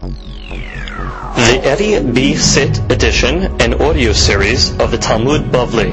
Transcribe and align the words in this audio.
The 0.00 1.60
Eddie 1.62 2.00
B. 2.10 2.34
Sit 2.34 2.78
edition 2.90 3.60
and 3.60 3.74
audio 3.82 4.14
series 4.14 4.70
of 4.78 4.90
the 4.90 4.96
Talmud 4.96 5.52
Bavli. 5.52 5.90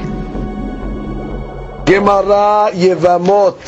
Gemara 1.84 2.70
Yevamot. 2.72 3.60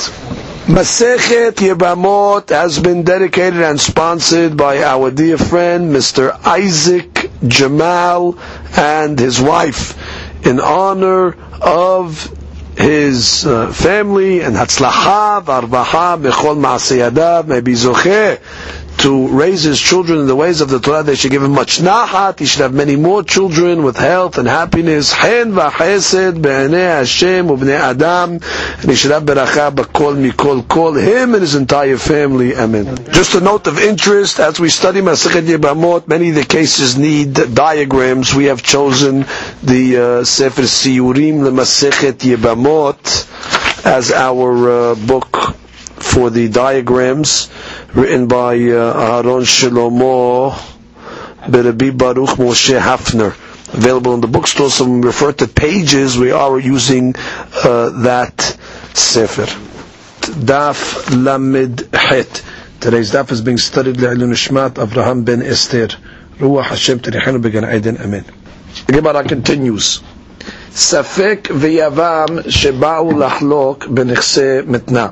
Masechet 0.66 1.52
Yevamot 1.56 2.48
has 2.48 2.78
been 2.78 3.02
dedicated 3.02 3.60
and 3.60 3.78
sponsored 3.78 4.56
by 4.56 4.82
our 4.82 5.10
dear 5.10 5.36
friend 5.36 5.94
Mr. 5.94 6.30
Isaac 6.46 7.30
Jamal 7.46 8.38
and 8.78 9.18
his 9.18 9.42
wife 9.42 9.94
in 10.46 10.58
honor 10.58 11.36
of 11.60 12.34
his 12.78 13.44
uh, 13.44 13.70
family 13.72 14.40
and 14.40 14.56
Hatzlacha 14.56 15.44
v'arvaha 15.44 16.18
bechol 16.18 16.56
ma'asiyadav 16.56 17.46
may 17.46 17.60
zocheh 17.60 18.40
to 19.00 19.28
raise 19.28 19.62
his 19.62 19.80
children 19.80 20.20
in 20.20 20.26
the 20.26 20.36
ways 20.36 20.60
of 20.60 20.68
the 20.68 20.78
Torah. 20.78 21.02
They 21.02 21.14
should 21.14 21.30
give 21.30 21.42
him 21.42 21.52
much 21.52 21.78
nahat. 21.78 22.38
He 22.38 22.44
should 22.44 22.60
have 22.60 22.74
many 22.74 22.96
more 22.96 23.22
children 23.22 23.82
with 23.82 23.96
health 23.96 24.36
and 24.36 24.46
happiness. 24.46 25.12
Hen 25.12 25.52
v'chesed 25.52 26.42
be'enei 26.42 26.98
Hashem 26.98 27.46
u'bnei 27.48 27.78
Adam. 27.78 28.32
And 28.34 28.90
he 28.90 28.94
should 28.94 29.10
have 29.12 29.22
beracha 29.22 29.70
b'kol 29.74 30.16
mikol 30.20 30.66
kol. 30.68 30.92
Him 30.94 31.32
and 31.34 31.40
his 31.40 31.54
entire 31.54 31.96
family. 31.96 32.54
Amen. 32.54 32.96
Just 33.10 33.34
a 33.34 33.40
note 33.40 33.66
of 33.66 33.78
interest, 33.78 34.38
as 34.38 34.60
we 34.60 34.68
study 34.68 35.00
Masechet 35.00 35.46
Yebamot, 35.46 36.06
many 36.06 36.28
of 36.28 36.34
the 36.34 36.44
cases 36.44 36.98
need 36.98 37.32
diagrams. 37.54 38.34
We 38.34 38.46
have 38.46 38.62
chosen 38.62 39.20
the 39.62 40.20
uh, 40.20 40.24
Sefer 40.24 40.62
Siyurim 40.62 41.40
Masechet 41.50 42.18
Yebamot 42.18 43.86
as 43.86 44.12
our 44.12 44.70
uh, 44.70 44.94
book 44.94 45.56
for 45.99 46.29
the 46.29 46.47
diagrams 46.49 47.49
written 47.93 48.27
by 48.27 48.55
uh, 48.55 49.21
Aaron 49.23 49.43
Shlomo 49.43 50.51
Berabi 51.45 51.95
Baruch 51.97 52.37
Moshe 52.37 52.79
Hafner. 52.79 53.33
Available 53.73 54.13
in 54.13 54.21
the 54.21 54.27
bookstore. 54.27 54.69
So 54.69 54.85
when 54.85 55.01
we 55.01 55.07
refer 55.07 55.31
to 55.33 55.47
pages, 55.47 56.17
we 56.17 56.31
are 56.31 56.57
using 56.59 57.15
uh, 57.53 57.89
that 58.03 58.39
sefer. 58.93 59.45
Daf 60.21 61.09
Lamed 61.23 61.79
Het. 61.93 62.43
Today's 62.79 63.11
daf 63.11 63.31
is 63.31 63.41
being 63.41 63.57
studied 63.57 63.95
Le'ilun 63.97 64.33
Shmat 64.33 64.75
Avraham 64.75 65.25
ben 65.25 65.41
Esther. 65.41 65.87
Ruach 66.37 66.65
Hashem 66.65 66.99
Terihanu 66.99 67.41
Began 67.41 67.63
Eden. 67.65 67.97
Amen. 67.97 68.25
The 68.87 68.93
Gemara 68.93 69.23
continues. 69.23 70.01
ספק 70.75 71.47
ויבם 71.55 72.25
שבאו 72.49 73.19
לחלוק 73.19 73.87
בנכסי 73.87 74.41
מתנה. 74.67 75.07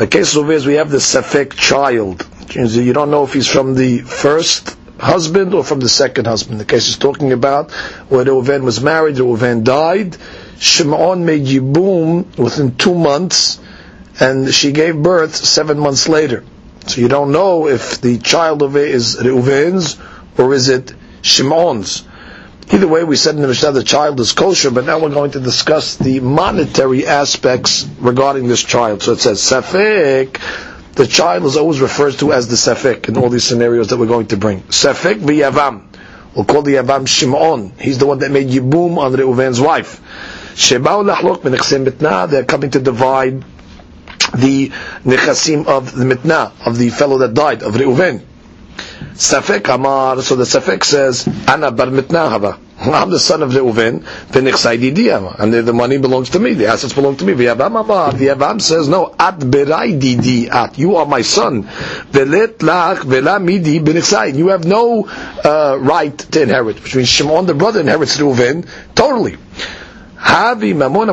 The 0.00 0.06
case 0.06 0.34
over 0.34 0.50
is 0.52 0.64
we 0.64 0.76
have 0.76 0.90
the 0.90 0.96
Safek 0.96 1.52
child. 1.52 2.26
You 2.54 2.94
don't 2.94 3.10
know 3.10 3.24
if 3.24 3.34
he's 3.34 3.46
from 3.46 3.74
the 3.74 3.98
first 3.98 4.74
husband 4.98 5.52
or 5.52 5.62
from 5.62 5.80
the 5.80 5.90
second 5.90 6.26
husband. 6.26 6.58
The 6.58 6.64
case 6.64 6.88
is 6.88 6.96
talking 6.96 7.32
about 7.32 7.70
when 8.08 8.24
Reuven 8.26 8.62
was 8.62 8.80
married, 8.80 9.16
Reuven 9.16 9.62
died. 9.62 10.16
Shimon 10.58 11.26
made 11.26 11.42
Yibum 11.42 12.38
within 12.38 12.76
two 12.76 12.94
months, 12.94 13.60
and 14.18 14.48
she 14.54 14.72
gave 14.72 14.96
birth 15.02 15.36
seven 15.36 15.78
months 15.78 16.08
later. 16.08 16.44
So 16.86 17.02
you 17.02 17.08
don't 17.08 17.30
know 17.30 17.68
if 17.68 18.00
the 18.00 18.16
child 18.16 18.62
of 18.62 18.76
it 18.76 18.88
is 18.88 19.16
Reuven's 19.16 19.98
or 20.38 20.54
is 20.54 20.70
it 20.70 20.94
Shimon's. 21.20 22.04
Either 22.72 22.86
way, 22.86 23.02
we 23.02 23.16
said 23.16 23.34
in 23.34 23.42
the 23.42 23.48
Mishnah 23.48 23.72
the 23.72 23.82
child 23.82 24.20
is 24.20 24.32
kosher, 24.32 24.70
but 24.70 24.84
now 24.84 25.00
we're 25.00 25.10
going 25.10 25.32
to 25.32 25.40
discuss 25.40 25.96
the 25.96 26.20
monetary 26.20 27.04
aspects 27.04 27.84
regarding 27.98 28.46
this 28.46 28.62
child. 28.62 29.02
So 29.02 29.12
it 29.12 29.18
says 29.18 29.40
Safek, 29.40 30.40
the 30.94 31.06
child 31.06 31.44
is 31.44 31.56
always 31.56 31.80
referred 31.80 32.14
to 32.20 32.32
as 32.32 32.46
the 32.46 32.54
Safek 32.54 33.08
in 33.08 33.16
all 33.16 33.28
these 33.28 33.42
scenarios 33.42 33.88
that 33.88 33.98
we're 33.98 34.06
going 34.06 34.28
to 34.28 34.36
bring. 34.36 34.60
Safek 34.62 35.18
v'yavam. 35.18 35.86
We'll 36.34 36.44
call 36.44 36.62
the 36.62 36.74
Yavam 36.74 37.08
Shimon. 37.08 37.72
He's 37.80 37.98
the 37.98 38.06
one 38.06 38.20
that 38.20 38.30
made 38.30 38.48
Yibum 38.48 38.98
on 38.98 39.12
Reuven's 39.14 39.60
wife. 39.60 40.00
They're 42.30 42.44
coming 42.44 42.70
to 42.70 42.80
divide 42.80 43.44
the 44.34 44.68
nechasim 45.04 45.66
of 45.66 45.92
the 45.92 46.04
mitna, 46.04 46.52
of 46.64 46.78
the 46.78 46.90
fellow 46.90 47.18
that 47.18 47.34
died, 47.34 47.64
of 47.64 47.74
Reuven. 47.74 48.22
Safek 49.14 49.72
Amar, 49.74 50.22
so 50.22 50.36
the 50.36 50.44
Safek 50.44 50.84
says, 50.84 51.26
Ana 51.48 51.70
bar 51.70 51.86
mitnahava. 51.86 52.58
I'm 52.80 53.10
the 53.10 53.18
son 53.18 53.42
of 53.42 53.50
Reuven, 53.50 54.04
and 55.38 55.52
the, 55.52 55.62
the 55.62 55.72
money 55.74 55.98
belongs 55.98 56.30
to 56.30 56.38
me, 56.38 56.54
the 56.54 56.68
assets 56.68 56.94
belong 56.94 57.16
to 57.18 57.26
me. 57.26 57.34
The 57.34 57.44
Yavam 57.44 58.60
says, 58.62 58.88
no, 58.88 59.14
at 59.18 59.38
beraididi 59.38 60.48
at, 60.50 60.78
you 60.78 60.96
are 60.96 61.04
my 61.04 61.20
son. 61.20 61.68
You 64.34 64.48
have 64.48 64.64
no 64.64 65.08
uh, 65.44 65.78
right 65.78 66.18
to 66.18 66.42
inherit, 66.42 66.82
which 66.82 66.96
means 66.96 67.08
Shimon, 67.10 67.44
the 67.44 67.54
brother, 67.54 67.80
inherits 67.80 68.16
Reuven, 68.16 68.66
totally. 68.94 69.36
Havi 70.20 70.74
mamona 70.74 71.12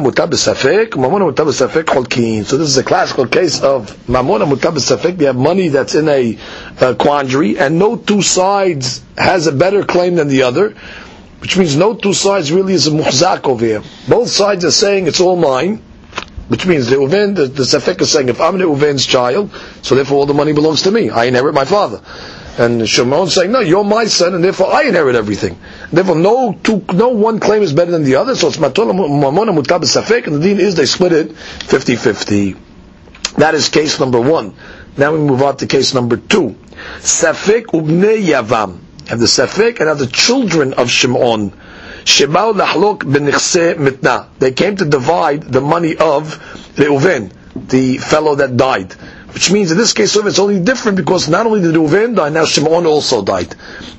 mamona. 0.91 2.45
So 2.45 2.57
this 2.57 2.67
is 2.67 2.77
a 2.77 2.83
classical 2.83 3.25
case 3.27 3.61
of 3.61 3.89
mamona 4.05 4.45
mutab 4.45 4.75
safek. 4.75 5.17
They 5.17 5.25
have 5.25 5.37
money 5.37 5.69
that's 5.69 5.95
in 5.95 6.09
a, 6.09 6.37
a 6.81 6.95
quandary, 6.95 7.57
and 7.57 7.79
no 7.79 7.95
two 7.95 8.21
sides 8.21 9.01
has 9.17 9.47
a 9.47 9.53
better 9.53 9.85
claim 9.85 10.15
than 10.15 10.27
the 10.27 10.43
other, 10.43 10.75
which 11.39 11.55
means 11.57 11.77
no 11.77 11.93
two 11.93 12.13
sides 12.13 12.51
really 12.51 12.73
is 12.73 12.87
a 12.87 12.91
muhzak 12.91 13.45
over 13.45 13.65
here. 13.65 13.81
Both 14.09 14.29
sides 14.29 14.65
are 14.65 14.71
saying 14.71 15.07
it's 15.07 15.21
all 15.21 15.37
mine, 15.37 15.81
which 16.49 16.65
means 16.65 16.87
the 16.87 16.97
Uven, 16.97 17.35
the, 17.35 17.47
the 17.47 17.63
Safek 17.63 18.01
is 18.01 18.11
saying 18.11 18.27
if 18.27 18.41
I'm 18.41 18.57
the 18.57 18.65
Uven's 18.65 19.05
child, 19.05 19.51
so 19.83 19.95
therefore 19.95 20.17
all 20.17 20.25
the 20.25 20.33
money 20.33 20.51
belongs 20.51 20.81
to 20.81 20.91
me. 20.91 21.09
I 21.09 21.25
inherit 21.25 21.53
my 21.53 21.65
father. 21.65 22.01
And 22.57 22.89
Shimon 22.89 23.27
saying, 23.27 23.51
no, 23.51 23.59
you're 23.59 23.83
my 23.83 24.05
son, 24.05 24.33
and 24.33 24.43
therefore 24.43 24.73
I 24.73 24.83
inherit 24.83 25.15
everything. 25.15 25.59
Therefore, 25.91 26.15
no 26.15 26.53
two, 26.53 26.83
no 26.91 27.09
one 27.09 27.39
claim 27.39 27.61
is 27.61 27.71
better 27.71 27.91
than 27.91 28.03
the 28.03 28.15
other, 28.15 28.35
so 28.35 28.47
it's 28.47 28.57
Matona 28.57 28.93
Mamona 28.93 29.55
Mutab 29.55 29.81
Safek, 29.81 30.25
and 30.25 30.37
the 30.37 30.39
dean 30.39 30.59
is 30.59 30.73
they 30.75 30.87
split 30.87 31.13
it 31.13 31.29
50-50. 31.35 32.57
That 33.37 33.53
is 33.53 33.69
case 33.69 33.99
number 33.99 34.19
one. 34.19 34.55
Now 34.97 35.13
we 35.13 35.19
move 35.19 35.43
on 35.43 35.57
to 35.57 35.67
case 35.67 35.93
number 35.93 36.17
two. 36.17 36.55
Safek 36.97 37.65
Ubne 37.67 38.25
Yavam. 38.25 38.79
And 39.09 39.21
the 39.21 39.25
Safek 39.25 39.79
and 39.79 39.87
have 39.87 39.99
the 39.99 40.07
children 40.07 40.73
of 40.73 40.89
Shimon. 40.89 41.51
Shebao 42.03 42.53
Lahlok 42.59 42.99
Benichse 42.99 43.75
Mitna. 43.77 44.29
They 44.39 44.51
came 44.53 44.75
to 44.77 44.85
divide 44.85 45.43
the 45.43 45.61
money 45.61 45.95
of 45.95 46.35
Reuven, 46.75 47.31
the 47.69 47.99
fellow 47.99 48.35
that 48.35 48.57
died. 48.57 48.95
Which 49.33 49.51
means 49.51 49.71
in 49.71 49.77
this 49.77 49.93
case, 49.93 50.15
it's 50.15 50.39
only 50.39 50.59
different 50.59 50.97
because 50.97 51.27
not 51.27 51.45
only 51.45 51.61
did 51.61 51.75
Reuven 51.75 52.15
die, 52.15 52.29
now 52.29 52.45
Shimon 52.45 52.85
also 52.85 53.23
died. 53.23 53.53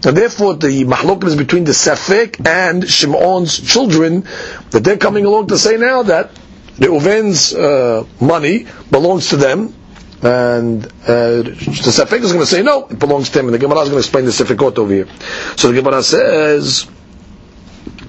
And 0.04 0.16
therefore, 0.16 0.54
the 0.54 0.84
mahlokim 0.84 1.24
is 1.24 1.36
between 1.36 1.64
the 1.64 1.72
Safek 1.72 2.46
and 2.46 2.88
Shimon's 2.88 3.60
children, 3.60 4.22
that 4.70 4.80
they're 4.84 4.96
coming 4.96 5.26
along 5.26 5.48
to 5.48 5.58
say 5.58 5.76
now 5.76 6.02
that 6.04 6.30
Reuven's 6.78 7.52
uh, 7.54 8.04
money 8.20 8.66
belongs 8.90 9.30
to 9.30 9.36
them, 9.36 9.74
and 10.22 10.84
uh, 10.86 11.42
the 11.42 11.92
Safek 11.92 12.20
is 12.20 12.32
going 12.32 12.44
to 12.44 12.46
say 12.46 12.62
no, 12.62 12.86
it 12.86 12.98
belongs 12.98 13.30
to 13.30 13.40
him. 13.40 13.46
And 13.46 13.54
the 13.54 13.58
Gemara 13.58 13.80
is 13.80 13.90
going 13.90 14.02
to 14.02 14.06
explain 14.06 14.24
the 14.24 14.30
Safekot 14.30 14.78
over 14.78 14.92
here. 14.92 15.08
So 15.56 15.70
the 15.70 15.80
Gemara 15.80 16.02
says. 16.02 16.88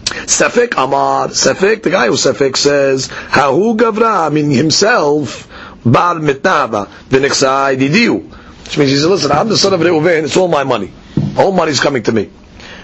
Safek 0.10 0.74
Amar, 0.76 1.28
Safek, 1.28 1.84
the 1.84 1.92
guy 1.92 2.08
who 2.08 2.14
Safek 2.14 2.58
says, 2.58 3.08
Hahu 3.10 3.78
Gavra, 3.78 4.28
I 4.28 4.30
mean 4.30 4.50
himself, 4.50 5.48
Bar 5.86 6.16
Mitnava, 6.16 6.88
V'nexai 7.10 7.78
Didiu. 7.78 8.24
Which 8.66 8.78
means 8.78 8.92
he 8.92 8.98
said, 8.98 9.08
listen, 9.08 9.32
I'm 9.32 9.50
the 9.50 9.58
son 9.58 9.74
of 9.74 9.80
Reuven, 9.80 10.24
it's 10.24 10.38
all 10.38 10.48
my 10.48 10.64
money. 10.64 10.92
All 11.38 11.52
money 11.52 11.72
is 11.72 11.80
coming 11.80 12.04
to 12.04 12.12
me. 12.12 12.30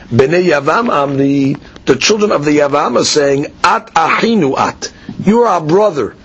Bnei 0.09 0.49
Yavam 0.49 0.89
Amri, 0.89 1.59
the 1.85 1.95
children 1.95 2.31
of 2.31 2.45
the 2.45 2.57
Yavam 2.57 2.99
are 2.99 3.03
saying, 3.03 3.47
At 3.63 3.87
Ahinu 3.93 4.57
At. 4.57 4.91
You 5.23 5.41
are 5.41 5.47
our 5.47 5.61
brother. 5.61 6.15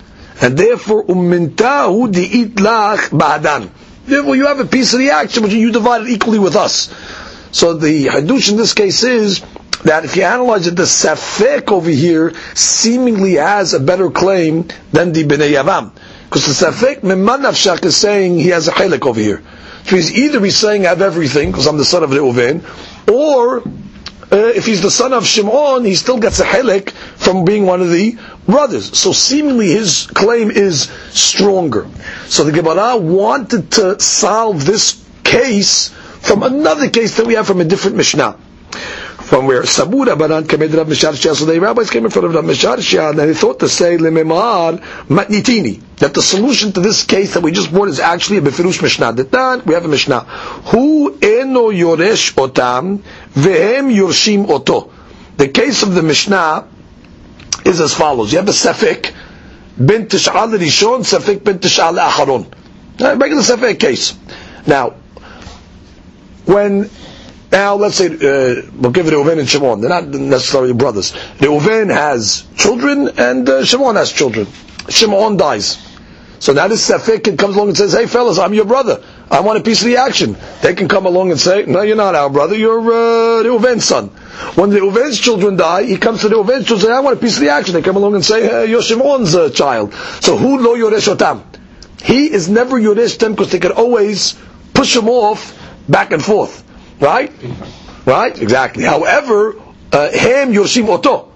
And 0.41 0.57
therefore, 0.57 1.05
Ummintahu 1.05 2.11
Di'it 2.11 2.53
Lach 2.55 3.09
Ba'adan. 3.09 3.69
Therefore, 4.05 4.35
you 4.35 4.47
have 4.47 4.59
a 4.59 4.65
piece 4.65 4.93
of 4.93 4.99
the 4.99 5.11
action, 5.11 5.43
which 5.43 5.53
you 5.53 5.71
divide 5.71 6.01
it 6.03 6.09
equally 6.09 6.39
with 6.39 6.55
us. 6.55 6.93
So 7.51 7.73
the 7.73 8.05
Hadush 8.07 8.49
in 8.49 8.57
this 8.57 8.73
case 8.73 9.03
is, 9.03 9.41
that 9.83 10.05
if 10.05 10.15
you 10.15 10.23
analyze 10.23 10.67
it, 10.67 10.75
the 10.75 10.83
Safek 10.83 11.71
over 11.71 11.89
here 11.89 12.33
seemingly 12.53 13.33
has 13.33 13.73
a 13.73 13.79
better 13.79 14.09
claim 14.11 14.67
than 14.91 15.11
the 15.11 15.23
Bnei 15.23 15.53
Yavam. 15.53 15.91
Because 16.31 16.47
the 16.47 16.65
Safek 16.65 17.01
Miman 17.01 17.83
is 17.83 17.97
saying 17.97 18.39
he 18.39 18.47
has 18.47 18.69
a 18.69 18.71
chalik 18.71 19.05
over 19.05 19.19
here. 19.19 19.43
So 19.83 19.97
he's 19.97 20.13
either 20.15 20.39
he's 20.39 20.55
saying 20.55 20.85
I 20.85 20.89
have 20.89 21.01
everything 21.01 21.51
because 21.51 21.67
I'm 21.67 21.77
the 21.77 21.83
son 21.83 22.03
of 22.03 22.11
Reuven, 22.11 22.63
or 23.11 23.57
uh, 23.59 24.53
if 24.55 24.65
he's 24.65 24.81
the 24.81 24.89
son 24.89 25.11
of 25.11 25.27
Shimon, 25.27 25.83
he 25.83 25.93
still 25.95 26.19
gets 26.19 26.39
a 26.39 26.45
helik 26.45 26.91
from 26.91 27.43
being 27.43 27.65
one 27.65 27.81
of 27.81 27.89
the 27.89 28.17
brothers. 28.45 28.97
So 28.97 29.11
seemingly 29.11 29.71
his 29.71 30.07
claim 30.07 30.51
is 30.51 30.83
stronger. 31.09 31.89
So 32.27 32.45
the 32.45 32.53
Gemara 32.53 32.95
wanted 32.95 33.69
to 33.71 33.99
solve 33.99 34.65
this 34.65 35.05
case 35.25 35.89
from 35.89 36.43
another 36.43 36.89
case 36.89 37.17
that 37.17 37.27
we 37.27 37.33
have 37.33 37.45
from 37.45 37.59
a 37.59 37.65
different 37.65 37.97
Mishnah 37.97 38.37
from 39.23 39.47
where 39.47 39.63
Sabura 39.63 40.17
Baran 40.17 40.47
committed 40.47 40.77
Rav 40.77 40.87
Misharsha. 40.87 41.35
So 41.35 41.43
the 41.43 41.59
rabbis 41.59 41.89
came 41.89 42.05
in 42.05 42.11
front 42.11 42.27
of 42.27 42.35
Rav 42.35 42.45
Misharsha 42.45 43.09
and 43.09 43.19
they 43.19 43.33
thought 43.33 43.59
to 43.59 43.67
say 43.67 43.97
Lememar 43.97 44.79
Matnitini. 45.07 45.90
That 46.01 46.15
the 46.15 46.21
solution 46.21 46.71
to 46.73 46.79
this 46.79 47.03
case 47.03 47.35
that 47.35 47.41
we 47.43 47.51
just 47.51 47.71
brought 47.71 47.87
is 47.87 47.99
actually 47.99 48.37
a 48.37 48.41
befirush 48.41 48.81
mishnah. 48.81 49.13
That 49.13 49.65
we 49.67 49.75
have 49.75 49.85
a 49.85 49.87
mishnah. 49.87 50.21
Hu 50.71 51.13
eno 51.21 51.69
yoresh 51.71 52.33
otam 52.33 53.03
vehem 53.33 53.95
yorshim 53.95 54.49
oto. 54.49 54.91
The 55.37 55.47
case 55.49 55.83
of 55.83 55.93
the 55.93 56.01
mishnah 56.01 56.67
is 57.65 57.79
as 57.79 57.93
follows. 57.93 58.31
You 58.31 58.39
have 58.39 58.47
a 58.47 58.51
safik 58.51 59.13
bin 59.77 60.07
tish'al 60.07 60.57
rishon, 60.57 61.01
safik 61.05 61.43
bin 61.43 61.59
tish'al 61.59 61.99
acharon. 61.99 62.51
Regular 62.99 63.43
safik 63.43 63.79
case. 63.79 64.17
Now, 64.65 64.95
when 66.45 66.89
now, 67.51 67.75
let's 67.75 67.97
say, 67.97 68.07
uh, 68.07 68.61
we'll 68.75 68.91
give 68.91 69.05
it 69.07 69.13
Reuven 69.13 69.37
and 69.37 69.47
Shimon. 69.47 69.81
They're 69.81 69.89
not 69.89 70.07
necessarily 70.07 70.73
brothers. 70.73 71.11
Reuven 71.37 71.93
has 71.93 72.45
children 72.55 73.09
and 73.19 73.47
uh, 73.47 73.65
Shimon 73.65 73.97
has 73.97 74.11
children. 74.11 74.47
Shimon 74.89 75.37
dies. 75.37 75.90
So 76.41 76.53
now 76.53 76.67
this 76.67 76.89
Safik 76.89 77.37
comes 77.37 77.55
along 77.55 77.67
and 77.67 77.77
says, 77.77 77.93
hey 77.93 78.07
fellas, 78.07 78.39
I'm 78.39 78.55
your 78.55 78.65
brother. 78.65 79.03
I 79.29 79.41
want 79.41 79.59
a 79.59 79.61
piece 79.63 79.81
of 79.83 79.85
the 79.87 79.97
action. 79.97 80.35
They 80.63 80.73
can 80.73 80.87
come 80.87 81.05
along 81.05 81.29
and 81.29 81.39
say, 81.39 81.65
no, 81.67 81.83
you're 81.83 81.95
not 81.95 82.15
our 82.15 82.31
brother, 82.31 82.55
you're 82.55 82.79
uh, 82.79 83.43
Reuven's 83.43 83.85
son. 83.85 84.07
When 84.55 84.71
the 84.71 84.79
Reuven's 84.79 85.19
children 85.19 85.55
die, 85.55 85.83
he 85.83 85.97
comes 85.97 86.21
to 86.21 86.29
the 86.29 86.37
Reuven's 86.37 86.65
children 86.65 86.79
and 86.79 86.81
say, 86.81 86.93
I 86.93 86.99
want 87.01 87.15
a 87.19 87.21
piece 87.21 87.35
of 87.35 87.41
the 87.41 87.49
action. 87.49 87.75
They 87.75 87.83
come 87.83 87.95
along 87.95 88.15
and 88.15 88.25
say, 88.25 88.41
hey, 88.41 88.65
you're 88.71 88.81
Shimon's 88.81 89.35
uh, 89.35 89.51
child. 89.51 89.93
So 90.19 90.35
who 90.35 90.57
lo 90.57 90.75
yoresh 90.75 91.15
otam? 91.15 91.43
He 92.01 92.33
is 92.33 92.49
never 92.49 92.79
yoresh 92.81 93.19
them 93.19 93.33
because 93.33 93.51
they 93.51 93.59
can 93.59 93.73
always 93.73 94.35
push 94.73 94.95
him 94.95 95.09
off 95.09 95.55
back 95.87 96.11
and 96.11 96.25
forth. 96.25 96.63
Right? 96.99 97.31
Right? 98.07 98.41
Exactly. 98.41 98.83
However, 98.83 99.61
uh, 99.91 100.11
Ham 100.11 100.53
Yoshim 100.53 100.89
Oto. 100.89 101.30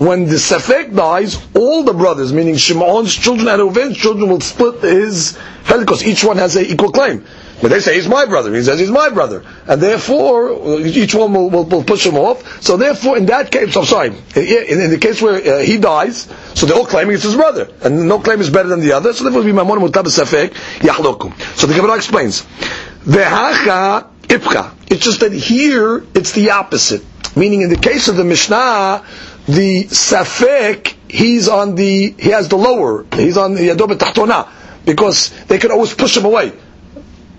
When 0.00 0.24
the 0.24 0.36
Safek 0.36 0.96
dies, 0.96 1.36
all 1.54 1.82
the 1.82 1.92
brothers, 1.92 2.32
meaning 2.32 2.54
Shimon's 2.54 3.14
children 3.14 3.48
and 3.48 3.60
Reuven's 3.60 3.98
children, 3.98 4.30
will 4.30 4.40
split 4.40 4.80
his 4.80 5.36
head 5.64 5.80
because 5.80 6.02
each 6.02 6.24
one 6.24 6.38
has 6.38 6.56
an 6.56 6.64
equal 6.64 6.90
claim. 6.90 7.22
But 7.60 7.68
they 7.68 7.80
say 7.80 7.96
he's 7.96 8.08
my 8.08 8.24
brother. 8.24 8.54
He 8.54 8.62
says 8.62 8.80
he's 8.80 8.90
my 8.90 9.10
brother, 9.10 9.44
and 9.66 9.82
therefore 9.82 10.80
each 10.80 11.14
one 11.14 11.34
will, 11.34 11.50
will, 11.50 11.64
will 11.64 11.84
push 11.84 12.06
him 12.06 12.16
off. 12.16 12.62
So 12.62 12.78
therefore, 12.78 13.18
in 13.18 13.26
that 13.26 13.52
case, 13.52 13.76
I'm 13.76 13.84
sorry, 13.84 14.08
in, 14.08 14.80
in 14.80 14.90
the 14.90 14.96
case 14.98 15.20
where 15.20 15.34
uh, 15.34 15.58
he 15.58 15.76
dies, 15.76 16.26
so 16.54 16.64
they're 16.64 16.78
all 16.78 16.86
claiming 16.86 17.16
it's 17.16 17.24
his 17.24 17.34
brother, 17.34 17.68
and 17.82 18.08
no 18.08 18.20
claim 18.20 18.40
is 18.40 18.48
better 18.48 18.70
than 18.70 18.80
the 18.80 18.92
other. 18.92 19.12
So 19.12 19.24
therefore, 19.24 19.42
be 19.42 19.52
mamon 19.52 19.86
mutab 19.86 20.04
safek 20.04 20.54
yachlokum. 20.78 21.38
So 21.58 21.66
the 21.66 21.74
Gemara 21.74 21.96
explains, 21.96 22.40
vehacha 23.04 24.08
ipcha. 24.22 24.72
It's 24.90 25.04
just 25.04 25.20
that 25.20 25.34
here 25.34 26.02
it's 26.14 26.32
the 26.32 26.52
opposite. 26.52 27.04
Meaning, 27.36 27.60
in 27.62 27.68
the 27.68 27.76
case 27.76 28.08
of 28.08 28.16
the 28.16 28.24
Mishnah, 28.24 29.04
the 29.56 29.84
safek 29.84 30.94
he's 31.08 31.48
on 31.48 31.74
the 31.74 32.14
he 32.18 32.30
has 32.30 32.48
the 32.48 32.56
lower 32.56 33.04
he's 33.14 33.36
on 33.36 33.54
the 33.54 33.68
yadob 33.68 33.90
tahtona 33.98 34.48
because 34.84 35.30
they 35.46 35.58
can 35.58 35.70
always 35.70 35.94
push 35.94 36.16
him 36.16 36.24
away. 36.24 36.52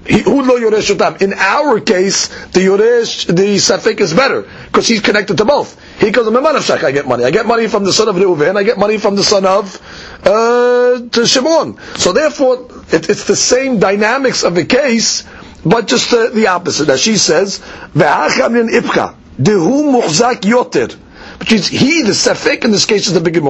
In 0.03 0.25
our 0.25 1.79
case, 1.79 2.27
the 2.53 2.59
yoresh, 2.59 3.27
the 3.27 3.57
safek 3.57 3.99
is 3.99 4.13
better 4.13 4.47
because 4.65 4.87
he's 4.87 4.99
connected 4.99 5.37
to 5.37 5.45
both. 5.45 5.79
He 5.99 6.09
goes, 6.09 6.27
I 6.27 6.91
get 6.91 7.07
money. 7.07 7.23
I 7.23 7.29
get 7.29 7.45
money 7.45 7.67
from 7.67 7.83
the 7.83 7.93
son 7.93 8.09
of 8.09 8.15
Reuven. 8.15 8.57
I 8.57 8.63
get 8.63 8.79
money 8.79 8.97
from 8.97 9.15
the 9.15 9.23
son 9.23 9.45
of 9.45 9.79
uh, 10.25 11.23
Shimon. 11.25 11.77
So 11.97 12.13
therefore, 12.13 12.67
it, 12.91 13.09
it's 13.11 13.25
the 13.25 13.35
same 13.35 13.77
dynamics 13.79 14.43
of 14.43 14.55
the 14.55 14.65
case 14.65 15.23
but 15.65 15.87
just 15.87 16.11
the, 16.11 16.31
the 16.33 16.47
opposite. 16.47 16.89
As 16.89 17.01
she 17.01 17.17
says, 17.17 17.59
"Ve'achamrin 17.95 18.69
ipcha 18.69 19.15
dehu 19.39 20.01
muhzak 20.01 20.41
yoter." 20.41 20.95
Which 21.41 21.51
is 21.53 21.67
he, 21.67 22.03
the 22.03 22.11
safek 22.11 22.63
in 22.65 22.71
this 22.71 22.85
case 22.85 23.07
is 23.07 23.13
the 23.13 23.19
le'achi 23.19 23.41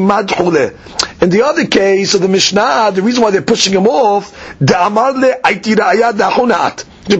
madchule. 0.00 0.74
In 1.20 1.28
the 1.28 1.44
other 1.44 1.66
case 1.66 2.14
of 2.14 2.22
the 2.22 2.28
Mishnah, 2.28 2.92
the 2.94 3.02
reason 3.02 3.22
why 3.22 3.30
they're 3.30 3.42
pushing 3.42 3.74
him 3.74 3.86
off, 3.86 4.32
da'honat. 4.58 5.44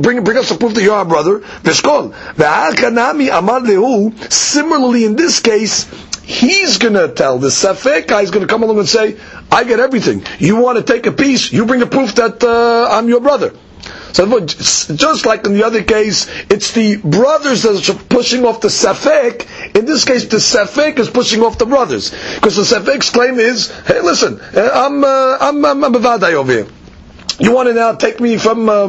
Bring, 0.01 0.25
bring 0.25 0.39
us 0.39 0.51
a 0.51 0.55
proof 0.55 0.73
that 0.73 0.83
you're 0.83 0.95
our 0.95 1.05
brother. 1.05 1.41
Veshkol. 1.41 2.15
Ve'akanami 2.35 3.29
amar. 3.37 3.61
Similarly, 4.31 5.05
in 5.05 5.17
this 5.17 5.41
case, 5.41 5.85
he's 6.23 6.79
going 6.79 6.95
to 6.95 7.09
tell 7.09 7.39
the 7.39 7.49
Safek 7.49 8.11
is 8.23 8.31
going 8.31 8.41
to 8.41 8.49
come 8.51 8.63
along 8.63 8.79
and 8.79 8.89
say, 8.89 9.19
I 9.51 9.65
get 9.65 9.81
everything. 9.81 10.25
You 10.39 10.57
want 10.57 10.79
to 10.79 10.83
take 10.83 11.05
a 11.05 11.13
piece, 11.13 11.53
you 11.53 11.67
bring 11.67 11.83
a 11.83 11.87
proof 11.87 12.15
that 12.15 12.43
uh, 12.43 12.89
I'm 12.91 13.11
your 13.11 13.21
brother. 13.21 13.53
So 14.13 14.41
just 14.47 15.27
like 15.27 15.47
in 15.47 15.55
the 15.55 15.65
other 15.65 15.83
case, 15.83 16.27
it's 16.51 16.73
the 16.73 16.97
brothers 16.97 17.63
that 17.63 17.89
are 17.89 17.95
pushing 18.09 18.45
off 18.45 18.61
the 18.61 18.69
Safek. 18.69 19.77
In 19.77 19.85
this 19.87 20.05
case, 20.05 20.27
the 20.27 20.37
Safek 20.37 20.99
is 20.99 21.09
pushing 21.11 21.43
off 21.43 21.59
the 21.59 21.67
brothers. 21.67 22.11
Because 22.35 22.57
the 22.57 22.63
Safek's 22.63 23.11
claim 23.11 23.39
is, 23.39 23.71
hey 23.87 24.01
listen, 24.01 24.41
uh, 24.55 24.71
I'm, 24.75 25.03
uh, 25.05 25.39
I'm, 25.41 25.65
I'm, 25.65 25.85
I'm 25.85 25.95
a 25.95 25.99
Vadai 25.99 26.35
over 26.35 26.53
here. 26.53 26.67
You 27.43 27.53
want 27.53 27.67
to 27.67 27.75
now 27.75 27.93
take 27.93 28.21
me 28.21 28.39
from 28.39 28.69
uh, 28.69 28.87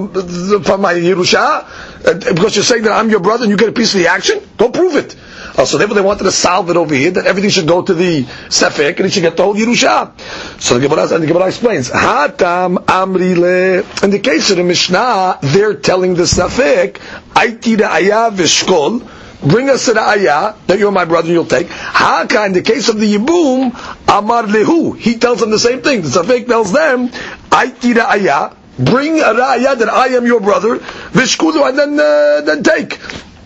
from 0.61 0.81
my 0.81 0.93
Yerusha 0.93 1.65
uh, 2.05 2.33
because 2.35 2.55
you're 2.55 2.63
saying 2.63 2.83
that 2.83 2.91
I'm 2.91 3.09
your 3.09 3.19
brother 3.19 3.45
and 3.45 3.49
you 3.49 3.57
get 3.57 3.69
a 3.69 3.71
piece 3.71 3.95
of 3.95 4.01
the 4.01 4.09
action? 4.09 4.47
Go 4.57 4.69
prove 4.69 4.95
it. 4.95 5.15
Uh, 5.57 5.65
so 5.65 5.79
therefore 5.79 5.95
they 5.95 6.01
wanted 6.01 6.25
to 6.25 6.31
solve 6.31 6.69
it 6.69 6.77
over 6.77 6.93
here, 6.93 7.09
that 7.09 7.25
everything 7.25 7.49
should 7.49 7.67
go 7.67 7.81
to 7.81 7.95
the 7.95 8.25
Sefek 8.49 8.97
and 8.97 9.05
he 9.05 9.09
should 9.09 9.23
get 9.23 9.37
the 9.37 9.43
whole 9.43 9.55
Yerusha. 9.55 10.19
So 10.61 10.77
the 10.77 10.87
Gemara, 10.87 11.11
and 11.13 11.23
the 11.23 11.27
Gemara 11.27 11.47
explains, 11.47 11.89
Hatam 11.89 12.77
Amrile, 12.85 14.03
in 14.03 14.11
the 14.11 14.19
case 14.19 14.51
of 14.51 14.57
the 14.57 14.63
Mishnah, 14.63 15.39
they're 15.41 15.73
telling 15.73 16.13
the 16.13 16.23
Sefek, 16.23 16.97
Aiti 17.33 17.81
Aya 17.81 18.29
Vishkol, 18.29 19.07
bring 19.41 19.69
us 19.69 19.85
to 19.85 19.93
the 19.93 20.01
ayah 20.01 20.55
that 20.67 20.79
you're 20.79 20.91
my 20.91 21.05
brother, 21.05 21.27
and 21.27 21.33
you'll 21.33 21.45
take. 21.45 21.67
Haka, 21.69 22.45
in 22.45 22.53
the 22.53 22.61
case 22.61 22.89
of 22.89 22.99
the 22.99 23.15
Yibum, 23.15 23.73
Amar 24.07 24.43
Lehu, 24.43 24.97
he 24.97 25.17
tells 25.17 25.39
them 25.39 25.51
the 25.51 25.59
same 25.59 25.81
thing. 25.81 26.01
The 26.01 26.07
Safek 26.07 26.47
tells 26.47 26.71
them, 26.71 27.09
Aiti 27.53 27.95
ayah, 27.97 28.55
bring 28.79 29.19
a 29.19 29.25
ayah 29.25 29.75
that 29.75 29.89
I 29.89 30.07
am 30.17 30.25
your 30.25 30.39
brother, 30.39 30.79
Vishkulu, 30.79 31.69
and 31.69 31.77
then, 31.77 31.99
uh, 31.99 32.41
then 32.41 32.63
take. 32.63 32.95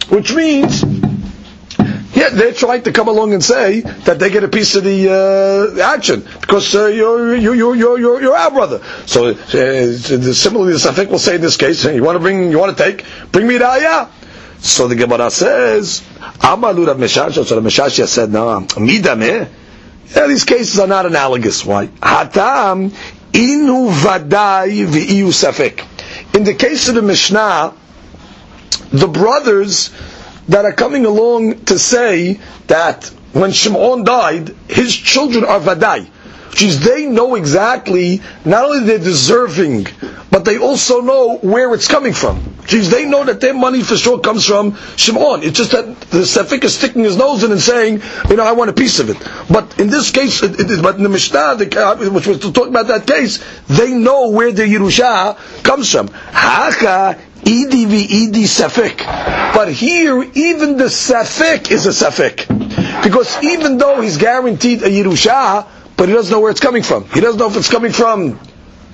Which 0.09 0.33
means, 0.33 0.81
yeah, 2.15 2.30
they're 2.30 2.54
trying 2.54 2.83
to 2.83 2.94
come 2.94 3.09
along 3.09 3.33
and 3.33 3.44
say 3.44 3.81
that 3.81 4.18
they 4.19 4.30
get 4.30 4.45
a 4.45 4.48
piece 4.48 4.75
of 4.75 4.86
the 4.86 5.09
uh, 5.12 5.83
action 5.83 6.25
because 6.39 6.74
uh, 6.74 6.86
you're, 6.86 7.36
you're, 7.36 7.56
you're, 7.56 7.75
you're, 7.75 8.21
you're 8.21 8.36
our 8.36 8.50
brother. 8.51 8.81
So 9.06 9.31
uh, 9.31 9.33
similarly, 9.44 10.74
the 10.74 11.07
will 11.09 11.19
say 11.19 11.36
in 11.36 11.42
this 11.42 11.57
case, 11.57 11.83
you 11.83 12.01
want 12.04 12.15
to 12.15 12.19
bring, 12.19 12.50
you 12.50 12.57
want 12.57 12.77
to 12.77 12.81
take, 12.81 13.04
bring 13.33 13.45
me 13.48 13.57
the 13.57 13.68
ayah. 13.68 14.07
So 14.59 14.88
the 14.88 14.95
Gemara 14.95 15.30
says, 15.30 16.01
Amalu 16.39 16.88
Rav 16.88 16.98
Meshashia, 16.98 17.45
so 17.45 17.59
the 17.59 17.68
Meshashia 17.68 18.07
said, 18.07 18.31
no, 18.31 18.62
midame. 18.62 19.50
Yeah, 20.15 20.27
these 20.27 20.45
cases 20.45 20.80
are 20.80 20.88
not 20.88 21.06
analogous. 21.06 21.65
Why? 21.65 21.88
Hatam 21.88 22.94
inu 23.38 23.89
vadai 23.92 24.86
v'iyu 24.88 25.28
safek. 25.31 25.84
In 26.36 26.44
the 26.44 26.54
case 26.56 26.89
of 26.89 26.95
the 26.95 27.01
Mishnah, 27.01 27.74
the 28.92 29.07
brothers 29.07 29.92
that 30.47 30.66
are 30.66 30.73
coming 30.73 31.06
along 31.06 31.66
to 31.66 31.78
say 31.78 32.40
that 32.68 33.06
when 33.33 33.52
Shimon 33.52 34.04
died, 34.04 34.56
his 34.68 34.95
children 34.95 35.45
are 35.45 35.59
vadai. 35.59 36.07
Which 36.50 36.64
is 36.64 36.80
they 36.83 37.06
know 37.06 37.35
exactly, 37.35 38.21
not 38.44 38.66
only 38.66 38.85
they're 38.85 38.97
deserving, 38.97 39.88
but 40.31 40.44
they 40.44 40.57
also 40.57 41.02
know 41.02 41.38
where 41.38 41.71
it's 41.76 41.88
coming 41.88 42.14
from. 42.14 42.56
Is 42.74 42.90
they 42.90 43.06
know 43.06 43.24
that 43.24 43.40
their 43.40 43.54
money 43.54 43.81
for 43.81 43.95
sure 43.95 44.19
comes 44.19 44.45
from 44.45 44.76
Shimon. 44.97 45.44
It's 45.44 45.57
just 45.57 45.71
that 45.71 45.86
the 46.12 46.19
Safik 46.19 46.64
is 46.64 46.76
sticking 46.76 47.04
his 47.04 47.16
nose 47.18 47.44
in 47.44 47.52
and 47.52 47.62
saying, 47.62 48.02
you 48.30 48.36
know, 48.36 48.44
I 48.44 48.52
want 48.52 48.69
a 48.69 48.74
piece 48.74 49.00
of 49.00 49.09
it. 49.09 49.18
But 49.50 49.80
in 49.80 49.88
this 49.88 50.12
case, 50.12 50.44
it, 50.44 50.59
it, 50.59 50.81
but 50.81 50.95
in 50.97 51.04
the 51.04 51.09
Mishnah, 51.09 51.56
the, 51.56 52.09
which 52.12 52.28
was 52.28 52.40
to 52.40 52.52
talk 52.52 52.68
about 52.68 52.88
that 52.88 53.07
case, 53.07 53.44
they 53.68 53.94
know 53.94 54.30
where 54.30 54.52
the 54.52 54.64
Yerusha 54.64 55.38
comes 55.64 55.92
from. 55.92 56.09
Haka 56.09 57.18
Idi 57.47 57.86
idi 57.86 58.44
safek. 58.44 58.97
But 59.54 59.71
here, 59.71 60.21
even 60.33 60.78
the 60.78 60.86
safek 60.86 61.71
is 61.71 61.86
a 61.86 61.90
safek. 61.92 62.47
Because 63.04 63.42
even 63.44 63.78
though 63.78 64.02
he's 64.02 64.18
guaranteed 64.18 64.83
a 64.83 64.90
Yerusha, 64.90 65.66
but 65.95 66.09
he 66.09 66.16
doesn't 66.16 66.31
know 66.31 66.42
where 66.42 66.52
it's 66.52 66.59
coming 66.59 66.83
from. 66.83 67.06
He 67.09 67.21
doesn't 67.21 67.40
know 67.40 67.47
if 67.47 67.56
it's 67.56 67.69
coming 67.71 67.92
from 67.92 68.40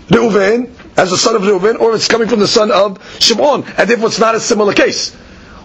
Reuven, 0.10 0.70
as 0.98 1.10
the 1.12 1.18
son 1.18 1.36
of 1.36 1.42
Reuven, 1.42 1.80
or 1.80 1.96
it's 1.96 2.08
coming 2.08 2.28
from 2.28 2.40
the 2.40 2.48
son 2.48 2.72
of 2.72 3.00
Shimon. 3.20 3.64
And 3.78 3.90
therefore 3.90 4.08
it's 4.08 4.20
not 4.20 4.36
a 4.36 4.40
similar 4.40 4.74
case. 4.74 5.14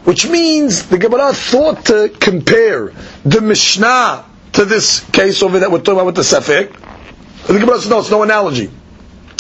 Which 0.04 0.28
means 0.28 0.88
the 0.88 0.98
Gemara 0.98 1.32
thought 1.32 1.86
to 1.86 2.08
compare 2.08 2.92
the 3.24 3.40
Mishnah 3.40 4.24
to 4.52 4.64
this 4.64 5.00
case 5.10 5.42
over 5.42 5.58
that 5.60 5.70
we're 5.70 5.78
talking 5.78 5.94
about 5.94 6.06
with 6.06 6.16
the 6.16 6.22
Safek. 6.22 6.72
The 7.46 7.58
Gemara 7.58 7.78
says, 7.78 7.90
no, 7.90 7.98
it's 8.00 8.10
no 8.10 8.22
analogy. 8.22 8.70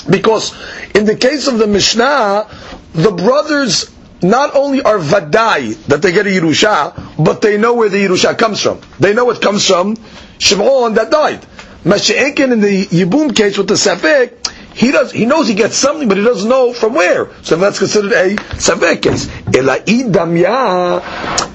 Because 0.08 0.54
in 0.94 1.04
the 1.04 1.16
case 1.16 1.46
of 1.48 1.58
the 1.58 1.66
Mishnah, 1.66 2.48
the 2.92 3.10
brothers 3.12 3.90
not 4.22 4.54
only 4.56 4.82
are 4.82 4.98
vadai 4.98 5.76
that 5.86 6.02
they 6.02 6.12
get 6.12 6.26
a 6.26 6.30
Yerusha, 6.30 7.24
but 7.24 7.40
they 7.40 7.56
know 7.56 7.74
where 7.74 7.88
the 7.88 7.98
Yerusha 8.04 8.36
comes 8.36 8.60
from. 8.62 8.80
They 8.98 9.14
know 9.14 9.30
it 9.30 9.40
comes 9.40 9.66
from 9.66 9.96
Shimon 10.38 10.94
that 10.94 11.10
died. 11.10 11.40
Mashiachin 11.84 12.52
in 12.52 12.60
the 12.60 12.86
Yibum 12.86 13.34
case 13.34 13.56
with 13.56 13.68
the 13.68 13.74
Safek, 13.74 14.47
he 14.78 14.92
does 14.92 15.10
he 15.10 15.26
knows 15.26 15.48
he 15.48 15.54
gets 15.54 15.74
something, 15.76 16.06
but 16.08 16.16
he 16.18 16.22
doesn't 16.22 16.48
know 16.48 16.72
from 16.72 16.94
where. 16.94 17.30
So 17.42 17.56
that's 17.56 17.80
considered 17.80 18.12
a 18.12 18.36
Safek 18.36 19.02
case. 19.02 19.26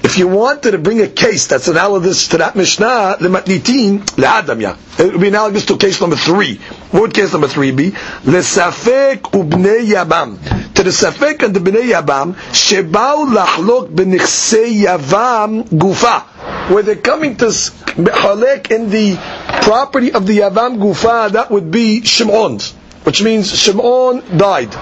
If 0.04 0.18
you 0.18 0.28
wanted 0.28 0.72
to 0.72 0.78
bring 0.78 1.00
a 1.00 1.08
case 1.08 1.46
that's 1.46 1.66
analogous 1.68 2.28
to 2.28 2.38
that 2.38 2.54
Mishnah, 2.54 3.16
the 3.20 3.28
matnitin 3.30 4.00
le'adam 4.20 4.60
ya. 4.60 4.76
It 4.98 5.12
would 5.12 5.20
be 5.22 5.28
analogous 5.28 5.64
to 5.66 5.78
case 5.78 6.02
number 6.02 6.16
three. 6.16 6.56
What 6.90 7.00
would 7.00 7.14
case 7.14 7.32
number 7.32 7.48
three 7.48 7.72
be? 7.72 7.92
Lesafek 8.28 9.22
ubnei 9.32 9.86
yabam. 9.86 10.74
To 10.74 10.82
the 10.82 10.90
safek 10.90 11.42
and 11.42 11.56
the 11.56 11.60
bnei 11.60 11.92
yabam, 11.92 12.34
shebau 12.52 13.24
lachlok 13.34 13.88
b'nichsei 13.88 14.82
yavam 14.84 15.64
gufa. 15.70 16.24
Where 16.70 16.82
they're 16.82 16.96
coming 16.96 17.36
to 17.38 17.46
halek 17.46 18.70
in 18.70 18.90
the 18.90 19.16
property 19.62 20.12
of 20.12 20.26
the 20.26 20.40
yavam 20.40 20.76
gufa, 20.76 21.32
that 21.32 21.50
would 21.50 21.70
be 21.70 22.02
Shimon's. 22.02 22.74
Which 23.04 23.22
means 23.22 23.56
Shimon 23.56 24.22
died. 24.36 24.72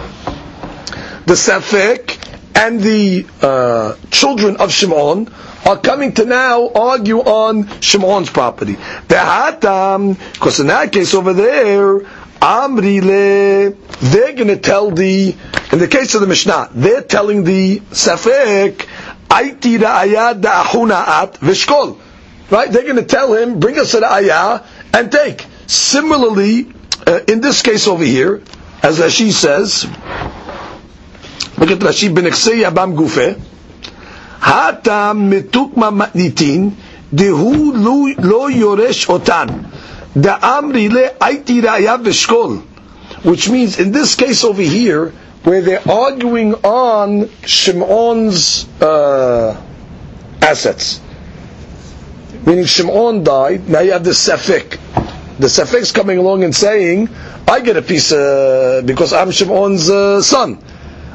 The 1.26 1.34
safek 1.34 2.18
and 2.54 2.80
the 2.80 3.26
uh, 3.40 3.96
children 4.10 4.56
of 4.56 4.72
Shimon 4.72 5.28
are 5.66 5.78
coming 5.78 6.12
to 6.14 6.24
now 6.24 6.68
argue 6.74 7.18
on 7.20 7.80
Shimon's 7.80 8.30
property. 8.30 8.76
Because 9.08 10.60
in 10.60 10.66
that 10.68 10.90
case 10.92 11.14
over 11.14 11.32
there, 11.32 12.00
Amrile, 12.40 13.76
they're 14.00 14.32
going 14.32 14.48
to 14.48 14.56
tell 14.56 14.90
the, 14.90 15.34
in 15.72 15.78
the 15.78 15.86
case 15.88 16.14
of 16.16 16.20
the 16.20 16.26
Mishnah, 16.26 16.70
they're 16.72 17.02
telling 17.02 17.44
the 17.44 17.78
Safek, 17.78 18.86
Aiti 19.28 19.78
ra'ayad 19.78 20.42
da'ahunaat 20.42 21.34
vishkol. 21.38 21.98
Right? 22.50 22.70
They're 22.70 22.82
going 22.82 22.96
to 22.96 23.04
tell 23.04 23.32
him, 23.32 23.60
bring 23.60 23.78
us 23.78 23.94
an 23.94 24.02
ayah 24.04 24.62
and 24.92 25.10
take. 25.12 25.46
Similarly, 25.68 26.72
uh, 27.06 27.20
in 27.28 27.40
this 27.40 27.62
case 27.62 27.88
over 27.88 28.04
here, 28.04 28.42
as 28.82 28.98
Rashi 28.98 29.30
says, 29.32 29.84
look 31.58 31.70
at 31.70 31.78
Rashi, 31.78 32.08
Beneksei 32.14 32.62
Abam 32.68 32.94
Gufe, 32.96 33.40
Hatam 34.40 35.30
Mitukma 35.30 35.90
Matnitin, 35.92 36.72
Dehu 37.12 37.72
Lo 37.74 38.48
Yoresh 38.50 39.06
Otan, 39.08 39.70
Da 40.20 40.38
Da'am 40.38 40.72
Rile 40.72 41.10
Aiti 41.20 41.60
Ra'ya 41.60 42.02
Veshkol, 42.02 42.60
which 43.24 43.48
means 43.50 43.78
in 43.78 43.92
this 43.92 44.14
case 44.14 44.44
over 44.44 44.62
here, 44.62 45.12
where 45.44 45.60
they're 45.60 45.88
arguing 45.90 46.54
on 46.54 47.28
Shimon's 47.44 48.66
uh, 48.80 49.60
assets. 50.40 51.00
Meaning 52.46 52.64
Shimon 52.66 53.24
died, 53.24 53.68
now 53.68 53.80
you 53.80 53.92
have 53.92 54.04
the 54.04 54.10
Safik. 54.10 54.78
The 55.42 55.48
Safek's 55.48 55.90
coming 55.90 56.18
along 56.18 56.44
and 56.44 56.54
saying, 56.54 57.08
I 57.48 57.58
get 57.62 57.76
a 57.76 57.82
piece 57.82 58.12
uh, 58.12 58.80
because 58.84 59.12
I'm 59.12 59.32
Shimon's 59.32 59.90
uh, 59.90 60.22
son. 60.22 60.62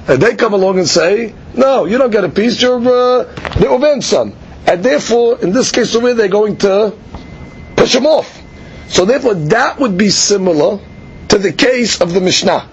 And 0.05 0.21
they 0.21 0.35
come 0.35 0.53
along 0.53 0.79
and 0.79 0.87
say, 0.87 1.33
no, 1.53 1.85
you 1.85 1.97
don't 1.97 2.09
get 2.11 2.25
a 2.25 2.29
piece, 2.29 2.61
you're 2.61 2.75
uh, 2.75 3.23
the 3.57 3.69
Uven's 3.71 4.05
son. 4.05 4.35
And 4.67 4.83
therefore, 4.83 5.39
in 5.39 5.53
this 5.53 5.71
case 5.71 5.95
over 5.95 6.13
they're 6.13 6.27
going 6.27 6.57
to 6.57 6.93
push 7.77 7.95
him 7.95 8.05
off. 8.05 8.43
So 8.89 9.05
therefore, 9.05 9.35
that 9.55 9.79
would 9.79 9.97
be 9.97 10.09
similar 10.09 10.81
to 11.29 11.37
the 11.37 11.53
case 11.53 12.01
of 12.01 12.11
the 12.13 12.19
Mishnah. 12.19 12.67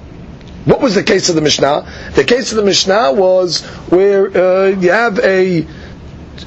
What 0.65 0.81
was 0.81 0.97
the 0.97 1.05
case 1.05 1.29
of 1.29 1.37
the 1.37 1.41
Mishnah? 1.41 2.11
The 2.17 2.25
case 2.25 2.51
of 2.51 2.57
the 2.57 2.65
Mishnah 2.65 3.13
was 3.13 3.63
where 3.95 4.27
uh, 4.27 4.67
you 4.71 4.91
have 4.91 5.21
a 5.21 5.65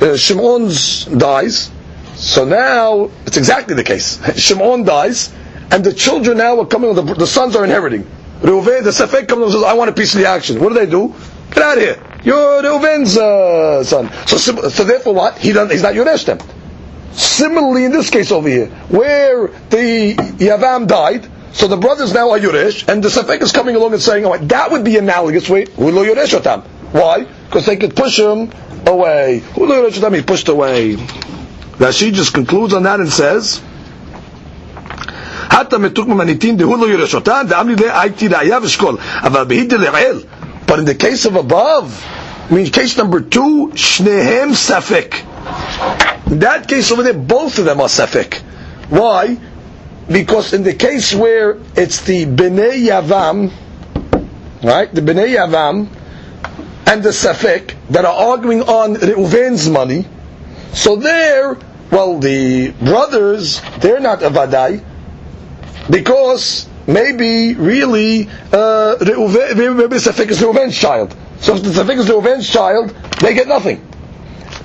uh, 0.01 0.17
Shimon's 0.17 1.05
dies. 1.05 1.71
So 2.17 2.45
now 2.45 3.11
it's 3.27 3.37
exactly 3.37 3.75
the 3.75 3.83
case. 3.83 4.19
Shimon 4.39 4.83
dies, 4.83 5.31
and 5.71 5.83
the 5.83 5.93
children 5.93 6.39
now 6.39 6.59
are 6.59 6.65
coming. 6.65 6.95
The, 6.95 7.03
the 7.03 7.27
sons 7.27 7.55
are 7.55 7.63
inheriting. 7.63 8.03
Reuven, 8.41 8.83
the 8.83 8.89
Safek 8.89 9.27
comes 9.27 9.43
and 9.43 9.51
says, 9.53 9.63
"I 9.63 9.73
want 9.73 9.91
a 9.91 9.93
piece 9.93 10.15
of 10.15 10.21
the 10.21 10.27
action." 10.27 10.59
What 10.59 10.69
do 10.69 10.75
they 10.75 10.87
do? 10.87 11.13
Get 11.51 11.63
out 11.63 11.77
of 11.77 11.83
here! 11.83 12.03
You're 12.23 12.63
Reuven's 12.63 13.17
uh, 13.17 13.83
son. 13.83 14.11
So, 14.25 14.37
so 14.69 14.83
therefore, 14.83 15.13
what? 15.13 15.37
He. 15.37 15.49
He's 15.49 15.83
not 15.83 15.93
Yoresh 15.93 16.25
them. 16.25 16.39
Similarly, 17.13 17.85
in 17.85 17.91
this 17.91 18.09
case 18.09 18.31
over 18.31 18.49
here, 18.49 18.67
where 18.89 19.47
the 19.47 20.15
Yavam 20.15 20.87
died, 20.87 21.27
so 21.53 21.67
the 21.67 21.77
brothers 21.77 22.13
now 22.13 22.31
are 22.31 22.39
Yoresh, 22.39 22.87
and 22.87 23.03
the 23.03 23.09
Safek 23.09 23.41
is 23.41 23.51
coming 23.51 23.75
along 23.75 23.93
and 23.93 24.01
saying, 24.01 24.25
oh, 24.25 24.37
that 24.37 24.71
would 24.71 24.83
be 24.83 24.97
analogous. 24.97 25.49
Wait, 25.49 25.69
Hulo 25.69 26.07
Yoresh. 26.07 26.63
Why? 26.91 27.23
Because 27.23 27.65
they 27.65 27.77
could 27.77 27.95
push 27.95 28.19
him 28.19 28.51
away. 28.85 29.41
Hulo 29.53 29.89
Yoresh 29.89 30.15
he 30.15 30.21
pushed 30.21 30.47
away. 30.47 30.97
Rashi 31.79 32.11
just 32.13 32.33
concludes 32.33 32.73
on 32.73 32.83
that 32.83 32.99
and 32.99 33.09
says, 33.09 33.61
but 35.49 35.71
in 40.79 40.85
the 40.85 40.95
case 40.99 41.25
of 41.25 41.35
above, 41.35 42.05
I 42.49 42.53
mean 42.53 42.65
case 42.71 42.97
number 42.97 43.21
two, 43.21 43.71
shnehem 43.73 44.51
ספק. 44.55 45.23
In 46.31 46.39
that 46.39 46.67
case 46.67 46.91
over 46.91 47.03
there, 47.03 47.13
both 47.13 47.57
of 47.59 47.65
them 47.65 47.79
are 47.79 47.87
safek. 47.87 48.41
Why? 48.89 49.37
Because 50.07 50.53
in 50.53 50.63
the 50.63 50.73
case 50.73 51.13
where 51.13 51.57
it's 51.75 52.01
the 52.01 52.25
Bnei 52.25 52.87
Yavam, 52.87 53.51
right, 54.63 54.93
the 54.93 55.01
Bnei 55.01 55.35
Yavam 55.35 55.87
and 56.87 57.03
the 57.03 57.09
Safek 57.09 57.75
that 57.89 58.05
are 58.05 58.13
arguing 58.31 58.61
on 58.61 58.95
Reuven's 58.95 59.69
money, 59.69 60.05
so 60.73 60.95
there 60.95 61.57
well, 61.91 62.19
the 62.19 62.71
brothers, 62.71 63.61
they're 63.79 63.99
not 63.99 64.19
avadai, 64.19 64.83
because 65.89 66.67
maybe 66.85 67.55
really 67.55 68.29
uh, 68.51 68.95
maybe 68.99 69.15
the 69.15 70.01
safek 70.01 70.29
is 70.29 70.41
Reuven's 70.41 70.77
child. 70.77 71.15
So 71.39 71.55
if 71.55 71.63
the 71.63 71.69
safek 71.69 71.97
is 71.97 72.07
Reuven's 72.07 72.49
child, 72.49 72.89
they 73.21 73.33
get 73.33 73.47
nothing 73.47 73.87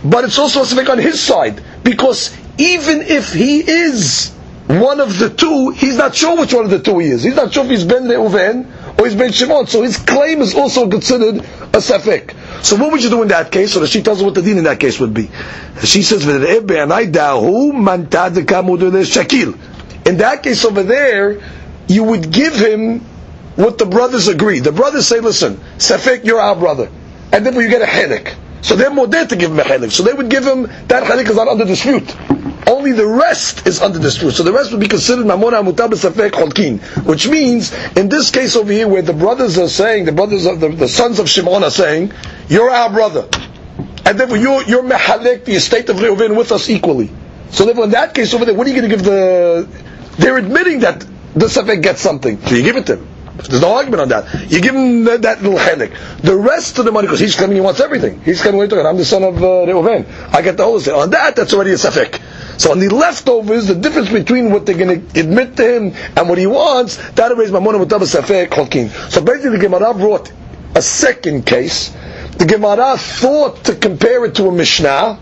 but 0.04 0.24
it's 0.24 0.38
also 0.38 0.62
a 0.62 0.64
safek 0.64 0.88
on 0.88 0.98
his 0.98 1.20
side 1.20 1.62
because 1.84 2.36
even 2.58 3.02
if 3.02 3.32
he 3.32 3.60
is 3.60 4.32
one 4.66 5.00
of 5.00 5.18
the 5.18 5.30
two, 5.30 5.70
he's 5.70 5.96
not 5.96 6.14
sure 6.14 6.36
which 6.38 6.52
one 6.54 6.64
of 6.64 6.70
the 6.70 6.78
two 6.78 6.98
he 6.98 7.08
is. 7.08 7.22
He's 7.22 7.36
not 7.36 7.52
sure 7.52 7.64
if 7.64 7.70
he's 7.70 7.84
Ben 7.84 8.04
Reuven 8.04 8.66
or 8.98 9.06
he's 9.06 9.14
Ben 9.16 9.32
Shimon. 9.32 9.66
So 9.66 9.82
his 9.82 9.96
claim 9.98 10.40
is 10.40 10.54
also 10.54 10.88
considered 10.88 11.36
a 11.36 11.78
safek. 11.78 12.34
So 12.64 12.76
what 12.76 12.92
would 12.92 13.02
you 13.02 13.10
do 13.10 13.22
in 13.22 13.28
that 13.28 13.50
case? 13.50 13.72
So 13.72 13.84
she 13.86 14.02
tells 14.02 14.18
us 14.18 14.24
what 14.24 14.34
the 14.34 14.42
din 14.42 14.58
in 14.58 14.64
that 14.64 14.78
case 14.80 15.00
would 15.00 15.14
be. 15.14 15.30
She 15.82 16.02
says, 16.02 16.24
shakil. 19.10 19.58
In 20.06 20.16
that 20.18 20.42
case 20.42 20.64
over 20.64 20.82
there, 20.82 21.40
you 21.88 22.04
would 22.04 22.30
give 22.32 22.54
him 22.54 23.00
what 23.56 23.78
the 23.78 23.86
brothers 23.86 24.28
agree. 24.28 24.60
The 24.60 24.72
brothers 24.72 25.06
say, 25.06 25.20
listen, 25.20 25.56
Safek, 25.78 26.24
you're 26.24 26.40
our 26.40 26.56
brother. 26.56 26.90
And 27.32 27.44
then 27.46 27.54
you 27.54 27.68
get 27.68 27.82
a 27.82 27.86
headache. 27.86 28.34
So 28.62 28.76
they're 28.76 28.90
more 28.92 29.06
there 29.06 29.26
to 29.26 29.36
give 29.36 29.50
him 29.50 29.58
a 29.58 29.62
chelik. 29.64 29.90
So 29.90 30.02
they 30.04 30.12
would 30.12 30.30
give 30.30 30.44
him 30.46 30.62
that 30.88 31.04
chelik 31.04 31.28
is 31.28 31.36
not 31.36 31.48
under 31.48 31.64
dispute. 31.64 32.14
Only 32.66 32.92
the 32.92 33.06
rest 33.06 33.66
is 33.66 33.80
under 33.80 33.98
dispute. 33.98 34.32
So 34.32 34.42
the 34.42 34.52
rest 34.52 34.70
would 34.70 34.80
be 34.80 34.88
considered 34.88 35.26
mamona 35.26 35.62
mutab 35.64 35.90
safek 35.90 36.30
cholkin, 36.30 36.80
which 37.04 37.28
means 37.28 37.72
in 37.96 38.08
this 38.08 38.30
case 38.30 38.56
over 38.56 38.72
here, 38.72 38.86
where 38.88 39.02
the 39.02 39.12
brothers 39.12 39.58
are 39.58 39.68
saying, 39.68 40.04
the 40.04 40.12
brothers 40.12 40.46
of 40.46 40.60
the, 40.60 40.68
the 40.68 40.88
sons 40.88 41.18
of 41.18 41.28
Shimon 41.28 41.64
are 41.64 41.70
saying, 41.70 42.12
"You're 42.48 42.70
our 42.70 42.90
brother," 42.90 43.28
and 44.04 44.18
therefore 44.18 44.36
you're 44.36 44.62
you're 44.64 44.82
mehalek 44.84 45.44
the 45.44 45.54
estate 45.54 45.88
of 45.88 45.96
Reuven 45.96 46.36
with 46.36 46.52
us 46.52 46.68
equally. 46.70 47.10
So 47.50 47.64
therefore, 47.64 47.84
in 47.84 47.90
that 47.90 48.14
case 48.14 48.32
over 48.32 48.44
there, 48.44 48.54
what 48.54 48.66
are 48.66 48.70
you 48.70 48.76
going 48.76 48.90
to 48.90 48.96
give 48.96 49.04
the? 49.04 49.68
They're 50.18 50.38
admitting 50.38 50.80
that 50.80 51.00
the 51.34 51.46
safek 51.46 51.82
gets 51.82 52.00
something, 52.00 52.40
so 52.46 52.54
you 52.54 52.62
give 52.62 52.76
it 52.76 52.86
to 52.86 52.96
him. 52.96 53.08
There's 53.36 53.62
no 53.62 53.74
argument 53.74 54.02
on 54.02 54.08
that. 54.10 54.50
You 54.50 54.60
give 54.60 54.74
him 54.74 55.04
that, 55.04 55.22
that 55.22 55.42
little 55.42 55.58
helik. 55.58 55.96
The 56.20 56.36
rest 56.36 56.78
of 56.78 56.84
the 56.84 56.92
money, 56.92 57.06
because 57.06 57.20
he's 57.20 57.34
claiming 57.34 57.56
he 57.56 57.62
wants 57.62 57.80
everything. 57.80 58.20
He's 58.22 58.42
claiming, 58.42 58.60
wait 58.60 58.72
I'm 58.72 58.96
the 58.96 59.04
son 59.04 59.24
of 59.24 59.42
uh, 59.42 59.46
Reuven. 59.66 60.06
I 60.32 60.42
get 60.42 60.56
the 60.58 60.64
whole 60.64 60.78
thing. 60.80 60.94
On 60.94 61.10
that, 61.10 61.34
that's 61.36 61.54
already 61.54 61.70
a 61.70 61.74
safek. 61.74 62.20
So 62.58 62.72
on 62.72 62.78
the 62.78 62.88
leftovers, 62.88 63.68
the 63.68 63.74
difference 63.74 64.10
between 64.10 64.50
what 64.52 64.66
they're 64.66 64.76
going 64.78 65.06
to 65.08 65.20
admit 65.20 65.56
to 65.56 65.76
him 65.76 65.94
and 66.16 66.28
what 66.28 66.38
he 66.38 66.46
wants, 66.46 66.96
that 67.12 67.32
is 67.32 67.50
mamona 67.50 67.84
mutaba 67.84 68.06
safek 68.06 68.48
cholkin. 68.48 68.88
So 69.10 69.20
basically, 69.22 69.58
the 69.58 69.68
Gemara 69.68 69.94
brought 69.94 70.32
a 70.74 70.82
second 70.82 71.46
case. 71.46 71.94
The 72.38 72.46
Gemara 72.46 72.96
thought 72.96 73.64
to 73.64 73.74
compare 73.74 74.24
it 74.24 74.34
to 74.36 74.48
a 74.48 74.52
Mishnah. 74.52 75.18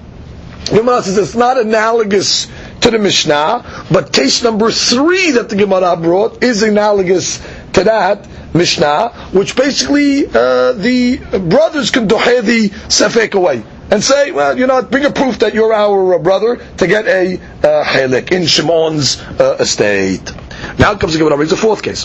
The 0.67 0.77
Gemara 0.77 1.03
says 1.03 1.19
it's 1.19 1.35
not 1.35 1.59
analogous 1.59 2.47
to 2.83 2.91
the 2.91 2.99
Mishnah, 2.99 3.87
but 3.91 4.13
case 4.13 4.43
number 4.43 4.71
three 4.71 5.33
that 5.33 5.49
the 5.49 5.57
Gemara 5.57 5.97
brought 5.97 6.43
is 6.43 6.63
analogous 6.63 7.39
to 7.73 7.85
that 7.85 8.27
Mishnah, 8.55 9.31
which 9.33 9.57
basically 9.57 10.27
uh, 10.27 10.73
the 10.73 11.19
brothers 11.49 11.91
can 11.91 12.09
dohe 12.09 12.43
the 12.43 12.69
sefek 12.89 13.35
away 13.35 13.63
and 13.91 14.03
say, 14.03 14.31
well, 14.31 14.57
you 14.59 14.67
know, 14.67 14.83
bring 14.83 15.05
a 15.05 15.11
proof 15.11 15.41
that 15.41 15.53
you're 15.55 15.73
our 15.75 16.15
uh, 16.15 16.19
brother 16.19 16.57
to 16.77 16.87
get 16.87 17.07
a 17.07 17.41
uh, 17.63 17.85
in 18.33 18.47
Shimon's 18.47 19.21
uh, 19.21 19.57
estate. 19.59 20.33
Now 20.79 20.95
comes 20.95 21.13
the 21.15 21.19
Gemara 21.19 21.37
brings 21.37 21.53
a 21.53 21.57
fourth 21.57 21.83
case. 21.83 22.05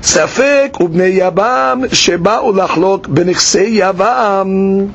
Safek 0.00 0.72
yabam 0.72 1.88
yabam. 3.76 4.94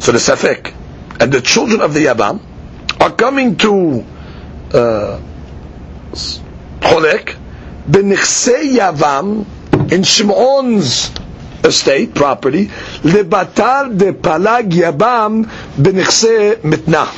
So 0.00 0.12
the 0.12 0.18
safek 0.18 0.74
and 1.20 1.32
the 1.32 1.40
children 1.40 1.80
of 1.80 1.94
the 1.94 2.06
yabam 2.06 2.40
are 3.00 3.10
coming 3.10 3.56
to 3.56 4.04
uh, 4.72 5.20
b'nichsei 7.90 8.76
yavam 8.76 9.46
in 9.92 10.02
Shimon's 10.02 11.10
estate, 11.64 12.14
property, 12.14 12.66
lebatar 13.02 13.96
de 13.96 14.12
palag 14.12 14.70
yabam 14.70 15.44
b'nichse 15.76 16.60
mitna. 16.62 17.08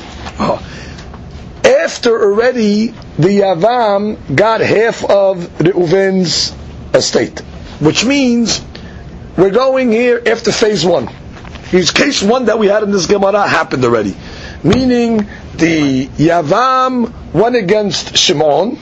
After 1.64 2.10
already 2.22 2.88
the 3.18 3.40
Yavam 3.40 4.36
got 4.36 4.60
half 4.60 5.04
of 5.04 5.38
Reuven's 5.58 6.54
estate, 6.94 7.40
which 7.80 8.04
means 8.04 8.62
we're 9.36 9.50
going 9.50 9.90
here 9.90 10.22
after 10.26 10.52
phase 10.52 10.84
one. 10.84 11.08
Here's 11.70 11.90
case 11.90 12.22
one 12.22 12.44
that 12.46 12.58
we 12.58 12.68
had 12.68 12.82
in 12.84 12.92
this 12.92 13.06
Gemara 13.06 13.48
happened 13.48 13.84
already, 13.84 14.14
meaning 14.62 15.26
the 15.56 16.06
Yavam 16.06 17.12
went 17.32 17.56
against 17.56 18.16
Shimon, 18.16 18.78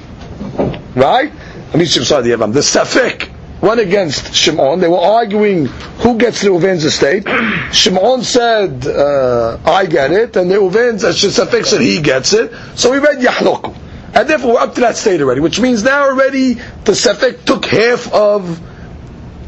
right? 0.95 1.33
I 1.73 1.77
mean, 1.77 1.87
sorry, 1.87 2.23
the 2.25 2.31
Yavam, 2.37 2.53
the 2.53 2.61
Safek 2.61 3.34
went 3.65 3.81
against 3.81 4.35
Shimon. 4.35 4.81
They 4.81 4.89
were 4.89 4.99
arguing 4.99 5.67
who 5.67 6.19
gets 6.19 6.45
Reuven's 6.45 6.85
estate. 6.85 7.25
Shimon 7.73 8.23
said, 8.23 8.87
uh, 8.87 9.59
I 9.65 9.87
get 9.87 10.13
it, 10.13 10.37
and 10.37 10.51
Reuven 10.51 10.97
Safek 11.01 11.65
said 11.65 11.81
he 11.81 12.01
gets 12.03 12.35
it. 12.35 12.53
So 12.77 12.91
we 12.93 12.99
read 12.99 13.19
Yahloku. 13.19 13.75
And 14.15 14.29
therefore 14.29 14.55
we're 14.55 14.61
up 14.61 14.75
to 14.77 14.83
that 14.83 14.97
state 14.97 15.21
already, 15.21 15.41
which 15.41 15.59
means 15.59 15.83
now 15.83 16.05
already 16.05 16.55
the 16.55 16.93
Safek 16.93 17.45
took 17.45 17.65
half 17.65 18.13
of 18.13 18.61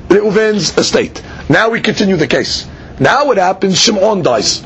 Reuven's 0.09 0.77
estate. 0.77 1.23
Now 1.49 1.69
we 1.71 1.81
continue 1.81 2.17
the 2.17 2.27
case. 2.27 2.67
Now 2.99 3.27
what 3.27 3.37
happens? 3.37 3.79
Shimon 3.81 4.23
dies. 4.23 4.63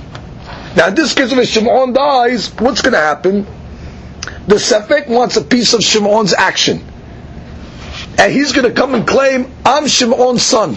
Now 0.76 0.88
in 0.88 0.94
this 0.94 1.12
case, 1.12 1.32
if 1.32 1.48
Shimon 1.48 1.92
dies, 1.92 2.48
what's 2.54 2.80
going 2.82 2.92
to 2.94 3.00
happen? 3.00 3.46
The 4.46 4.54
Safek 4.56 5.08
wants 5.08 5.36
a 5.36 5.42
piece 5.42 5.74
of 5.74 5.82
Shimon's 5.82 6.32
action. 6.32 6.84
And 8.20 8.30
he's 8.34 8.52
going 8.52 8.68
to 8.68 8.72
come 8.78 8.94
and 8.94 9.06
claim, 9.06 9.50
I'm 9.64 9.86
Shimon's 9.88 10.42
son. 10.42 10.76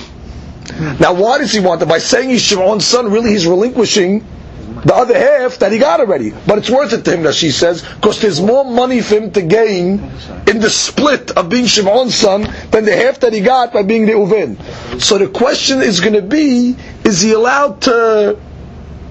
Now 1.02 1.14
why 1.14 1.40
does 1.40 1.52
he 1.52 1.60
want 1.60 1.82
that? 1.82 1.90
By 1.90 1.98
saying 1.98 2.30
he's 2.30 2.42
Shimon's 2.42 2.86
son, 2.86 3.12
really 3.12 3.32
he's 3.32 3.46
relinquishing 3.46 4.26
the 4.86 4.96
other 4.96 5.18
half 5.18 5.58
that 5.60 5.74
he 5.74 5.78
got 5.78 6.00
already. 6.00 6.32
But 6.48 6.60
it's 6.60 6.70
worth 6.70 6.94
it 6.94 7.04
to 7.04 7.14
him, 7.14 7.24
that 7.24 7.36
she 7.36 7.52
says, 7.52 7.82
because 7.82 8.22
there's 8.22 8.40
more 8.40 8.64
money 8.64 9.02
for 9.02 9.16
him 9.16 9.32
to 9.32 9.42
gain 9.42 10.00
in 10.48 10.60
the 10.62 10.70
split 10.70 11.32
of 11.32 11.50
being 11.50 11.66
Shimon's 11.66 12.16
son 12.16 12.44
than 12.72 12.86
the 12.86 12.96
half 12.96 13.20
that 13.20 13.34
he 13.34 13.42
got 13.42 13.74
by 13.74 13.84
being 13.84 14.06
the 14.06 14.14
Uvin. 14.14 15.02
So 15.02 15.18
the 15.18 15.28
question 15.28 15.82
is 15.82 16.00
going 16.00 16.14
to 16.14 16.22
be, 16.22 16.78
is 17.04 17.20
he 17.20 17.34
allowed 17.34 17.82
to 17.82 18.40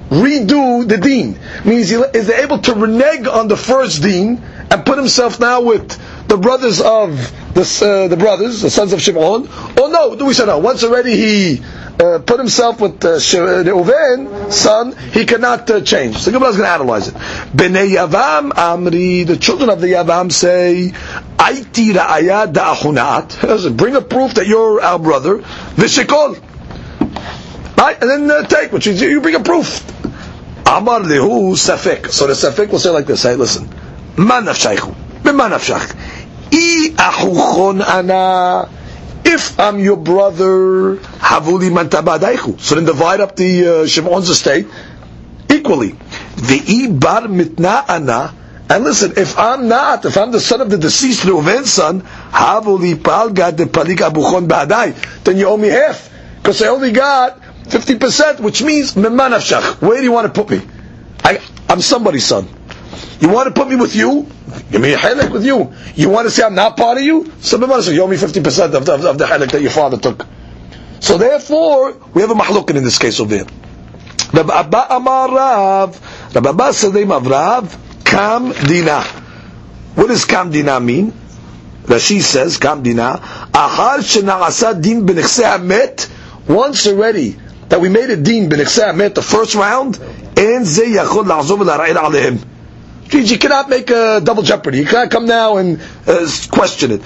redo 0.08 0.88
the 0.88 0.96
deen? 0.96 1.38
Means 1.66 1.90
is 1.92 2.28
he 2.28 2.32
able 2.34 2.58
to 2.60 2.72
renege 2.72 3.26
on 3.26 3.48
the 3.48 3.58
first 3.58 4.02
deen 4.02 4.42
and 4.70 4.86
put 4.86 4.96
himself 4.96 5.38
now 5.38 5.60
with 5.60 5.98
the 6.32 6.38
brothers 6.38 6.80
of 6.80 7.10
the, 7.52 7.60
uh, 7.60 8.08
the 8.08 8.16
brothers, 8.16 8.62
the 8.62 8.70
sons 8.70 8.94
of 8.94 9.02
Shimon? 9.02 9.46
Or 9.78 9.90
no, 9.90 10.16
do 10.16 10.24
we 10.24 10.32
say 10.32 10.46
no? 10.46 10.58
Once 10.60 10.82
already 10.82 11.14
he 11.14 11.62
uh, 12.00 12.20
put 12.20 12.38
himself 12.38 12.80
with 12.80 13.04
uh, 13.04 13.18
the 13.18 13.72
Uven 13.74 14.50
son, 14.50 14.96
he 15.12 15.26
cannot 15.26 15.68
uh, 15.70 15.82
change. 15.82 16.16
So 16.16 16.32
Gemara 16.32 16.48
is 16.48 16.56
going 16.56 16.66
to 16.68 16.72
analyze 16.72 17.08
it. 17.08 17.14
Bnei 17.14 17.96
Yavam 17.96 18.50
Amri, 18.52 19.26
the 19.26 19.36
children 19.36 19.68
of 19.68 19.82
the 19.82 19.88
Yavam 19.88 20.32
say, 20.32 20.92
Aiti 21.36 21.92
ra'aya 21.92 22.50
da'achunat. 22.50 23.76
Bring 23.76 23.94
a 23.94 24.00
proof 24.00 24.32
that 24.34 24.46
you're 24.46 24.80
our 24.80 24.98
brother. 24.98 25.38
Vishikol. 25.76 26.40
Right? 27.76 28.00
And 28.00 28.08
then 28.10 28.30
uh, 28.30 28.46
take, 28.46 28.72
which 28.72 28.86
means 28.86 29.02
you 29.02 29.20
bring 29.20 29.34
a 29.34 29.40
proof. 29.40 29.86
Amar 30.66 31.00
lehu 31.00 31.52
safek. 31.52 32.10
So 32.10 32.26
the 32.26 32.32
safek 32.32 32.70
will 32.70 32.78
say 32.78 32.88
like 32.88 33.04
this, 33.04 33.22
hey, 33.22 33.34
listen. 33.36 33.68
Ma 34.16 34.40
nafshaychu. 34.40 34.96
If 39.24 39.58
I'm 39.58 39.78
your 39.78 39.96
brother, 39.96 40.96
havuli 40.96 41.70
mantabadaichu. 41.70 42.60
So 42.60 42.74
then 42.74 42.84
divide 42.84 43.20
up 43.20 43.36
the 43.36 43.82
uh, 43.82 43.86
Shimon's 43.86 44.28
estate 44.28 44.66
equally. 45.50 45.92
Bar 45.92 47.22
mitna 47.28 47.84
ana. 47.88 48.34
And 48.68 48.84
listen, 48.84 49.12
if 49.16 49.38
I'm 49.38 49.68
not, 49.68 50.04
if 50.04 50.16
I'm 50.16 50.30
the 50.32 50.40
son 50.40 50.60
of 50.60 50.70
the 50.70 50.78
deceased 50.78 51.24
Reuven's 51.24 51.70
son, 51.72 52.02
havuli 52.02 52.94
palga 52.96 53.54
de 53.54 53.66
palik 53.66 53.98
abuchon 53.98 54.46
badai, 54.48 54.94
then 55.24 55.36
you 55.36 55.46
owe 55.48 55.56
me 55.56 55.68
half. 55.68 56.10
Because 56.36 56.60
I 56.62 56.68
only 56.68 56.90
got 56.92 57.40
50%, 57.64 58.40
which 58.40 58.62
means. 58.62 58.94
Where 58.96 59.10
do 59.98 60.02
you 60.02 60.12
want 60.12 60.34
to 60.34 60.42
put 60.42 60.50
me? 60.50 60.66
I, 61.24 61.38
I'm 61.68 61.80
somebody's 61.80 62.24
son. 62.26 62.48
You 63.20 63.28
want 63.28 63.48
to 63.48 63.54
put 63.58 63.68
me 63.68 63.76
with 63.76 63.94
you? 63.94 64.26
Give 64.70 64.80
me 64.80 64.92
a 64.92 64.98
halak 64.98 65.30
with 65.32 65.44
you. 65.44 65.72
You 65.94 66.08
want 66.10 66.26
to 66.26 66.30
say 66.30 66.42
I'm 66.44 66.54
not 66.54 66.76
part 66.76 66.98
of 66.98 67.04
you? 67.04 67.30
So 67.40 67.56
you 67.58 68.02
owe 68.02 68.06
me 68.06 68.16
50% 68.16 68.74
of 68.74 68.84
the, 68.86 69.08
of 69.10 69.18
the 69.18 69.24
halak 69.24 69.50
that 69.52 69.62
your 69.62 69.70
father 69.70 69.96
took. 69.98 70.26
So 71.00 71.18
therefore, 71.18 71.92
we 72.14 72.22
have 72.22 72.30
a 72.30 72.34
mahlukin 72.34 72.76
in 72.76 72.84
this 72.84 72.98
case 72.98 73.18
over 73.20 73.34
here. 73.34 73.46
Rabbi 74.32 74.52
Abba 74.60 74.86
Amar 74.90 75.28
Rav. 75.34 76.34
Rabbi 76.34 76.48
Abba 76.50 76.92
name 76.92 77.12
of 77.12 77.26
Rav, 77.26 78.04
Kam 78.04 78.52
Dina. 78.52 79.02
What 79.94 80.06
does 80.08 80.24
Kam 80.24 80.50
Dina 80.50 80.80
mean? 80.80 81.12
Rashi 81.84 82.20
says, 82.22 82.56
Kam 82.58 82.82
Dina, 82.82 83.18
Ahar 83.52 83.98
shena'asa 83.98 84.80
din 84.80 85.04
b'nechse 85.06 85.42
hamet, 85.42 86.08
once 86.48 86.86
already 86.86 87.36
that 87.68 87.80
we 87.80 87.88
made 87.88 88.08
a 88.10 88.16
din 88.16 88.48
b'nechse 88.48 88.80
hamet, 88.82 89.14
the 89.14 89.22
first 89.22 89.54
round, 89.54 89.98
and 90.36 90.64
ze 90.66 90.84
yachod 90.94 91.26
la'azov 91.26 91.58
la'ra'ir. 91.58 92.38
You 93.12 93.38
cannot 93.38 93.68
make 93.68 93.90
a 93.90 94.20
double 94.24 94.42
jeopardy. 94.42 94.78
You 94.78 94.86
cannot 94.86 95.10
come 95.10 95.26
now 95.26 95.58
and 95.58 95.80
uh, 96.06 96.26
question 96.50 96.92
it. 96.92 97.02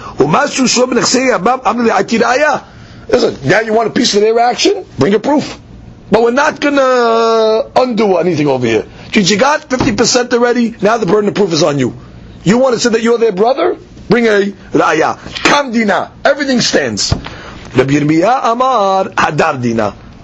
Listen, 3.08 3.48
now 3.48 3.60
you 3.60 3.72
want 3.72 3.88
a 3.88 3.92
piece 3.92 4.14
of 4.14 4.20
their 4.20 4.38
action? 4.38 4.84
Bring 4.98 5.14
a 5.14 5.18
proof. 5.18 5.60
But 6.10 6.22
we're 6.22 6.30
not 6.30 6.60
going 6.60 6.76
to 6.76 7.70
undo 7.76 8.16
anything 8.18 8.46
over 8.46 8.66
here. 8.66 8.86
You 9.12 9.38
got 9.38 9.62
50% 9.62 10.32
already, 10.32 10.70
now 10.82 10.98
the 10.98 11.06
burden 11.06 11.28
of 11.28 11.34
proof 11.34 11.52
is 11.52 11.62
on 11.62 11.78
you. 11.78 11.96
You 12.44 12.58
want 12.58 12.74
to 12.74 12.80
say 12.80 12.90
that 12.90 13.02
you're 13.02 13.18
their 13.18 13.32
brother? 13.32 13.76
Bring 14.08 14.26
a 14.26 14.52
raya. 14.72 15.16
Kamdina. 15.16 16.12
Everything 16.24 16.60
stands. 16.60 17.12
Amar. 17.74 19.04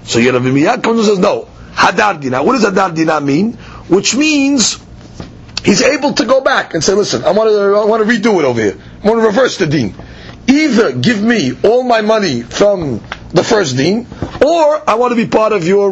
So 0.05 0.21
Rabbi 0.21 0.77
comes 0.81 0.99
and 0.99 1.07
says, 1.07 1.19
no. 1.19 1.49
Hadar 1.75 2.21
Dina. 2.21 2.43
What 2.43 2.53
does 2.53 2.65
Hadar 2.65 2.95
Dina 2.95 3.21
mean? 3.21 3.55
Which 3.89 4.15
means 4.15 4.79
he's 5.65 5.83
able 5.83 6.13
to 6.15 6.25
go 6.25 6.41
back 6.41 6.75
and 6.75 6.83
say, 6.83 6.95
listen, 6.95 7.25
I 7.25 7.33
want 7.33 7.51
to, 7.51 7.75
I 7.77 7.85
want 7.85 8.07
to 8.07 8.09
redo 8.09 8.39
it 8.41 8.45
over 8.45 8.61
here. 8.61 8.79
I 9.03 9.09
want 9.09 9.21
to 9.21 9.27
reverse 9.27 9.59
the 9.59 9.67
deen. 9.67 9.95
Either 10.49 10.93
give 10.93 11.23
me 11.23 11.53
all 11.63 11.83
my 11.85 12.01
money 12.01 12.43
from 12.43 13.01
the 13.31 13.45
first 13.45 13.77
deen, 13.77 14.07
or 14.45 14.91
I 14.91 14.95
want 14.97 15.13
to 15.13 15.17
be 15.17 15.27
part 15.27 15.53
of 15.53 15.67
your 15.67 15.89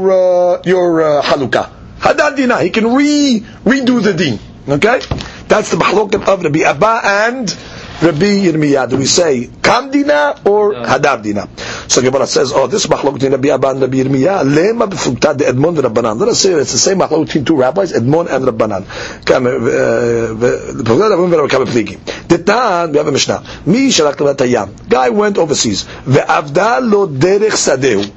uh, 0.57 0.63
your 0.65 1.03
uh, 1.03 1.23
halukah. 1.23 1.71
Hadad 2.01 2.37
dina. 2.37 2.61
He 2.63 2.71
can 2.71 2.95
re 2.95 3.45
redo 3.65 4.03
the 4.03 4.13
deen. 4.13 4.39
Okay, 4.69 5.01
that's 5.49 5.71
the 5.71 5.77
mahlokat 5.77 6.27
of 6.29 6.43
Rabbi 6.43 6.61
Abba 6.61 7.01
and 7.05 7.49
Rabbi 8.03 8.49
Yirmiyah. 8.49 8.89
Do 8.89 8.97
we 8.97 9.05
say 9.05 9.51
kam 9.63 9.91
dina 9.91 10.35
or 10.45 10.73
hadar 10.73 11.23
dina? 11.23 11.49
So 11.89 12.01
Gemara 12.01 12.27
says, 12.27 12.53
oh, 12.53 12.67
this 12.67 12.87
machlok 12.87 13.15
between 13.15 13.33
Rabbi 13.33 13.49
Abba 13.49 13.69
and 13.69 13.81
Rabbi 13.83 13.97
Yirmiyah, 13.99 14.43
lema 14.45 14.89
de 14.89 15.45
Edmon 15.45 15.77
Rabbanan. 15.77 16.19
Let 16.19 16.31
us 16.31 16.41
say 16.41 16.53
it's 16.53 16.73
the 16.73 16.79
same 16.79 16.99
machlok 16.99 17.27
between 17.27 17.45
two 17.45 17.57
rabbis, 17.57 17.93
Edmon 17.93 18.31
and 18.31 18.45
Rabbanan. 18.47 18.85
B'fukta 19.25 19.37
uh, 19.37 20.35
de 20.35 21.15
Edmon 21.15 21.41
and 21.41 21.51
Rabbanan. 21.51 22.01
Ditan, 22.29 22.93
we 22.93 22.99
have 22.99 23.07
a 23.07 23.13
Mishnah. 23.13 23.45
Mi 23.67 23.89
shalak 23.89 24.17
tayam. 24.37 24.89
Guy 24.89 25.11
went 25.11 25.37
overseas. 25.37 25.85
Ve'avda 25.85 26.81
lo 26.81 27.07
derech 27.07 27.53
sadeu. 27.53 28.11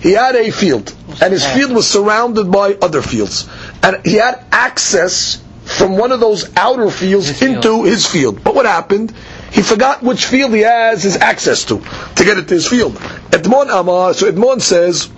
He 0.00 0.12
had 0.12 0.36
a 0.36 0.50
field, 0.50 0.94
and 1.20 1.32
his 1.32 1.44
field 1.44 1.72
was 1.72 1.88
surrounded 1.88 2.50
by 2.50 2.74
other 2.74 3.02
fields. 3.02 3.48
And 3.82 4.06
he 4.06 4.14
had 4.14 4.44
access 4.52 5.42
from 5.64 5.98
one 5.98 6.12
of 6.12 6.20
those 6.20 6.48
outer 6.56 6.90
fields 6.90 7.28
his 7.28 7.42
into 7.42 7.62
field. 7.62 7.86
his 7.86 8.06
field. 8.06 8.44
But 8.44 8.54
what 8.54 8.64
happened? 8.64 9.12
He 9.50 9.62
forgot 9.62 10.02
which 10.02 10.26
field 10.26 10.52
he 10.52 10.60
has 10.60 11.02
his 11.02 11.16
access 11.16 11.64
to 11.66 11.78
to 11.78 12.24
get 12.24 12.38
it 12.38 12.48
to 12.48 12.54
his 12.54 12.66
field. 12.66 12.94
Edmon 13.30 13.68
Amar, 13.70 14.14
so 14.14 14.30
Edmon 14.30 14.60
says, 14.60 15.08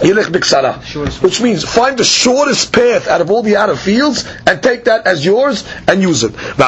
Yilech 0.00 0.26
Biksara, 0.26 1.22
which 1.22 1.40
means 1.40 1.64
find 1.64 1.98
the 1.98 2.04
shortest 2.04 2.72
path 2.72 3.08
out 3.08 3.20
of 3.20 3.30
all 3.30 3.42
the 3.42 3.56
outer 3.56 3.76
fields 3.76 4.24
and 4.46 4.62
take 4.62 4.84
that 4.84 5.06
as 5.06 5.24
yours 5.24 5.64
and 5.88 6.02
use 6.02 6.22
it. 6.22 6.32
The 6.32 6.64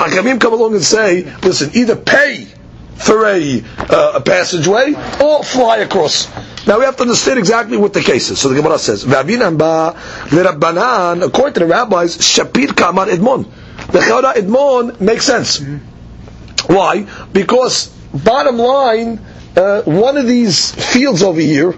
Hachamim 0.00 0.40
come 0.40 0.52
along 0.52 0.74
and 0.74 0.82
say, 0.82 1.22
listen, 1.42 1.70
either 1.74 1.96
pay 1.96 2.48
for 3.00 3.26
a, 3.26 3.62
uh, 3.78 4.12
a 4.16 4.20
passageway 4.20 4.94
or 5.20 5.42
fly 5.42 5.78
across. 5.78 6.28
Now 6.66 6.78
we 6.78 6.84
have 6.84 6.96
to 6.96 7.02
understand 7.02 7.38
exactly 7.38 7.76
what 7.76 7.92
the 7.92 8.02
case 8.02 8.30
is. 8.30 8.38
So 8.38 8.48
the 8.50 8.56
Gemara 8.56 8.78
says, 8.78 9.04
according 9.04 9.24
to 11.54 11.60
the 11.60 11.66
rabbis, 11.66 12.18
Shapir 12.18 12.76
Kamar 12.76 13.06
Edmon. 13.06 13.50
The 13.90 14.00
Chara 14.00 14.34
Edmon 14.34 15.00
makes 15.00 15.24
sense. 15.24 15.60
Why? 16.66 17.06
Because 17.32 17.88
bottom 18.12 18.58
line, 18.58 19.20
uh, 19.56 19.82
one 19.82 20.16
of 20.16 20.26
these 20.26 20.70
fields 20.92 21.22
over 21.22 21.40
here 21.40 21.74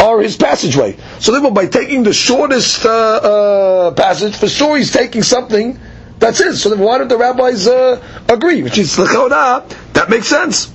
are 0.00 0.20
his 0.20 0.36
passageway. 0.36 0.96
So 1.20 1.32
therefore, 1.32 1.52
by 1.52 1.66
taking 1.66 2.02
the 2.02 2.12
shortest 2.14 2.86
uh, 2.86 2.88
uh, 2.90 3.90
passage, 3.92 4.36
for 4.36 4.48
sure 4.48 4.76
he's 4.76 4.92
taking 4.92 5.22
something 5.22 5.78
That's 6.18 6.40
it. 6.40 6.56
So 6.56 6.70
then 6.70 6.80
why 6.80 6.98
don't 6.98 7.08
the 7.08 7.16
rabbis 7.16 7.68
uh, 7.68 8.02
agree? 8.28 8.62
Which 8.62 8.78
is 8.78 8.96
that 8.96 10.06
makes 10.08 10.26
sense. 10.26 10.72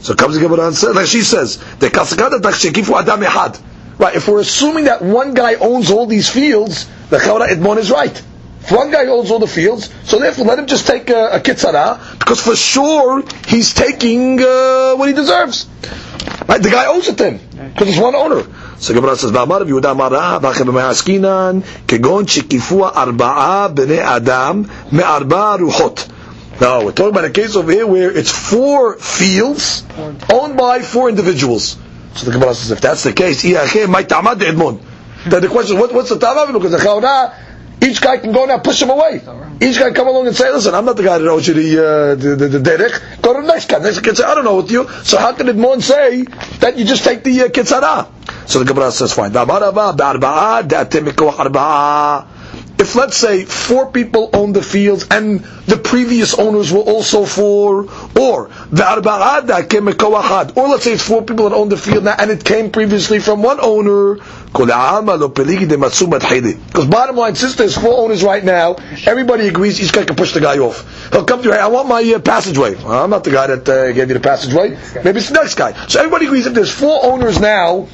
So 0.00 0.14
comes 0.14 0.36
the 0.36 0.40
Gemara 0.40 0.68
and 0.68 0.76
says, 0.76 0.94
like 0.94 1.06
she 1.06 1.22
says, 1.22 1.56
the 1.78 1.86
adam 1.86 3.20
ehad. 3.20 3.62
Right, 3.98 4.14
if 4.14 4.28
we're 4.28 4.40
assuming 4.40 4.84
that 4.84 5.00
one 5.02 5.32
guy 5.32 5.54
owns 5.54 5.90
all 5.90 6.06
these 6.06 6.28
fields, 6.28 6.86
the 7.08 7.16
Chavra 7.16 7.48
Edmon 7.48 7.78
is 7.78 7.90
right. 7.90 8.22
If 8.60 8.70
one 8.70 8.90
guy 8.90 9.06
owns 9.06 9.30
all 9.30 9.38
the 9.38 9.46
fields, 9.46 9.90
so 10.04 10.18
therefore 10.18 10.44
let 10.44 10.58
him 10.58 10.66
just 10.66 10.86
take 10.86 11.08
a, 11.08 11.36
a 11.36 11.40
kitzara, 11.40 12.18
because 12.18 12.42
for 12.42 12.54
sure 12.54 13.24
he's 13.48 13.72
taking 13.72 14.38
uh, 14.40 14.94
what 14.96 15.08
he 15.08 15.14
deserves. 15.14 15.66
Right, 16.46 16.62
the 16.62 16.70
guy 16.70 16.86
owes 16.86 17.08
it 17.08 17.16
to 17.18 17.30
him, 17.30 17.70
because 17.72 17.88
it's 17.88 17.98
one 17.98 18.14
owner. 18.14 18.44
So 18.78 18.92
the 18.92 19.00
Gemara 19.00 19.16
says, 19.16 19.30
"Va'amar 19.30 19.62
Yehuda 19.62 19.86
Amara 19.86 20.38
v'achem 20.40 20.66
b'mayaskinan 20.66 21.62
kegon 21.86 22.26
shekifua 22.26 22.92
arba'a 22.92 23.74
b'nei 23.74 23.98
adam 23.98 24.70
me'arba 24.92 25.58
ruchot." 25.58 26.08
Now 26.60 26.84
we're 26.84 26.92
talking 26.92 27.10
about 27.10 27.24
a 27.24 27.30
case 27.30 27.56
over 27.56 27.70
here 27.70 27.86
where 27.86 28.10
it's 28.10 28.30
four 28.30 28.96
fields 28.96 29.84
owned 30.32 30.56
by 30.56 30.80
four 30.80 31.08
individuals. 31.08 31.76
So 32.14 32.26
the 32.26 32.32
Gemara 32.32 32.54
says, 32.54 32.70
if 32.70 32.80
that's 32.80 33.02
the 33.02 33.12
case, 33.12 33.42
then 33.42 35.42
the 35.42 35.48
question 35.50 35.78
what, 35.78 35.92
what's 35.92 36.08
the 36.08 36.16
tamav? 36.16 36.52
Because 36.52 36.70
the 36.70 37.32
each 37.82 38.00
guy 38.00 38.16
can 38.16 38.32
go 38.32 38.46
now 38.46 38.58
push 38.58 38.80
him 38.80 38.88
away. 38.88 39.20
Each 39.60 39.78
guy 39.78 39.90
come 39.92 40.08
along 40.08 40.26
and 40.26 40.36
say, 40.36 40.50
listen, 40.52 40.74
I'm 40.74 40.84
not 40.84 40.96
the 40.96 41.02
guy 41.02 41.16
that 41.18 41.26
owes 41.28 41.48
you 41.48 41.54
the, 41.54 41.78
uh, 41.80 42.14
the, 42.14 42.36
the, 42.36 42.48
the 42.58 42.70
derech. 42.70 43.22
Go 43.22 43.32
to 43.34 43.40
the 43.40 43.46
next 43.46 43.68
guy. 43.68 43.78
Next 43.78 43.98
guy 44.00 44.04
can 44.04 44.16
say, 44.16 44.24
I 44.24 44.34
don't 44.34 44.44
know 44.44 44.56
what 44.56 44.70
you. 44.70 44.86
So 45.04 45.18
how 45.18 45.32
can 45.32 45.46
Edmon 45.46 45.82
say 45.82 46.24
that 46.60 46.76
you 46.76 46.84
just 46.84 47.04
take 47.04 47.22
the 47.24 47.42
uh, 47.42 47.48
kitzara? 47.48 48.06
So 48.48 48.58
the 48.58 48.66
Gemara 48.66 48.92
says, 48.92 49.14
fine 49.14 49.32
if 52.78 52.94
let's 52.94 53.16
say 53.16 53.44
four 53.44 53.90
people 53.90 54.30
own 54.32 54.52
the 54.52 54.62
fields 54.62 55.06
and 55.10 55.40
the 55.66 55.76
previous 55.76 56.38
owners 56.38 56.72
were 56.72 56.80
also 56.80 57.24
four, 57.24 57.84
or 58.18 58.48
the 58.70 58.82
arba'ada 58.82 59.68
came 59.68 59.88
or 59.88 60.68
let's 60.68 60.84
say 60.84 60.92
it's 60.92 61.06
four 61.06 61.22
people 61.22 61.48
that 61.48 61.56
own 61.56 61.68
the 61.68 61.76
field 61.76 62.04
now 62.04 62.14
and 62.18 62.30
it 62.30 62.44
came 62.44 62.70
previously 62.70 63.18
from 63.18 63.42
one 63.42 63.58
owner, 63.60 64.18
because 66.66 66.86
bottom 66.86 67.16
line, 67.16 67.34
since 67.34 67.56
there's 67.56 67.76
four 67.76 67.98
owners 68.04 68.22
right 68.22 68.44
now, 68.44 68.76
everybody 69.06 69.48
agrees 69.48 69.80
each 69.80 69.92
guy 69.92 70.04
can 70.04 70.16
push 70.16 70.32
the 70.32 70.40
guy 70.40 70.58
off. 70.58 71.10
He'll 71.12 71.24
come 71.24 71.42
to 71.42 71.48
you, 71.48 71.52
hey, 71.52 71.60
I 71.60 71.66
want 71.68 71.88
my 71.88 72.02
uh, 72.02 72.18
passageway. 72.20 72.74
Well, 72.76 73.04
I'm 73.04 73.10
not 73.10 73.24
the 73.24 73.30
guy 73.30 73.48
that 73.48 73.68
uh, 73.68 73.92
gave 73.92 74.08
you 74.08 74.14
the 74.14 74.20
passageway. 74.20 74.78
Maybe 75.02 75.18
it's 75.18 75.28
the 75.28 75.34
next 75.34 75.54
guy. 75.56 75.72
So 75.88 75.98
everybody 75.98 76.26
agrees 76.26 76.46
if 76.46 76.54
there's 76.54 76.72
four 76.72 77.04
owners 77.04 77.40
now, 77.40 77.88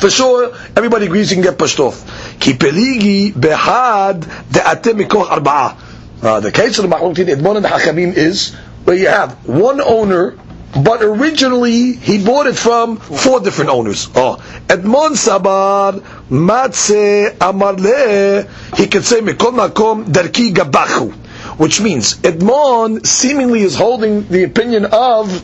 for 0.00 0.10
sure, 0.10 0.54
everybody 0.76 1.06
agrees 1.06 1.30
you 1.30 1.36
can 1.36 1.44
get 1.44 1.58
pushed 1.58 1.80
off. 1.80 2.04
Ki 2.40 2.52
peligi 2.52 3.32
behad 3.38 4.20
de'atem 4.50 5.02
mikoch 5.02 5.26
arba'a. 5.26 5.76
Uh, 6.22 6.40
the 6.40 6.52
case 6.52 6.78
of 6.78 6.88
the 6.88 6.94
Mahlutin 6.96 7.26
Edmon 7.26 7.56
and 7.56 7.64
the 7.64 8.20
is 8.20 8.54
where 8.84 8.96
you 8.96 9.08
have 9.08 9.46
one 9.46 9.80
owner, 9.80 10.38
but 10.84 11.02
originally 11.02 11.92
he 11.94 12.24
bought 12.24 12.46
it 12.46 12.56
from 12.56 12.96
four 12.96 13.40
different 13.40 13.70
owners. 13.70 14.08
Oh, 14.14 14.36
Edmon 14.68 15.16
Sabar 15.16 16.00
Matze 16.30 17.36
Amarle, 17.38 18.48
he 18.76 18.86
could 18.86 19.04
say 19.04 19.20
Mikol 19.20 19.52
Makom 19.52 20.04
Darki 20.06 20.52
Gabachu, 20.52 21.12
which 21.58 21.80
means 21.80 22.14
Edmon 22.18 23.04
seemingly 23.04 23.62
is 23.62 23.74
holding 23.74 24.28
the 24.28 24.44
opinion 24.44 24.86
of 24.86 25.42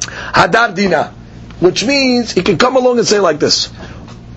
Hadar 0.00 0.74
Dina 0.74 1.14
which 1.60 1.84
means 1.84 2.32
he 2.32 2.42
can 2.42 2.58
come 2.58 2.76
along 2.76 2.98
and 2.98 3.06
say 3.06 3.20
like 3.20 3.38
this. 3.38 3.72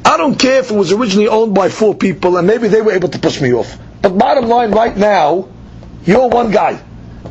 I 0.05 0.17
don't 0.17 0.39
care 0.39 0.59
if 0.59 0.71
it 0.71 0.75
was 0.75 0.91
originally 0.91 1.27
owned 1.27 1.53
by 1.53 1.69
four 1.69 1.93
people 1.93 2.37
and 2.37 2.47
maybe 2.47 2.67
they 2.67 2.81
were 2.81 2.93
able 2.93 3.09
to 3.09 3.19
push 3.19 3.41
me 3.41 3.53
off. 3.53 3.77
But 4.01 4.17
bottom 4.17 4.47
line 4.47 4.71
right 4.71 4.95
now, 4.95 5.49
you're 6.03 6.29
one 6.29 6.51
guy. 6.51 6.81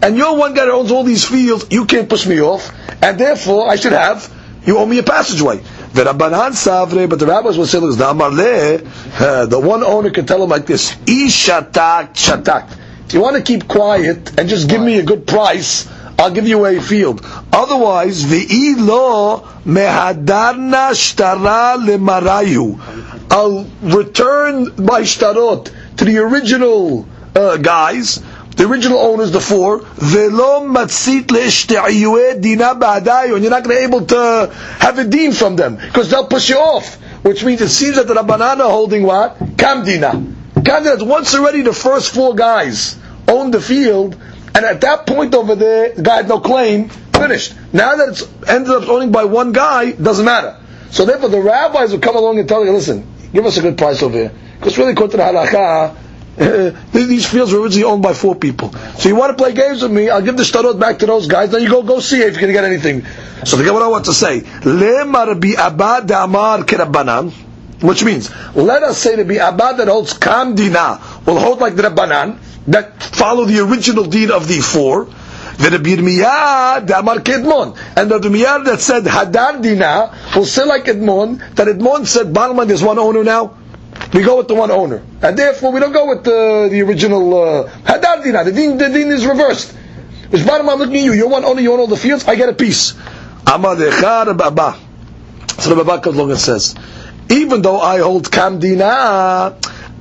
And 0.03 0.16
you're 0.16 0.37
one 0.37 0.55
guy 0.55 0.66
that 0.66 0.72
owns 0.72 0.92
all 0.92 1.03
these 1.03 1.24
fields, 1.24 1.66
you 1.70 1.87
can't 1.87 2.09
push 2.09 2.27
me 2.27 2.40
off, 2.40 2.70
and 3.03 3.18
therefore 3.18 3.68
I 3.68 3.77
should 3.77 3.92
have, 3.92 4.33
you 4.64 4.79
owe 4.79 4.87
me 4.87 4.98
a 4.98 5.03
passageway. 5.03 5.59
The 5.94 6.05
Rabbanan 6.05 6.53
Savre, 6.53 7.09
but 7.09 7.18
the 7.18 7.27
rabbis 7.27 7.57
will 7.57 7.66
say, 7.66 7.79
uh, 7.79 9.46
the 9.46 9.59
one 9.59 9.83
owner 9.83 10.11
can 10.11 10.27
tell 10.27 10.42
him 10.42 10.51
like 10.51 10.66
this, 10.66 10.94
Ishatak 10.94 12.14
Shatak. 12.14 12.77
If 13.07 13.14
you 13.14 13.22
want 13.22 13.37
to 13.37 13.42
keep 13.42 13.66
quiet 13.66 14.38
and 14.38 14.48
just 14.48 14.68
give 14.68 14.83
me 14.83 14.98
a 14.98 15.03
good 15.03 15.27
price, 15.27 15.88
I'll 16.18 16.33
give 16.33 16.48
you 16.48 16.66
a 16.66 16.81
field. 16.81 17.24
Otherwise, 17.52 18.28
the 18.28 18.74
lo 18.76 19.46
mehadarna 19.64 20.90
shtara 20.90 21.78
lemarayu. 21.78 22.78
I'll 23.31 23.64
return 23.83 24.64
my 24.85 25.02
shtarot 25.02 25.72
to 25.98 26.04
the 26.04 26.18
original 26.18 27.07
uh, 27.37 27.57
guys, 27.59 28.20
the 28.57 28.66
original 28.66 28.98
owners, 28.98 29.31
the 29.31 29.40
four. 29.40 29.78
Velo 29.78 30.66
matzit 30.66 31.28
dina 32.40 32.74
ba'adayu. 32.74 33.35
And 33.35 33.42
you're 33.42 33.50
not 33.50 33.62
going 33.62 33.76
to 33.76 33.81
be 33.81 33.85
able 33.85 34.07
to 34.07 34.52
have 34.81 34.98
a 34.98 35.04
dean 35.04 35.31
from 35.33 35.54
them 35.54 35.76
because 35.76 36.11
they'll 36.11 36.26
push 36.26 36.48
you 36.48 36.57
off. 36.59 36.96
Which 37.22 37.44
means 37.44 37.61
it 37.61 37.68
seems 37.68 37.94
that 37.96 38.09
the 38.09 38.14
Rabbanan 38.14 38.59
are 38.59 38.70
holding 38.70 39.04
what? 39.04 39.38
Kamdina. 39.38 40.35
Kamdina, 40.54 41.07
once 41.07 41.35
already 41.37 41.62
the 41.62 41.72
first 41.72 42.12
four 42.12 42.35
guys 42.35 42.96
own 43.28 43.52
the 43.52 43.61
field, 43.61 44.16
and 44.54 44.64
at 44.64 44.80
that 44.80 45.06
point 45.06 45.34
over 45.34 45.54
there, 45.54 45.94
the 45.94 46.02
guy 46.02 46.16
had 46.16 46.28
no 46.28 46.40
claim, 46.40 46.88
finished. 46.88 47.54
Now 47.72 47.96
that 47.96 48.08
it's 48.11 48.22
ended 48.48 48.70
up 48.70 48.88
owning 48.88 49.12
by 49.12 49.24
one 49.24 49.52
guy, 49.52 49.92
doesn't 49.92 50.24
matter. 50.24 50.58
So 50.90 51.04
therefore 51.04 51.28
the 51.28 51.40
rabbis 51.40 51.92
will 51.92 52.00
come 52.00 52.16
along 52.16 52.38
and 52.38 52.48
tell 52.48 52.64
you, 52.64 52.72
listen, 52.72 53.06
give 53.32 53.44
us 53.44 53.56
a 53.58 53.62
good 53.62 53.76
price 53.76 54.02
over 54.02 54.16
here. 54.16 54.32
Because 54.58 54.78
really, 54.78 54.92
according 54.92 55.12
to 55.12 55.16
the 55.18 55.22
halakha, 55.22 55.96
these 56.92 57.28
fields 57.28 57.52
were 57.52 57.61
originally 57.61 57.84
owned 57.84 58.02
by 58.02 58.14
four 58.14 58.34
people. 58.34 58.72
So 58.98 59.08
you 59.08 59.16
want 59.16 59.37
to 59.37 59.42
play 59.42 59.52
games 59.52 59.82
with 59.82 59.90
me? 59.90 60.08
I'll 60.08 60.22
give 60.22 60.37
the 60.37 60.44
shtarot 60.44 60.78
back 60.78 61.00
to 61.00 61.06
those 61.06 61.26
guys. 61.26 61.50
Then 61.50 61.62
you 61.62 61.68
go 61.68 61.82
go 61.82 61.98
see 62.00 62.20
if 62.20 62.34
you 62.34 62.40
can 62.40 62.52
get 62.52 62.64
anything. 62.64 63.04
So 63.44 63.56
the 63.56 63.64
Gemara 63.64 63.90
wants 63.90 64.08
to 64.08 64.14
say, 64.14 64.40
which 67.80 68.04
means 68.04 68.30
let 68.56 68.82
us 68.82 68.98
say 68.98 69.16
to 69.16 69.24
be 69.24 69.37
abad 69.38 69.76
that 69.78 69.88
holds 69.88 70.14
kamdina 70.14 71.00
will 71.29 71.38
hold 71.38 71.61
like 71.61 71.77
the 71.77 71.83
rabbanan 71.83 72.38
that 72.69 73.03
follow 73.03 73.45
the 73.45 73.61
original 73.61 74.05
deed 74.05 74.31
of 74.31 74.49
the 74.49 74.61
four. 74.61 75.05
Rabbi 75.59 75.91
Yirmiyah, 75.91 76.87
the 76.87 76.99
Amar 76.99 77.17
Kedmon. 77.17 77.77
And 77.97 78.11
Rabbi 78.11 78.29
Yirmiyah 78.29 78.64
that 78.64 78.81
said 78.81 79.05
Hadar 79.05 79.61
Dina 79.61 80.17
will 80.35 80.47
say 80.47 80.64
like 80.64 80.85
Edmon, 80.85 81.38
that 81.57 81.67
Edmon 81.67 82.07
said, 82.07 82.35
line, 82.35 82.69
there's 82.69 82.83
one 82.83 82.99
owner 82.99 83.25
now. 83.25 83.59
We 84.14 84.23
go 84.23 84.37
with 84.38 84.49
the 84.49 84.55
one 84.55 84.71
owner. 84.71 85.03
And 85.21 85.37
therefore 85.37 85.73
we 85.73 85.81
don't 85.81 85.93
go 85.93 86.09
with 86.09 86.25
the, 86.25 86.69
the 86.71 86.81
original 86.83 87.43
uh, 87.43 87.69
Hadar 87.69 88.23
Dina. 88.23 88.45
The 88.45 88.53
deen, 88.53 88.79
the 88.79 88.88
deen 88.88 89.09
is 89.09 89.27
reversed. 89.27 89.73
Which 90.31 90.47
bottom 90.47 90.67
line, 90.67 90.79
looking 90.79 90.97
at 90.97 91.03
you, 91.03 91.12
you're 91.12 91.29
one 91.29 91.45
owner, 91.45 91.61
you 91.61 91.73
own 91.73 91.81
all 91.81 91.87
the 91.87 91.97
fields, 91.97 92.25
I 92.27 92.37
get 92.37 92.49
a 92.49 92.53
piece. 92.55 92.93
Amar 93.47 93.77
Decha 93.77 94.27
Rabba. 94.38 94.79
So 95.61 95.75
Rabba 95.75 96.01
comes 96.01 96.17
along 96.17 96.31
and 96.31 96.38
says, 96.38 96.77
even 97.31 97.62
though 97.62 97.81
I 97.81 97.99
hold 97.99 98.31
Kam 98.31 98.61
Dina, 98.61 99.57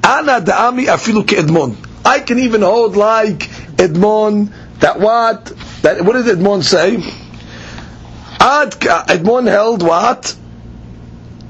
Ana 0.07 0.39
Da'ami 0.39 0.85
Afilu 0.85 1.23
Edmon. 1.25 1.75
I 2.05 2.21
can 2.21 2.39
even 2.39 2.61
hold 2.61 2.95
like 2.95 3.39
Edmon, 3.75 4.53
that 4.79 5.01
what? 5.01 5.47
That 5.81 6.01
what 6.05 6.13
did 6.13 6.37
Edmon 6.37 6.63
say? 6.63 6.95
Ad, 8.39 8.71
Edmon 8.79 9.47
held 9.47 9.83
what? 9.83 10.33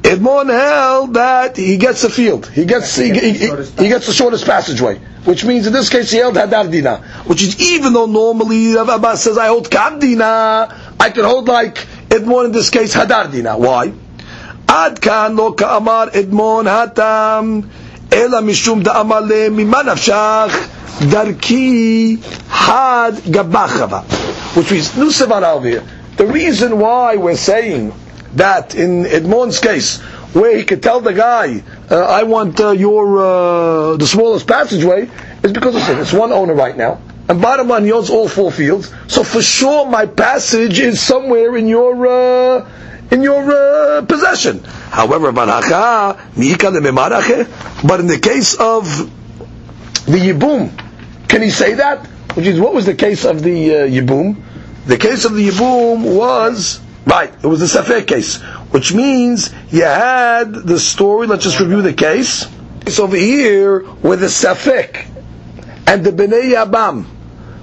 Edmon 0.01 0.49
held 0.49 1.13
that 1.13 1.55
he 1.55 1.77
gets 1.77 2.01
the 2.01 2.09
field. 2.09 2.47
He 2.47 2.65
gets 2.65 2.95
he, 2.95 3.11
he, 3.11 3.33
he, 3.33 3.47
he, 3.47 3.89
gets 3.89 4.07
the 4.07 4.13
shortest 4.13 4.45
passageway, 4.45 4.97
which 5.25 5.45
means 5.45 5.67
in 5.67 5.73
this 5.73 5.89
case 5.89 6.09
he 6.09 6.17
held 6.17 6.33
Hadar 6.35 6.65
which 7.27 7.43
is 7.43 7.61
even 7.73 7.93
though 7.93 8.07
normally 8.07 8.73
Rav 8.73 8.89
Abbas 8.89 9.21
says 9.21 9.37
I 9.37 9.47
hold 9.47 9.69
Kam 9.69 9.99
I 10.01 11.11
can 11.13 11.25
hold 11.25 11.47
like 11.47 11.75
Edmon 12.09 12.45
in 12.45 12.51
this 12.53 12.71
case 12.71 12.95
Hadar 12.95 13.59
Why? 13.59 13.93
Ad 14.67 14.99
kan 14.99 15.35
lo 15.35 15.53
ka'amar 15.53 16.07
Edmon 16.09 16.65
hatam 16.65 17.69
אלא 18.12 18.40
משום 18.40 18.82
דאמר 18.82 19.20
ממה 19.50 19.82
נפשך 19.82 20.68
darki 21.00 22.18
had 22.48 23.14
gabachava, 23.14 24.04
which 24.56 24.70
means 24.70 24.90
nusavara 24.90 25.54
over 25.54 25.68
here. 25.68 25.84
The 26.16 26.26
reason 26.26 26.78
why 26.78 27.16
we're 27.16 27.36
saying 27.36 27.92
that 28.34 28.74
in 28.74 29.06
Edmond's 29.06 29.58
case, 29.58 30.00
where 30.32 30.56
he 30.56 30.64
could 30.64 30.82
tell 30.82 31.00
the 31.00 31.12
guy, 31.12 31.62
uh, 31.90 31.96
"I 31.96 32.22
want 32.22 32.60
uh, 32.60 32.70
your 32.70 33.18
uh, 33.18 33.96
the 33.96 34.06
smallest 34.06 34.46
passageway," 34.46 35.10
is 35.42 35.52
because 35.52 35.74
listen, 35.74 35.98
it's 35.98 36.12
one 36.12 36.32
owner 36.32 36.54
right 36.54 36.76
now, 36.76 37.00
and 37.28 37.40
bottom 37.40 37.68
line, 37.68 37.84
he 37.84 37.92
owns 37.92 38.10
all 38.10 38.28
four 38.28 38.52
fields. 38.52 38.92
So 39.08 39.24
for 39.24 39.42
sure, 39.42 39.86
my 39.86 40.06
passage 40.06 40.78
is 40.78 41.00
somewhere 41.00 41.56
in 41.56 41.66
your 41.66 42.06
uh, 42.06 42.68
in 43.11 43.21
your 43.23 43.43
uh, 43.51 44.01
possession. 44.05 44.63
However, 44.63 45.31
but 45.31 45.49
in 47.99 48.07
the 48.07 48.19
case 48.21 48.55
of 48.55 48.85
the 50.05 50.17
Yibum, 50.17 51.27
can 51.27 51.41
he 51.41 51.49
say 51.49 51.75
that? 51.75 52.05
Which 52.35 52.45
is, 52.47 52.59
what 52.59 52.73
was 52.73 52.85
the 52.85 52.95
case 52.95 53.25
of 53.25 53.41
the 53.41 53.75
uh, 53.75 53.87
Yibum? 53.87 54.41
The 54.85 54.97
case 54.97 55.25
of 55.25 55.33
the 55.33 55.47
Yibum 55.49 56.15
was, 56.15 56.79
right, 57.05 57.33
it 57.33 57.47
was 57.47 57.59
the 57.59 57.65
Safek 57.65 58.07
case, 58.07 58.41
which 58.71 58.93
means 58.93 59.53
you 59.69 59.83
had 59.83 60.53
the 60.53 60.79
story, 60.79 61.27
let's 61.27 61.43
just 61.43 61.59
review 61.59 61.81
the 61.81 61.93
case. 61.93 62.45
It's 62.85 62.99
over 62.99 63.17
here 63.17 63.81
with 64.01 64.21
the 64.21 64.27
Safek. 64.27 65.07
and 65.87 66.03
the 66.03 66.11
Bnei 66.11 66.53
Yabam, 66.53 67.05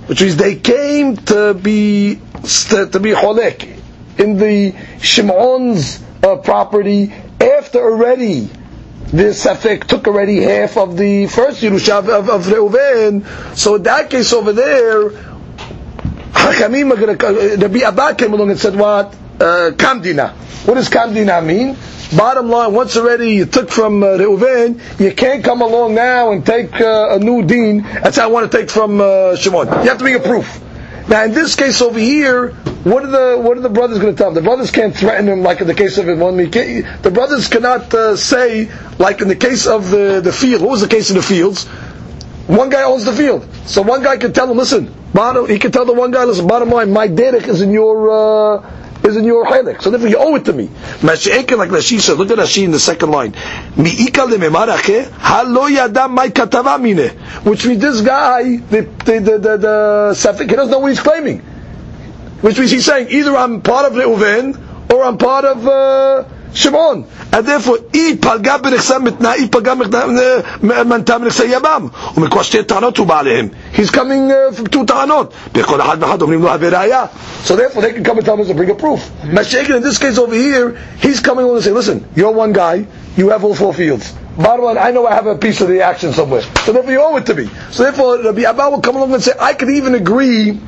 which 0.08 0.22
means 0.22 0.36
they 0.36 0.56
came 0.56 1.16
to 1.16 1.52
be 1.54 2.16
to 2.16 3.00
be 3.00 3.12
cholek 3.12 3.73
in 4.18 4.36
the 4.36 4.74
Shimon's 5.00 6.02
uh, 6.22 6.36
property 6.36 7.12
after 7.40 7.78
already 7.80 8.48
the 9.14 9.30
Safek 9.30 9.84
took 9.84 10.08
already 10.08 10.40
half 10.42 10.76
of 10.76 10.96
the 10.96 11.26
first 11.26 11.62
Yerusha 11.62 11.98
of, 11.98 12.08
of, 12.08 12.28
of 12.28 12.46
Reuven. 12.46 13.24
So 13.56 13.76
in 13.76 13.82
that 13.84 14.10
case 14.10 14.32
over 14.32 14.52
there, 14.52 15.10
Hakamim 15.10 16.90
are 16.92 17.56
Rabbi 17.56 17.80
Abba 17.86 18.14
came 18.16 18.32
along 18.32 18.50
and 18.50 18.58
said 18.58 18.74
what? 18.74 19.14
Uh, 19.38 19.70
Kamdina. 19.76 20.32
What 20.66 20.74
does 20.74 20.88
Kamdina 20.88 21.44
mean? 21.44 21.76
Bottom 22.16 22.48
line, 22.48 22.72
once 22.72 22.96
already 22.96 23.32
you 23.34 23.44
took 23.46 23.70
from 23.70 24.02
uh, 24.02 24.06
Reuven, 24.18 24.80
you 25.00 25.12
can't 25.12 25.42
come 25.44 25.62
along 25.62 25.94
now 25.94 26.32
and 26.32 26.44
take 26.44 26.72
uh, 26.80 27.08
a 27.16 27.18
new 27.18 27.44
dean. 27.44 27.82
That's 27.82 28.16
how 28.18 28.24
I 28.24 28.26
want 28.32 28.50
to 28.50 28.58
take 28.58 28.70
from 28.70 29.00
uh, 29.00 29.36
Shimon. 29.36 29.66
You 29.66 29.88
have 29.88 29.98
to 29.98 30.04
bring 30.04 30.14
a 30.14 30.20
proof. 30.20 30.60
Now, 31.08 31.24
in 31.24 31.32
this 31.32 31.56
case 31.56 31.82
over 31.82 31.98
here, 31.98 32.54
what 32.84 33.02
are 33.02 33.06
the 33.10 33.38
what 33.40 33.56
are 33.56 33.62
the 33.62 33.70
brothers 33.70 33.98
going 33.98 34.14
to 34.14 34.18
tell 34.18 34.28
him? 34.28 34.34
The 34.34 34.42
brothers 34.42 34.70
can't 34.70 34.94
threaten 34.94 35.26
him 35.26 35.40
like 35.42 35.62
in 35.62 35.66
the 35.66 35.74
case 35.74 35.96
of 35.96 36.06
one. 36.18 36.36
The 36.36 37.10
brothers 37.12 37.48
cannot 37.48 37.92
uh, 37.94 38.14
say 38.16 38.70
like 38.98 39.22
in 39.22 39.28
the 39.28 39.36
case 39.36 39.66
of 39.66 39.90
the 39.90 40.20
the 40.22 40.32
field. 40.32 40.60
What 40.60 40.70
was 40.72 40.82
the 40.82 40.88
case 40.88 41.08
in 41.10 41.16
the 41.16 41.22
fields? 41.22 41.64
One 42.46 42.68
guy 42.68 42.82
owns 42.82 43.06
the 43.06 43.12
field, 43.14 43.48
so 43.64 43.80
one 43.80 44.02
guy 44.02 44.18
can 44.18 44.34
tell 44.34 44.50
him, 44.50 44.58
listen, 44.58 44.94
bottom. 45.14 45.48
He 45.48 45.58
can 45.58 45.72
tell 45.72 45.86
the 45.86 45.94
one 45.94 46.10
guy, 46.10 46.24
listen, 46.24 46.46
bottom 46.46 46.68
line, 46.68 46.92
my 46.92 47.08
derech 47.08 47.48
is 47.48 47.62
in 47.62 47.70
your. 47.72 48.10
Uh, 48.58 48.70
is 49.04 49.16
in 49.18 49.24
your 49.24 49.44
halak. 49.44 49.82
So 49.82 49.90
therefore 49.90 50.08
you 50.08 50.16
owe 50.18 50.34
it 50.34 50.44
to 50.46 50.52
me. 50.54 50.68
Mashiach 51.04 51.56
like 51.58 51.68
Rashi 51.68 52.00
said, 52.00 52.16
look 52.16 52.30
at 52.30 52.38
Rashi 52.38 52.64
in 52.64 52.70
the 52.70 52.78
second 52.78 53.10
line. 53.10 53.34
Which 57.44 57.66
means 57.66 57.82
this 57.82 58.00
guy, 58.00 58.56
the, 58.56 58.82
the, 59.04 59.20
the, 59.20 59.38
the, 59.38 59.56
the, 59.58 60.36
he 60.40 60.46
doesn't 60.56 60.70
know 60.70 60.78
what 60.78 60.88
he's 60.88 61.00
claiming 61.00 61.42
Which 62.43 62.57
means 62.57 62.71
he's 62.71 62.85
saying, 62.85 63.07
either 63.09 63.35
I'm 63.35 63.61
part 63.61 63.91
of 63.91 63.93
Reuven, 63.93 64.91
or 64.91 65.03
I'm 65.03 65.17
part 65.17 65.45
of, 65.45 65.67
uh, 65.67 66.23
Shimon. 66.53 67.05
And 67.31 67.45
therefore, 67.45 67.77
אי 67.93 68.17
פגע 68.21 68.57
בנכסי 68.57 68.93
מתנה, 69.03 69.33
אי 69.33 69.47
פגע 69.47 69.73
מנתה 70.63 71.17
בנכסי 71.17 71.43
יבם. 71.45 71.87
ומכוח 72.17 72.43
שתי 72.43 72.63
טענות 72.63 72.97
הוא 72.97 73.07
בא 73.07 73.19
עליהם. 73.19 73.47
He's 73.73 73.89
coming 73.91 74.31
uh, 74.31 74.51
from 74.55 74.67
two 74.67 74.85
טענות. 74.87 75.33
בכל 75.53 75.81
אחד 75.81 75.97
ואחד 75.99 76.21
אומרים 76.21 76.41
לו 76.41 76.49
הווה 76.51 76.69
ראיה. 76.79 77.05
So 77.45 77.55
therefore, 77.55 77.81
they 77.81 77.93
can 77.93 78.03
come 78.03 78.17
and 78.17 78.25
tell 78.25 78.41
us 78.41 78.47
to 78.47 78.53
bring 78.53 78.69
a 78.69 78.75
proof. 78.75 78.99
Mashiach, 79.23 79.69
in 79.75 79.83
this 79.83 79.97
case 79.97 80.17
over 80.17 80.35
here, 80.35 80.77
he's 81.01 81.19
coming 81.19 81.45
along 81.45 81.57
and 81.57 81.63
saying, 81.63 81.75
listen, 81.75 82.05
you're 82.15 82.31
one 82.31 82.51
guy, 82.51 82.85
you 83.15 83.29
have 83.29 83.43
all 83.43 83.55
four 83.55 83.73
fields. 83.73 84.11
Bottom 84.37 84.65
line, 84.65 84.77
I 84.77 84.91
know 84.91 85.05
I 85.05 85.13
have 85.13 85.27
a 85.27 85.35
piece 85.37 85.61
of 85.61 85.67
the 85.67 85.81
action 85.81 86.13
somewhere. 86.13 86.41
So 86.65 86.73
therefore, 86.73 86.91
you 86.91 87.01
owe 87.01 87.15
it 87.17 87.25
to 87.27 87.35
me. 87.35 87.49
So 87.71 87.83
therefore, 87.83 88.23
Rabbi 88.23 88.41
Abba 88.43 88.69
will 88.71 88.81
come 88.81 88.95
along 88.95 89.13
and 89.13 89.23
say, 89.23 89.33
I 89.39 89.53
could 89.53 89.69
even 89.69 89.93
agree 89.95 90.59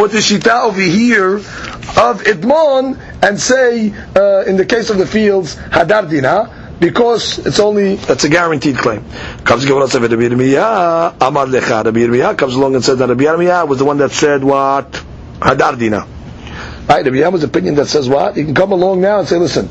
with 0.00 0.12
the 0.12 0.18
shita 0.18 0.64
over 0.64 0.80
here 0.80 1.36
of 1.36 2.22
Idmon 2.22 2.98
and 3.22 3.40
say, 3.40 3.92
uh, 4.14 4.44
in 4.46 4.56
the 4.56 4.64
case 4.64 4.90
of 4.90 4.98
the 4.98 5.06
fields, 5.06 5.56
Hadar 5.56 6.08
Dina, 6.08 6.76
because 6.78 7.44
it's 7.44 7.58
only, 7.58 7.94
it's 7.94 8.22
a 8.22 8.28
guaranteed 8.28 8.76
claim. 8.76 9.04
Comes 9.44 9.64
Gemara 9.64 9.88
said, 9.88 10.02
Rabbi 10.02 10.14
Yirmiyah, 10.14 11.16
Amar 11.20 11.46
Lecha, 11.46 11.84
Rabbi 11.84 11.98
Yirmiyah 11.98 12.38
comes 12.38 12.54
along 12.54 12.76
and 12.76 12.84
says 12.84 12.98
that 12.98 13.08
Rabbi 13.08 13.24
Yirmiyah 13.24 13.66
was 13.66 13.78
the 13.78 13.84
one 13.84 13.98
that 13.98 14.12
said 14.12 14.44
what? 14.44 14.92
Hadar 15.40 15.76
Dina. 15.76 16.06
Right, 16.88 17.04
Rabbi 17.04 17.16
Yirmiyah's 17.16 17.42
opinion 17.42 17.74
that 17.76 17.86
says 17.86 18.08
what? 18.08 18.36
You 18.36 18.44
can 18.44 18.54
come 18.54 18.70
along 18.70 19.00
now 19.00 19.18
and 19.18 19.26
say, 19.26 19.36
listen, 19.36 19.68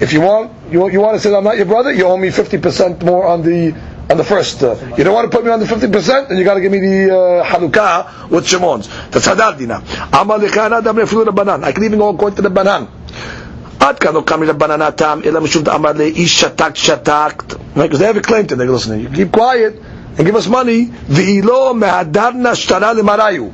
if 0.00 0.14
you 0.14 0.22
want, 0.22 0.72
you, 0.72 0.88
you 0.90 1.00
want 1.00 1.16
to 1.16 1.20
say 1.20 1.34
I'm 1.34 1.44
not 1.44 1.58
your 1.58 1.66
brother, 1.66 1.92
you 1.92 2.06
owe 2.06 2.16
me 2.16 2.28
50% 2.28 3.02
more 3.02 3.26
on 3.26 3.42
the 3.42 3.72
on 4.09 4.17
the 4.17 4.23
first. 4.23 4.61
Uh, 4.61 4.75
you 4.97 5.03
don't 5.03 5.13
want 5.13 5.31
to 5.31 5.35
put 5.35 5.45
me 5.45 5.51
on 5.51 5.59
the 5.59 5.65
50%, 5.65 6.29
then 6.29 6.37
you 6.37 6.43
got 6.43 6.55
to 6.55 6.61
give 6.61 6.71
me 6.71 6.79
the 6.79 7.15
uh, 7.15 7.45
halukah 7.45 8.29
with 8.29 8.45
Shimon's. 8.47 8.87
That's 9.09 9.27
hadar 9.27 9.57
dina. 9.57 9.81
Amal 10.13 10.39
banan. 11.33 11.63
I 11.63 11.71
can 11.71 11.83
even 11.83 11.99
go 11.99 12.09
according 12.09 12.35
to 12.37 12.41
the 12.41 12.49
banan. 12.49 12.87
עד 13.81 13.99
כאן 13.99 14.13
לא 14.13 14.21
קם 14.25 14.43
לבנן 14.43 14.81
הטעם, 14.81 15.21
אלא 15.25 15.41
משום 15.41 15.63
דאמר 15.63 15.91
לאיש 15.91 16.41
שתק 16.41 16.75
שתקת. 16.75 17.53
Because 17.75 17.99
they 17.99 18.05
have 18.05 18.17
a 18.17 18.21
claim 18.21 18.45
to 18.47 18.55
them. 18.55 18.67
Listen, 18.67 18.99
you 18.99 19.09
keep 19.09 19.31
quiet 19.31 19.73
and 20.17 20.25
give 20.27 20.35
us 20.35 20.47
money, 20.47 20.91
והיא 21.09 21.43
לא 21.43 21.73
מהדרנה 21.75 22.55
שטרה 22.55 22.93
למראיו 22.93 23.47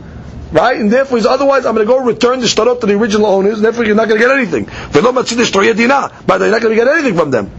right? 0.53 0.79
And 0.79 0.93
therefore, 0.93 1.19
he's 1.19 1.27
otherwise 1.27 1.67
I'm 1.67 1.75
going 1.75 1.87
to 1.87 1.93
go 1.93 1.99
return 1.99 2.41
the 2.41 2.47
shtarot 2.47 2.81
to 2.81 2.87
the 2.87 2.95
original 2.95 3.27
owners, 3.27 3.55
and 3.55 3.65
therefore 3.65 3.85
you're 3.85 3.97
not 3.97 4.09
going 4.09 4.21
to 4.21 4.27
get 4.27 4.37
anything. 4.37 4.67
But 4.67 5.03
you're 5.03 5.13
not 5.13 6.63
going 6.63 6.77
to 6.77 6.85
get 6.85 6.89
anything 6.89 7.17
from 7.17 7.31
them. 7.31 7.51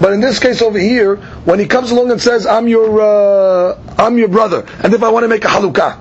But 0.00 0.14
in 0.14 0.20
this 0.20 0.38
case 0.38 0.62
over 0.62 0.78
here, 0.78 1.16
when 1.16 1.58
he 1.58 1.66
comes 1.66 1.90
along 1.90 2.10
and 2.10 2.20
says, 2.20 2.46
"I'm 2.46 2.66
your, 2.66 3.00
uh, 3.00 3.78
I'm 3.98 4.18
your 4.18 4.28
brother," 4.28 4.66
and 4.82 4.94
if 4.94 5.02
I 5.02 5.10
want 5.10 5.24
to 5.24 5.28
make 5.28 5.44
a 5.44 5.48
halukah, 5.48 5.98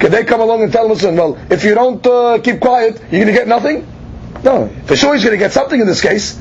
can 0.00 0.10
they 0.10 0.24
come 0.24 0.40
along 0.40 0.62
and 0.62 0.72
tell 0.72 0.84
him, 0.84 0.92
"Listen, 0.92 1.16
well, 1.16 1.38
if 1.50 1.62
you 1.64 1.74
don't 1.74 2.04
uh, 2.06 2.38
keep 2.42 2.60
quiet, 2.60 3.00
you're 3.10 3.22
going 3.22 3.26
to 3.26 3.32
get 3.32 3.46
nothing"? 3.46 3.86
No, 4.42 4.68
for 4.86 4.96
sure 4.96 5.14
he's 5.14 5.24
going 5.24 5.38
to 5.38 5.42
get 5.42 5.52
something 5.52 5.80
in 5.80 5.86
this 5.86 6.00
case. 6.00 6.38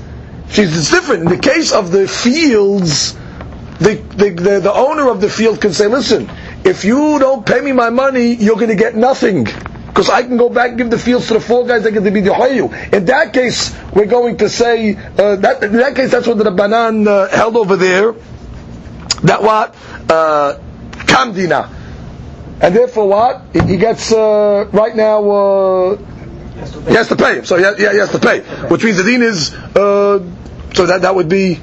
It's 0.50 0.92
different. 0.92 1.24
In 1.24 1.30
the 1.30 1.38
case 1.38 1.72
of 1.72 1.92
the 1.92 2.08
fields, 2.08 3.16
the, 3.84 3.96
the, 3.96 4.30
the, 4.30 4.60
the 4.62 4.74
owner 4.74 5.10
of 5.10 5.20
the 5.20 5.30
field 5.30 5.60
can 5.60 5.74
say, 5.74 5.88
listen, 5.88 6.30
if 6.64 6.86
you 6.86 7.20
don't 7.20 7.46
pay 7.46 7.60
me 7.60 7.74
my 7.74 7.90
money, 7.90 8.34
you're 8.34 8.56
going 8.56 8.70
to 8.70 8.76
get 8.76 8.96
nothing. 8.96 9.44
Because 9.44 10.10
I 10.10 10.24
can 10.24 10.38
go 10.38 10.50
back 10.50 10.70
and 10.70 10.78
give 10.78 10.90
the 10.90 10.98
fields 10.98 11.28
to 11.28 11.36
the 11.36 11.40
four 11.40 11.68
guys 11.68 11.84
that 11.84 11.92
get 11.92 12.04
to 12.04 12.10
be 12.12 12.22
the 12.22 12.32
hayu. 12.32 12.72
In 12.94 13.06
that 13.06 13.34
case, 13.34 13.76
we're 13.94 14.06
going 14.08 14.38
to 14.38 14.50
say, 14.50 14.96
uh, 14.96 15.36
that, 15.36 15.64
in 15.64 15.74
that 15.74 15.96
case, 15.96 16.12
that's 16.12 16.26
what 16.26 16.38
the 16.38 16.46
Rabbanan 16.46 17.08
uh, 17.08 17.28
held 17.28 17.58
over 17.58 17.76
there. 17.76 18.14
That 19.24 19.44
what? 19.44 19.76
Uh, 20.10 20.58
Kamdina. 20.92 21.70
And 22.62 22.76
therefore 22.76 23.08
what? 23.08 23.42
He 23.68 23.78
gets, 23.78 24.14
uh, 24.14 24.68
right 24.72 24.96
now, 24.96 25.30
uh, 25.30 25.98
he 26.88 26.94
has 26.94 27.10
to 27.10 27.16
pay 27.18 27.40
him. 27.40 27.46
So 27.46 27.58
he 27.58 27.64
has, 27.64 27.78
he 27.78 27.84
has 27.84 28.12
to 28.12 28.20
pay. 28.20 28.40
Which 28.70 28.84
means 28.84 28.98
the 28.98 29.04
deen 29.04 29.22
is, 29.22 29.54
uh, 29.54 30.26
so 30.74 30.86
that, 30.86 31.02
that 31.02 31.14
would 31.14 31.28
be, 31.28 31.60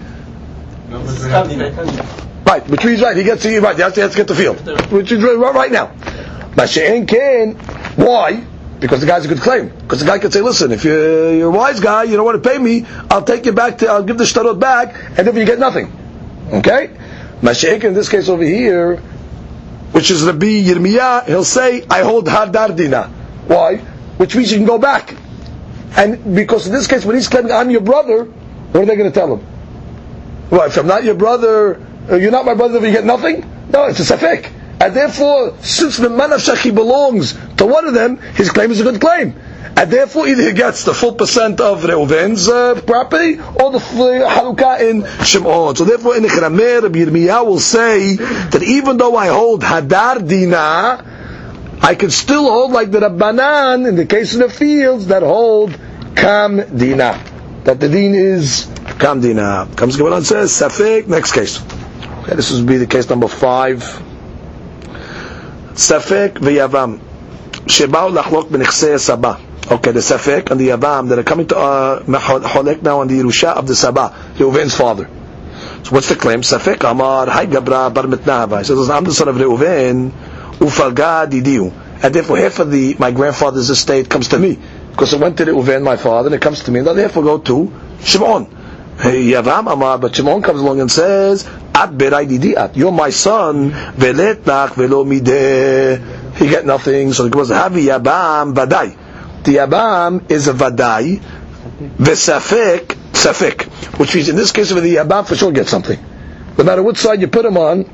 Right, 2.46 2.68
which 2.68 2.84
means 2.84 3.00
right, 3.00 3.16
he 3.16 3.22
gets 3.22 3.42
to 3.44 3.60
right, 3.60 3.76
he 3.76 3.82
has 3.82 3.92
to, 3.94 4.00
he 4.00 4.02
has 4.02 4.10
to 4.12 4.16
get 4.16 4.26
the 4.28 4.34
field. 4.34 4.90
Which 4.90 5.12
is 5.12 5.22
right, 5.22 5.54
right 5.54 5.70
now. 5.70 5.92
Mashiach 6.56 7.06
can 7.06 7.54
why? 7.96 8.44
Because 8.80 9.00
the 9.00 9.06
guy's 9.06 9.24
a 9.24 9.28
good 9.28 9.40
claim. 9.40 9.68
Because 9.68 10.00
the 10.00 10.06
guy 10.06 10.18
can 10.18 10.30
say, 10.30 10.40
listen, 10.40 10.72
if 10.72 10.84
you're, 10.84 11.34
you're, 11.34 11.48
a 11.48 11.50
wise 11.50 11.80
guy, 11.80 12.04
you 12.04 12.16
don't 12.16 12.24
want 12.24 12.42
to 12.42 12.48
pay 12.48 12.58
me, 12.58 12.86
I'll 13.10 13.22
take 13.22 13.46
you 13.46 13.52
back 13.52 13.78
to, 13.78 13.88
I'll 13.88 14.02
give 14.02 14.18
the 14.18 14.24
shtarot 14.24 14.58
back, 14.58 14.94
and 15.18 15.26
then 15.26 15.36
you 15.36 15.44
get 15.44 15.58
nothing. 15.58 15.92
Okay? 16.52 16.90
Mashiach 17.42 17.84
in 17.84 17.94
this 17.94 18.08
case 18.08 18.28
over 18.28 18.42
here, 18.42 18.96
which 19.92 20.10
is 20.10 20.22
Rabbi 20.22 20.62
Yirmiyah, 20.62 21.26
he'll 21.26 21.44
say, 21.44 21.84
I 21.90 22.02
hold 22.02 22.26
Hadar 22.26 22.76
Dina. 22.76 23.08
Why? 23.46 23.76
Which 24.16 24.34
means 24.34 24.50
you 24.50 24.58
can 24.58 24.66
go 24.66 24.78
back. 24.78 25.14
And 25.96 26.34
because 26.34 26.66
in 26.66 26.72
this 26.72 26.86
case, 26.86 27.04
when 27.04 27.16
he's 27.16 27.28
claiming, 27.28 27.52
I'm 27.52 27.70
your 27.70 27.80
brother, 27.80 28.24
what 28.24 28.82
are 28.82 28.86
they 28.86 28.96
going 28.96 29.10
to 29.10 29.14
tell 29.14 29.36
him? 29.36 29.46
Well, 30.50 30.66
if 30.66 30.76
I'm 30.76 30.86
not 30.86 31.04
your 31.04 31.14
brother, 31.14 31.80
uh, 32.10 32.16
you're 32.16 32.32
not 32.32 32.44
my 32.44 32.54
brother 32.54 32.84
you 32.84 32.92
get 32.92 33.04
nothing? 33.04 33.48
No, 33.72 33.84
it's 33.84 34.00
a 34.00 34.16
safek. 34.16 34.50
And 34.80 34.94
therefore, 34.94 35.58
since 35.60 35.98
the 35.98 36.08
manaf 36.08 36.74
belongs 36.74 37.34
to 37.56 37.66
one 37.66 37.86
of 37.86 37.94
them, 37.94 38.16
his 38.16 38.50
claim 38.50 38.70
is 38.70 38.80
a 38.80 38.82
good 38.82 39.00
claim. 39.00 39.34
And 39.76 39.90
therefore, 39.90 40.26
either 40.26 40.42
he 40.42 40.52
gets 40.52 40.84
the 40.84 40.94
full 40.94 41.14
percent 41.14 41.60
of 41.60 41.84
Reuven's 41.84 42.48
uh, 42.48 42.80
property, 42.80 43.38
or 43.38 43.70
the 43.70 43.78
halukah 43.78 44.80
in 44.80 45.24
Shimon. 45.24 45.76
So 45.76 45.84
therefore, 45.84 46.16
in 46.16 46.24
Ichramer, 46.24 46.82
Rabbi 46.82 46.98
Yirmiyah 46.98 47.46
will 47.46 47.60
say 47.60 48.16
that 48.16 48.62
even 48.62 48.96
though 48.96 49.16
I 49.16 49.28
hold 49.28 49.62
Hadar 49.62 50.26
Dina, 50.26 51.78
I 51.82 51.94
can 51.94 52.10
still 52.10 52.50
hold 52.50 52.72
like 52.72 52.90
the 52.90 53.00
Rabbanan, 53.00 53.88
in 53.88 53.96
the 53.96 54.06
case 54.06 54.34
of 54.34 54.40
the 54.40 54.50
fields, 54.50 55.06
that 55.06 55.22
hold 55.22 55.78
Kam 56.16 56.76
Dina. 56.76 57.22
That 57.64 57.80
the 57.80 57.88
din 57.88 58.14
is 58.14 58.66
Kamdina. 59.00 59.76
Comes 59.76 59.96
Gemara 59.96 60.16
and 60.16 60.26
says, 60.26 60.52
Safek, 60.52 61.08
next 61.08 61.32
case. 61.32 61.60
Okay, 62.22 62.36
this 62.36 62.50
will 62.50 62.66
be 62.66 62.76
the 62.76 62.86
case 62.86 63.08
number 63.08 63.28
five. 63.28 63.78
Safek 65.72 66.34
v'yavam. 66.34 67.00
Shebao 67.64 68.14
lachlok 68.14 68.48
b'nechsei 68.48 68.98
sabah. 68.98 69.40
Okay, 69.70 69.92
the 69.92 70.00
Safek 70.00 70.50
and 70.50 70.60
the 70.60 70.68
Yavam 70.68 71.08
that 71.10 71.18
are 71.18 71.22
coming 71.22 71.46
to 71.46 71.56
uh, 71.56 72.02
now 72.08 73.00
on 73.00 73.08
the 73.08 73.20
Yerusha 73.20 73.54
of 73.54 73.68
the 73.68 73.74
Sabah, 73.74 74.12
Reuven's 74.34 74.76
father. 74.76 75.08
So 75.84 75.92
what's 75.92 76.08
the 76.08 76.16
claim? 76.16 76.40
Safek 76.40 76.90
Amar 76.90 77.26
Hay 77.26 77.46
Gabra 77.46 77.94
Bar 77.94 78.04
Mitnahava. 78.04 78.58
He 78.58 78.64
says, 78.64 78.90
I'm 78.90 79.04
the 79.04 79.12
son 79.12 79.28
of 79.28 79.36
Reuven, 79.36 80.10
Ufalga 80.58 81.30
Didiu. 81.30 81.72
And 82.02 82.14
therefore 82.14 82.38
half 82.38 82.58
of 82.58 82.72
the, 82.72 82.96
my 82.98 83.12
grandfather's 83.12 83.70
estate 83.70 84.08
comes 84.08 84.28
to 84.28 84.38
me. 84.38 84.58
Because 84.90 85.12
it 85.12 85.20
went 85.20 85.36
to 85.38 85.44
Reuven, 85.44 85.84
my 85.84 85.96
father, 85.96 86.26
and 86.28 86.34
it 86.34 86.42
comes 86.42 86.64
to 86.64 86.72
me, 86.72 86.80
and 86.80 86.88
therefore 86.88 87.22
go 87.22 87.38
to 87.38 87.72
Shimon. 88.02 88.59
Yavam 89.00 89.72
Amar, 89.72 89.98
but 89.98 90.14
Shimon 90.14 90.42
comes 90.42 90.60
along 90.60 90.80
and 90.80 90.90
says, 90.90 91.46
At 91.74 91.90
berai 91.92 92.54
at 92.56 92.76
you're 92.76 92.92
my 92.92 93.10
son, 93.10 93.70
veletnach 93.70 94.74
velo 94.74 95.04
mideh. 95.04 96.36
He 96.36 96.48
get 96.48 96.66
nothing, 96.66 97.12
so 97.12 97.26
it 97.26 97.32
goes, 97.32 97.50
Havi 97.50 97.84
Yabam 97.84 98.54
vadai. 98.54 99.42
The 99.44 99.56
Yabam 99.56 100.30
is 100.30 100.48
a 100.48 100.52
vadai, 100.52 101.18
vesafek 101.96 102.86
safik, 103.12 103.62
which 103.98 104.14
means 104.14 104.28
in 104.28 104.36
this 104.36 104.52
case 104.52 104.70
of 104.70 104.82
the 104.82 104.96
Yabam 104.96 105.26
for 105.26 105.34
sure 105.34 105.52
gets 105.52 105.70
something. 105.70 105.98
No 106.58 106.64
matter 106.64 106.82
which 106.82 106.98
side 106.98 107.22
you 107.22 107.28
put 107.28 107.46
him 107.46 107.56
on, 107.56 107.84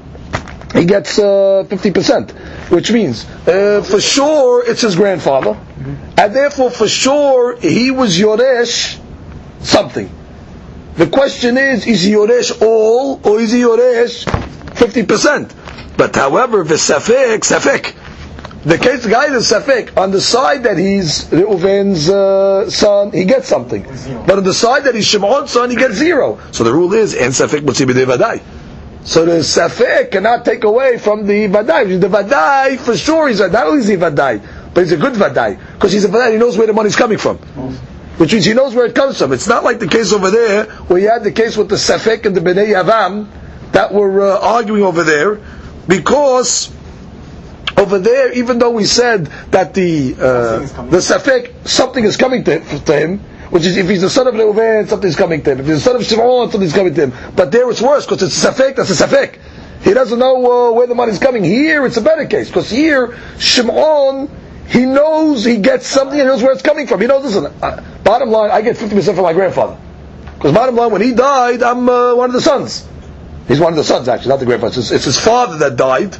he 0.75 0.85
gets 0.87 1.19
uh, 1.19 1.64
50%, 1.69 2.31
which 2.71 2.90
means 2.90 3.25
uh, 3.47 3.83
for 3.83 4.01
sure 4.01 4.69
it's 4.69 4.81
his 4.81 4.97
grandfather, 4.97 5.57
and 6.19 6.35
therefore 6.35 6.71
for 6.71 6.88
sure 6.88 7.57
he 7.57 7.92
was 7.92 8.19
Yoresh 8.19 8.99
something. 9.61 10.11
The 10.96 11.06
question 11.06 11.59
is, 11.59 11.87
is 11.87 12.02
he 12.02 12.12
Yoresh 12.12 12.62
all, 12.62 13.20
or 13.22 13.38
is 13.40 13.52
he 13.52 13.61
Yoresh 13.61 14.24
50%? 14.24 15.96
But 15.96 16.14
however, 16.16 16.64
the 16.64 16.74
Safek, 16.74 17.40
Safek, 17.40 17.94
the 18.64 18.78
case 18.78 19.02
the 19.04 19.11
guy 19.11 19.26
is 19.26 19.50
Safek, 19.50 19.96
on 19.96 20.11
the 20.11 20.20
side 20.20 20.62
that 20.64 20.78
he's 20.78 21.26
Reuven's 21.26 22.09
uh, 22.09 22.70
son, 22.70 23.12
he 23.12 23.24
gets 23.24 23.46
something. 23.46 23.82
But 24.26 24.38
on 24.38 24.44
the 24.44 24.54
side 24.54 24.85
that 24.85 24.94
he's 24.94 25.06
Shimon's 25.06 25.50
son, 25.50 25.68
he 25.70 25.76
gets 25.76 25.94
zero. 25.94 26.40
So 26.52 26.64
the 26.64 26.72
rule 26.72 26.92
is, 26.94 27.14
and 27.14 27.32
Safek 27.32 27.61
Mutzi 27.61 27.85
Vadai. 27.87 28.42
So 29.04 29.24
the 29.24 29.38
Safek 29.38 30.11
cannot 30.11 30.44
take 30.44 30.64
away 30.64 30.98
from 30.98 31.26
the 31.26 31.46
Vadai. 31.46 32.00
The 32.00 32.09
Vadai, 32.09 32.78
for 32.78 32.96
sure, 32.96 33.28
he's 33.28 33.38
not 33.38 33.54
only 33.54 33.80
is 33.80 33.87
he 33.88 33.96
Vadai, 33.96 34.42
but 34.74 34.80
he's 34.80 34.92
a 34.92 34.96
good 34.96 35.12
Vadai. 35.12 35.59
Because 35.74 35.92
he's 35.92 36.04
a 36.04 36.09
Vadai, 36.09 36.32
he 36.32 36.38
knows 36.38 36.59
where 36.59 36.66
the 36.66 36.72
money's 36.72 36.96
coming 36.96 37.18
from. 37.18 37.38
Which 38.18 38.33
means 38.33 38.46
he 38.46 38.55
knows 38.55 38.74
where 38.74 38.87
it 38.87 38.94
comes 38.94 39.18
from. 39.18 39.33
It's 39.33 39.46
not 39.46 39.62
like 39.62 39.79
the 39.79 39.88
case 39.88 40.12
over 40.12 40.31
there, 40.31 40.64
where 40.64 40.98
you 40.98 41.09
had 41.09 41.22
the 41.22 41.33
case 41.33 41.57
with 41.57 41.68
the 41.68 41.76
Safek 41.76 42.24
and 42.24 42.35
the 42.35 42.40
Bnei 42.40 42.68
Yavam, 42.68 43.29
that 43.72 43.92
were 43.92 44.22
uh, 44.22 44.38
arguing 44.40 44.83
over 44.83 45.05
there, 45.05 45.38
because 45.87 46.72
over 47.76 47.98
there, 47.98 48.33
even 48.33 48.59
though 48.59 48.70
we 48.70 48.85
said 48.85 49.26
that 49.50 49.74
the 49.74 50.14
uh, 50.14 50.59
the 50.88 50.98
Safek, 50.98 51.68
something 51.68 52.02
is 52.02 52.16
coming 52.16 52.42
to, 52.44 52.61
to 52.61 52.98
him, 52.98 53.18
which 53.50 53.66
is 53.66 53.76
if 53.76 53.87
he's 53.88 54.00
the 54.00 54.09
son 54.09 54.26
of 54.26 54.35
Reuven, 54.35 54.88
something's 54.88 55.16
coming 55.16 55.42
to 55.42 55.52
him. 55.52 55.61
If 55.61 55.66
he's 55.66 55.85
the 55.85 55.90
son 55.90 55.96
of 55.96 56.05
Shimon, 56.05 56.50
something's 56.50 56.72
coming 56.72 56.94
to 56.94 57.09
him. 57.09 57.33
But 57.37 57.52
there 57.52 57.70
it's 57.70 57.83
worse 57.83 58.07
because 58.07 58.22
it's 58.22 58.42
a 58.42 58.50
safek. 58.50 58.76
That's 58.76 58.98
a 58.98 59.07
safek. 59.07 59.38
He 59.83 59.92
doesn't 59.92 60.18
know 60.18 60.70
uh, 60.70 60.72
where 60.72 60.87
the 60.87 60.94
money's 60.94 61.18
coming. 61.18 61.44
Here 61.44 61.85
it's 61.85 61.98
a 61.98 62.02
better 62.02 62.24
case 62.24 62.48
because 62.48 62.70
here 62.70 63.18
Shimon 63.38 64.31
he 64.68 64.85
knows 64.85 65.44
he 65.44 65.59
gets 65.59 65.87
something. 65.87 66.18
He 66.18 66.24
knows 66.24 66.42
where 66.42 66.52
it's 66.52 66.62
coming 66.62 66.87
from. 66.87 67.00
He 67.00 67.07
knows. 67.07 67.24
Listen, 67.24 67.52
uh, 67.62 67.83
bottom 68.07 68.31
line, 68.31 68.51
I 68.51 68.62
get 68.62 68.79
fifty 68.79 68.95
percent 68.95 69.16
from 69.16 69.25
my 69.25 69.35
grandfather 69.35 69.77
because 70.37 70.53
bottom 70.53 70.77
line, 70.77 70.92
when 70.92 71.03
he 71.03 71.12
died, 71.12 71.62
I'm 71.62 71.88
uh, 71.88 72.14
one 72.14 72.31
of 72.31 72.35
the 72.35 72.40
sons. 72.40 72.87
He's 73.49 73.61
one 73.61 73.73
of 73.73 73.77
the 73.77 73.85
sons 73.85 74.09
actually, 74.09 74.31
not 74.31 74.40
the 74.40 74.47
grandfather. 74.47 74.81
It's, 74.81 74.90
it's 74.90 75.05
his 75.05 75.21
father 75.21 75.59
that 75.59 75.77
died. 75.77 76.16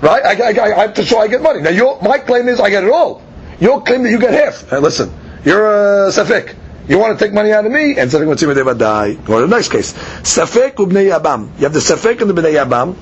Right? 0.00 0.22
I, 0.24 0.32
I, 0.32 0.52
I, 0.52 0.76
I 0.76 0.80
have 0.82 0.94
to 0.94 1.04
show 1.04 1.18
I 1.18 1.28
get 1.28 1.42
money. 1.42 1.62
Now, 1.62 1.70
your, 1.70 2.00
my 2.02 2.18
claim 2.18 2.48
is 2.48 2.60
I 2.60 2.70
get 2.70 2.84
it 2.84 2.90
all. 2.90 3.22
Your 3.58 3.82
claim 3.82 4.02
that 4.02 4.10
you 4.10 4.20
get 4.20 4.34
half. 4.34 4.68
Hey, 4.68 4.78
listen, 4.78 5.12
you're 5.44 5.66
a 5.66 6.10
safek. 6.10 6.54
You 6.88 6.98
want 6.98 7.18
to 7.18 7.24
take 7.24 7.32
money 7.32 7.50
out 7.50 7.64
of 7.64 7.72
me? 7.72 7.98
And 7.98 8.10
safek 8.10 8.28
mitzvah 8.28 8.74
die. 8.74 9.14
To 9.14 9.40
the 9.40 9.46
next 9.46 9.70
case. 9.70 9.94
Safek 9.94 10.74
ubnei 10.74 11.10
yabam. 11.10 11.56
You 11.56 11.64
have 11.64 11.72
the 11.72 11.80
safek 11.80 12.20
and 12.20 12.30
the 12.30 12.34
bnei 12.34 12.62
yabam. 12.62 12.94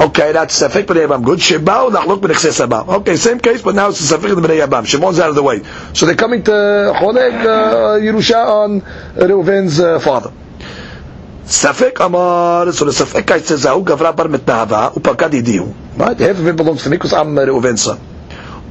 Okay, 0.00 0.32
that's 0.32 0.60
Safek 0.60 0.84
b'nei 0.84 1.06
Yabam. 1.06 1.24
Good. 1.24 1.38
Shebao 1.38 1.90
Nachlok 1.90 2.20
B'nechses 2.20 2.66
Abam. 2.66 2.88
Okay, 3.00 3.16
same 3.16 3.38
case, 3.38 3.60
but 3.62 3.74
now 3.74 3.90
it's 3.90 4.00
Safek 4.00 4.34
b'nei 4.34 4.66
B'nai 4.66 4.86
Shimon's 4.86 5.20
out 5.20 5.28
of 5.28 5.34
the 5.34 5.42
way. 5.42 5.62
So 5.92 6.06
they're 6.06 6.14
coming 6.14 6.42
to 6.44 6.50
Choleg 6.50 7.40
uh, 7.40 8.00
Yerusha 8.00 8.46
on 8.46 8.80
Reuven's 8.80 9.78
uh, 9.80 9.98
father. 9.98 10.32
Safek 11.44 12.04
Amar, 12.04 12.72
so 12.72 12.86
the 12.86 12.92
Safek 12.92 13.26
guy 13.26 13.40
says, 13.40 13.66
Ahu 13.66 13.84
Gavra 13.84 14.16
Bar 14.16 14.26
Mitnahava, 14.26 14.94
Upakad 14.94 15.32
Idihu. 15.32 15.74
Right? 15.98 16.18
Half 16.18 16.38
of 16.38 16.46
it 16.46 16.56
belongs 16.56 16.84
to 16.84 16.90
me 16.90 16.96
because 16.96 17.12
I'm 17.12 17.36
uh, 17.36 17.42
Reuven's 17.42 17.82
son. 17.82 18.00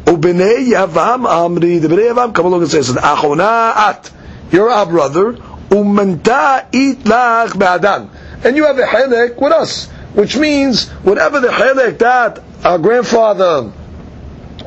Ubnei 0.05 0.71
Yavam 0.71 1.27
Amri, 1.27 1.79
the 1.79 1.87
b'nei 1.87 2.13
Yavam 2.13 2.33
come 2.33 2.47
along 2.47 2.61
and 2.63 2.71
says, 2.71 2.89
Achona 2.89 3.75
At, 3.75 4.09
you're 4.51 4.71
our 4.71 4.87
brother, 4.87 5.33
Umanta 5.33 6.69
Itlach 6.71 7.49
Ba'adan. 7.49 8.09
And 8.43 8.57
you 8.57 8.65
have 8.65 8.79
a 8.79 8.83
Halek 8.83 9.39
with 9.39 9.53
us 9.53 9.87
which 10.13 10.37
means 10.37 10.89
whatever 10.89 11.39
the 11.39 11.47
chilek 11.47 11.99
that 11.99 12.43
our 12.63 12.77
grandfather 12.77 13.71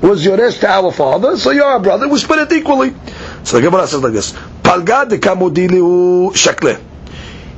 was 0.01 0.25
yoresh 0.25 0.61
to 0.61 0.69
our 0.69 0.93
father, 0.93 1.37
so 1.37 1.51
you're 1.51 1.65
our 1.65 1.81
brother, 1.81 2.09
we 2.09 2.19
split 2.19 2.51
it 2.51 2.57
equally. 2.57 2.95
So 3.45 3.61
the 3.61 3.63
Gemara 3.63 3.87
says 3.87 4.03
like 4.03 4.13
this, 4.13 4.33
Palgad 4.33 5.11
kamodilihu 5.11 6.35
shakle. 6.35 6.77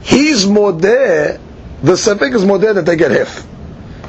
He's 0.02 0.44
modeh, 0.44 1.40
the 1.82 1.92
sefik 1.92 2.34
is 2.34 2.44
more 2.44 2.58
there 2.58 2.74
that 2.74 2.86
they 2.86 2.96
get 2.96 3.10
half. 3.10 3.46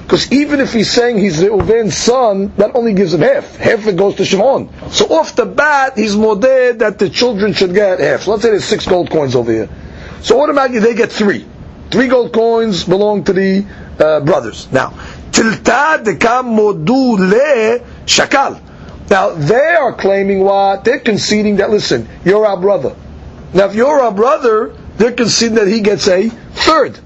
Because 0.08 0.32
even 0.32 0.62
if 0.62 0.72
he's 0.72 0.90
saying 0.90 1.18
he's 1.18 1.42
Reuven's 1.42 1.98
son, 1.98 2.54
that 2.56 2.76
only 2.76 2.94
gives 2.94 3.14
him 3.14 3.20
half. 3.20 3.58
Half 3.58 3.88
it 3.88 3.98
goes 3.98 4.16
to 4.16 4.24
Shimon. 4.26 4.70
So 4.90 5.06
off 5.08 5.36
the 5.36 5.46
bat, 5.46 5.98
he's 5.98 6.16
more 6.16 6.38
there 6.38 6.72
that 6.76 6.98
the 6.98 7.10
children 7.10 7.52
should 7.52 7.74
get 7.74 8.00
half. 8.00 8.22
So 8.22 8.32
let's 8.32 8.44
say 8.44 8.52
there's 8.52 8.64
six 8.64 8.86
gold 8.86 9.12
coins 9.12 9.36
over 9.36 9.52
here. 9.52 9.70
So 10.22 10.42
automatically 10.42 10.80
they 10.80 10.96
get 10.96 11.12
three. 11.12 11.46
Three 11.90 12.08
gold 12.08 12.34
coins 12.34 12.84
belong 12.84 13.24
to 13.26 13.34
the 13.34 13.66
uh, 14.00 14.20
brothers. 14.22 14.72
Now, 14.72 14.90
tilta 15.32 16.04
dekam 16.04 16.58
modu 16.58 17.18
le 17.18 17.80
shakal. 18.06 18.62
Now 19.10 19.30
they 19.32 19.76
are 19.76 19.94
claiming 19.94 20.42
what? 20.42 20.84
They're 20.84 21.00
conceding 21.00 21.58
that, 21.58 21.70
listen, 21.70 22.08
you're 22.26 22.46
our 22.46 22.58
brother. 22.60 22.96
Now 23.54 23.66
if 23.66 23.76
you're 23.76 24.02
our 24.02 24.12
brother, 24.12 24.76
they're 24.98 25.14
conceding 25.14 25.56
that 25.56 25.68
he 25.68 25.82
gets 25.82 26.08
a 26.08 26.30
third. 26.30 27.00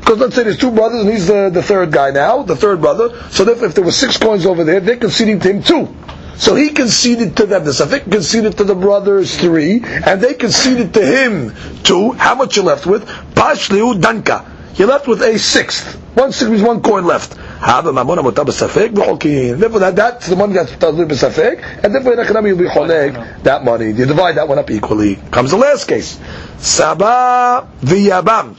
Because 0.00 0.18
let's 0.18 0.34
say 0.34 0.44
there's 0.44 0.58
two 0.58 0.70
brothers 0.70 1.02
and 1.02 1.10
he's 1.10 1.26
the, 1.26 1.50
the 1.50 1.62
third 1.62 1.92
guy 1.92 2.10
now, 2.10 2.42
the 2.42 2.56
third 2.56 2.80
brother. 2.80 3.10
So 3.30 3.48
if, 3.48 3.62
if 3.62 3.74
there 3.74 3.84
were 3.84 3.92
six 3.92 4.18
coins 4.18 4.46
over 4.46 4.64
there, 4.64 4.80
they're 4.80 4.96
conceding 4.96 5.40
to 5.40 5.50
him 5.50 5.62
two. 5.62 5.94
So 6.36 6.54
he 6.54 6.70
conceded 6.70 7.36
to 7.36 7.46
them, 7.46 7.64
the 7.64 7.70
Safik 7.70 8.10
conceded 8.10 8.56
to 8.58 8.64
the 8.64 8.74
brothers 8.74 9.36
three, 9.36 9.82
and 9.84 10.20
they 10.20 10.34
conceded 10.34 10.94
to 10.94 11.04
him 11.04 11.54
two. 11.82 12.12
How 12.12 12.34
much 12.34 12.56
you 12.56 12.62
left 12.62 12.86
with? 12.86 13.06
Pashliu 13.06 14.00
Danka. 14.00 14.78
You're 14.78 14.88
left 14.88 15.06
with 15.06 15.22
a 15.22 15.38
sixth. 15.38 15.96
One 16.14 16.32
sixth 16.32 16.50
means 16.50 16.62
one 16.62 16.82
coin 16.82 17.04
left. 17.04 17.34
Therefore, 17.36 17.92
that, 17.92 19.92
that's 19.94 20.26
the 20.26 20.36
money 20.36 20.54
that's 20.54 20.72
tazur 20.72 21.06
b'safek, 21.06 21.84
and 21.84 21.94
therefore 21.94 22.14
in 22.14 22.46
you'll 22.46 22.58
be 22.58 22.64
choleg 22.64 23.42
that 23.44 23.64
money. 23.64 23.86
You 23.86 24.06
divide 24.06 24.36
that 24.36 24.48
one 24.48 24.58
up 24.58 24.70
equally. 24.70 25.16
Comes 25.30 25.50
the 25.50 25.58
last 25.58 25.86
case. 25.86 26.18
Saba 26.58 27.68
v'yabam. 27.82 28.56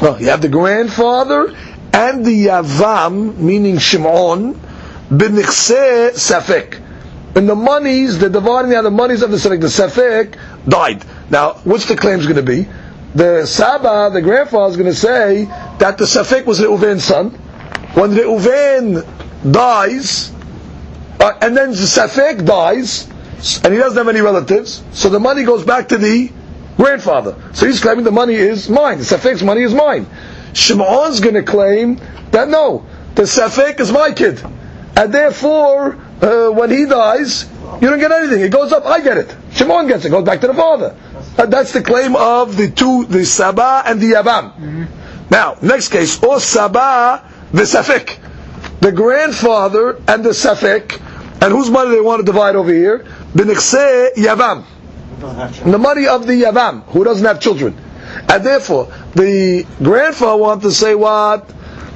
Well, 0.00 0.20
you 0.20 0.28
have 0.28 0.42
the 0.42 0.48
grandfather 0.48 1.54
and 1.92 2.24
the 2.24 2.46
Yavam, 2.46 3.36
meaning 3.38 3.78
Shimon, 3.78 4.60
b'nichse 5.18 6.12
Safek. 6.14 6.80
And 7.36 7.48
the 7.48 7.54
monies, 7.54 8.18
the 8.18 8.30
dividing 8.30 8.70
the 8.70 8.90
monies 8.90 9.22
of 9.22 9.30
the 9.30 9.36
Safek, 9.36 9.60
the 9.60 9.66
Safek 9.66 10.38
died. 10.68 11.04
Now, 11.30 11.54
what's 11.64 11.86
the 11.86 11.96
claim 11.96 12.20
going 12.20 12.36
to 12.36 12.42
be? 12.42 12.68
The 13.14 13.46
Saba, 13.46 14.10
the 14.12 14.22
grandfather, 14.22 14.70
is 14.70 14.76
going 14.76 14.90
to 14.90 14.96
say 14.96 15.44
that 15.78 15.98
the 15.98 16.04
Safek 16.04 16.46
was 16.46 16.60
Reuven's 16.60 17.04
son. 17.04 17.30
When 17.94 18.10
Reuven 18.10 19.52
dies, 19.52 20.32
uh, 21.20 21.32
and 21.40 21.56
then 21.56 21.70
the 21.70 21.76
Safek 21.76 22.44
dies, 22.44 23.08
and 23.62 23.72
he 23.72 23.78
doesn't 23.78 23.96
have 23.98 24.08
any 24.08 24.20
relatives, 24.20 24.82
so 24.92 25.08
the 25.08 25.20
money 25.20 25.44
goes 25.44 25.64
back 25.64 25.88
to 25.88 25.98
the 25.98 26.30
grandfather. 26.76 27.36
So 27.52 27.66
he's 27.66 27.80
claiming 27.80 28.04
the 28.04 28.10
money 28.10 28.34
is 28.34 28.68
mine. 28.68 28.98
The 28.98 29.04
Safek's 29.04 29.42
money 29.42 29.62
is 29.62 29.74
mine. 29.74 30.06
Shimon's 30.54 31.20
going 31.20 31.34
to 31.34 31.42
claim 31.42 32.00
that 32.30 32.48
no, 32.48 32.86
the 33.14 33.22
Safek 33.22 33.80
is 33.80 33.92
my 33.92 34.12
kid. 34.12 34.42
And 34.96 35.12
therefore, 35.12 35.96
uh, 36.22 36.50
when 36.50 36.70
he 36.70 36.86
dies, 36.86 37.48
you 37.80 37.90
don't 37.90 37.98
get 37.98 38.12
anything. 38.12 38.40
It 38.42 38.52
goes 38.52 38.72
up, 38.72 38.86
I 38.86 39.00
get 39.00 39.16
it. 39.18 39.36
Shimon 39.52 39.88
gets 39.88 40.04
it, 40.04 40.10
goes 40.10 40.24
back 40.24 40.40
to 40.42 40.46
the 40.46 40.54
father. 40.54 40.96
Uh, 41.36 41.46
that's 41.46 41.72
the 41.72 41.82
claim 41.82 42.14
of 42.14 42.56
the 42.56 42.70
two, 42.70 43.04
the 43.06 43.24
Saba 43.24 43.82
and 43.86 44.00
the 44.00 44.12
Yavam. 44.12 44.54
Mm-hmm. 44.54 45.30
Now, 45.30 45.56
next 45.62 45.88
case, 45.88 46.22
or 46.22 46.38
Saba, 46.38 47.28
the 47.52 47.62
Safek. 47.62 48.18
The 48.80 48.92
grandfather 48.92 49.96
and 50.06 50.24
the 50.24 50.30
Safek, 50.30 51.00
and 51.42 51.52
whose 51.52 51.70
money 51.70 51.90
they 51.90 52.00
want 52.00 52.20
to 52.20 52.24
divide 52.24 52.54
over 52.54 52.72
here? 52.72 53.00
B'nichse 53.34 54.14
Yavam 54.14 54.64
the 55.20 55.78
money 55.78 56.06
of 56.06 56.26
the 56.26 56.32
Yavam, 56.32 56.82
who 56.84 57.04
doesn't 57.04 57.24
have 57.24 57.40
children. 57.40 57.76
And 58.28 58.44
therefore, 58.44 58.92
the 59.14 59.66
grandfather 59.82 60.36
wants 60.36 60.64
to 60.64 60.72
say 60.72 60.94
what? 60.94 61.48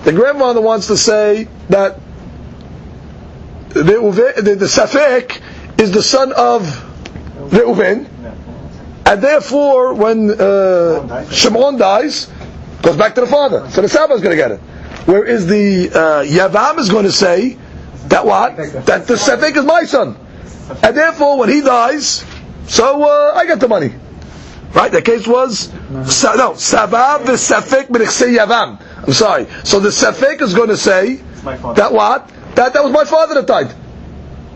The 0.04 0.12
grandfather 0.12 0.60
wants 0.60 0.86
to 0.88 0.96
say 0.96 1.48
that 1.68 2.00
the, 3.70 3.82
the, 4.42 4.54
the 4.54 4.66
Safek 4.66 5.40
is 5.80 5.92
the 5.92 6.02
son 6.02 6.32
of 6.32 6.62
Reuven, 7.50 8.08
and 9.06 9.22
therefore, 9.22 9.94
when 9.94 10.30
uh, 10.40 11.30
Shimon 11.30 11.78
dies, 11.78 12.30
goes 12.82 12.96
back 12.96 13.14
to 13.14 13.22
the 13.22 13.26
father. 13.26 13.68
So 13.70 13.80
the 13.82 13.88
Saba 13.88 14.14
is 14.14 14.20
going 14.20 14.36
to 14.36 14.42
get 14.42 14.50
it. 14.52 14.60
Whereas 15.06 15.46
the 15.46 15.88
uh, 15.88 16.24
Yavam 16.24 16.78
is 16.78 16.90
going 16.90 17.04
to 17.04 17.12
say 17.12 17.56
that 18.08 18.26
what? 18.26 18.56
That 18.56 19.06
the 19.06 19.14
Safek 19.14 19.56
is 19.56 19.64
my 19.64 19.84
son. 19.84 20.16
And 20.82 20.96
therefore, 20.96 21.38
when 21.38 21.48
he 21.48 21.62
dies, 21.62 22.24
so 22.66 23.02
uh, 23.02 23.32
I 23.34 23.46
get 23.46 23.60
the 23.60 23.68
money. 23.68 23.94
Right? 24.74 24.92
The 24.92 25.00
case 25.00 25.26
was 25.26 25.60
sa- 26.04 26.34
no 26.34 26.52
sabab 26.52 27.24
the 27.24 27.32
safek 27.32 27.86
yavam. 27.88 28.78
I'm 29.06 29.12
sorry. 29.14 29.46
So 29.64 29.80
the 29.80 29.88
safek 29.88 30.42
is 30.42 30.52
going 30.52 30.68
to 30.68 30.76
say 30.76 31.16
that 31.76 31.90
what 31.92 32.30
that 32.58 32.72
that 32.72 32.82
was 32.82 32.92
my 32.92 33.04
father 33.04 33.34
that 33.34 33.46
died. 33.46 33.72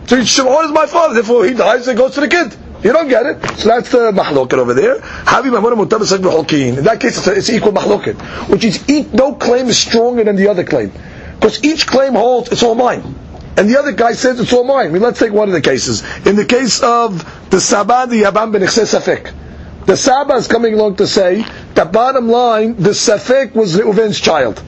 So 0.07 0.21
Shimon 0.23 0.65
is 0.65 0.71
my 0.71 0.85
father. 0.87 1.13
Therefore, 1.13 1.45
he 1.45 1.53
dies 1.53 1.87
and 1.87 1.97
goes 1.97 2.15
to 2.15 2.21
the 2.21 2.27
kid. 2.27 2.55
You 2.83 2.91
don't 2.91 3.07
get 3.07 3.25
it. 3.25 3.59
So 3.59 3.69
that's 3.69 3.89
the 3.91 4.11
mahloket 4.11 4.57
over 4.57 4.73
there. 4.73 4.99
Havi 4.99 5.49
mamona 5.49 5.75
mutabasek 5.85 6.17
b'holkin. 6.17 6.77
In 6.79 6.83
that 6.83 6.99
case, 6.99 7.25
it's, 7.27 7.49
equal 7.49 7.71
mahloket, 7.71 8.15
which 8.49 8.65
is 8.65 9.13
no 9.13 9.35
claim 9.35 9.67
is 9.67 9.79
stronger 9.79 10.25
than 10.25 10.35
the 10.35 10.49
other 10.49 10.65
claim, 10.65 10.91
because 11.35 11.63
each 11.63 11.87
claim 11.87 12.13
holds 12.13 12.51
it's 12.51 12.61
all 12.61 12.75
mine. 12.75 13.15
And 13.55 13.69
the 13.69 13.79
other 13.79 13.93
guy 13.93 14.13
says 14.13 14.37
it's 14.39 14.51
all 14.51 14.65
mine. 14.65 14.87
I 14.87 14.89
mean, 14.89 15.01
let's 15.01 15.19
take 15.19 15.31
one 15.31 15.47
of 15.47 15.53
the 15.53 15.61
cases. 15.61 16.03
In 16.25 16.35
the 16.35 16.45
case 16.45 16.81
of 16.81 17.19
the 17.51 17.57
Sabah, 17.57 18.09
the 18.09 18.23
Yabam 18.23 18.51
ben 18.51 18.61
Safek. 18.63 19.31
The 19.85 19.95
Saba 19.95 20.33
is 20.33 20.47
coming 20.47 20.73
along 20.73 20.97
to 20.97 21.07
say 21.07 21.45
that 21.75 21.91
bottom 21.93 22.27
line, 22.27 22.75
the 22.75 22.89
Safek 22.91 23.53
was 23.53 23.75
Reuven's 23.77 24.19
child. 24.19 24.61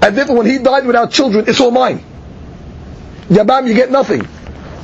And 0.00 0.16
therefore 0.16 0.36
when 0.36 0.46
he 0.46 0.58
died 0.58 0.86
without 0.86 1.10
children, 1.10 1.44
it's 1.48 1.60
all 1.60 1.70
mine. 1.70 2.04
Yabam, 3.28 3.68
you 3.68 3.74
get 3.74 3.90
nothing. 3.90 4.24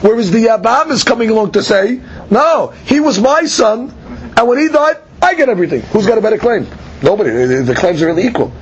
Whereas 0.01 0.31
the 0.31 0.47
Yabam 0.47 0.91
is 0.91 1.03
coming 1.03 1.31
along 1.31 1.53
to 1.53 1.63
say, 1.63 2.01
no, 2.31 2.75
he 2.85 3.01
was 3.01 3.19
my 3.21 3.47
son, 3.47 3.93
and 4.37 4.49
when 4.49 4.59
he 4.59 4.69
died, 4.69 4.99
I 5.23 5.35
get 5.35 5.49
everything. 5.49 5.81
Who's 5.81 6.07
got 6.07 6.19
a 6.19 6.21
better 6.21 6.37
claim? 6.37 6.67
Nobody. 7.03 7.31
The 7.31 7.75
claims 7.75 8.03
are 8.03 8.07
really 8.07 8.27
equal. 8.27 8.53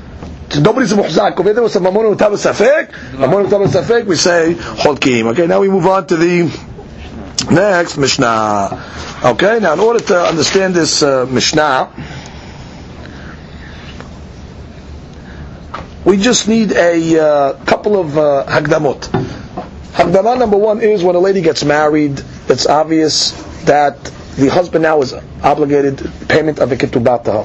Nobody's 0.61 0.93
a 0.93 0.97
muhzak. 0.97 1.39
Over 1.39 1.53
there 1.53 1.62
was 1.62 1.76
a 1.76 1.80
mamon 1.80 2.14
utav 2.14 2.33
safek. 2.33 2.91
Mamon 3.12 3.47
utav 3.47 3.66
safek. 3.66 4.05
We 4.05 4.16
say 4.16 4.55
holkim. 4.55 5.33
Okay. 5.33 5.47
Now 5.47 5.61
we 5.61 5.68
move 5.68 5.87
on 5.87 6.07
to 6.09 6.16
the 6.16 6.45
next 7.51 7.97
mishnah. 7.97 9.20
Okay. 9.24 9.61
Now, 9.61 9.72
in 9.72 9.80
order 9.80 10.01
to 10.01 10.20
understand 10.20 10.74
this 10.74 11.03
uh, 11.03 11.26
mishnah, 11.28 11.91
we 16.05 16.18
just 16.18 16.49
need 16.49 16.72
a 16.72 17.18
uh, 17.18 17.64
couple 17.64 17.99
of 17.99 18.18
uh, 18.18 18.45
hagdamot. 18.47 19.41
Hagdamah 19.93 20.38
number 20.38 20.57
one 20.57 20.80
is 20.80 21.05
when 21.05 21.16
a 21.16 21.18
lady 21.18 21.43
gets 21.43 21.64
married, 21.64 22.22
it's 22.49 22.66
obvious 22.66 23.32
that 23.64 24.03
the 24.36 24.49
husband 24.49 24.82
now 24.82 25.01
is 25.03 25.12
obligated 25.43 26.11
payment 26.28 26.59
of 26.61 26.72
a 26.72 26.76
ketubah 26.76 27.22
to 27.24 27.32
her. 27.32 27.45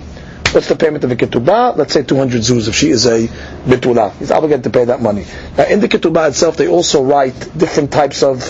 What's 0.54 0.70
the 0.70 0.78
payment 0.78 1.04
of 1.04 1.12
a 1.12 1.16
ketubah? 1.18 1.76
Let's 1.76 1.92
say 1.94 2.04
200 2.04 2.40
zuz 2.42 2.70
if 2.70 2.76
she 2.76 2.90
is 2.90 3.06
a 3.06 3.28
bitula. 3.28 4.14
He's 4.18 4.32
obligated 4.32 4.64
to 4.64 4.70
pay 4.70 4.86
that 4.86 5.02
money. 5.02 5.26
Now 5.58 5.66
in 5.66 5.82
the 5.82 5.90
ketubah 5.90 6.30
itself, 6.30 6.56
they 6.56 6.70
also 6.70 7.04
write 7.04 7.36
different 7.58 7.92
types 7.92 8.24
of 8.24 8.42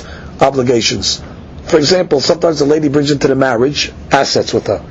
obligations. 0.41 1.21
For 1.63 1.77
example, 1.77 2.21
sometimes 2.21 2.59
the 2.59 2.65
lady 2.65 2.89
brings 2.89 3.09
into 3.09 3.27
the 3.27 3.35
marriage 3.35 3.91
assets 4.11 4.53
with 4.53 4.67
her. 4.67 4.85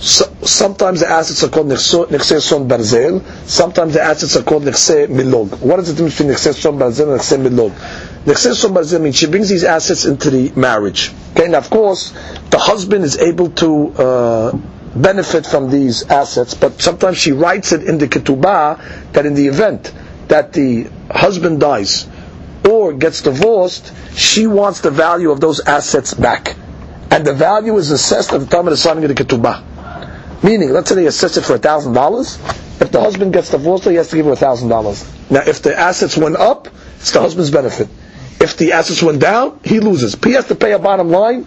So, 0.00 0.24
sometimes 0.42 1.00
the 1.00 1.08
assets 1.08 1.44
are 1.44 1.48
called 1.48 1.68
nechse 1.68 2.42
son 2.42 2.68
barzel. 2.68 3.24
Sometimes 3.48 3.94
the 3.94 4.02
assets 4.02 4.36
are 4.36 4.42
called 4.42 4.64
nechse 4.64 5.06
milog. 5.06 5.60
What 5.60 5.78
is 5.78 5.86
the 5.86 5.92
difference 5.94 6.18
between 6.18 6.34
nechse 6.34 6.60
son 6.60 6.78
barzel 6.78 7.12
and 7.12 7.20
nechse 7.20 7.38
milog? 7.38 8.13
She 8.26 9.26
brings 9.26 9.48
these 9.50 9.64
assets 9.64 10.06
into 10.06 10.30
the 10.30 10.50
marriage. 10.56 11.12
Okay, 11.32 11.44
and 11.44 11.54
of 11.54 11.68
course, 11.68 12.12
the 12.50 12.58
husband 12.58 13.04
is 13.04 13.18
able 13.18 13.50
to 13.50 13.88
uh, 13.92 14.52
benefit 14.96 15.44
from 15.46 15.70
these 15.70 16.04
assets, 16.08 16.54
but 16.54 16.80
sometimes 16.80 17.18
she 17.18 17.32
writes 17.32 17.72
it 17.72 17.82
in 17.84 17.98
the 17.98 18.08
ketubah 18.08 19.12
that 19.12 19.26
in 19.26 19.34
the 19.34 19.46
event 19.48 19.92
that 20.28 20.52
the 20.54 20.88
husband 21.10 21.60
dies 21.60 22.06
or 22.68 22.94
gets 22.94 23.20
divorced, 23.22 23.92
she 24.16 24.46
wants 24.46 24.80
the 24.80 24.90
value 24.90 25.30
of 25.30 25.40
those 25.40 25.60
assets 25.60 26.14
back. 26.14 26.56
And 27.10 27.26
the 27.26 27.34
value 27.34 27.76
is 27.76 27.90
assessed 27.90 28.32
at 28.32 28.40
the 28.40 28.46
time 28.46 28.66
of 28.66 28.70
the 28.70 28.76
signing 28.78 29.04
of 29.04 29.14
the 29.14 29.22
ketubah. 29.22 30.42
Meaning, 30.42 30.70
let's 30.70 30.88
say 30.88 30.94
they 30.94 31.06
assess 31.06 31.36
it 31.36 31.44
for 31.44 31.58
thousand 31.58 31.92
dollars. 31.92 32.38
If 32.80 32.90
the 32.90 33.00
husband 33.00 33.32
gets 33.32 33.50
divorced, 33.50 33.84
he 33.84 33.94
has 33.96 34.08
to 34.10 34.16
give 34.16 34.26
her 34.26 34.34
thousand 34.36 34.68
dollars. 34.68 35.04
Now, 35.30 35.42
if 35.46 35.62
the 35.62 35.78
assets 35.78 36.16
went 36.16 36.36
up, 36.36 36.68
it's 36.96 37.12
the 37.12 37.20
husband's 37.20 37.50
benefit. 37.50 37.88
If 38.44 38.58
the 38.58 38.72
assets 38.72 39.02
went 39.02 39.20
down, 39.22 39.58
he 39.64 39.80
loses. 39.80 40.14
He 40.22 40.32
has 40.32 40.46
to 40.48 40.54
pay 40.54 40.72
a 40.72 40.78
bottom 40.78 41.08
line 41.08 41.46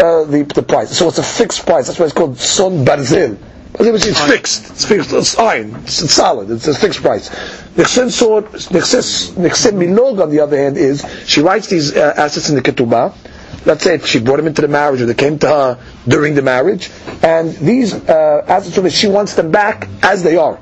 uh, 0.00 0.24
the, 0.24 0.42
the 0.52 0.64
price. 0.64 0.90
So 0.98 1.06
it's 1.08 1.18
a 1.18 1.22
fixed 1.22 1.64
price. 1.64 1.86
That's 1.86 1.96
why 2.00 2.06
it's 2.06 2.14
called 2.14 2.38
son 2.38 2.84
barzil. 2.84 3.38
It's 3.78 4.20
fixed. 4.20 4.70
It's 4.70 4.84
fixed. 4.84 5.12
It's 5.12 5.38
iron. 5.38 5.76
It's, 5.84 6.02
it's 6.02 6.12
solid. 6.14 6.50
It's 6.50 6.66
a 6.66 6.74
fixed 6.74 7.02
price. 7.02 7.30
Nixin 7.76 8.08
milog, 9.78 10.20
on 10.20 10.30
the 10.30 10.40
other 10.40 10.56
hand, 10.56 10.76
is 10.76 11.06
she 11.26 11.40
writes 11.40 11.68
these 11.68 11.96
uh, 11.96 12.14
assets 12.16 12.48
in 12.48 12.56
the 12.56 12.62
ketubah. 12.62 13.14
Let's 13.64 13.84
say 13.84 13.96
she 13.98 14.18
brought 14.18 14.40
him 14.40 14.48
into 14.48 14.60
the 14.62 14.68
marriage, 14.68 15.00
or 15.02 15.06
they 15.06 15.14
came 15.14 15.38
to 15.38 15.46
her 15.48 15.78
during 16.08 16.34
the 16.34 16.42
marriage, 16.42 16.90
and 17.22 17.52
these 17.52 17.94
uh, 17.94 18.44
assets, 18.48 18.92
she 18.92 19.06
wants 19.06 19.34
them 19.34 19.52
back 19.52 19.88
as 20.02 20.24
they 20.24 20.36
are 20.36 20.58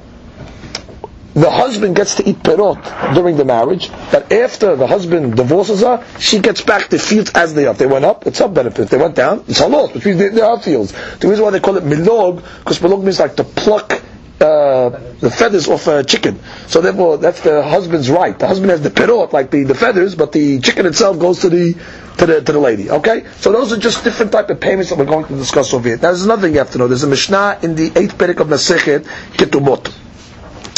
the 1.35 1.51
husband 1.51 1.97
gets 1.97 2.17
to 2.17 2.29
eat 2.29 2.37
perot 2.43 3.15
during 3.15 3.37
the 3.37 3.45
marriage, 3.45 3.91
but 4.11 4.31
after 4.33 4.77
the 4.77 4.87
husband 4.87 5.37
divorces 5.37 5.81
her, 5.81 6.05
she 6.19 6.41
gets 6.41 6.61
back 6.61 6.89
the 6.89 6.99
fields 6.99 7.31
as 7.35 7.55
they 7.55 7.67
are. 7.67 7.73
If 7.73 7.79
they 7.79 7.87
went 7.87 8.05
up, 8.05 8.27
it's 8.27 8.39
her 8.41 8.49
benefit. 8.49 8.83
If 8.85 8.91
they 8.91 8.99
went 8.99 9.15
down, 9.15 9.45
it's 9.49 9.61
her 9.61 9.69
loss, 9.69 9.95
which 9.95 10.05
means 10.05 10.19
they, 10.19 10.29
they 10.29 10.43
are 10.43 10.59
fields. 10.61 10.93
The 11.19 11.29
reason 11.29 11.45
why 11.45 11.51
they 11.51 11.61
call 11.61 11.77
it 11.77 11.85
milog, 11.85 12.43
because 12.59 12.81
milog 12.81 13.03
means 13.03 13.19
like 13.19 13.37
to 13.37 13.45
pluck 13.45 14.03
uh, 14.43 14.89
the 15.21 15.31
feathers 15.31 15.69
off 15.69 15.87
a 15.87 16.03
chicken. 16.03 16.39
So 16.67 16.81
therefore, 16.81 17.17
that's 17.17 17.41
the 17.41 17.63
husband's 17.63 18.11
right. 18.11 18.37
The 18.37 18.49
husband 18.49 18.71
has 18.71 18.83
the 18.83 18.91
perot, 18.91 19.33
like 19.33 19.51
the, 19.51 19.65
the 19.65 19.75
feathers, 19.75 20.15
but 20.17 20.33
the 20.33 20.59
chicken 20.61 20.85
itself 20.87 21.19
goes 21.19 21.41
to 21.41 21.49
the 21.49 21.75
to 22.19 22.27
the 22.27 22.43
to 22.43 22.53
the 22.53 22.59
lady. 22.59 22.91
Okay, 22.91 23.25
so 23.37 23.53
those 23.53 23.73
are 23.73 23.79
just 23.79 24.05
different 24.05 24.33
type 24.33 24.51
of 24.51 24.61
payments 24.61 24.91
that 24.91 24.99
we're 24.99 25.05
going 25.07 25.27
to 25.27 25.37
discuss 25.37 25.73
over 25.73 25.89
here. 25.89 25.97
Now, 25.97 26.09
there's 26.11 26.25
another 26.25 26.43
thing 26.43 26.53
you 26.55 26.59
have 26.59 26.73
to 26.73 26.79
know. 26.79 26.89
There's 26.89 27.05
a 27.05 27.09
mishnah 27.09 27.61
in 27.63 27.77
the 27.77 27.87
eighth 27.97 28.19
perik 28.19 28.41
of 28.41 28.49
Masechet 28.49 29.05
Ketubot. 29.35 30.02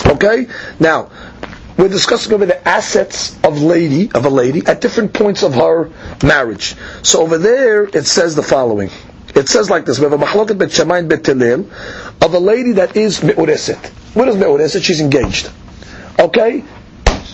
Okay? 0.07 0.47
Now, 0.81 1.11
we're 1.77 1.89
discussing 1.89 2.33
over 2.33 2.47
the 2.47 2.67
assets 2.67 3.37
of 3.43 3.61
lady 3.61 4.11
of 4.13 4.25
a 4.27 4.31
lady 4.31 4.65
at 4.67 4.81
different 4.81 5.13
points 5.13 5.43
of 5.43 5.55
her 5.55 5.91
marriage. 6.23 6.77
So 7.03 7.23
over 7.23 7.39
there 7.39 7.85
it 7.85 8.07
says 8.07 8.37
the 8.37 8.43
following. 8.43 8.91
It 9.35 9.49
says 9.49 9.69
like 9.71 9.85
this: 9.85 9.99
We 9.99 10.05
have 10.05 10.13
a 10.13 10.19
mahloket 10.19 10.57
bet 10.59 10.69
shemayin 10.69 11.09
bet 11.09 11.29
of 11.29 12.35
a 12.35 12.39
lady 12.39 12.73
that 12.73 12.97
is 12.97 13.21
meureset. 13.21 13.85
What 14.15 14.29
is 14.29 14.37
meureset? 14.37 14.83
She's 14.85 15.01
engaged. 15.01 15.51
Okay, 16.21 16.63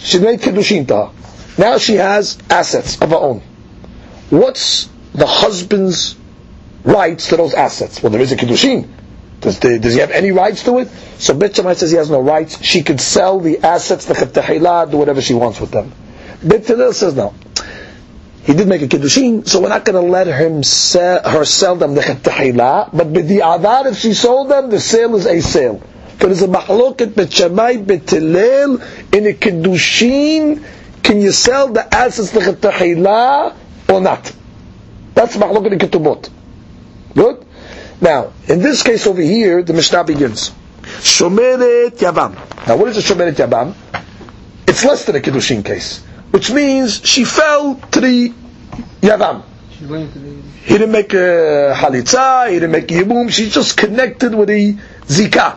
she 0.00 0.18
made 0.18 0.40
kiddushin 0.40 0.88
to 0.88 0.96
her. 0.96 1.10
Now 1.58 1.76
she 1.76 1.96
has 1.96 2.38
assets 2.48 2.98
of 3.02 3.10
her 3.10 3.16
own. 3.16 3.42
What's 4.30 4.88
the 5.12 5.26
husband's 5.26 6.16
rights 6.84 7.28
to 7.28 7.36
those 7.36 7.52
assets? 7.52 8.02
Well, 8.02 8.10
there 8.10 8.22
is 8.22 8.32
a 8.32 8.36
kiddushin. 8.36 8.88
Does, 9.40 9.58
the, 9.58 9.78
does 9.78 9.94
he 9.94 10.00
have 10.00 10.10
any 10.10 10.32
rights 10.32 10.64
to 10.64 10.78
it? 10.80 10.88
So 11.18 11.34
Bet 11.34 11.56
says 11.56 11.90
he 11.90 11.96
has 11.96 12.10
no 12.10 12.20
rights. 12.20 12.62
She 12.62 12.82
could 12.82 13.00
sell 13.00 13.40
the 13.40 13.58
assets, 13.60 14.04
the 14.04 14.14
Chetahila, 14.14 14.90
do 14.90 14.98
whatever 14.98 15.22
she 15.22 15.34
wants 15.34 15.60
with 15.60 15.70
them. 15.70 15.92
Bet 16.42 16.66
says 16.66 17.14
no. 17.14 17.34
He 18.42 18.54
did 18.54 18.68
make 18.68 18.82
a 18.82 18.88
kiddushin, 18.88 19.46
so 19.46 19.60
we're 19.60 19.68
not 19.68 19.84
going 19.84 20.02
to 20.02 20.10
let 20.10 20.26
him 20.26 20.62
sell, 20.62 21.22
her 21.28 21.44
sell 21.44 21.76
them 21.76 21.94
the 21.94 22.00
Chetahila, 22.00 22.90
but 22.92 23.12
b'di'adar, 23.12 23.86
if 23.86 23.98
she 23.98 24.14
sold 24.14 24.50
them, 24.50 24.70
the 24.70 24.80
sale 24.80 25.14
is 25.16 25.26
a 25.26 25.40
sale. 25.40 25.80
Because 26.18 26.40
there's 26.40 26.42
a 26.42 26.48
mahloket 26.52 27.14
Bet 27.14 27.32
Shammai, 27.32 27.72
in 27.72 27.84
a 27.84 29.32
kiddushin, 29.34 30.64
can 31.02 31.20
you 31.20 31.32
sell 31.32 31.68
the 31.68 31.94
assets, 31.94 32.30
the 32.32 32.40
Chetahila, 32.40 33.54
or 33.90 34.00
not? 34.00 34.32
That's 35.14 35.36
mahloket 35.36 35.72
in 35.72 35.78
Ketubot. 35.78 36.28
Good? 37.14 37.46
Now, 38.00 38.32
in 38.48 38.60
this 38.60 38.82
case 38.82 39.06
over 39.06 39.20
here, 39.20 39.62
the 39.62 39.72
Mishnah 39.72 40.04
begins. 40.04 40.50
Shomeret 40.82 41.98
Yavam. 41.98 42.34
Now, 42.66 42.76
what 42.76 42.88
is 42.88 42.96
a 42.96 43.02
Shomeret 43.14 43.34
Yavam? 43.34 43.74
It's 44.66 44.84
less 44.84 45.04
than 45.04 45.16
a 45.16 45.20
Kiddushin 45.20 45.64
case, 45.64 46.02
which 46.30 46.50
means 46.50 47.04
she 47.04 47.24
fell 47.24 47.74
to 47.74 48.00
the 48.00 48.32
Yavam. 49.02 49.44
He 49.80 49.86
didn't 50.76 50.92
make 50.92 51.14
a 51.14 51.72
halitza, 51.74 52.48
he 52.48 52.54
didn't 52.54 52.70
make 52.70 52.90
a 52.90 52.94
yibum, 52.94 53.30
she 53.30 53.48
just 53.48 53.78
connected 53.78 54.34
with 54.34 54.48
the 54.48 54.74
zika. 55.06 55.56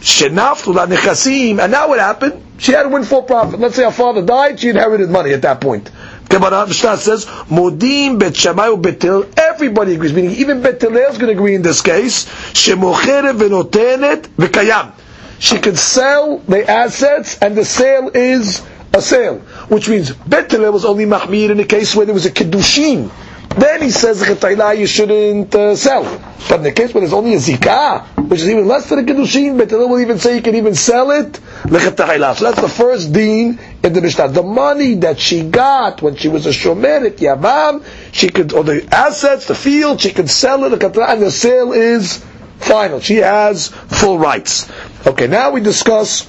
Shenaftu 0.00 0.74
la 0.74 0.86
nechasim, 0.86 1.58
and 1.58 1.72
now 1.72 1.88
what 1.88 1.98
happened? 1.98 2.44
She 2.58 2.72
had 2.72 2.84
a 2.84 2.88
windfall 2.90 3.22
profit. 3.22 3.58
Let's 3.58 3.74
say 3.76 3.84
her 3.84 3.90
father 3.90 4.20
died, 4.20 4.60
she 4.60 4.68
inherited 4.68 5.08
money 5.08 5.32
at 5.32 5.42
that 5.42 5.62
point. 5.62 5.90
Gemara 6.28 6.66
Mishnah 6.66 6.96
says, 6.98 7.24
Modim 7.24 8.18
bet 8.18 8.36
Shammai 8.36 8.68
betil. 8.70 9.32
Everybody 9.38 9.94
agrees, 9.94 10.12
meaning 10.12 10.32
even 10.32 10.60
bet 10.62 10.76
is 10.82 10.90
going 11.18 11.26
to 11.26 11.30
agree 11.32 11.54
in 11.54 11.62
this 11.62 11.80
case. 11.80 12.26
Shemocheret 12.52 13.36
v'notenet 13.38 14.28
v'kayam. 14.36 14.92
She 15.38 15.58
can 15.58 15.76
sell 15.76 16.38
the 16.38 16.68
assets, 16.68 17.38
and 17.40 17.56
the 17.56 17.64
sale 17.64 18.10
is 18.12 18.62
a 18.92 19.00
sale, 19.00 19.38
which 19.68 19.88
means 19.88 20.12
bet 20.12 20.52
was 20.52 20.84
only 20.84 21.04
mahmir 21.06 21.50
in 21.50 21.60
a 21.60 21.64
case 21.64 21.94
where 21.94 22.06
there 22.06 22.14
was 22.14 22.26
a 22.26 22.30
kiddushin. 22.30 23.10
Then 23.58 23.82
he 23.82 23.90
says 23.90 24.22
you 24.22 24.86
shouldn't 24.86 25.52
uh, 25.52 25.74
sell. 25.74 26.04
But 26.48 26.58
in 26.58 26.62
the 26.62 26.70
case 26.72 26.94
where 26.94 27.00
there's 27.00 27.12
only 27.12 27.34
a 27.34 27.38
zikah, 27.38 28.28
which 28.28 28.40
is 28.40 28.48
even 28.48 28.68
less 28.68 28.88
than 28.88 29.00
a 29.00 29.02
kiddushin, 29.02 29.58
but 29.58 29.72
will 29.72 29.98
even 29.98 30.18
say 30.20 30.36
you 30.36 30.42
can 30.42 30.54
even 30.54 30.76
sell 30.76 31.10
it. 31.10 31.36
So 31.36 31.70
that's 31.70 32.60
the 32.60 32.72
first 32.72 33.12
deen 33.12 33.58
in 33.82 33.92
the 33.92 34.00
Mishnah. 34.00 34.28
The 34.28 34.44
money 34.44 34.94
that 34.96 35.18
she 35.18 35.42
got 35.42 36.02
when 36.02 36.14
she 36.14 36.28
was 36.28 36.46
a 36.46 36.50
shomer 36.50 37.10
yavam, 37.10 37.84
she 38.12 38.28
could, 38.28 38.52
or 38.52 38.62
the 38.62 38.86
assets, 38.94 39.46
the 39.46 39.56
field, 39.56 40.00
she 40.00 40.12
could 40.12 40.30
sell 40.30 40.62
it, 40.64 40.72
and 40.80 41.22
the 41.22 41.30
sale 41.32 41.72
is 41.72 42.24
final. 42.58 43.00
She 43.00 43.16
has 43.16 43.68
full 43.68 44.18
rights. 44.20 44.70
Okay, 45.04 45.26
now 45.26 45.50
we 45.50 45.60
discuss 45.62 46.28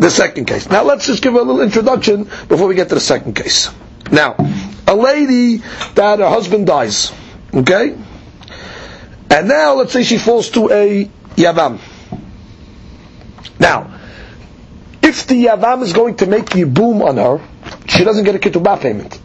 the 0.00 0.10
second 0.10 0.46
case. 0.46 0.68
Now 0.70 0.82
let's 0.84 1.06
just 1.06 1.22
give 1.22 1.34
a 1.34 1.38
little 1.42 1.60
introduction 1.60 2.24
before 2.48 2.68
we 2.68 2.74
get 2.74 2.88
to 2.88 2.94
the 2.94 3.00
second 3.00 3.34
case. 3.36 3.68
Now, 4.12 4.36
a 4.86 4.94
lady 4.94 5.62
that 5.94 6.18
her 6.18 6.28
husband 6.28 6.66
dies, 6.66 7.12
okay? 7.54 7.96
And 9.30 9.48
now 9.48 9.74
let's 9.74 9.94
say 9.94 10.02
she 10.02 10.18
falls 10.18 10.50
to 10.50 10.70
a 10.70 11.06
Yavam. 11.36 11.78
Now, 13.58 13.98
if 15.02 15.26
the 15.26 15.46
Yavam 15.46 15.82
is 15.82 15.94
going 15.94 16.16
to 16.16 16.26
make 16.26 16.44
Yibum 16.46 17.02
on 17.02 17.16
her, 17.16 17.40
she 17.88 18.04
doesn't 18.04 18.24
get 18.24 18.34
a 18.34 18.38
Ketubah 18.38 18.80
payment. 18.80 19.18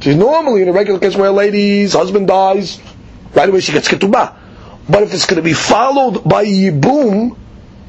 She's 0.00 0.16
normally 0.16 0.60
in 0.60 0.68
a 0.68 0.72
regular 0.72 1.00
case 1.00 1.16
where 1.16 1.28
a 1.28 1.32
lady's 1.32 1.94
husband 1.94 2.28
dies, 2.28 2.80
right 3.34 3.48
away 3.48 3.60
she 3.60 3.72
gets 3.72 3.88
Ketubah. 3.88 4.36
But 4.90 5.04
if 5.04 5.14
it's 5.14 5.24
going 5.24 5.36
to 5.36 5.42
be 5.42 5.54
followed 5.54 6.22
by 6.24 6.44
Yibum, 6.44 7.38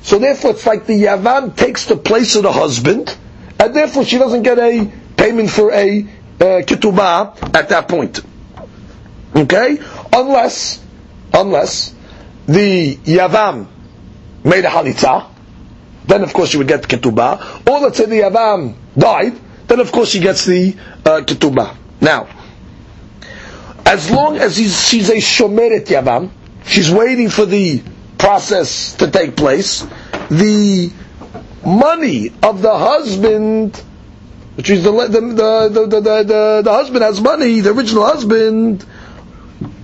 so 0.04 0.20
therefore 0.20 0.52
it's 0.52 0.66
like 0.66 0.86
the 0.86 1.04
Yavam 1.04 1.56
takes 1.58 1.86
the 1.86 1.98
place 1.98 2.36
of 2.38 2.44
the 2.44 2.52
husband, 2.52 3.14
and 3.60 3.76
therefore 3.76 4.06
she 4.06 4.18
doesn't 4.18 4.44
get 4.44 4.58
a 4.58 4.90
payment 5.24 5.50
for 5.50 5.72
a 5.72 6.02
uh, 6.02 6.44
Ketubah 6.68 7.56
at 7.56 7.70
that 7.70 7.88
point. 7.88 8.20
Okay? 9.34 9.78
Unless, 10.12 10.84
unless 11.34 11.96
the 12.46 12.98
Yavam 12.98 13.68
made 14.44 14.66
a 14.66 14.70
Halitza, 14.70 15.30
then 16.06 16.24
of 16.24 16.34
course 16.34 16.50
she 16.50 16.58
would 16.58 16.68
get 16.68 16.82
ketubah. 16.84 17.66
Or 17.70 17.80
let's 17.80 17.98
say 17.98 18.06
the 18.06 18.20
Yavam 18.20 18.76
died, 18.98 19.40
then 19.68 19.80
of 19.80 19.94
course 19.94 20.10
she 20.10 20.20
gets 20.20 20.46
the 20.46 20.76
uh, 21.06 21.22
ketubah. 21.22 21.74
Now, 22.02 22.28
as 23.86 24.12
long 24.12 24.36
as 24.38 24.58
she's 24.58 25.10
a 25.10 25.16
shomeret 25.16 25.86
Yavam, 25.88 26.30
she's 26.66 26.92
waiting 26.92 27.30
for 27.30 27.46
the 27.46 27.82
process 28.18 28.94
to 28.96 29.10
take 29.10 29.38
place, 29.38 29.88
the 30.30 30.92
money 31.66 32.34
of 32.44 32.62
the 32.62 32.78
husband, 32.78 33.82
which 34.56 34.70
means 34.70 34.84
the, 34.84 34.92
the, 34.92 35.08
the, 35.70 35.88
the, 35.88 36.00
the, 36.02 36.62
the, 36.64 36.72
husband 36.72 37.04
has 37.04 37.20
money, 37.22 37.60
the 37.60 37.72
original 37.72 38.06
husband, 38.06 38.86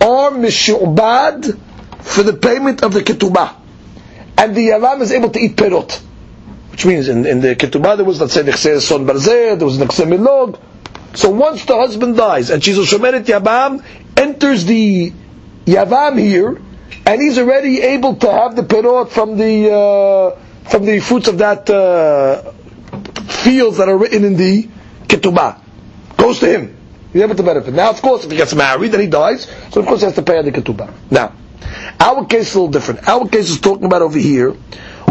are 0.02 0.32
mishubad 0.32 1.58
for 2.02 2.24
the 2.24 2.34
payment 2.34 2.84
of 2.84 2.94
the 2.94 3.02
ketubah. 3.02 3.56
And 4.38 4.56
the 4.56 4.70
Yavam 4.70 5.02
is 5.02 5.12
able 5.12 5.30
to 5.32 5.40
eat 5.40 5.56
perot 5.56 6.02
which 6.80 6.86
means 6.86 7.10
in, 7.10 7.26
in 7.26 7.42
the 7.42 7.58
ketubah 7.58 7.98
there 7.98 8.06
was 8.06 8.22
let's 8.22 8.32
say 8.34 8.42
nechse 8.42 8.80
son 8.80 9.06
barzeh, 9.06 9.58
there 9.58 9.66
was 9.66 9.78
nechse 9.78 10.06
milog. 10.06 10.58
So 11.14 11.30
once 11.30 11.66
the 11.66 11.76
husband 11.76 12.16
dies 12.16 12.52
and 12.52 12.64
she's 12.64 12.78
a 12.78 12.84
shomeret 12.84 13.26
yabam, 13.26 13.84
enters 14.16 14.64
the 14.64 15.12
yavam 15.66 16.18
here, 16.18 16.62
and 17.06 17.22
he's 17.22 17.38
already 17.38 17.82
able 17.82 18.16
to 18.16 18.32
have 18.32 18.56
the 18.56 18.62
perot 18.62 19.10
from 19.10 19.36
the 19.36 19.70
uh, 19.74 20.70
from 20.70 20.86
the 20.86 21.02
fruits 21.02 21.28
of 21.28 21.40
that 21.40 21.70
uh, 21.70 22.54
fields 23.30 23.78
that 23.78 23.90
are 23.90 23.98
written 23.98 24.24
in 24.24 24.36
the 24.36 24.68
ketubah. 25.08 25.62
Goes 26.18 26.40
to 26.40 26.48
him. 26.48 26.78
He's 27.14 27.22
able 27.22 27.36
to 27.36 27.44
benefit. 27.44 27.74
Now, 27.74 27.90
of 27.90 28.02
course, 28.02 28.24
if 28.26 28.32
he 28.32 28.38
gets 28.38 28.54
married, 28.54 28.92
then 28.92 29.00
he 29.02 29.08
dies. 29.08 29.48
So 29.72 29.80
of 29.82 29.88
course, 29.88 30.02
he 30.02 30.06
has 30.06 30.16
to 30.16 30.22
pay 30.22 30.38
on 30.38 30.46
the 30.46 30.52
ketubah. 30.52 30.94
Now, 31.10 31.34
our 32.00 32.26
case 32.26 32.50
is 32.50 32.56
a 32.56 32.60
little 32.60 32.72
different. 32.72 33.08
Our 33.08 33.28
case 33.28 33.50
is 33.50 33.60
talking 33.60 33.86
about 33.86 34.02
over 34.02 34.18
here 34.20 34.52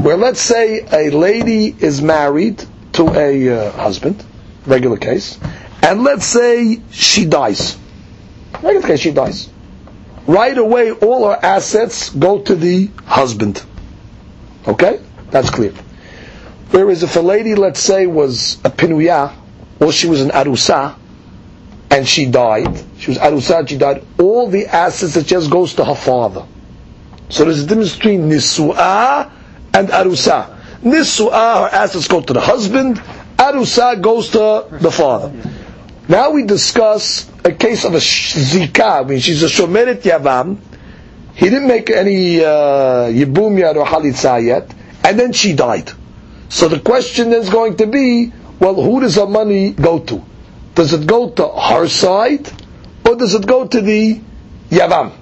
where 0.03 0.17
let's 0.17 0.41
say 0.41 0.81
a 0.93 1.11
lady 1.11 1.75
is 1.79 2.01
married 2.01 2.65
to 2.93 3.09
a 3.15 3.49
uh, 3.49 3.73
husband, 3.73 4.25
regular 4.67 4.97
case, 4.97 5.39
and 5.83 6.05
let's 6.05 6.25
say 6.25 6.81
she 6.91 7.25
dies. 7.25 7.77
Regular 8.63 8.87
case, 8.87 9.01
she 9.01 9.13
dies. 9.13 9.49
Right 10.27 10.57
away, 10.57 10.93
all 10.93 11.29
her 11.29 11.39
assets 11.43 12.11
go 12.11 12.41
to 12.43 12.55
the 12.55 12.91
husband. 13.07 13.63
Okay? 14.67 15.01
That's 15.31 15.51
clear. 15.51 15.73
Whereas 16.71 17.03
if 17.03 17.17
a 17.17 17.21
lady, 17.21 17.55
let's 17.55 17.81
say, 17.81 18.07
was 18.07 18.57
a 18.65 18.71
pinuya, 18.71 19.33
or 19.81 19.93
she 19.93 20.07
was 20.07 20.21
an 20.21 20.31
arusa, 20.31 20.97
and 21.91 22.07
she 22.07 22.27
died, 22.27 22.85
she 22.99 23.11
was 23.11 23.19
arusa, 23.19 23.67
she 23.69 23.79
died, 23.79 24.05
all 24.19 24.49
the 24.49 24.67
assets 24.67 25.15
that 25.15 25.27
just 25.27 25.51
goes 25.51 25.75
to 25.75 25.85
her 25.85 25.95
father. 25.95 26.45
So 27.31 27.45
there's 27.45 27.63
a 27.65 27.67
difference 27.67 27.95
between 27.97 28.29
nisu'ah 28.29 29.31
and 29.75 29.89
arusa. 29.89 30.57
Nisu'ah, 30.83 31.71
her 31.71 31.77
assets 31.77 32.07
go 32.09 32.21
to 32.21 32.33
the 32.33 32.41
husband, 32.41 32.99
arusa 33.39 34.01
goes 34.03 34.31
to 34.31 34.67
the 34.71 34.91
father. 34.91 35.33
Now 36.09 36.31
we 36.31 36.45
discuss 36.45 37.31
a 37.45 37.53
case 37.53 37.85
of 37.85 37.95
a 37.95 37.99
zikah, 37.99 39.05
I 39.05 39.09
mean 39.09 39.19
she's 39.21 39.43
a 39.43 39.47
shomeret 39.47 40.03
yavam, 40.03 40.59
he 41.35 41.47
didn't 41.49 41.69
make 41.69 41.91
any 41.91 42.41
uh, 42.45 43.09
yibum 43.13 43.59
yet 43.59 43.77
or 43.77 43.85
halitza 43.87 44.45
yet, 44.45 44.73
and 45.05 45.19
then 45.19 45.33
she 45.33 45.53
died. 45.55 45.93
So 46.49 46.69
the 46.69 46.81
question 46.81 47.33
is 47.33 47.51
going 47.51 47.77
to 47.77 47.87
be, 47.87 48.33
well, 48.59 48.75
who 48.75 49.01
does 49.01 49.17
the 49.17 49.27
money 49.27 49.71
go 49.71 49.99
to? 50.01 50.25
Does 50.75 50.93
it 50.93 51.07
go 51.07 51.29
to 51.31 51.49
her 51.49 51.89
side, 51.89 52.51
or 53.07 53.17
does 53.17 53.35
it 53.35 53.47
go 53.47 53.67
to 53.67 53.81
the 53.81 54.21
yavam? 54.71 55.13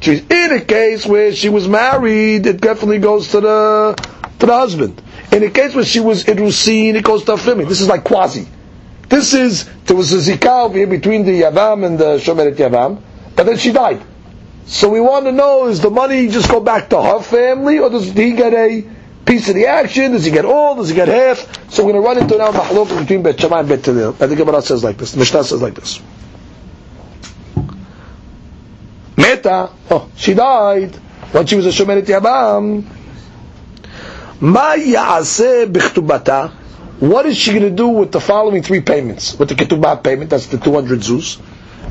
She's 0.00 0.20
in 0.20 0.52
a 0.52 0.60
case 0.60 1.04
where 1.06 1.32
she 1.34 1.48
was 1.48 1.66
married, 1.66 2.46
it 2.46 2.60
definitely 2.60 2.98
goes 2.98 3.28
to 3.32 3.40
the 3.40 3.94
to 4.38 4.46
the 4.46 4.52
husband. 4.52 5.02
In 5.32 5.42
a 5.42 5.50
case 5.50 5.74
where 5.74 5.84
she 5.84 6.00
was 6.00 6.24
irusin, 6.24 6.94
it 6.94 7.04
goes 7.04 7.24
to 7.24 7.32
Afrimi. 7.32 7.68
This 7.68 7.80
is 7.80 7.88
like 7.88 8.04
quasi. 8.04 8.46
This 9.08 9.34
is 9.34 9.68
there 9.86 9.96
was 9.96 10.12
a 10.12 10.18
zikah 10.18 10.66
over 10.66 10.78
here 10.78 10.86
between 10.86 11.24
the 11.24 11.42
yavam 11.42 11.84
and 11.84 11.98
the 11.98 12.18
shomeret 12.18 12.54
yavam, 12.56 13.00
but 13.34 13.44
then 13.46 13.56
she 13.56 13.72
died. 13.72 14.00
So 14.66 14.90
we 14.90 15.00
want 15.00 15.24
to 15.26 15.32
know: 15.32 15.66
is 15.66 15.80
the 15.80 15.90
money 15.90 16.28
just 16.28 16.48
go 16.50 16.60
back 16.60 16.90
to 16.90 17.02
her 17.02 17.20
family, 17.20 17.78
or 17.78 17.90
does 17.90 18.12
he 18.12 18.32
get 18.32 18.52
a 18.54 18.84
piece 19.28 19.48
of 19.50 19.54
the 19.54 19.66
action? 19.66 20.12
Does 20.12 20.24
he 20.24 20.30
get 20.30 20.44
all? 20.46 20.74
Does 20.76 20.88
he 20.88 20.94
get 20.94 21.06
half? 21.08 21.70
So 21.70 21.84
we're 21.84 21.92
going 21.92 22.02
to 22.02 22.08
run 22.08 22.18
into 22.18 22.38
now 22.38 22.50
mahlok 22.50 22.98
between 22.98 23.22
Bet 23.22 23.38
Shammai 23.38 23.60
and 23.60 23.68
Bet. 23.68 23.86
I 23.86 24.26
think 24.26 24.38
Gemara 24.38 24.62
says 24.62 24.82
like 24.82 24.96
this. 24.96 25.12
The 25.12 25.18
Mishnah 25.18 25.44
says 25.44 25.60
like 25.60 25.74
this. 25.74 26.00
Meta, 29.16 29.70
oh, 29.90 30.10
she 30.16 30.32
died 30.32 30.94
when 31.32 31.46
she 31.46 31.56
was 31.56 31.66
a 31.66 31.70
Shomeret 31.70 32.06
Yabam. 32.06 32.84
Ma 34.40 34.74
ya'aseh 34.74 35.66
b'chtubata. 35.70 36.50
What 37.00 37.26
is 37.26 37.36
she 37.36 37.50
going 37.50 37.62
to 37.64 37.70
do 37.70 37.88
with 37.88 38.10
the 38.12 38.20
following 38.20 38.62
three 38.62 38.80
payments? 38.80 39.38
With 39.38 39.50
the 39.50 39.54
ketubah 39.54 40.02
payment, 40.02 40.30
that's 40.30 40.46
the 40.46 40.58
200 40.58 41.00
zuz, 41.00 41.40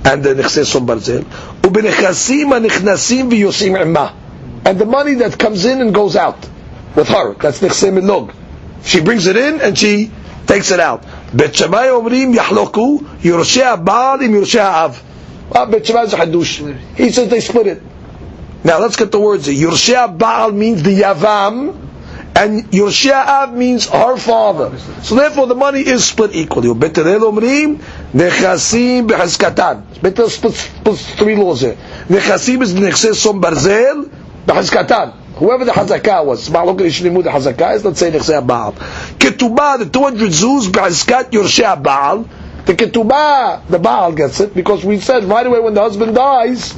and 0.06 0.24
the 0.24 0.34
nechse 0.34 0.66
som 0.66 0.86
barzel. 0.88 1.24
U'b'nechasim 1.62 2.50
ha'nichnasim 2.50 3.30
v'yosim 3.30 3.80
imma. 3.80 4.14
And 4.66 4.80
the 4.80 4.86
money 4.86 5.14
that 5.16 5.38
comes 5.38 5.66
in 5.66 5.82
and 5.82 5.94
goes 5.94 6.16
out 6.16 6.50
with 6.98 7.08
her, 7.08 7.34
that's 7.36 7.62
nechse 7.62 7.90
milog. 7.98 8.34
She 8.84 9.00
brings 9.02 9.26
it 9.28 9.38
in 9.38 9.62
and 9.62 9.78
she 9.78 10.12
takes 10.46 10.72
it 10.72 10.82
out. 10.82 11.06
Bet 11.34 11.56
Shammai 11.56 11.88
omrim 11.88 12.36
yahloku, 12.36 13.00
yorsheh 13.22 13.78
ha'ba'al 13.78 14.22
im 14.22 14.34
yorsheh 14.34 14.60
ha'av. 14.60 15.04
Ah, 15.56 15.66
he 16.96 17.10
says 17.12 17.30
they 17.30 17.40
split 17.40 17.68
it. 17.68 17.82
Now 18.64 18.80
let's 18.80 18.96
get 18.98 19.12
the 19.12 19.20
words. 19.20 19.48
Yershea 19.48 20.18
Baal 20.18 20.52
means 20.52 20.84
the 20.84 21.02
Yavam, 21.02 21.74
and 22.36 22.64
Yershea 22.74 23.14
Av 23.14 23.54
means 23.54 23.88
her 23.88 24.18
father. 24.18 24.78
So 25.04 25.16
therefore 25.16 25.48
the 25.48 25.56
money 25.56 25.80
is 25.82 26.04
split 26.04 26.36
equally. 26.36 26.68
Beterel 26.70 27.22
omrim 27.32 27.78
nechasim. 28.12 29.08
Betel 30.02 30.30
splits 30.30 31.12
three 31.16 31.38
laws 31.38 31.62
here. 31.62 31.78
Is 32.10 32.18
barzel. 33.40 34.12
Whoever 35.38 35.66
the 35.66 35.72
hazakah 35.72 36.26
was, 36.26 36.50
Ma'alok 36.50 36.80
Ishlimu 36.80 37.24
the 37.24 37.30
hazakah 37.30 37.76
is, 37.76 37.86
let's 37.86 38.00
say 38.00 38.12
nechse 38.12 38.46
Baal. 38.46 38.74
Ketubah, 38.74 39.80
the 39.80 39.90
200 39.90 40.32
zuz 40.32 40.68
behazkat 40.68 41.32
Yershea 41.32 41.76
Baal, 41.82 42.28
the 42.66 42.74
ketubah, 42.74 43.66
the 43.68 43.80
Baal 43.80 44.14
gets 44.14 44.40
it 44.40 44.54
because 44.54 44.84
we 44.84 45.00
said 45.00 45.24
right 45.26 45.46
away 45.46 45.60
when 45.60 45.74
the 45.74 45.82
husband 45.82 46.16
dies, 46.16 46.76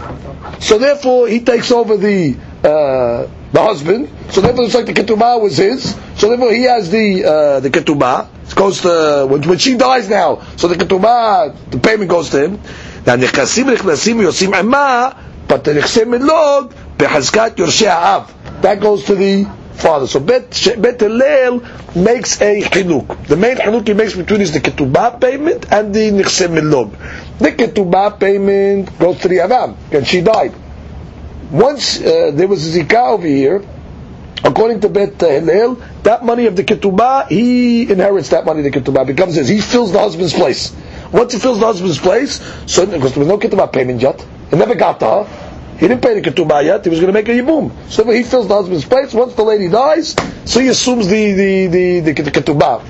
so 0.59 0.77
therefore 0.77 1.27
he 1.27 1.39
takes 1.39 1.71
over 1.71 1.97
the 1.97 2.35
uh, 2.63 3.27
the 3.51 3.61
husband. 3.61 4.09
So 4.29 4.41
therefore 4.41 4.65
it's 4.65 4.75
like 4.75 4.85
the 4.85 4.93
ketubah 4.93 5.41
was 5.41 5.57
his. 5.57 5.95
So 6.17 6.29
therefore 6.29 6.51
he 6.51 6.63
has 6.63 6.91
the 6.91 7.23
uh, 7.25 7.59
the 7.61 7.69
ketubah. 7.69 8.27
It 8.47 8.55
goes 8.55 8.81
to 8.81 9.25
when, 9.29 9.41
when 9.43 9.57
she 9.57 9.77
dies 9.77 10.09
now. 10.09 10.41
So 10.57 10.67
the 10.67 10.75
ketubah, 10.75 11.71
the 11.71 11.79
payment 11.79 12.09
goes 12.09 12.29
to 12.31 12.43
him. 12.43 12.53
Now 13.05 13.15
nechnasim 13.15 13.73
nechnasim 13.75 14.21
yosim 14.21 14.53
ema, 14.59 15.15
but 15.47 15.63
the 15.63 15.71
nechsim 15.71 16.13
milog 16.19 16.73
behazkat 16.97 17.55
yorshei 17.55 17.87
av. 17.89 18.35
That 18.61 18.79
goes 18.81 19.05
to 19.05 19.15
the 19.15 19.45
father. 19.79 20.07
So 20.07 20.19
Bet, 20.19 20.49
Bet 20.77 20.99
Hillel 20.99 21.61
makes 21.95 22.41
a 22.41 22.61
chiluk. 22.61 23.27
The 23.27 23.37
main 23.37 23.57
chiluk 23.57 23.87
he 23.87 23.93
makes 23.93 24.15
between 24.15 24.41
is 24.41 24.51
the 24.51 24.59
ketubah 24.59 25.19
payment 25.19 25.71
and 25.71 25.93
the 25.93 26.11
nichse 26.11 26.47
milog. 26.47 26.91
The 27.39 27.51
ketubah 27.51 28.19
payment 28.19 28.97
goes 28.99 29.19
to 29.19 29.27
the 29.27 29.37
Avam, 29.37 29.75
and 29.91 30.05
she 30.05 30.21
died. 30.21 30.53
Once 31.51 31.99
uh, 31.99 32.31
there 32.33 32.47
was 32.47 32.67
a 32.67 32.79
zikah 32.79 33.13
over 33.13 33.25
here, 33.25 33.63
according 34.43 34.81
to 34.81 34.89
Bet 34.89 35.19
Hillel, 35.19 35.75
that 36.03 36.23
money 36.23 36.45
of 36.45 36.55
the 36.55 36.63
ketubah, 36.63 37.27
he 37.27 37.89
inherits 37.89 38.29
that 38.29 38.45
money 38.45 38.61
the 38.61 38.71
ketubah, 38.71 39.07
becomes 39.07 39.35
his. 39.35 39.47
He 39.47 39.61
fills 39.61 39.91
the 39.91 39.99
husband's 39.99 40.33
place. 40.33 40.75
Once 41.11 41.33
he 41.33 41.39
fills 41.39 41.59
the 41.59 41.65
husband's 41.65 41.97
place, 41.97 42.39
so 42.67 42.85
because 42.85 43.13
there 43.13 43.19
was 43.19 43.27
no 43.27 43.39
ketubah 43.39 43.71
payment 43.71 44.01
yet, 44.01 44.23
it 44.51 44.57
never 44.57 44.75
got 44.75 44.99
to 44.99 45.05
her, 45.05 45.48
he 45.79 45.87
didn't 45.87 46.01
pay 46.01 46.19
the 46.19 46.29
ketubah 46.29 46.63
yet. 46.63 46.83
He 46.83 46.89
was 46.89 46.99
going 46.99 47.13
to 47.13 47.13
make 47.13 47.29
a 47.29 47.31
yibum. 47.31 47.71
So 47.89 48.03
he 48.11 48.23
fills 48.23 48.47
the 48.47 48.55
husband's 48.55 48.85
place. 48.85 49.13
Once 49.13 49.33
the 49.35 49.43
lady 49.43 49.69
dies, 49.69 50.15
so 50.45 50.59
he 50.59 50.67
assumes 50.67 51.07
the 51.07 51.31
the 51.33 51.67
the, 51.67 51.99
the, 52.01 52.21
the 52.23 52.31
ketubah. 52.31 52.85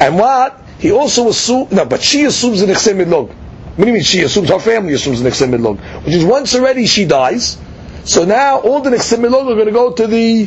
And 0.00 0.16
what 0.16 0.62
he 0.78 0.92
also 0.92 1.28
assumes 1.28 1.72
no, 1.72 1.84
but 1.84 2.02
she 2.02 2.24
assumes 2.24 2.60
the 2.60 2.66
nechse 2.66 2.92
midlog. 2.94 3.28
What 3.28 3.84
do 3.84 3.86
you 3.86 3.94
mean 3.94 4.02
she 4.02 4.20
assumes? 4.20 4.50
Her 4.50 4.58
family 4.58 4.92
assumes 4.92 5.22
the 5.22 5.30
nechse 5.30 5.48
midlog, 5.48 5.78
which 6.04 6.14
is 6.14 6.24
once 6.24 6.54
already 6.54 6.86
she 6.86 7.06
dies. 7.06 7.56
So 8.04 8.24
now 8.24 8.60
all 8.60 8.80
the 8.80 8.90
Nechsim 8.90 9.18
Milog 9.18 9.50
are 9.50 9.54
going 9.54 9.66
to 9.66 9.72
go 9.72 9.92
to 9.92 10.06
the 10.06 10.46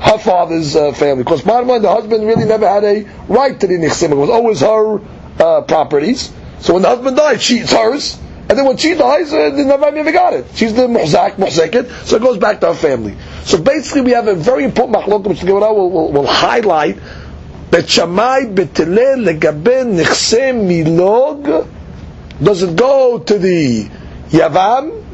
her 0.00 0.18
father's 0.18 0.74
uh, 0.74 0.92
family. 0.92 1.22
Because 1.22 1.42
bottom 1.42 1.68
line, 1.68 1.82
the 1.82 1.90
husband 1.90 2.26
really 2.26 2.44
never 2.44 2.68
had 2.68 2.84
a 2.84 3.04
right 3.28 3.58
to 3.58 3.66
the 3.66 3.74
Nechsim. 3.74 4.10
It 4.10 4.16
was 4.16 4.28
always 4.30 4.60
her 4.60 5.00
uh, 5.38 5.62
properties. 5.62 6.32
So 6.60 6.74
when 6.74 6.82
the 6.82 6.88
husband 6.88 7.16
died, 7.16 7.40
she, 7.40 7.58
it's 7.58 7.72
hers. 7.72 8.18
And 8.48 8.58
then 8.58 8.66
when 8.66 8.76
she 8.76 8.94
dies, 8.94 9.32
uh, 9.32 9.50
the 9.50 9.62
Navai 9.62 9.94
never 9.94 10.12
got 10.12 10.34
it. 10.34 10.46
She's 10.54 10.74
the 10.74 10.86
Muhzak, 10.86 11.36
Muhzeket, 11.36 12.04
so 12.04 12.16
it 12.16 12.22
goes 12.22 12.38
back 12.38 12.60
to 12.60 12.66
her 12.68 12.74
family. 12.74 13.16
So 13.44 13.60
basically 13.62 14.02
we 14.02 14.10
have 14.10 14.28
a 14.28 14.34
very 14.34 14.64
important 14.64 14.96
machlok 14.98 15.24
which 15.26 15.40
the 15.40 15.46
Gemara 15.46 15.72
will, 15.72 16.12
will, 16.12 16.26
highlight 16.26 16.96
that 17.70 17.84
Shamai 17.84 18.54
betele 18.54 19.24
legaben 19.24 19.94
nechse 20.02 20.52
milog 20.52 21.66
does 22.42 22.62
it 22.62 22.76
go 22.76 23.18
to 23.20 23.38
the 23.38 23.88
Yavam? 24.30 25.04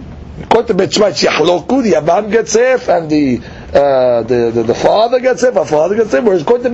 According 0.45 0.67
to 0.69 0.75
Bet 0.75 0.93
Shammai, 0.95 1.11
the 1.11 1.93
Yavam 1.95 2.31
gets 2.31 2.55
if, 2.55 2.89
and 2.89 3.11
the, 3.11 3.39
uh, 3.75 4.23
the, 4.23 4.51
the, 4.55 4.63
the 4.63 4.75
father 4.75 5.19
gets 5.21 5.43
if, 5.43 5.57
our 5.57 5.67
father 5.67 5.97
gets 5.97 6.15
if, 6.15 6.25
whereas 6.25 6.43
according 6.43 6.65
to 6.65 6.71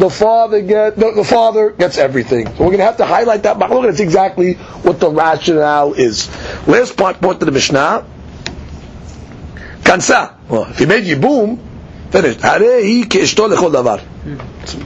the 0.00 0.10
father 0.10 0.62
get 0.62 0.96
the, 0.96 1.12
the, 1.12 1.24
father 1.24 1.70
gets 1.70 1.98
everything. 1.98 2.46
So 2.46 2.52
we're 2.52 2.66
going 2.66 2.78
to 2.78 2.84
have 2.84 2.96
to 2.96 3.04
highlight 3.04 3.42
that 3.44 3.58
machlok. 3.58 3.84
That's 3.84 4.00
exactly 4.00 4.54
what 4.54 4.98
the 4.98 5.10
rationale 5.10 5.92
is. 5.92 6.28
Last 6.66 6.96
part, 6.96 7.20
point 7.20 7.40
to 7.40 7.46
the 7.46 7.52
Mishnah. 7.52 8.06
Kansa. 9.84 10.38
Well, 10.48 10.64
if 10.70 10.78
he 10.78 10.86
made 10.86 11.04
yibum, 11.04 11.58
finished. 12.10 12.40
Hmm. 12.40 14.36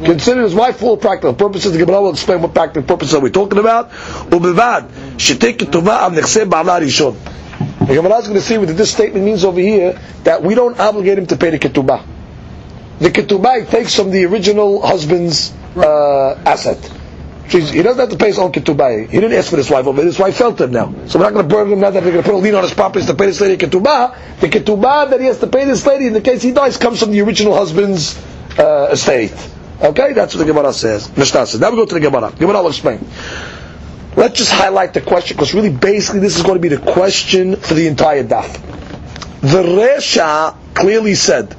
Consider 0.05 0.43
his 0.43 0.55
wife 0.55 0.79
for 0.79 0.87
all 0.87 0.97
practical 0.97 1.35
purposes. 1.35 1.73
The 1.73 1.79
Gemara 1.79 2.03
will 2.03 2.11
explain 2.11 2.43
what 2.43 2.53
practical 2.53 2.83
purposes 2.83 3.15
are 3.15 3.21
we 3.21 3.31
talking 3.31 3.59
about. 3.59 3.91
Ubivad, 3.91 4.89
shetek 5.17 5.59
ketuvah 5.59 6.03
av 6.03 6.13
nechse 6.13 6.45
rishon. 6.45 7.17
The 7.87 7.95
Gemara 7.95 8.17
is 8.19 8.27
going 8.27 8.41
to 8.41 8.45
see 8.45 8.59
what 8.59 8.77
this 8.77 8.91
statement 8.91 9.25
means 9.25 9.45
over 9.45 9.61
here, 9.61 10.01
that 10.25 10.43
we 10.43 10.55
don't 10.57 10.79
obligate 10.81 11.19
him 11.19 11.27
to 11.27 11.37
pay 11.37 11.51
the 11.51 11.59
ketubah 11.59 12.14
the 12.99 13.11
ketubah 13.11 13.69
takes 13.69 13.95
from 13.95 14.11
the 14.11 14.25
original 14.25 14.81
husband's 14.81 15.53
uh, 15.77 16.41
asset. 16.47 16.79
She's, 17.49 17.71
he 17.71 17.83
doesn't 17.83 18.01
have 18.01 18.11
to 18.11 18.17
pay 18.17 18.29
his 18.29 18.39
own 18.39 18.53
ketubah. 18.53 19.09
He 19.09 19.21
didn't 19.21 19.37
ask 19.37 19.51
for 19.51 19.57
his 19.57 19.69
wife 19.69 19.87
over. 19.87 20.03
His 20.03 20.19
wife 20.19 20.37
felt 20.37 20.61
him 20.61 20.73
now. 20.73 20.95
So 21.07 21.19
we're 21.19 21.27
not 21.27 21.35
going 21.35 21.49
to 21.49 21.55
burn 21.55 21.71
him 21.71 21.81
now 21.81 21.91
that 21.91 22.03
we're 22.03 22.13
going 22.13 22.25
to 22.25 22.31
put 22.31 22.37
a 22.37 22.39
lien 22.39 22.55
on 22.55 22.63
his 22.63 22.73
property 22.73 23.05
to 23.05 23.15
pay 23.15 23.27
this 23.27 23.41
lady 23.41 23.57
ketubah. 23.65 24.41
The 24.41 24.49
ketubah 24.49 25.11
that 25.11 25.21
he 25.21 25.27
has 25.27 25.41
to 25.41 25.47
pay 25.47 25.65
this 25.65 25.85
lady 25.87 26.07
in 26.07 26.13
the 26.13 26.21
case 26.21 26.43
he 26.43 26.53
dies 26.53 26.77
comes 26.79 27.01
from 27.01 27.11
the 27.11 27.21
original 27.21 27.55
husband's 27.55 28.19
uh, 28.59 28.89
estate. 28.93 29.35
Okay, 29.83 30.13
that's 30.13 30.35
what 30.35 30.47
the 30.47 30.53
Gemara 30.53 30.73
says. 30.73 31.15
Mishnah 31.17 31.47
says. 31.47 31.61
Now 31.61 31.71
we 31.71 31.77
go 31.77 31.85
to 31.85 31.95
the 31.95 32.01
Gemara. 32.01 32.33
Gemara 32.33 32.63
will 32.63 32.69
explain. 32.69 33.07
Let's 34.17 34.39
just 34.39 34.53
highlight 34.53 34.95
the 34.95 35.01
question 35.01 35.37
because 35.37 35.53
really, 35.53 35.71
basically, 35.71 36.21
this 36.21 36.37
is 36.37 36.43
going 36.43 36.55
to 36.55 36.61
be 36.61 36.69
the 36.69 36.93
question 36.93 37.57
for 37.57 37.75
the 37.75 37.89
entire 37.89 38.23
daf. 38.23 38.53
The 39.41 39.63
Resha 39.63 40.57
clearly 40.75 41.17
said 41.17 41.55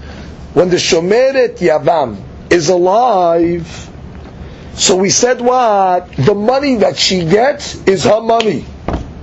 when 0.55 0.69
the 0.69 0.77
Shomeret 0.77 1.57
Yavam 1.57 2.17
is 2.49 2.69
alive, 2.69 3.91
so 4.75 4.95
we 4.95 5.09
said 5.09 5.41
what? 5.41 6.09
The 6.15 6.33
money 6.33 6.75
that 6.77 6.95
she 6.97 7.25
gets 7.25 7.75
is 7.85 8.05
her 8.05 8.21
money. 8.21 8.65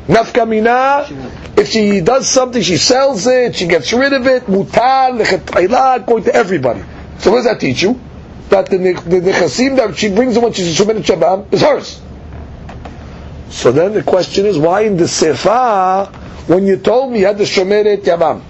Nafkamina, 0.09 1.59
if 1.59 1.69
she 1.69 2.03
does 2.03 2.29
something, 2.29 2.61
she 2.61 2.77
sells 2.77 3.27
it, 3.27 3.57
she 3.57 3.67
gets 3.67 3.91
rid 3.95 4.13
of 4.13 4.27
it, 4.27 4.45
lechetayla, 4.45 6.05
going 6.07 6.25
to 6.25 6.35
everybody. 6.35 6.85
So 7.21 7.31
what 7.31 7.39
does 7.39 7.47
that 7.47 7.61
teach 7.61 7.83
you? 7.83 7.99
That 8.51 8.69
the, 8.69 8.77
the, 8.77 9.21
nechasim 9.33 9.77
that 9.77 9.97
she 9.97 10.15
brings 10.15 10.37
in 10.37 10.43
when 10.43 10.53
she's 10.53 10.79
a 10.79 10.85
Shomeret 10.85 11.03
Yavam 11.05 11.51
is 11.51 11.63
hers. 11.63 11.99
So 13.49 13.73
then 13.73 13.95
the 13.95 14.03
question 14.03 14.45
is, 14.45 14.59
why 14.59 14.83
in 14.83 14.99
the 14.99 15.09
Sefer, 15.09 16.13
when 16.47 16.67
you 16.67 16.77
told 16.77 17.11
me 17.11 17.21
you 17.21 17.27
had 17.27 17.39
the 17.39 17.45
Shomeret 17.45 18.03
Yavam? 18.03 18.43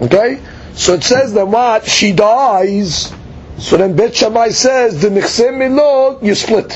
Okay? 0.00 0.40
So 0.74 0.94
it 0.94 1.04
says 1.04 1.34
that 1.34 1.46
what? 1.46 1.86
She 1.86 2.12
dies. 2.12 3.12
So 3.58 3.76
then 3.76 3.94
Bet 3.94 4.16
Shammai 4.16 4.48
says, 4.50 5.00
the 5.00 5.08
Nichsem 5.08 5.56
Milog, 5.58 6.22
you 6.22 6.34
split. 6.34 6.74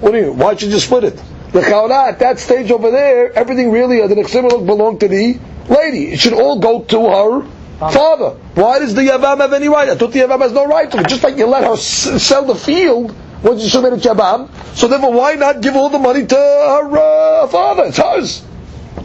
What 0.00 0.12
do 0.12 0.18
you 0.18 0.24
mean? 0.26 0.38
Why 0.38 0.54
should 0.56 0.70
you 0.70 0.78
split 0.78 1.04
it? 1.04 1.16
The 1.52 1.60
Chaura, 1.60 2.08
at 2.08 2.18
that 2.18 2.38
stage 2.38 2.70
over 2.70 2.90
there, 2.90 3.32
everything 3.32 3.70
really, 3.70 4.02
uh, 4.02 4.06
the 4.06 4.14
Nichsem 4.14 4.48
Milog 4.48 4.66
belonged 4.66 5.00
to 5.00 5.08
the 5.08 5.38
lady. 5.68 6.12
It 6.12 6.20
should 6.20 6.34
all 6.34 6.58
go 6.58 6.82
to 6.82 7.00
her 7.08 7.46
father. 7.90 8.30
Why 8.54 8.78
does 8.78 8.94
the 8.94 9.02
Yavam 9.02 9.38
have 9.38 9.52
any 9.52 9.68
right? 9.68 9.88
I 9.88 9.94
thought 9.94 10.12
the 10.12 10.20
Yavam 10.20 10.40
has 10.40 10.52
no 10.52 10.66
right 10.66 10.90
to 10.90 10.98
it. 10.98 11.08
Just 11.08 11.24
like 11.24 11.36
you 11.36 11.46
let 11.46 11.64
her 11.64 11.76
sell 11.76 12.44
the 12.44 12.54
field 12.54 13.14
Once 13.44 13.56
when 13.56 13.58
she 13.60 13.68
submitted 13.68 14.00
Yavam, 14.00 14.48
so 14.74 14.88
therefore 14.88 15.12
why 15.12 15.34
not 15.34 15.60
give 15.60 15.76
all 15.76 15.90
the 15.90 15.98
money 15.98 16.24
to 16.24 16.34
her 16.34 16.96
uh, 16.96 17.46
father? 17.48 17.84
It's 17.84 17.98
hers. 17.98 18.42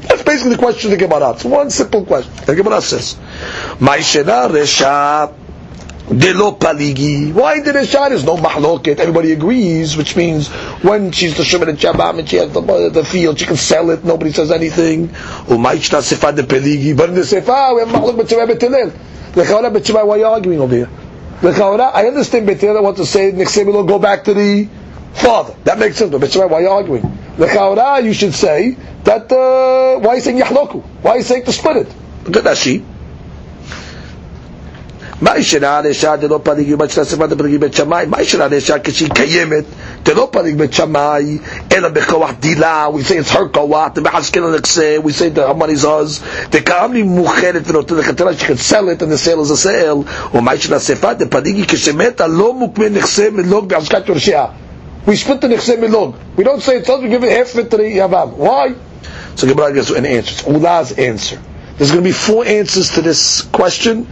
That's 0.02 0.24
basically 0.24 0.52
the 0.52 0.58
question 0.58 0.92
the 0.92 0.98
Gemara. 0.98 1.32
It's 1.32 1.44
one 1.46 1.70
simple 1.70 2.06
question. 2.06 2.34
The 2.46 2.56
Gemara 2.56 2.82
says, 2.82 3.16
Ma'ishena 3.80 4.50
Resha 4.50 5.34
Delo 6.10 6.54
Paligi. 6.54 7.32
Why 7.34 7.62
did 7.62 7.76
Resha? 7.76 8.10
There's 8.10 8.24
no 8.24 8.36
mahloket. 8.36 9.00
Everybody 9.00 9.32
agrees, 9.32 9.96
which 9.96 10.16
means 10.16 10.48
when 10.82 11.12
she's 11.12 11.38
the 11.38 11.44
Shemin 11.44 11.70
and 11.70 11.78
Shabbat 11.78 12.18
and 12.20 12.28
she 12.30 12.38
has 12.38 12.52
the, 12.52 12.90
the 12.92 13.06
field, 13.06 13.38
she 13.40 13.46
can 13.46 13.58
sell 13.58 13.92
it, 13.92 14.04
nobody 14.04 14.32
says 14.32 14.50
anything. 14.52 15.10
U'ma'ishna 15.10 16.02
Sefa 16.02 16.36
de 16.36 16.44
Peligi. 16.44 16.98
But 16.98 17.10
in 17.10 17.16
the 17.16 17.22
Sefa, 17.22 17.76
we 17.76 17.82
have 17.82 17.90
mahlok 17.90 18.20
b'tzivah 18.20 18.48
b'tilel. 18.48 19.34
The 19.34 19.44
Chaura 19.44 19.72
b'tzivah, 19.72 20.08
why 20.08 20.16
are 20.16 20.18
you 20.18 20.26
arguing 20.26 20.60
over 20.62 20.76
here? 20.76 20.90
The 21.42 21.52
Chaura, 21.52 21.94
I 21.94 22.08
understand 22.08 22.48
b'tilel 22.48 22.82
want 22.82 22.98
to 22.98 23.06
say, 23.06 23.32
Nechsemilo, 23.32 23.88
go 23.88 24.00
back 24.00 24.24
to 24.24 24.34
the 24.34 24.68
father. 25.14 25.56
That 25.66 25.78
makes 25.78 25.98
sense, 25.98 26.10
but 26.12 26.34
why 26.50 26.58
are 26.58 26.62
you 26.62 26.70
arguing? 26.70 27.29
The 27.39 27.47
Chaura, 27.47 28.03
you 28.03 28.13
should 28.13 28.35
say, 28.35 28.77
that 29.05 29.31
uh, 29.33 29.99
why 30.01 30.13
are 30.13 30.15
you 30.17 30.21
saying 30.21 30.39
yahloku? 30.39 30.83
Why 31.03 31.13
are 31.13 31.17
you 31.19 31.23
saying 31.23 31.45
to 31.45 31.53
split 31.53 31.77
it? 31.79 31.95
Look 32.25 32.37
at 32.37 32.45
Rashi. 32.45 32.85
מה 35.21 35.39
ישנה 35.39 35.69
האישה 35.79 36.17
דלא 36.17 36.41
פליגי 36.43 36.77
בת 36.77 36.91
של 36.91 37.03
אספת 37.03 37.33
הפליגי 37.33 37.59
בית 37.59 37.75
שמאי? 37.75 38.07
מה 38.07 38.23
ישנה 38.23 38.45
האישה 38.45 38.79
כשהיא 38.85 39.11
קיימת 39.11 39.65
דלא 40.03 40.29
פליג 40.33 40.57
בית 40.59 40.73
שמאי 40.73 41.39
אלא 41.73 41.89
בכוח 41.89 42.31
דילה, 42.41 42.87
we 42.95 42.99
say 43.09 43.27
it's 43.29 43.35
her 43.35 43.49
כוח, 43.53 43.89
דבחזקאל 43.95 44.45
הנכסה, 44.45 44.97
we 45.05 45.09
say 45.11 45.39
the 45.39 45.55
money's 45.63 45.85
ours, 45.85 46.21
דקרם 46.51 46.93
לי 46.93 47.03
מוכרת 47.03 47.63
ונותן 47.67 47.95
לכתלה 47.95 48.31
she 48.33 48.45
can 48.45 48.71
sell 48.71 48.89
it 48.89 49.03
and 49.03 49.11
the 49.13 49.19
sale 49.19 49.41
is 49.41 49.51
a 49.51 49.67
sale, 49.67 50.35
ומה 50.37 50.55
ישנה 50.55 50.77
אספת 50.77 51.23
הפליגי 51.23 51.65
כשמתה 51.69 52.27
לא 52.27 52.55
מוקמה 52.55 52.89
נכסה 52.89 53.29
מלוג 53.33 53.69
בהחזקת 53.69 54.09
יורשיה. 54.09 54.45
we 55.06 55.16
split 55.16 55.42
the 55.42 55.48
nechseh 55.48 55.78
milon. 55.78 56.16
We 56.36 56.44
don't 56.44 56.62
say 56.62 56.78
it's 56.78 56.90
us, 56.90 57.02
we 57.02 57.10
give 57.10 57.24
it 57.24 57.32
half 57.36 57.52
to 57.52 57.64
the 57.64 57.84
yavam. 57.84 58.34
Why? 58.34 58.76
So 59.36 59.48
Gemara 59.48 59.74
gives 59.74 59.90
an 59.92 60.06
answer. 60.06 60.32
It's 60.34 60.48
Ula's 60.48 60.92
answer. 60.98 61.42
There's 61.78 61.92
going 61.92 62.04
to 62.04 62.10
be 62.10 62.14
four 62.14 62.46
answers 62.46 62.90
to 62.96 63.02
this 63.02 63.42
question. 63.42 64.08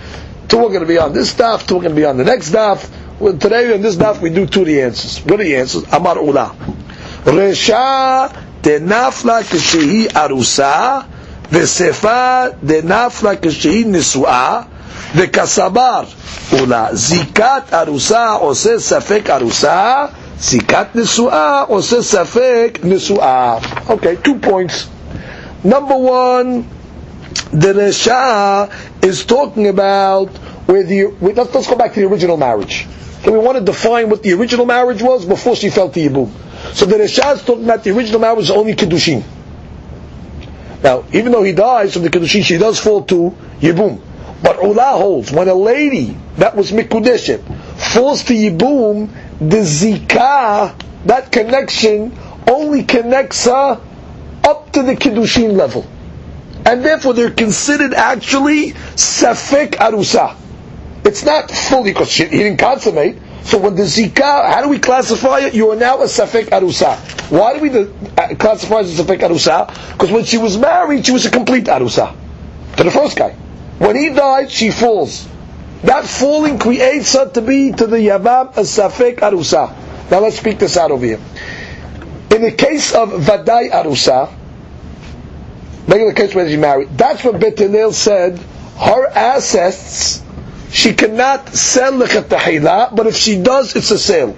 Two 0.47 0.59
are 0.59 0.69
going 0.69 0.79
to 0.79 0.85
be 0.85 0.97
on 0.97 1.11
this 1.11 1.33
daf, 1.33 1.67
two 1.67 1.75
are 1.77 1.81
going 1.81 1.89
to 1.93 1.95
be 1.95 2.05
on 2.05 2.15
the 2.15 2.23
next 2.23 2.51
daf. 2.51 2.89
Well, 3.19 3.37
today 3.37 3.73
in 3.75 3.81
this 3.81 3.97
daf 3.97 4.21
we 4.21 4.29
do 4.29 4.45
two 4.45 4.61
of 4.61 4.67
the 4.67 4.81
answers. 4.81 5.19
What 5.25 5.41
are 5.41 5.43
the 5.43 5.57
answers? 5.57 5.83
Amar 5.91 6.23
Ula. 6.23 6.55
Resha 7.25 8.31
denafla 8.61 9.43
kishihi 9.43 10.07
arusa 10.07 11.05
v'sefa 11.49 12.57
denafla 12.61 13.35
kishihi 13.35 13.83
nisua 13.83 14.65
v'kasabar 15.11 16.05
Ula. 16.63 16.91
Zikat 16.93 17.67
arusa 17.71 18.39
ose 18.41 18.77
safek 18.79 19.23
arusa 19.23 20.13
zikat 20.39 20.93
nisua 20.95 21.65
ose 21.69 22.03
safek 22.03 22.83
nisua. 22.83 23.61
Okay, 23.89 24.15
two 24.17 24.39
points. 24.39 24.87
Number 25.63 25.97
one, 25.97 26.67
the 27.51 27.73
Resha 27.73 28.71
is 29.03 29.25
talking 29.25 29.67
about 29.67 30.27
where 30.67 30.83
the 30.83 31.07
let's, 31.21 31.53
let's 31.53 31.67
go 31.67 31.75
back 31.75 31.93
to 31.93 31.99
the 31.99 32.07
original 32.07 32.37
marriage. 32.37 32.87
Okay, 33.21 33.31
we 33.31 33.39
want 33.39 33.57
to 33.57 33.63
define 33.63 34.09
what 34.09 34.21
the 34.23 34.33
original 34.33 34.65
marriage 34.65 35.01
was 35.01 35.25
before 35.25 35.55
she 35.55 35.69
fell 35.69 35.89
to 35.89 35.99
Yibum. 35.99 36.29
So 36.75 36.85
the 36.85 36.95
Resha 36.97 37.35
is 37.35 37.43
talking 37.43 37.63
about 37.65 37.83
the 37.83 37.95
original 37.95 38.19
marriage 38.19 38.43
is 38.43 38.51
only 38.51 38.73
Kiddushin. 38.75 39.23
Now, 40.83 41.03
even 41.11 41.31
though 41.31 41.43
he 41.43 41.53
dies 41.53 41.93
from 41.93 42.03
the 42.03 42.09
Kiddushin, 42.09 42.43
she 42.43 42.57
does 42.57 42.79
fall 42.79 43.03
to 43.05 43.35
Yibum. 43.59 44.01
But 44.43 44.61
Ula 44.61 44.91
holds, 44.97 45.31
when 45.31 45.47
a 45.47 45.53
lady 45.55 46.15
that 46.37 46.55
was 46.55 46.71
Mikudeshet 46.71 47.41
falls 47.77 48.23
to 48.25 48.33
Yibum, 48.33 49.09
the 49.39 49.57
Zikah, 49.57 50.75
that 51.05 51.31
connection, 51.31 52.17
only 52.49 52.83
connects 52.83 53.45
her 53.45 53.79
up 54.43 54.71
to 54.73 54.83
the 54.83 54.95
Kiddushin 54.95 55.53
level. 55.55 55.85
And 56.65 56.83
therefore 56.83 57.13
they're 57.13 57.31
considered 57.31 57.93
actually 57.93 58.71
Safek 58.71 59.71
Arusa. 59.75 60.35
It's 61.05 61.23
not 61.23 61.49
fully, 61.51 61.91
because 61.91 62.13
he 62.13 62.25
didn't 62.25 62.57
consummate. 62.57 63.17
So 63.43 63.57
when 63.59 63.75
the 63.75 63.83
Zikah, 63.83 64.49
how 64.53 64.61
do 64.63 64.69
we 64.69 64.79
classify 64.79 65.39
it? 65.39 65.53
You 65.53 65.71
are 65.71 65.75
now 65.75 66.01
a 66.01 66.05
Safek 66.05 66.47
Arusa. 66.49 66.97
Why 67.31 67.53
do 67.53 67.61
we 67.61 67.69
the, 67.69 67.93
uh, 68.17 68.35
classify 68.35 68.79
as 68.79 68.99
a 68.99 69.03
Arusa? 69.03 69.67
Because 69.93 70.11
when 70.11 70.25
she 70.25 70.37
was 70.37 70.57
married, 70.57 71.05
she 71.05 71.11
was 71.13 71.25
a 71.25 71.31
complete 71.31 71.65
Arusa. 71.65 72.13
To 72.77 72.83
the 72.83 72.91
first 72.91 73.15
guy. 73.17 73.31
When 73.79 73.95
he 73.95 74.09
died, 74.09 74.51
she 74.51 74.71
falls. 74.71 75.27
That 75.83 76.05
falling 76.05 76.57
creates 76.59 77.13
her 77.13 77.29
to 77.31 77.41
be 77.41 77.71
to 77.71 77.87
the 77.87 77.97
Yavam 77.97 78.57
a 78.57 78.61
Safek 78.61 79.17
Arusa. 79.19 80.09
Now 80.11 80.19
let's 80.19 80.37
speak 80.39 80.59
this 80.59 80.77
out 80.77 80.91
over 80.91 81.05
here. 81.05 81.19
In 82.31 82.41
the 82.41 82.51
case 82.51 82.93
of 82.93 83.09
Vadai 83.09 83.71
Arusa, 83.71 84.31
Regular 85.87 86.11
case 86.11 86.35
where 86.35 86.47
she 86.49 86.57
married. 86.57 86.89
That's 86.97 87.23
what 87.23 87.39
Bet 87.39 87.57
Hillel 87.57 87.93
said. 87.93 88.37
Her 88.77 89.07
assets, 89.07 90.21
she 90.69 90.93
cannot 90.93 91.47
sell 91.55 91.93
lechatahila, 91.93 92.93
but 92.93 93.07
if 93.07 93.15
she 93.15 93.41
does, 93.41 93.73
it's 93.75 93.89
a 93.91 93.97
sale. 93.97 94.35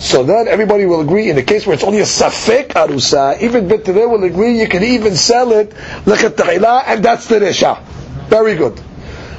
So 0.00 0.24
then 0.24 0.48
everybody 0.48 0.86
will 0.86 1.00
agree 1.00 1.30
in 1.30 1.36
the 1.36 1.44
case 1.44 1.64
where 1.64 1.74
it's 1.74 1.84
only 1.84 2.00
a 2.00 2.04
safek 2.04 2.68
arusa, 2.72 3.40
even 3.40 3.68
Hillel 3.68 4.10
will 4.10 4.24
agree 4.24 4.58
you 4.60 4.66
can 4.66 4.82
even 4.82 5.14
sell 5.14 5.52
it 5.52 5.70
lechatahila, 6.06 6.82
and 6.86 7.04
that's 7.04 7.26
the 7.28 7.36
resha. 7.38 7.80
Very 8.28 8.56
good. 8.56 8.78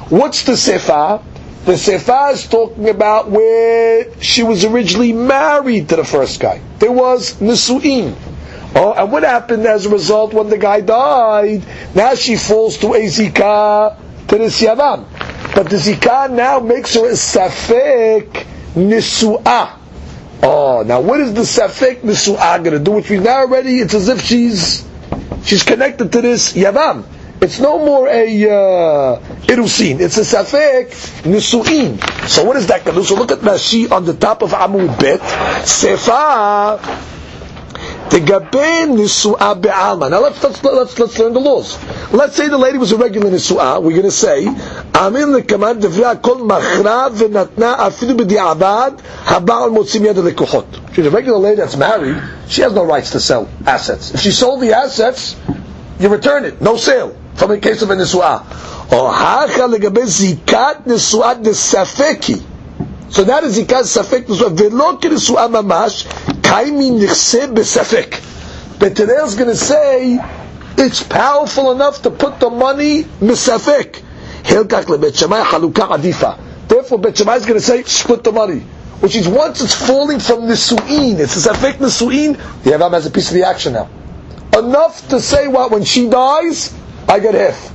What's 0.09 0.43
the 0.43 0.53
sefa? 0.53 1.21
The 1.63 1.73
sefa 1.73 2.33
is 2.33 2.47
talking 2.47 2.89
about 2.89 3.29
where 3.29 4.19
she 4.19 4.41
was 4.41 4.65
originally 4.65 5.13
married 5.13 5.89
to 5.89 5.95
the 5.95 6.03
first 6.03 6.39
guy. 6.39 6.59
There 6.79 6.91
was 6.91 7.35
nisu'in. 7.35 8.15
Oh, 8.75 8.93
and 8.93 9.11
what 9.11 9.21
happened 9.21 9.67
as 9.67 9.85
a 9.85 9.89
result 9.89 10.33
when 10.33 10.49
the 10.49 10.57
guy 10.57 10.81
died? 10.81 11.63
Now 11.93 12.15
she 12.15 12.35
falls 12.35 12.77
to 12.77 12.95
a 12.95 13.05
zikah 13.05 13.95
to 14.27 14.37
the 14.39 14.45
siyavam. 14.45 15.05
But 15.53 15.69
the 15.69 15.75
zikah 15.75 16.31
now 16.31 16.61
makes 16.61 16.95
her 16.95 17.07
a 17.07 17.13
safek 17.13 18.45
nisu'ah. 18.73 19.77
Oh, 20.41 20.83
now 20.83 21.01
what 21.01 21.19
is 21.19 21.33
the 21.35 21.41
safek 21.41 22.01
nisu'ah 22.01 22.63
going 22.63 22.77
to 22.77 22.79
do? 22.79 22.91
Which 22.93 23.09
we 23.11 23.19
now 23.19 23.41
already, 23.41 23.79
it's 23.79 23.93
as 23.93 24.07
if 24.09 24.21
she's 24.21 24.83
she's 25.43 25.61
connected 25.61 26.11
to 26.13 26.21
this 26.21 26.53
yavam. 26.53 27.05
It's 27.41 27.59
no 27.59 27.83
more 27.83 28.07
a 28.07 28.21
uh, 28.21 29.19
irusin. 29.49 29.99
It's 29.99 30.17
a 30.17 30.21
safek 30.21 30.93
nisu'in. 31.23 31.97
So 32.27 32.45
what 32.45 32.55
is 32.55 32.67
that? 32.67 32.85
So 32.85 33.15
look 33.15 33.31
at 33.31 33.39
Rashi 33.39 33.91
on 33.91 34.05
the 34.05 34.13
top 34.13 34.43
of 34.43 34.51
Amud 34.51 34.99
Bet. 34.99 35.19
Sefa 35.65 36.77
Tegabe 38.11 38.85
nisu'a 38.93 39.59
be'alma. 39.59 40.11
Now 40.11 40.19
let's, 40.21 40.43
let's, 40.43 40.63
let's, 40.63 40.99
let's 40.99 41.17
learn 41.17 41.33
the 41.33 41.39
laws. 41.39 41.83
Let's 42.13 42.35
say 42.35 42.47
the 42.47 42.59
lady 42.59 42.77
was 42.77 42.91
a 42.91 42.97
regular 42.97 43.31
nisu'a. 43.31 43.81
We're 43.81 43.91
going 43.91 44.03
to 44.03 44.11
say, 44.11 44.45
Amin 44.45 45.29
lekamav 45.29 45.81
devra 45.81 46.21
kol 46.21 46.45
machra 46.47 47.09
v'natna 47.09 47.77
afidu 47.77 48.19
b'di'abad 48.19 48.99
haba'al 48.99 49.75
motzim 49.75 50.05
yad 50.05 50.15
lekuchot. 50.15 50.93
She's 50.93 51.07
a 51.07 51.09
regular 51.09 51.39
lady 51.39 51.55
that's 51.55 51.75
married. 51.75 52.21
She 52.49 52.61
has 52.61 52.73
no 52.73 52.85
rights 52.85 53.11
to 53.11 53.19
sell 53.19 53.49
assets. 53.65 54.13
If 54.13 54.19
she 54.19 54.29
sold 54.29 54.61
the 54.61 54.73
assets, 54.73 55.35
you 55.99 56.09
return 56.09 56.45
it. 56.45 56.61
No 56.61 56.77
sale. 56.77 57.17
From 57.41 57.49
the 57.49 57.57
case 57.57 57.81
of 57.81 57.89
a 57.89 57.95
nisu'a. 57.95 58.91
Or 58.93 59.11
hacha 59.11 59.61
legabe 59.61 60.03
zikat 60.05 60.83
nisu'at 60.85 61.41
nesafeki. 61.43 62.39
So 63.11 63.23
that 63.23 63.43
is 63.45 63.57
zikat 63.57 63.81
safek 63.89 64.25
nisu'a. 64.27 65.01
Ke 65.01 65.05
nisu'a 65.09 65.49
mamash 65.49 66.05
Kaimi 66.43 66.91
nichse 66.99 67.51
besefek. 67.51 68.77
But 68.77 68.95
today 68.95 69.13
is 69.23 69.33
going 69.33 69.49
to 69.49 69.55
say 69.55 70.19
it's 70.77 71.01
powerful 71.01 71.71
enough 71.71 72.03
to 72.03 72.11
put 72.11 72.39
the 72.39 72.51
money 72.51 73.05
misafek. 73.05 74.03
Hilkak 74.43 74.83
lebet 74.85 75.17
shemai 75.17 75.41
haluka 75.43 75.89
adifa. 75.97 76.39
Therefore, 76.67 76.99
Bet 76.99 77.19
is 77.19 77.25
going 77.25 77.59
to 77.59 77.59
say 77.59 77.81
split 77.81 78.23
the 78.23 78.31
money. 78.31 78.59
Which 78.99 79.15
is 79.15 79.27
once 79.27 79.61
it's 79.61 79.73
falling 79.73 80.19
from 80.19 80.47
the 80.47 80.55
su'in, 80.55 81.19
it's 81.19 81.43
a 81.43 81.49
safek 81.49 81.79
su'in. 81.89 82.33
the 82.63 82.69
Yavam 82.69 82.91
has 82.93 83.07
a 83.07 83.09
piece 83.09 83.29
of 83.29 83.33
the 83.33 83.47
action 83.47 83.73
now. 83.73 83.89
Enough 84.55 85.09
to 85.09 85.19
say 85.19 85.47
what, 85.47 85.71
when 85.71 85.83
she 85.85 86.07
dies, 86.07 86.71
I 87.07 87.19
get 87.19 87.33
half. 87.33 87.73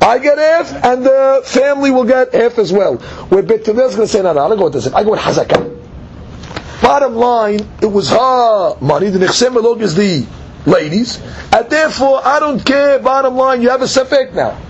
I 0.00 0.18
get 0.18 0.36
half, 0.36 0.84
and 0.84 1.04
the 1.04 1.42
family 1.44 1.90
will 1.90 2.04
get 2.04 2.34
half 2.34 2.58
as 2.58 2.72
well. 2.72 2.96
Where 3.30 3.42
Bet 3.42 3.60
is 3.60 3.66
going 3.66 3.88
to 3.88 4.06
say, 4.06 4.22
no, 4.22 4.34
no, 4.34 4.44
I 4.44 4.48
don't 4.48 4.58
go 4.58 4.64
with 4.64 4.74
this. 4.74 4.86
I 4.92 5.02
go 5.02 5.12
with 5.12 5.20
hazakah. 5.20 6.82
Bottom 6.82 7.14
line, 7.14 7.60
it 7.80 7.86
was 7.86 8.10
her 8.10 8.76
money. 8.80 9.08
The 9.08 9.18
nechsem 9.18 9.80
is 9.80 9.94
the 9.94 10.26
ladies, 10.66 11.18
and 11.50 11.70
therefore 11.70 12.20
I 12.22 12.40
don't 12.40 12.62
care. 12.62 12.98
Bottom 12.98 13.36
line, 13.36 13.62
you 13.62 13.70
have 13.70 13.80
a 13.80 13.86
safek 13.86 14.34
now. 14.34 14.60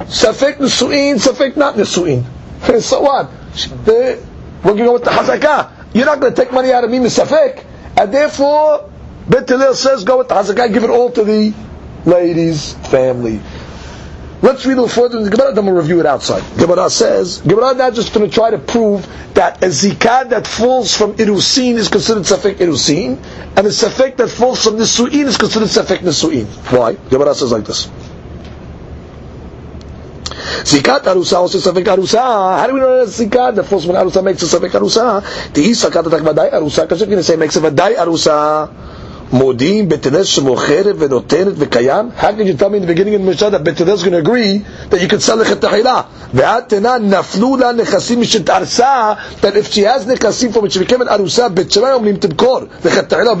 Safek 0.00 0.56
nesuin, 0.56 1.14
safek 1.14 1.56
not 1.56 1.76
nesuin. 1.76 2.24
so 2.82 3.00
what? 3.00 3.30
we're 3.56 4.74
going 4.74 4.92
with 4.92 5.04
the 5.04 5.10
hazakah. 5.10 5.94
You're 5.94 6.06
not 6.06 6.20
going 6.20 6.34
to 6.34 6.42
take 6.42 6.52
money 6.52 6.70
out 6.72 6.84
of 6.84 6.90
me, 6.90 6.98
safek, 6.98 7.64
and 7.96 8.12
therefore 8.12 8.90
Bet 9.26 9.48
says 9.74 10.04
go 10.04 10.18
with 10.18 10.28
the 10.28 10.34
hazakah, 10.34 10.72
give 10.72 10.84
it 10.84 10.90
all 10.90 11.10
to 11.12 11.24
the 11.24 11.54
ladies' 12.04 12.74
family. 12.90 13.40
Let's 14.42 14.66
read 14.66 14.72
a 14.76 14.82
little 14.82 14.88
further 14.88 15.18
in 15.18 15.24
the 15.24 15.30
Gemara, 15.30 15.54
then 15.54 15.66
we'll 15.66 15.76
review 15.76 16.00
it 16.00 16.06
outside. 16.06 16.42
Gemara 16.58 16.90
says, 16.90 17.40
Gemara 17.42 17.74
now 17.74 17.90
just 17.92 18.12
going 18.12 18.28
to 18.28 18.34
try 18.34 18.50
to 18.50 18.58
prove 18.58 19.06
that 19.34 19.62
a 19.62 19.66
zikah 19.68 20.30
that 20.30 20.48
falls 20.48 20.96
from 20.96 21.14
irusin 21.14 21.74
is 21.74 21.86
considered 21.88 22.24
safek 22.24 22.56
irusin, 22.56 23.22
and 23.56 23.66
a 23.66 23.70
safek 23.70 24.16
that 24.16 24.28
falls 24.28 24.64
from 24.64 24.74
nisuin 24.78 25.26
is 25.26 25.36
considered 25.38 25.68
safek 25.68 25.98
nisuin. 25.98 26.46
Why? 26.76 26.94
Gemara 27.08 27.36
says 27.36 27.52
like 27.52 27.64
this. 27.66 27.88
Zikat 30.64 31.02
arusa 31.04 31.36
also 31.36 31.58
safek 31.58 31.84
arusa. 31.84 32.58
How 32.58 32.66
do 32.66 32.74
we 32.74 32.80
know 32.80 33.04
that 33.04 33.12
zikat 33.12 33.54
that 33.56 33.64
falls 33.64 33.84
from 33.86 33.94
arusa 33.94 34.24
makes 34.24 34.42
a 34.42 34.46
safek 34.46 34.70
arusa? 34.70 35.22
The 35.54 35.62
isakat 35.62 36.02
atak 36.04 36.22
vadai 36.22 36.52
arusa. 36.52 36.82
Because 36.82 37.00
you're 37.00 37.06
going 37.06 37.18
to 37.18 37.24
say 37.24 37.36
makes 37.36 37.56
a 37.56 37.60
vadai 37.60 37.94
arusa. 37.96 38.91
Modim 39.32 39.88
Betenes 39.88 40.28
Shemocheret 40.28 40.92
Venotenet 40.92 41.54
Vekayam. 41.54 42.12
How 42.12 42.32
can 42.32 42.46
you 42.46 42.52
tell 42.54 42.68
me 42.68 42.76
in 42.76 42.82
the 42.82 42.86
beginning 42.86 43.14
of 43.14 43.22
the 43.22 43.26
Mishnah 43.26 43.48
that 43.50 43.64
Betenes 43.64 43.94
is 43.94 44.02
going 44.02 44.12
to 44.12 44.18
agree 44.18 44.58
that 44.58 45.00
you 45.00 45.08
can 45.08 45.20
sell 45.20 45.38
the 45.38 45.44
Chetahila? 45.44 46.04
Ve'atena 46.32 47.00
naflu 47.00 47.58
la 47.58 47.72
nechasim 47.72 48.18
mishet 48.18 48.44
arsa 48.44 49.40
that 49.40 49.56
if 49.56 49.72
she 49.72 49.80
has 49.80 50.04
nechasim 50.04 50.52
from 50.52 50.64
which 50.64 50.74
she 50.74 50.80
became 50.80 51.00
an 51.00 51.08
arusa, 51.08 51.54
Bet 51.54 51.68
Shemai 51.68 51.98
omrim 51.98 52.18
timkor. 52.18 52.68
The 52.82 52.90
Chetahila 52.90 53.38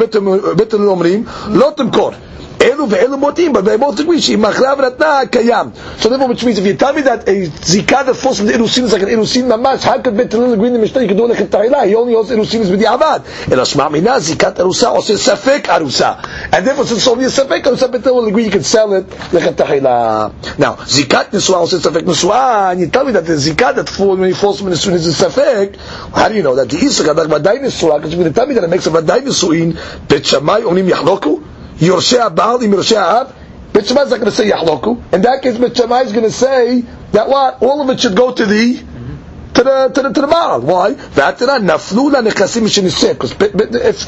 Betel 0.56 0.80
omrim 0.80 1.26
lo 1.54 1.74
timkor. 1.74 2.16
Elu 2.62 2.88
ve'elu 2.88 3.18
motim, 3.18 3.52
but 3.52 3.64
they 3.64 3.76
both 3.76 3.98
agree, 3.98 4.20
she 4.20 4.36
machra 4.36 4.76
v'ratna 4.76 5.24
kayam. 5.26 5.74
So 5.98 6.08
therefore, 6.08 6.28
which 6.28 6.44
means 6.44 6.58
if 6.58 6.66
you 6.66 6.74
tell 6.74 6.92
me 6.92 7.02
that 7.02 7.28
a 7.28 7.46
zikah 7.48 8.06
that 8.06 8.14
falls 8.14 8.38
from 8.38 8.46
the 8.46 8.52
irusin 8.52 8.84
is 8.84 8.92
like 8.92 9.02
an 9.02 9.08
irusin 9.08 9.48
mamash, 9.50 9.82
how 9.82 10.00
could 10.00 10.16
Bet 10.16 10.32
agree 10.32 10.68
in 10.68 10.72
the 10.72 10.78
Mishnah, 10.78 11.02
you 11.02 11.08
can 11.08 11.16
do 11.16 11.26
like 11.26 11.40
a 11.40 11.46
ta'ila, 11.46 11.86
he 11.86 11.94
only 11.96 12.14
holds 12.14 12.30
irusin 12.30 12.60
is 12.60 12.70
with 12.70 12.78
the 12.78 12.86
avad. 12.86 13.24
And 13.50 13.54
Ashma 13.54 13.90
mina, 13.90 14.10
zikat 14.10 14.54
arusa, 14.54 14.84
also 14.84 15.14
safek 15.14 15.62
arusa. 15.62 16.22
And 16.52 16.64
therefore, 16.64 16.86
since 16.86 17.06
only 17.08 17.24
a 17.24 17.28
safek 17.28 17.62
arusa, 17.62 17.90
Bet 17.90 18.04
will 18.04 18.28
agree 18.28 18.44
you 18.44 18.50
can 18.50 18.62
sell 18.62 18.92
it 18.94 19.10
like 19.32 19.44
a 19.44 19.52
ta'ila. 19.52 20.32
Now, 20.58 20.76
zikat 20.76 21.30
niswa 21.30 21.54
also 21.54 21.78
safek 21.78 22.02
niswa, 22.02 22.70
and 22.70 22.80
you 22.80 22.86
tell 22.88 23.04
me 23.04 23.12
that 23.12 23.26
the 23.26 23.32
zikat 23.32 23.74
that 23.74 23.88
falls 23.88 24.20
when 24.20 24.28
he 24.28 24.34
falls 24.34 24.60
from 24.60 24.70
the 24.70 24.76
irusin 24.76 24.92
is 24.92 25.20
a 25.20 25.26
safek, 25.26 25.76
how 26.14 26.28
do 26.28 26.36
you 26.36 26.44
know 26.44 26.54
that? 26.54 26.68
The 26.70 26.76
isa 26.76 27.02
kadak 27.02 27.26
vaday 27.26 27.58
niswa, 27.58 27.96
because 27.96 28.14
you're 28.14 28.22
going 28.22 28.32
to 28.32 28.38
tell 28.38 28.46
me 28.46 28.54
that 28.54 28.62
it 28.62 28.70
makes 28.70 28.86
a 28.86 28.90
vaday 28.90 29.20
nisuin, 29.20 30.08
Bet 30.08 30.24
Shammai 30.24 30.60
only 30.60 30.82
yahloku, 30.82 31.41
Yorshei 31.82 32.30
Abal, 32.30 32.62
Im 32.62 32.74
Ab, 32.96 33.34
Bet 33.72 33.92
not 33.94 34.08
going 34.08 34.24
to 34.24 34.30
say 34.30 34.50
Yahloku. 34.50 35.12
In 35.12 35.22
that 35.22 35.42
case, 35.42 35.58
Bet 35.58 35.72
is 35.72 36.12
going 36.12 36.24
to 36.24 36.30
say 36.30 36.82
that 37.12 37.28
what? 37.28 37.62
All 37.62 37.80
of 37.80 37.90
it 37.90 38.00
should 38.00 38.16
go 38.16 38.32
to 38.32 38.46
the 38.46 38.82
to 39.54 39.62
the 39.64 39.88
to 39.94 40.02
the 40.02 40.12
to 40.12 40.20
the 40.20 40.26
Baal. 40.26 40.60
Why? 40.60 40.92
Because 40.94 41.42
if 41.42 41.92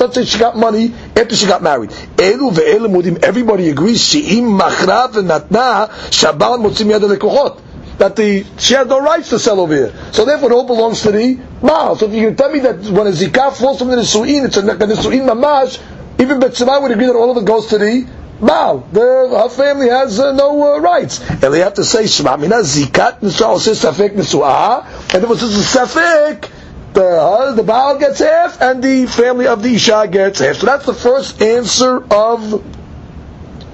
let's 0.00 0.14
say 0.14 0.24
she 0.24 0.38
got 0.38 0.56
money 0.56 0.94
after 1.16 1.36
she 1.36 1.46
got 1.46 1.62
married. 1.62 1.92
Everybody 2.18 3.68
agrees. 3.70 4.04
She'im 4.06 4.44
machra 4.58 5.08
v'natna 5.10 5.88
shabal 6.10 6.58
motzim 6.64 6.90
yad 6.96 7.02
lekochot. 7.16 7.60
That 7.98 8.16
the 8.16 8.44
she 8.58 8.74
has 8.74 8.88
no 8.88 9.00
rights 9.00 9.30
to 9.30 9.38
sell 9.38 9.60
over 9.60 9.74
here. 9.74 9.92
So 10.12 10.24
therefore, 10.24 10.50
it 10.50 10.54
all 10.54 10.66
belongs 10.66 11.02
to 11.02 11.12
the 11.12 11.38
Baal. 11.62 11.96
So 11.96 12.06
if 12.06 12.12
you 12.12 12.26
can 12.26 12.36
tell 12.36 12.50
me 12.50 12.58
that 12.60 12.78
when 12.86 13.06
a 13.06 13.12
zikah 13.12 13.52
falls 13.52 13.78
from 13.78 13.88
the 13.88 13.96
Nisuin, 13.96 14.46
it's 14.46 14.56
a 14.56 14.62
Nisuin 14.62 15.26
mamash, 15.28 15.78
even 16.18 16.40
Bet 16.40 16.60
would 16.60 16.90
agree 16.90 17.06
that 17.06 17.16
all 17.16 17.30
of 17.30 17.42
it 17.42 17.46
goes 17.46 17.66
to 17.68 17.78
the 17.78 18.06
Baal. 18.40 18.78
The, 18.92 19.00
her 19.00 19.48
family 19.48 19.88
has 19.88 20.18
uh, 20.18 20.32
no 20.32 20.74
uh, 20.74 20.78
rights. 20.78 21.20
And 21.28 21.40
they 21.40 21.60
have 21.60 21.74
to 21.74 21.84
say, 21.84 22.06
Shema 22.06 22.36
mina 22.36 22.56
zikat 22.56 23.20
says 23.60 23.82
safek 23.82 24.10
nisuah, 24.10 25.14
and 25.14 25.24
if 25.24 25.30
it's 25.30 25.42
a 25.42 25.78
safek, 25.78 26.50
the, 26.94 27.04
uh, 27.04 27.52
the 27.52 27.62
Baal 27.62 27.98
gets 27.98 28.20
half, 28.20 28.60
and 28.60 28.82
the 28.82 29.06
family 29.06 29.46
of 29.46 29.62
the 29.62 29.74
Isha 29.74 30.08
gets 30.10 30.40
half. 30.40 30.56
So 30.56 30.66
that's 30.66 30.86
the 30.86 30.94
first 30.94 31.40
answer 31.42 32.04
of 32.12 32.62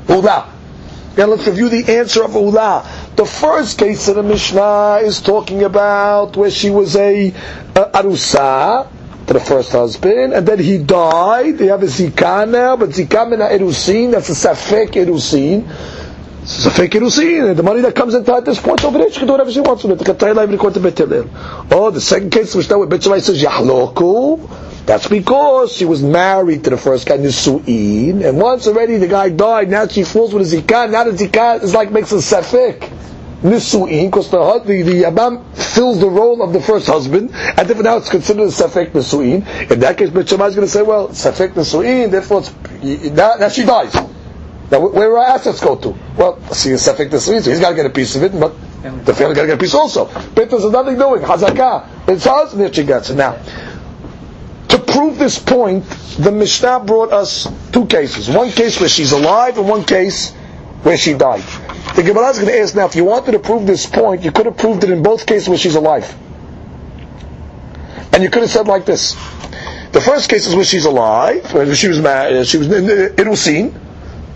Ula. 0.09 0.53
Now 1.16 1.26
let's 1.26 1.47
review 1.47 1.68
the 1.68 1.97
answer 1.97 2.24
of 2.24 2.34
Ula. 2.34 2.88
The 3.16 3.26
first 3.26 3.78
case 3.78 4.09
of 4.09 4.16
the 4.16 4.22
Mishnah 4.22 5.01
is 5.03 5.20
talking 5.20 5.64
about 5.64 6.36
where 6.36 6.51
she 6.51 6.70
was 6.70 6.97
a 6.97 7.32
arusa, 7.74 8.88
to 9.31 9.35
the 9.35 9.41
first 9.41 9.70
husband, 9.70 10.33
and 10.33 10.45
then 10.47 10.59
he 10.59 10.76
died. 10.78 11.57
They 11.57 11.66
have 11.66 11.85
a 11.85 11.87
zikah 11.87 12.51
now, 12.51 12.76
but 12.76 12.89
zikah 12.91 13.31
mina 13.31 13.45
erusin, 13.45 14.11
that's 14.11 14.28
a 14.28 14.33
safek 14.33 14.91
erusin. 14.95 15.62
Safek 16.43 16.89
erusin, 16.89 17.55
the 17.55 17.62
money 17.62 17.81
that 17.83 17.95
comes 17.95 18.14
into 18.14 18.35
at 18.35 18.45
this 18.45 18.61
point 18.61 18.85
over 18.85 18.99
there, 18.99 19.09
she 19.12 19.18
can 19.18 19.28
do 19.28 19.35
whatever 19.35 19.53
she 19.53 19.61
wants 19.61 19.85
with 19.85 20.01
it. 20.01 21.28
Oh, 21.70 21.91
the 21.93 22.01
second 22.01 22.31
case, 22.31 22.57
which 22.57 22.66
that 22.66 22.78
with 22.78 22.91
Bet 22.91 23.05
says 23.05 23.41
yahloku. 23.41 24.85
That's 24.87 25.07
because 25.07 25.72
she 25.74 25.85
was 25.85 26.03
married 26.03 26.64
to 26.64 26.70
the 26.70 26.76
first 26.76 27.07
guy, 27.07 27.18
Nisu'in, 27.18 28.28
and 28.28 28.37
once 28.37 28.66
already 28.66 28.97
the 28.97 29.07
guy 29.07 29.28
died, 29.28 29.70
now 29.70 29.87
she 29.87 30.03
falls 30.03 30.35
with 30.35 30.53
a 30.53 30.57
zikah, 30.57 30.91
now 30.91 31.05
the 31.05 31.12
zikah 31.12 31.62
is 31.62 31.72
like 31.72 31.93
makes 31.93 32.11
a 32.11 32.16
safek 32.16 32.91
nisu'in, 33.43 34.07
because 34.07 34.30
the, 34.30 34.62
the, 34.64 34.82
the 34.82 35.03
Yabam 35.03 35.57
fills 35.57 36.01
the 36.01 36.09
role 36.09 36.43
of 36.43 36.53
the 36.53 36.61
first 36.61 36.86
husband, 36.86 37.30
and 37.34 37.68
therefore 37.68 37.82
now 37.84 37.97
it's 37.97 38.11
considered 38.11 38.45
a 38.45 38.47
safek 38.47 38.93
nisu'in. 38.93 39.70
In 39.70 39.80
that 39.80 39.97
case, 39.99 40.11
Bet 40.11 40.30
is 40.30 40.36
going 40.36 40.53
to 40.55 40.68
say, 40.68 40.82
well, 40.82 41.09
safek 41.09 41.55
nisu'in, 41.55 42.11
therefore 42.11 42.41
it's, 42.41 43.12
now, 43.12 43.34
now 43.38 43.49
she 43.49 43.64
dies. 43.64 43.95
Now, 44.70 44.86
where 44.86 45.18
our 45.18 45.24
assets 45.24 45.61
go 45.61 45.74
to? 45.76 45.88
Well, 46.16 46.41
see, 46.53 46.70
Safek 46.70 47.11
Nisui, 47.11 47.43
so 47.43 47.51
he's 47.51 47.59
got 47.59 47.70
to 47.70 47.74
get 47.76 47.86
a 47.86 47.91
piece 47.91 48.14
of 48.14 48.22
it, 48.22 48.38
but 48.38 48.55
the 49.05 49.12
family 49.12 49.34
got 49.34 49.43
to 49.43 49.49
get 49.49 49.55
a 49.55 49.61
piece 49.61 49.74
also. 49.74 50.07
Pintas 50.07 50.62
has 50.62 50.70
nothing 50.70 50.97
doing. 50.97 51.22
Hazakah, 51.22 52.09
it's 52.09 52.24
hers, 52.24 52.55
and 52.55 52.74
she 52.74 52.84
gets 52.84 53.11
it. 53.11 53.16
Now, 53.16 53.32
to 54.68 54.78
prove 54.78 55.18
this 55.18 55.41
point, 55.41 55.84
the 56.20 56.30
Mishnah 56.30 56.80
brought 56.80 57.12
us 57.12 57.49
two 57.72 57.86
cases. 57.86 58.28
One 58.28 58.51
case 58.51 58.78
where 58.78 58.88
she's 58.88 59.11
alive, 59.11 59.59
and 59.59 59.68
one 59.68 59.82
case 59.82 60.30
where 60.84 60.97
she 60.97 61.14
died. 61.14 61.43
The 61.95 62.03
Gemara 62.05 62.28
is 62.30 62.38
going 62.38 62.51
to 62.53 62.59
ask 62.61 62.74
now, 62.74 62.86
if 62.86 62.95
you 62.95 63.05
wanted 63.05 63.32
to 63.32 63.38
prove 63.41 63.66
this 63.66 63.86
point, 63.86 64.22
you 64.22 64.32
could 64.32 64.47
have 64.47 64.57
proved 64.57 64.84
it 64.84 64.91
in 64.91 65.03
both 65.03 65.26
cases 65.26 65.49
where 65.49 65.59
she's 65.59 65.74
alive. 65.74 66.14
And 68.12 68.22
you 68.22 68.30
could 68.30 68.43
have 68.43 68.51
said 68.51 68.66
like 68.66 68.84
this. 68.84 69.14
The 69.93 70.01
first 70.01 70.30
case 70.30 70.47
is 70.47 70.55
where 70.55 70.64
she's 70.64 70.84
alive, 70.84 71.53
where 71.53 71.74
she 71.74 71.88
was 71.88 72.01
married, 72.01 72.36
uh, 72.36 72.45
she 72.45 72.59
was 72.59 72.68
in 72.68 72.84
uh, 72.84 73.12
Irusin. 73.16 73.74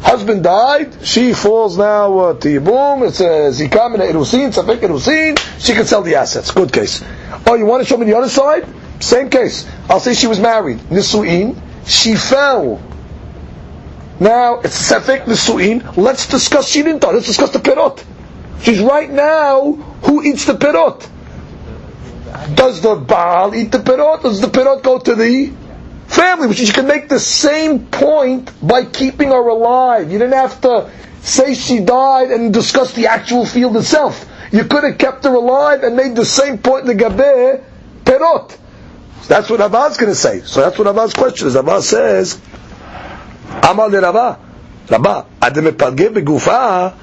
Husband 0.00 0.42
died, 0.42 1.06
she 1.06 1.32
falls 1.32 1.78
now 1.78 2.18
uh, 2.18 2.34
to 2.34 2.48
Yibum, 2.48 3.08
it's 3.08 3.20
a 3.20 3.50
Zikam 3.50 3.94
in 3.94 4.00
Irusin, 4.00 4.52
Safek 4.52 4.80
Irusin, 4.80 5.38
she 5.64 5.72
can 5.72 5.86
sell 5.86 6.02
the 6.02 6.16
assets. 6.16 6.50
Good 6.50 6.72
case. 6.72 7.02
Oh, 7.46 7.54
you 7.54 7.66
want 7.66 7.82
to 7.82 7.88
show 7.88 7.96
me 7.96 8.04
the 8.06 8.16
other 8.16 8.28
side? 8.28 8.66
Same 9.00 9.30
case. 9.30 9.66
I'll 9.88 10.00
say 10.00 10.14
she 10.14 10.26
was 10.26 10.40
married. 10.40 10.78
Nisuin, 10.90 11.56
she 11.86 12.16
fell 12.16 12.80
now 14.20 14.60
it's 14.60 14.90
Sefik 14.90 15.24
Nisuin. 15.24 15.96
Let's 15.96 16.28
discuss 16.28 16.68
she 16.68 16.82
didn't 16.82 17.02
Let's 17.02 17.26
discuss 17.26 17.50
the 17.50 17.58
pirot. 17.58 18.04
She's 18.62 18.80
right 18.80 19.10
now. 19.10 19.72
Who 20.04 20.22
eats 20.22 20.44
the 20.46 20.54
pirot? 20.54 21.08
Does 22.54 22.80
the 22.80 22.94
Baal 22.94 23.54
eat 23.54 23.72
the 23.72 23.78
pirot? 23.78 24.22
Does 24.22 24.40
the 24.40 24.46
pirot 24.48 24.82
go 24.82 24.98
to 24.98 25.14
the 25.14 25.52
family? 26.06 26.46
Which 26.48 26.60
you 26.60 26.72
can 26.72 26.86
make 26.86 27.08
the 27.08 27.20
same 27.20 27.86
point 27.86 28.50
by 28.66 28.84
keeping 28.84 29.28
her 29.28 29.48
alive. 29.48 30.10
You 30.10 30.18
didn't 30.18 30.34
have 30.34 30.60
to 30.62 30.90
say 31.22 31.54
she 31.54 31.80
died 31.80 32.30
and 32.30 32.52
discuss 32.52 32.92
the 32.92 33.06
actual 33.08 33.46
field 33.46 33.76
itself. 33.76 34.28
You 34.52 34.64
could 34.64 34.84
have 34.84 34.98
kept 34.98 35.24
her 35.24 35.34
alive 35.34 35.82
and 35.82 35.96
made 35.96 36.14
the 36.16 36.24
same 36.24 36.58
point 36.58 36.88
in 36.88 36.96
the 36.96 37.04
Gabeh 37.04 37.64
pirot. 38.04 38.50
So 39.22 39.28
that's 39.28 39.48
what 39.48 39.60
Abbas 39.60 39.96
going 39.96 40.12
to 40.12 40.16
say. 40.16 40.40
So 40.42 40.60
that's 40.60 40.78
what 40.78 40.86
Abbas' 40.86 41.14
question 41.14 41.48
is. 41.48 41.54
Abbas 41.54 41.88
says, 41.88 42.40
Amal 43.63 43.89
de 43.89 44.01
Rabba. 44.01 44.39
Rabba, 44.89 45.25
Adam 45.41 45.65
begufa. 45.65 46.93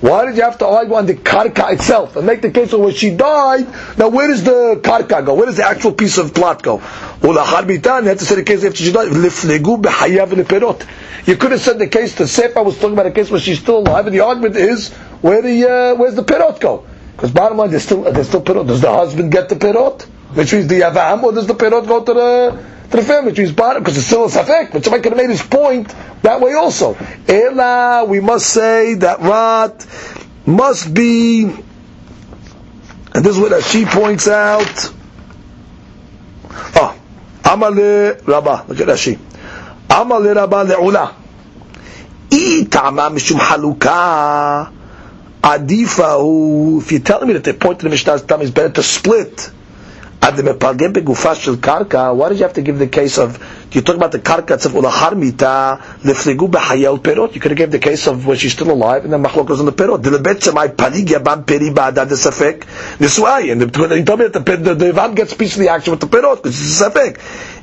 Why 0.00 0.24
did 0.24 0.36
you 0.36 0.42
have 0.44 0.56
to 0.58 0.66
argue 0.66 0.94
on 0.94 1.04
the 1.04 1.14
karka 1.14 1.72
itself 1.72 2.16
and 2.16 2.26
make 2.26 2.40
the 2.40 2.50
case 2.50 2.72
of 2.72 2.80
where 2.80 2.92
she 2.92 3.10
died? 3.14 3.66
Now, 3.98 4.08
where 4.08 4.28
does 4.28 4.42
the 4.42 4.80
karka 4.82 5.24
go? 5.24 5.34
Where 5.34 5.44
does 5.44 5.58
the 5.58 5.66
actual 5.66 5.92
piece 5.92 6.16
of 6.16 6.32
plot 6.34 6.62
go? 6.62 6.78
ולאחר 7.20 7.66
ביתן, 7.66 8.02
you 8.04 8.08
have 8.08 8.18
to 8.18 8.24
say 8.24 8.36
the 8.36 8.42
case 8.42 8.64
after 8.64 8.78
she 8.82 8.92
died, 8.92 9.08
לפלגו 9.08 9.76
בחייו 9.82 10.26
ולפירות. 10.28 10.84
You 11.26 11.36
could 11.36 11.52
have 11.52 11.60
said 11.60 11.78
the 11.78 11.86
case, 11.86 12.14
the 12.14 12.26
Sefer 12.26 12.62
was 12.62 12.76
talking 12.78 12.94
about 12.94 13.06
a 13.06 13.10
case 13.10 13.30
where 13.30 13.40
she's 13.40 13.58
still 13.58 13.78
alive, 13.80 14.06
and 14.06 14.14
the 14.14 14.20
argument 14.20 14.56
is, 14.56 14.88
where 15.20 15.42
the, 15.42 15.68
uh, 15.68 15.94
where's 15.96 16.14
the 16.14 16.24
pirot 16.24 16.60
go? 16.60 16.84
Because 17.14 17.30
bottom 17.30 17.58
line, 17.58 17.70
there's 17.70 17.82
still, 17.82 18.02
there's 18.10 18.28
still 18.28 18.40
pirot. 18.40 18.66
Does 18.68 18.80
the 18.80 18.90
husband 18.90 19.30
get 19.30 19.50
the 19.50 19.56
pirot? 19.56 20.02
Which 20.32 20.54
means 20.54 20.66
the 20.68 20.80
yavam, 20.80 21.22
or 21.24 21.32
does 21.32 21.46
the 21.46 21.54
pirot 21.54 21.86
go 21.86 22.02
to 22.02 22.14
the, 22.14 22.64
to 22.91 22.97
the 22.97 23.03
family 23.03 23.33
tree's 23.33 23.51
bottom 23.51 23.81
because 23.83 23.97
it's 23.97 24.07
still 24.07 24.25
a 24.25 24.27
safek. 24.27 24.71
But 24.71 24.83
somebody 24.83 25.03
could 25.03 25.13
have 25.13 25.17
made 25.17 25.29
his 25.29 25.41
point 25.43 25.93
that 26.21 26.41
way 26.41 26.53
also. 26.53 26.95
Ela, 27.27 28.05
we 28.05 28.19
must 28.19 28.47
say 28.47 28.95
that 28.95 29.21
rot 29.21 29.85
must 30.45 30.93
be, 30.93 31.43
and 31.43 31.55
this 33.25 33.35
is 33.35 33.39
what 33.39 33.63
she 33.63 33.85
points 33.85 34.27
out. 34.27 34.91
Ah, 36.77 36.95
oh, 36.95 36.99
Amale 37.43 38.25
Rabba. 38.27 38.65
Look 38.67 38.79
at 38.79 38.87
Rashi. 38.87 39.17
Amale 39.87 40.35
Rabba 40.35 40.65
le'ula. 40.65 41.15
Mishum 42.29 43.39
haluka. 43.39 44.71
Adifa, 45.41 46.81
if 46.81 46.91
you're 46.91 47.01
telling 47.01 47.27
me 47.27 47.33
that 47.33 47.43
they 47.43 47.53
point 47.53 47.79
to 47.79 47.83
the 47.83 47.89
Mishnah's 47.91 48.23
time, 48.23 48.41
is 48.41 48.49
better 48.49 48.71
to 48.71 48.81
split 48.83 49.51
why 50.25 50.31
did 50.31 50.45
you 52.39 52.43
have 52.43 52.53
to 52.53 52.61
give 52.63 52.79
the 52.79 52.87
case 52.87 53.19
of, 53.19 53.37
you 53.71 53.81
talk 53.81 53.95
about 53.95 54.11
the 54.11 54.17
karka 54.17 54.53
of 54.65 54.71
ulachar 54.71 55.15
mita, 55.15 55.79
lefligu 56.01 56.49
b'hayel 56.49 56.97
perot, 56.97 57.35
you 57.35 57.41
could 57.41 57.51
have 57.51 57.57
given 57.57 57.69
the 57.69 57.77
case 57.77 58.07
of 58.07 58.25
when 58.25 58.35
she's 58.35 58.53
still 58.53 58.71
alive, 58.71 59.03
and 59.03 59.13
then 59.13 59.21
machlok 59.21 59.45
goes 59.45 59.59
on 59.59 59.67
the 59.67 59.71
perot. 59.71 60.01
The 60.01 60.09
lebet 60.09 60.39
semai 60.41 60.75
palig 60.75 61.05
yabam 61.05 61.45
peri 61.45 61.69
ba'adad 61.69 62.07
safek, 62.07 62.61
nisuai, 62.97 63.51
and 63.51 63.61
you 63.61 63.67
told 63.67 63.91
me 63.91 64.27
that 64.27 64.33
the, 64.33 64.57
the, 64.57 64.73
the 64.73 64.93
Yavam 64.93 65.15
gets 65.15 65.35
piece 65.35 65.53
of 65.53 65.59
the 65.59 65.69
action 65.69 65.91
with 65.91 65.99
the 65.99 66.07
perot, 66.07 66.37
because 66.37 66.59
it's 66.59 66.81
a 66.81 66.89
safek. 66.89 67.19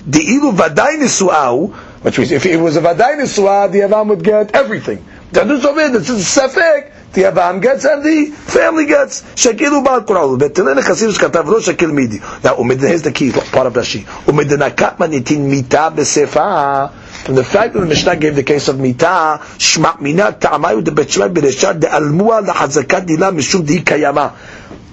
The 0.07 0.21
ilu 0.21 0.53
vaday 0.53 1.01
nisuau, 1.01 1.73
which 2.03 2.19
means 2.19 2.31
if 2.31 2.47
it 2.47 2.59
was 2.59 2.77
a 2.77 2.81
vaday 2.81 3.17
nisuah, 3.17 3.73
the 3.73 3.81
Yavam 3.81 4.07
would 4.11 4.23
get 4.23 4.55
everything. 4.55 5.05
This 5.33 6.11
is 6.11 6.37
a 6.37 6.41
safek, 6.41 6.93
the 7.13 7.23
Avam 7.23 7.61
gets 7.61 7.85
and 7.85 8.03
the 8.03 8.27
family 8.33 8.87
gets. 8.87 9.23
Kural. 9.23 10.39
Betilin 10.39 10.77
chassidus 10.81 11.19
katav 11.19 11.45
lo 11.47 11.93
midi. 11.93 12.19
Now, 12.19 12.57
umidin, 12.57 12.89
here's 12.89 13.03
the 13.03 13.13
key 13.13 13.31
part 13.33 13.67
of 13.67 13.75
Rashi. 13.75 14.05
Umidin 14.25 15.49
mita 15.49 15.93
besefa. 15.95 16.93
From 16.93 17.35
the 17.35 17.45
fact 17.45 17.75
that 17.75 17.81
the 17.81 17.87
Mishnah 17.87 18.17
gave 18.17 18.35
the 18.35 18.43
case 18.43 18.69
of 18.69 18.81
mita, 18.81 19.39
shma 19.59 20.01
mina 20.01 20.33
ta'amayu 20.33 20.83
de 20.83 20.91
betshmai 20.91 21.33
bereshad 21.33 21.81
de 21.81 21.87
almua 21.87 22.45
lahazakat 22.45 23.07
dila 23.07 23.31
mishum 23.31 23.67
di 23.67 23.81
kayama. 23.81 24.33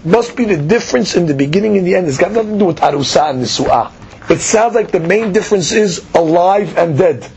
Must 0.06 0.36
be 0.36 0.46
the 0.46 0.58
difference 0.58 1.16
in 1.16 1.26
the 1.26 1.34
beginning 1.34 1.78
and 1.78 1.88
the 1.88 1.96
end. 1.96 2.08
It's 2.08 2.18
got 2.18 2.32
nothing 2.32 2.54
to 2.54 2.60
do 2.60 2.66
with 2.66 2.78
arusa 2.78 3.30
and 3.32 3.44
nisu'ah. 3.44 3.92
It 4.30 4.40
sounds 4.42 4.76
like 4.76 4.92
the 4.92 5.00
main 5.00 5.34
difference 5.34 5.72
is 5.72 6.06
alive 6.14 6.78
and 6.78 6.98
dead. 6.98 7.28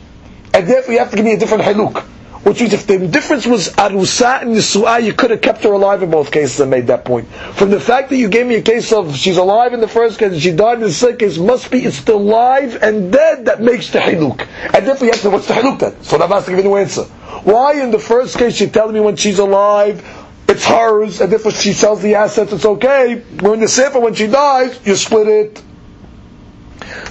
And 0.52 0.66
therefore 0.68 0.92
you 0.92 0.98
have 0.98 1.10
to 1.10 1.16
give 1.16 1.24
me 1.24 1.32
a 1.32 1.38
different 1.38 1.64
haluk. 1.64 2.04
Which 2.44 2.60
means 2.60 2.72
if 2.72 2.88
the 2.88 2.98
difference 3.06 3.46
was 3.46 3.68
Arusa 3.70 4.42
and 4.42 4.50
Yisu'a, 4.56 5.00
you 5.04 5.12
could 5.12 5.30
have 5.30 5.40
kept 5.40 5.62
her 5.62 5.72
alive 5.72 6.02
in 6.02 6.10
both 6.10 6.32
cases 6.32 6.58
and 6.58 6.70
made 6.70 6.88
that 6.88 7.04
point. 7.04 7.28
From 7.28 7.70
the 7.70 7.78
fact 7.78 8.10
that 8.10 8.16
you 8.16 8.28
gave 8.28 8.46
me 8.46 8.56
a 8.56 8.62
case 8.62 8.92
of 8.92 9.16
she's 9.16 9.36
alive 9.36 9.72
in 9.74 9.80
the 9.80 9.86
first 9.86 10.18
case 10.18 10.32
and 10.32 10.42
she 10.42 10.50
died 10.50 10.74
in 10.78 10.80
the 10.80 10.92
second 10.92 11.18
case, 11.18 11.38
must 11.38 11.70
be 11.70 11.84
it's 11.84 11.98
still 11.98 12.18
alive 12.18 12.82
and 12.82 13.12
dead 13.12 13.44
that 13.44 13.62
makes 13.62 13.90
the 13.90 14.00
Hiluk. 14.00 14.44
And 14.74 14.86
therefore 14.86 15.06
you 15.06 15.12
have 15.12 15.22
to 15.22 15.30
what's 15.30 15.46
the 15.46 15.54
Hiluk 15.54 15.78
then? 15.78 16.02
So 16.02 16.16
Navas 16.16 16.48
give 16.48 16.56
you 16.56 16.64
the 16.64 16.74
answer. 16.74 17.04
Why 17.44 17.80
in 17.80 17.92
the 17.92 18.00
first 18.00 18.36
case 18.36 18.60
you're 18.60 18.70
telling 18.70 18.94
me 18.94 19.00
when 19.00 19.14
she's 19.14 19.38
alive, 19.38 20.04
it's 20.48 20.64
hers, 20.64 21.20
and 21.20 21.30
therefore 21.30 21.52
she 21.52 21.72
sells 21.72 22.02
the 22.02 22.16
assets, 22.16 22.52
it's 22.52 22.64
okay. 22.66 23.22
When 23.40 23.60
the 23.60 23.68
Sefer, 23.68 24.00
when 24.00 24.14
she 24.14 24.26
dies, 24.26 24.84
you 24.84 24.96
split 24.96 25.28
it. 25.28 25.62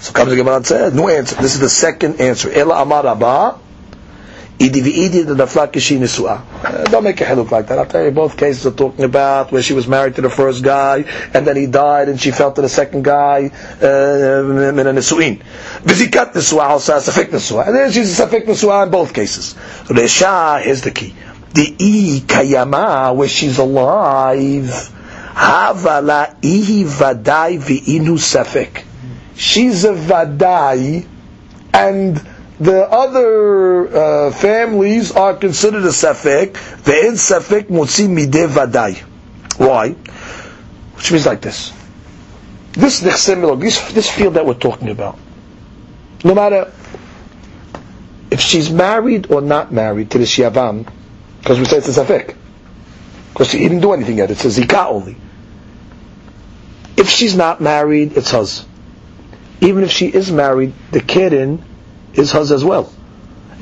So 0.01 0.11
comes 0.11 0.29
the 0.31 0.35
Gemara 0.35 0.57
and 0.57 0.67
says, 0.67 0.93
no 0.93 1.07
answer. 1.07 1.35
This 1.37 1.53
is 1.53 1.61
the 1.61 1.69
second 1.69 2.19
answer. 2.19 2.51
Ela 2.51 2.81
Amar 2.81 3.03
Rabbah. 3.03 3.57
Idi 4.61 4.81
the. 4.83 6.23
Uh, 6.63 6.83
don't 6.85 7.03
make 7.03 7.19
a 7.19 7.23
haluk 7.25 7.49
like 7.49 7.67
that. 7.67 7.79
I'll 7.79 7.85
tell 7.87 8.03
you, 8.05 8.11
both 8.11 8.37
cases 8.37 8.63
are 8.67 8.71
talking 8.71 9.05
about 9.05 9.51
where 9.51 9.63
she 9.63 9.73
was 9.73 9.87
married 9.87 10.15
to 10.17 10.21
the 10.21 10.29
first 10.29 10.63
guy, 10.63 11.03
and 11.33 11.47
then 11.47 11.55
he 11.55 11.65
died, 11.65 12.09
and 12.09 12.21
she 12.21 12.29
fell 12.29 12.51
to 12.53 12.61
the 12.61 12.69
second 12.69 13.03
guy, 13.03 13.49
uh, 13.81 13.85
in 13.85 14.79
a 14.79 14.93
nisuin. 14.93 15.39
V'zikat 15.81 16.33
nisua 16.33 16.63
also 16.69 16.93
safek 16.99 17.29
nisua. 17.31 17.65
And 17.67 17.75
then 17.75 17.91
she's 17.91 18.19
a 18.19 18.23
safek 18.27 18.45
nisua 18.45 18.85
in 18.85 18.91
both 18.91 19.13
cases. 19.15 19.55
Resha, 19.85 20.63
is 20.63 20.81
the 20.83 20.91
key. 20.91 21.15
The 21.55 21.75
i 21.79 22.19
kayama, 22.27 23.15
where 23.15 23.27
she's 23.27 23.57
alive, 23.57 24.65
havala 25.33 26.39
ihi 26.41 26.85
vadai 26.85 27.57
v'inu 27.59 28.19
safek. 28.19 28.83
She's 29.35 29.85
a 29.85 29.93
vadai, 29.93 31.07
and 31.73 32.21
the 32.61 32.87
other 32.87 33.87
uh, 33.87 34.31
families 34.31 35.11
are 35.11 35.33
considered 35.33 35.83
a 35.83 35.87
safek. 35.87 36.51
Ve'en 36.83 37.13
safek 37.13 37.63
motzi 37.69 38.07
mideh 38.07 38.47
vadai. 38.47 38.99
Why? 39.57 39.89
Which 40.95 41.11
means 41.11 41.25
like 41.25 41.41
this. 41.41 41.73
This 42.73 42.99
this 42.99 43.25
this 43.25 44.09
field 44.11 44.35
that 44.35 44.45
we're 44.45 44.53
talking 44.53 44.89
about, 44.89 45.17
no 46.23 46.35
matter 46.35 46.71
if 48.29 48.39
she's 48.39 48.69
married 48.69 49.31
or 49.31 49.41
not 49.41 49.73
married 49.73 50.11
to 50.11 50.19
the 50.19 50.25
shiavam, 50.25 50.87
because 51.39 51.57
we 51.57 51.65
say 51.65 51.77
it's 51.77 51.97
a 51.97 52.05
safek, 52.05 52.35
because 53.33 53.49
she 53.49 53.57
didn't 53.57 53.81
do 53.81 53.91
anything 53.93 54.19
yet. 54.19 54.29
It's 54.29 54.45
a 54.45 54.49
zikah 54.49 54.85
only. 54.85 55.17
If 56.95 57.09
she's 57.09 57.35
not 57.35 57.59
married, 57.59 58.15
it's 58.15 58.29
hers. 58.29 58.67
Even 59.61 59.83
if 59.83 59.89
she 59.89 60.07
is 60.07 60.31
married, 60.31 60.73
the 60.91 60.99
kidin 60.99 61.63
is 62.13 62.31
hers 62.31 62.51
as 62.51 62.63
well. 62.63 62.91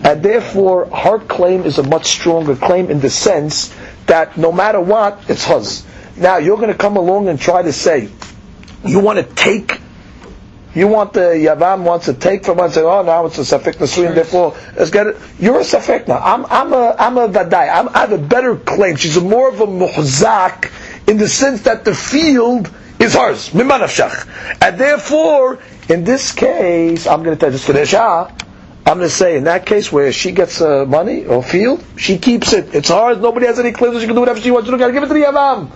And 0.03 0.23
therefore, 0.23 0.85
her 0.85 1.19
claim 1.19 1.63
is 1.63 1.77
a 1.77 1.83
much 1.83 2.07
stronger 2.07 2.55
claim 2.55 2.89
in 2.89 2.99
the 2.99 3.09
sense 3.09 3.75
that 4.05 4.37
no 4.37 4.51
matter 4.51 4.79
what, 4.79 5.29
it's 5.29 5.45
hers. 5.45 5.85
Now, 6.15 6.37
you're 6.37 6.57
going 6.57 6.69
to 6.69 6.77
come 6.77 6.97
along 6.97 7.27
and 7.27 7.39
try 7.39 7.61
to 7.61 7.73
say, 7.73 8.09
you 8.85 8.99
want 8.99 9.19
to 9.19 9.35
take, 9.35 9.79
you 10.73 10.87
want 10.87 11.13
the 11.13 11.19
Yavam 11.19 11.83
wants 11.83 12.05
to 12.05 12.13
take 12.13 12.45
from 12.45 12.59
us 12.59 12.65
and 12.65 12.73
say, 12.75 12.81
oh, 12.81 13.03
now 13.03 13.25
it's 13.25 13.37
a 13.37 13.41
Safek 13.41 13.75
Nasuin, 13.75 14.15
therefore, 14.15 14.55
let's 14.77 14.91
get 14.91 15.07
it. 15.07 15.17
You're 15.37 15.59
a 15.59 15.63
Safek 15.63 16.07
now. 16.07 16.19
I'm, 16.19 16.45
I'm 16.45 16.73
a, 16.73 16.95
I'm 16.97 17.17
a 17.17 17.27
Vadai. 17.27 17.69
I'm, 17.73 17.89
I 17.89 17.99
have 17.99 18.11
a 18.13 18.17
better 18.17 18.55
claim. 18.55 18.95
She's 18.95 19.17
a 19.17 19.21
more 19.21 19.49
of 19.49 19.59
a 19.59 19.67
Muhzak 19.67 20.71
in 21.07 21.17
the 21.17 21.27
sense 21.27 21.63
that 21.63 21.83
the 21.83 21.93
field 21.93 22.71
is 22.99 23.15
hers, 23.15 23.49
mimanafshach. 23.49 24.57
And 24.61 24.79
therefore, 24.79 25.59
in 25.89 26.03
this 26.03 26.31
case, 26.31 27.07
I'm 27.07 27.23
going 27.23 27.35
to 27.35 27.39
tell 27.39 27.51
you, 27.51 27.57
just 27.57 27.67
Kadesha, 27.67 28.29
I'm 28.85 28.97
going 28.97 29.09
to 29.09 29.09
say 29.09 29.37
in 29.37 29.43
that 29.45 29.65
case 29.65 29.91
where 29.91 30.11
she 30.11 30.31
gets 30.31 30.61
uh, 30.61 30.85
money 30.85 31.25
or 31.25 31.43
field, 31.43 31.83
she 31.97 32.17
keeps 32.17 32.53
it. 32.53 32.73
It's 32.73 32.89
hard. 32.89 33.21
Nobody 33.21 33.47
has 33.47 33.59
any 33.59 33.71
claims. 33.71 33.99
She 33.99 34.05
can 34.05 34.15
do 34.15 34.21
whatever 34.21 34.39
she 34.39 34.51
wants. 34.51 34.67
You 34.67 34.71
don't 34.71 34.79
got 34.79 34.87
to 34.87 34.93
give 34.93 35.03
it 35.03 35.07
to 35.07 35.13
the 35.13 35.21
Yavam. 35.21 35.71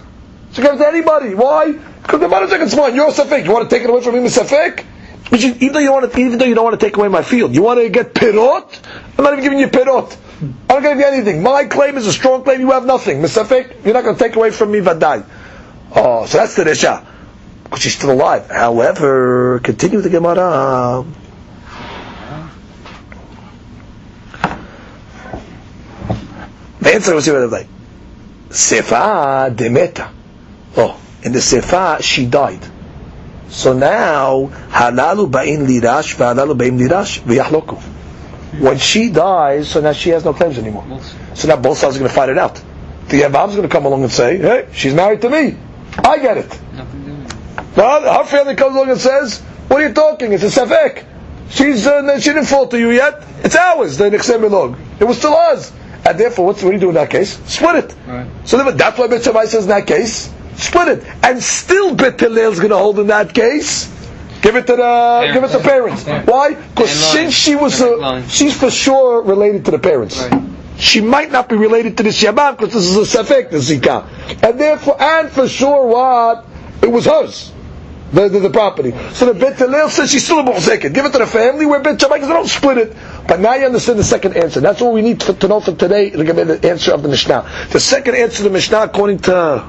She 0.51 0.61
can 0.61 0.71
give 0.71 0.81
it 0.81 0.83
to 0.83 0.87
anybody. 0.87 1.33
Why? 1.33 1.71
Because 1.73 2.19
the 2.19 2.27
money's 2.27 2.51
like 2.51 2.61
it's 2.61 2.75
mine. 2.75 2.95
You're 2.95 3.09
a 3.09 3.11
safek. 3.11 3.45
You 3.45 3.51
want 3.51 3.69
to 3.69 3.75
take 3.75 3.83
it 3.83 3.89
away 3.89 4.01
from 4.01 4.13
me, 4.15 4.21
safek? 4.29 4.85
Even 5.31 5.73
though 5.73 5.79
you 5.79 5.87
don't 5.87 6.01
want 6.01 6.11
to, 6.13 6.19
even 6.19 6.37
though 6.37 6.45
you 6.45 6.53
don't 6.53 6.63
want 6.63 6.79
to 6.79 6.85
take 6.85 6.95
away 6.95 7.07
my 7.07 7.23
field, 7.23 7.55
you 7.55 7.63
want 7.63 7.79
to 7.79 7.89
get 7.89 8.13
pirot. 8.13 8.79
I'm 9.17 9.23
not 9.23 9.33
even 9.33 9.43
giving 9.43 9.59
you 9.59 9.67
pirot. 9.67 10.15
I'm 10.41 10.53
not 10.67 10.83
going 10.83 10.83
to 10.83 10.89
give 10.89 10.99
you 10.99 11.05
anything. 11.05 11.41
My 11.41 11.65
claim 11.65 11.97
is 11.97 12.05
a 12.05 12.13
strong 12.13 12.43
claim. 12.43 12.59
You 12.59 12.71
have 12.71 12.85
nothing. 12.85 13.21
Misafek, 13.21 13.83
you're 13.83 13.93
not 13.93 14.03
going 14.03 14.15
to 14.15 14.23
take 14.23 14.35
away 14.35 14.51
from 14.51 14.71
me 14.71 14.79
vaday. 14.79 15.25
Oh, 15.95 16.25
so 16.25 16.37
that's 16.37 16.55
the 16.55 16.63
resha. 16.63 17.12
She's 17.77 17.95
still 17.95 18.11
alive. 18.11 18.49
However, 18.49 19.59
continue 19.63 19.97
with 19.97 20.05
the 20.05 20.11
Gemara. 20.11 21.05
The 26.79 26.93
answer 26.93 27.15
was 27.15 27.25
here 27.25 27.39
like 27.47 27.67
Sefa 28.49 29.55
demeta. 29.55 30.11
Oh, 30.75 30.99
in 31.23 31.31
the 31.31 31.39
Sefa 31.39 32.01
she 32.03 32.25
died. 32.25 32.59
So 33.49 33.73
now 33.73 34.51
halalu 34.69 35.29
ba'in 35.31 35.65
lirash 35.65 36.15
v'halalu 36.15 36.57
ba'in 36.57 36.79
lirash 36.79 37.21
v'yahloku. 37.21 37.81
When 38.59 38.77
she 38.77 39.09
dies, 39.09 39.69
so 39.69 39.81
now 39.81 39.93
she 39.93 40.09
has 40.09 40.23
no 40.25 40.33
claims 40.33 40.57
anymore. 40.57 41.01
So 41.33 41.47
now 41.47 41.55
both 41.55 41.77
sides 41.79 41.95
are 41.95 41.99
going 41.99 42.09
to 42.09 42.15
fight 42.15 42.29
it 42.29 42.37
out. 42.37 42.61
The 43.07 43.21
Yavam's 43.21 43.55
going 43.55 43.67
to 43.67 43.69
come 43.69 43.85
along 43.85 44.03
and 44.03 44.11
say, 44.11 44.37
"Hey, 44.37 44.67
she's 44.73 44.93
married 44.93 45.21
to 45.21 45.29
me. 45.29 45.57
I 45.97 46.17
get 46.19 46.37
it." 46.37 46.59
Now 47.75 48.01
her 48.01 48.25
family 48.25 48.55
comes 48.55 48.75
along 48.75 48.89
and 48.91 48.99
says, 48.99 49.41
"What 49.67 49.81
are 49.81 49.87
you 49.87 49.93
talking? 49.93 50.31
It's 50.31 50.43
a 50.43 50.47
safek. 50.47 51.05
She's 51.49 51.87
uh, 51.87 52.19
she 52.19 52.29
didn't 52.29 52.45
fall 52.45 52.67
to 52.67 52.79
you 52.79 52.91
yet. 52.91 53.23
It's 53.43 53.55
ours. 53.55 53.97
The 53.97 54.09
nexem 54.09 54.77
It 54.99 55.05
was 55.05 55.17
still 55.17 55.35
ours." 55.35 55.71
And 56.05 56.19
therefore, 56.19 56.47
what's, 56.47 56.61
what 56.61 56.71
do 56.71 56.75
you 56.75 56.81
do 56.81 56.89
in 56.89 56.95
that 56.95 57.09
case? 57.09 57.37
Split 57.45 57.85
it. 57.85 57.95
Right. 58.05 58.27
So 58.43 58.57
that's 58.71 58.97
why 58.99 59.07
Bet 59.07 59.23
Shammai 59.23 59.45
says 59.45 59.63
in 59.63 59.69
that 59.69 59.87
case, 59.87 60.33
split 60.55 60.89
it. 60.89 61.07
And 61.23 61.41
still 61.41 61.95
Bet 61.95 62.19
Hillel 62.19 62.51
is 62.51 62.59
going 62.59 62.71
to 62.71 62.77
hold 62.77 62.99
in 62.99 63.07
that 63.07 63.33
case. 63.33 63.87
Give 64.41 64.57
it 64.57 64.67
to 64.67 64.75
the 64.75 64.81
parents. 64.83 65.33
give 65.33 65.43
it 65.45 65.57
to 65.57 65.63
parents. 65.63 66.03
parents. 66.03 66.29
Why? 66.29 66.55
Because 66.55 66.91
since 66.91 67.33
she 67.33 67.55
was 67.55 67.79
a, 67.79 68.21
she's 68.27 68.59
for 68.59 68.69
sure 68.69 69.21
related 69.21 69.63
to 69.65 69.71
the 69.71 69.79
parents. 69.79 70.19
Right. 70.21 70.43
She 70.77 70.99
might 70.99 71.31
not 71.31 71.47
be 71.47 71.55
related 71.55 71.95
to 71.97 72.03
the 72.03 72.09
Shabbat 72.09 72.57
because 72.57 72.73
this 72.73 72.97
is 72.97 73.15
a 73.15 73.23
Safek, 73.23 73.51
the 73.51 73.59
Zika. 73.59 74.05
And 74.43 74.59
therefore, 74.59 75.01
and 75.01 75.29
for 75.29 75.47
sure 75.47 75.87
what? 75.87 76.45
It 76.81 76.91
was 76.91 77.05
hers 77.05 77.53
the, 78.13 78.29
the, 78.29 78.39
the 78.39 78.49
property. 78.49 78.91
So 79.13 79.31
the 79.31 79.33
Bet 79.33 79.57
says 79.91 80.11
she's 80.11 80.23
still 80.23 80.39
a 80.39 80.43
Mu'zekid. 80.43 80.93
Give 80.93 81.05
it 81.05 81.11
to 81.13 81.17
the 81.17 81.25
family, 81.27 81.65
where 81.65 81.81
Bet 81.81 81.99
Shammai 81.99 82.19
says 82.19 82.27
don't 82.29 82.47
split 82.47 82.77
it. 82.77 82.95
But 83.27 83.39
now 83.39 83.55
you 83.55 83.65
understand 83.65 83.97
the 83.97 84.03
second 84.03 84.37
answer. 84.37 84.61
That's 84.61 84.79
what 84.81 84.93
we 84.93 85.01
need 85.01 85.19
to, 85.21 85.33
to 85.33 85.47
know 85.47 85.59
for 85.59 85.73
today 85.73 86.11
to 86.11 86.23
give 86.23 86.35
the 86.35 86.69
answer 86.69 86.93
of 86.93 87.01
the 87.01 87.09
Mishnah. 87.09 87.67
The 87.71 87.79
second 87.79 88.15
answer 88.15 88.37
to 88.37 88.43
the 88.43 88.49
Mishnah, 88.51 88.83
according 88.83 89.19
to 89.19 89.67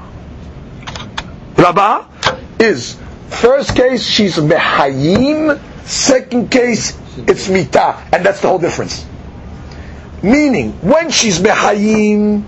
Rabbah, 1.57 2.05
is 2.59 2.97
first 3.29 3.75
case 3.75 4.05
she's 4.05 4.37
Mehayim, 4.37 5.59
second 5.87 6.51
case 6.51 6.97
it's 7.17 7.49
Mita. 7.49 7.97
And 8.13 8.23
that's 8.23 8.41
the 8.41 8.47
whole 8.47 8.59
difference. 8.59 9.05
Meaning, 10.21 10.73
when 10.81 11.09
she's 11.09 11.39
Mehayim, 11.39 12.43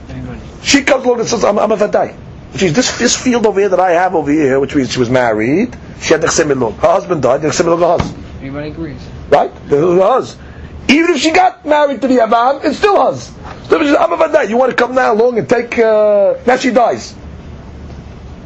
she 0.64 0.84
comes 0.84 1.06
along 1.06 1.22
and 1.22 1.28
says, 1.30 1.44
I'm, 1.44 1.58
I'm 1.58 1.72
a 1.72 1.78
Vadai. 1.78 2.27
Which 2.52 2.62
means 2.64 2.76
this, 2.76 2.98
this 2.98 3.16
field 3.22 3.46
over 3.46 3.60
here 3.60 3.70
that 3.70 3.80
I 3.80 3.92
have 3.92 4.16
over 4.16 4.32
here, 4.32 4.60
which 4.60 4.76
means 4.76 4.92
she 4.92 5.00
was 5.00 5.10
married, 5.10 5.76
she 6.00 6.14
had 6.14 6.22
Nechsem 6.22 6.50
Her 6.80 6.88
husband 6.88 7.22
died, 7.22 7.42
Nechsem 7.42 7.66
Milog 7.66 8.00
hers. 8.00 8.14
Everybody 8.38 8.70
agrees. 8.70 9.02
Right? 9.30 9.52
Was 9.70 10.38
Even 10.88 11.16
if 11.16 11.22
she 11.22 11.32
got 11.32 11.66
married 11.66 12.02
to 12.02 12.08
the 12.08 12.16
Yavam, 12.18 12.64
it's 12.64 12.78
still 12.78 13.04
hers. 13.04 13.32
So 13.70 13.98
I'm 13.98 14.14
about 14.14 14.32
that. 14.32 14.50
you 14.50 14.58
want 14.58 14.72
to 14.72 14.76
come 14.78 14.96
now 14.96 15.14
along 15.14 15.38
and 15.38 15.50
take, 15.50 15.78
uh, 15.78 16.36
now 16.46 16.56
she 16.58 16.72
dies. 16.72 17.14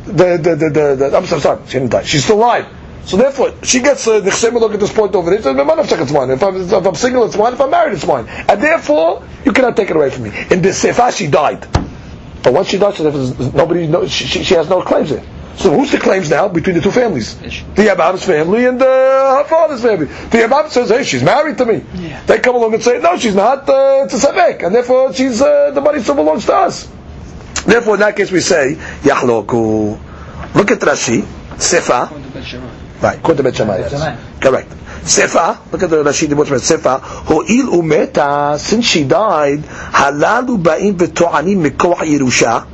The, 0.05 0.37
the, 0.41 0.55
the, 0.55 0.69
the, 0.69 0.95
the, 1.09 1.15
I'm 1.17 1.25
sorry, 1.27 1.61
she 1.67 1.73
didn't 1.73 1.91
die. 1.91 2.03
She's 2.03 2.23
still 2.23 2.37
alive. 2.37 2.67
So 3.05 3.17
therefore, 3.17 3.53
she 3.63 3.79
gets 3.81 4.07
uh, 4.07 4.19
the 4.19 4.51
look 4.53 4.73
at 4.73 4.79
this 4.79 4.93
point 4.93 5.15
over 5.15 5.29
there. 5.29 5.41
Says, 5.41 5.55
it's 6.01 6.11
mine. 6.11 6.29
If 6.29 6.43
I'm, 6.43 6.55
if 6.55 6.73
I'm 6.73 6.95
single, 6.95 7.25
it's 7.25 7.37
mine. 7.37 7.53
If 7.53 7.61
I'm 7.61 7.69
married, 7.71 7.93
it's 7.93 8.05
mine. 8.05 8.27
And 8.27 8.61
therefore, 8.61 9.23
you 9.45 9.51
cannot 9.53 9.75
take 9.75 9.89
it 9.89 9.95
away 9.95 10.09
from 10.09 10.23
me. 10.23 10.31
In 10.51 10.61
this 10.61 10.79
sefer, 10.79 11.11
she 11.11 11.27
died. 11.27 11.67
But 12.43 12.53
once 12.53 12.69
she 12.69 12.77
dies, 12.77 12.99
nobody 13.53 13.87
knows, 13.87 14.11
she, 14.11 14.43
she 14.43 14.53
has 14.55 14.69
no 14.69 14.81
claims 14.81 15.09
there. 15.11 15.23
So 15.57 15.71
who's 15.71 15.91
the 15.91 15.99
claims 15.99 16.29
now 16.29 16.47
between 16.47 16.75
the 16.75 16.81
two 16.81 16.91
families? 16.91 17.37
The 17.37 17.83
Yabam's 17.83 18.25
family 18.25 18.65
and 18.65 18.81
uh, 18.81 18.85
her 19.37 19.43
father's 19.43 19.81
family. 19.81 20.05
The 20.05 20.37
Yabam 20.39 20.69
says, 20.69 20.89
hey, 20.89 21.03
she's 21.03 21.21
married 21.21 21.57
to 21.59 21.65
me. 21.65 21.83
Yeah. 21.95 22.23
They 22.25 22.39
come 22.39 22.55
along 22.55 22.73
and 22.73 22.81
say, 22.81 22.99
no, 22.99 23.17
she's 23.17 23.35
not. 23.35 23.69
Uh, 23.69 24.03
it's 24.05 24.13
a 24.23 24.27
Safek. 24.27 24.65
And 24.65 24.73
therefore, 24.73 25.13
she's 25.13 25.41
uh, 25.41 25.71
the 25.71 25.81
money 25.81 25.99
still 26.01 26.15
belongs 26.15 26.45
to 26.47 26.55
us. 26.55 26.89
Therefore, 27.65 27.95
in 27.95 27.99
that 27.99 28.15
case, 28.15 28.31
we 28.31 28.39
say, 28.39 28.75
Yahloku. 29.03 30.55
Look 30.55 30.71
at 30.71 30.79
Rashi. 30.79 31.21
Sefa. 31.57 32.09
Right, 33.01 33.21
Kont 33.21 33.43
Bet 33.43 33.55
Correct. 34.41 34.71
Sefa, 35.01 35.71
look 35.71 35.81
at 35.83 35.89
the 35.89 36.03
Rashi 36.03 36.27
Dibot 36.27 36.45
Sefa, 36.45 36.99
Ho'il 37.01 37.67
umeta, 37.67 38.57
since 38.59 38.85
she 38.85 39.03
died, 39.03 39.59
halalu 39.59 40.61
ba'im 40.61 40.93
v'to'anim 40.93 41.67
mikoach 41.67 42.05
Yerusha, 42.05 42.67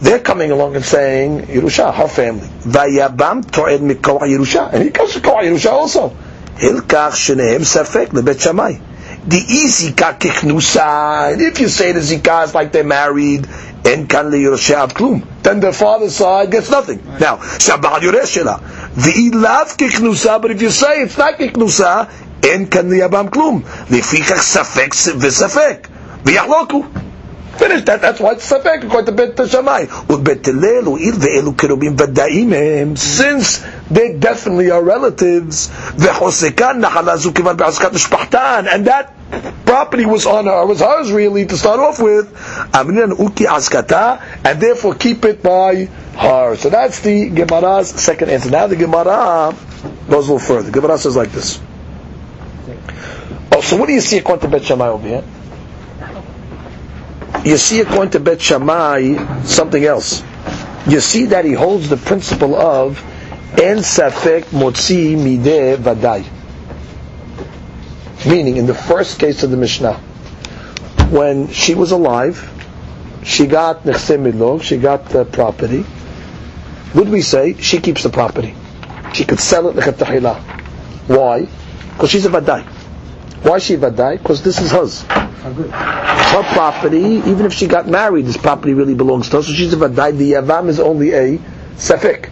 they're 0.00 0.18
coming 0.18 0.50
along 0.50 0.74
and 0.74 0.84
saying, 0.84 1.42
Yerusha, 1.42 1.94
her 1.94 2.08
family. 2.08 2.48
Vayabam 2.48 3.48
to'ed 3.50 3.80
mikoach 3.82 4.22
Yerusha, 4.22 4.72
and 4.72 4.82
he 4.82 4.90
comes 4.90 5.12
to 5.12 5.20
koach 5.20 5.42
Yerusha 5.42 5.70
also. 5.70 6.16
Hilkach 6.56 7.14
shenehem 7.14 7.62
safek 7.62 8.08
lebet 8.08 8.40
Shammai. 8.40 8.78
The 9.26 9.36
easy 9.36 9.92
kiknusa, 9.92 11.32
and 11.32 11.42
if 11.42 11.60
you 11.60 11.68
say 11.68 11.92
the 11.92 12.00
zikah 12.00 12.44
is 12.44 12.54
like 12.54 12.72
they're 12.72 12.82
married, 12.82 13.46
en 13.84 14.06
kan 14.06 14.30
liyirosheav 14.30 14.92
klum. 14.92 15.24
Then 15.42 15.60
the 15.60 15.72
father's 15.72 16.16
side 16.16 16.50
gets 16.50 16.70
nothing. 16.70 17.04
Now, 17.20 17.36
shabal 17.36 18.00
yoreshela. 18.00 18.81
V'ilav 18.96 19.76
kiknusa, 19.76 20.40
but 20.40 20.50
if 20.50 20.62
you 20.62 20.70
say 20.70 21.02
it's 21.02 21.16
not 21.16 21.38
kiknusa, 21.38 22.10
en 22.44 22.66
kan 22.66 22.90
liyabam 22.90 23.30
klum. 23.30 23.62
Lefikach 23.88 24.42
safek 24.42 24.92
v'safek. 25.16 25.86
V'yahloku. 26.24 27.11
Finish 27.56 27.84
that. 27.84 28.00
That's 28.00 28.18
why 28.18 28.32
it's 28.32 28.50
safek 28.50 28.84
according 28.84 29.16
to 29.16 29.26
Bet 29.26 29.48
Shammai. 29.50 29.84
Ubet 29.84 30.44
Hillel 30.44 30.84
u'il 30.96 31.12
ve'elu 31.12 31.54
kerubim. 31.54 32.98
Since 32.98 33.64
they 33.90 34.14
definitely 34.14 34.70
are 34.70 34.82
relatives, 34.82 35.68
ve'hosekan 35.68 36.82
nahalazu 36.82 37.32
kivan 37.32 37.56
be'askat 37.56 37.90
mishpachtan, 37.90 38.66
and 38.72 38.86
that 38.86 39.14
property 39.66 40.06
was 40.06 40.26
on 40.26 40.46
her, 40.46 40.66
was 40.66 40.80
hers 40.80 41.12
really 41.12 41.46
to 41.46 41.56
start 41.56 41.78
off 41.78 42.00
with. 42.00 42.32
Aminan 42.72 43.12
uki 43.12 43.46
askata, 43.46 44.20
and 44.44 44.60
therefore 44.60 44.94
keep 44.94 45.24
it 45.24 45.42
by 45.42 45.88
her. 46.16 46.56
So 46.56 46.70
that's 46.70 47.00
the 47.00 47.30
Gemara's 47.30 47.88
second 47.88 48.30
answer. 48.30 48.50
Now 48.50 48.66
the 48.66 48.76
Gemara 48.76 49.54
goes 50.08 50.28
a 50.28 50.32
little 50.32 50.38
further. 50.38 50.70
The 50.70 50.72
Gemara 50.72 50.98
says 50.98 51.16
like 51.16 51.32
this. 51.32 51.60
Oh, 53.54 53.60
so 53.60 53.76
what 53.76 53.86
do 53.86 53.92
you 53.92 54.00
see 54.00 54.18
according 54.18 54.50
to 54.50 54.56
Bet 54.56 54.64
Shammai 54.64 54.88
over 54.88 55.06
here? 55.06 55.24
You 57.44 57.56
see 57.56 57.80
according 57.80 58.10
to 58.12 58.20
Bet 58.20 58.40
Shammai 58.40 59.42
something 59.44 59.84
else. 59.84 60.22
You 60.86 61.00
see 61.00 61.26
that 61.26 61.44
he 61.44 61.52
holds 61.52 61.88
the 61.88 61.96
principle 61.96 62.54
of 62.56 63.00
en 63.60 63.78
safek 63.78 64.44
motzi 64.46 65.16
mideh 65.16 65.76
vadai. 65.76 66.24
Meaning, 68.26 68.56
in 68.56 68.66
the 68.66 68.74
first 68.74 69.18
case 69.18 69.42
of 69.42 69.50
the 69.50 69.56
Mishnah, 69.56 69.94
when 71.10 71.48
she 71.48 71.74
was 71.74 71.90
alive, 71.92 72.48
she 73.24 73.46
got 73.46 73.82
she 73.84 74.76
got 74.76 75.06
the 75.08 75.24
property. 75.30 75.84
Would 76.94 77.08
we 77.08 77.22
say 77.22 77.54
she 77.60 77.78
keeps 77.78 78.02
the 78.02 78.10
property? 78.10 78.54
She 79.14 79.24
could 79.24 79.40
sell 79.40 79.68
it 79.68 79.76
lechatahila. 79.76 80.40
Why? 81.08 81.46
Because 81.92 82.10
she's 82.10 82.26
a 82.26 82.30
vadai. 82.30 82.64
Why 83.42 83.56
is 83.56 83.64
she 83.64 83.76
vadai? 83.76 84.18
Because 84.18 84.42
this 84.42 84.60
is 84.60 84.70
hers. 84.70 85.04
Her 85.42 86.42
property, 86.54 86.98
even 87.00 87.46
if 87.46 87.52
she 87.52 87.66
got 87.66 87.88
married, 87.88 88.26
this 88.26 88.36
property 88.36 88.74
really 88.74 88.94
belongs 88.94 89.28
to 89.30 89.38
her. 89.38 89.42
So 89.42 89.52
she's 89.52 89.72
a 89.72 89.76
vadai. 89.76 90.16
The 90.16 90.32
yavam 90.32 90.68
is 90.68 90.78
only 90.78 91.12
a 91.12 91.38
safek. 91.76 92.30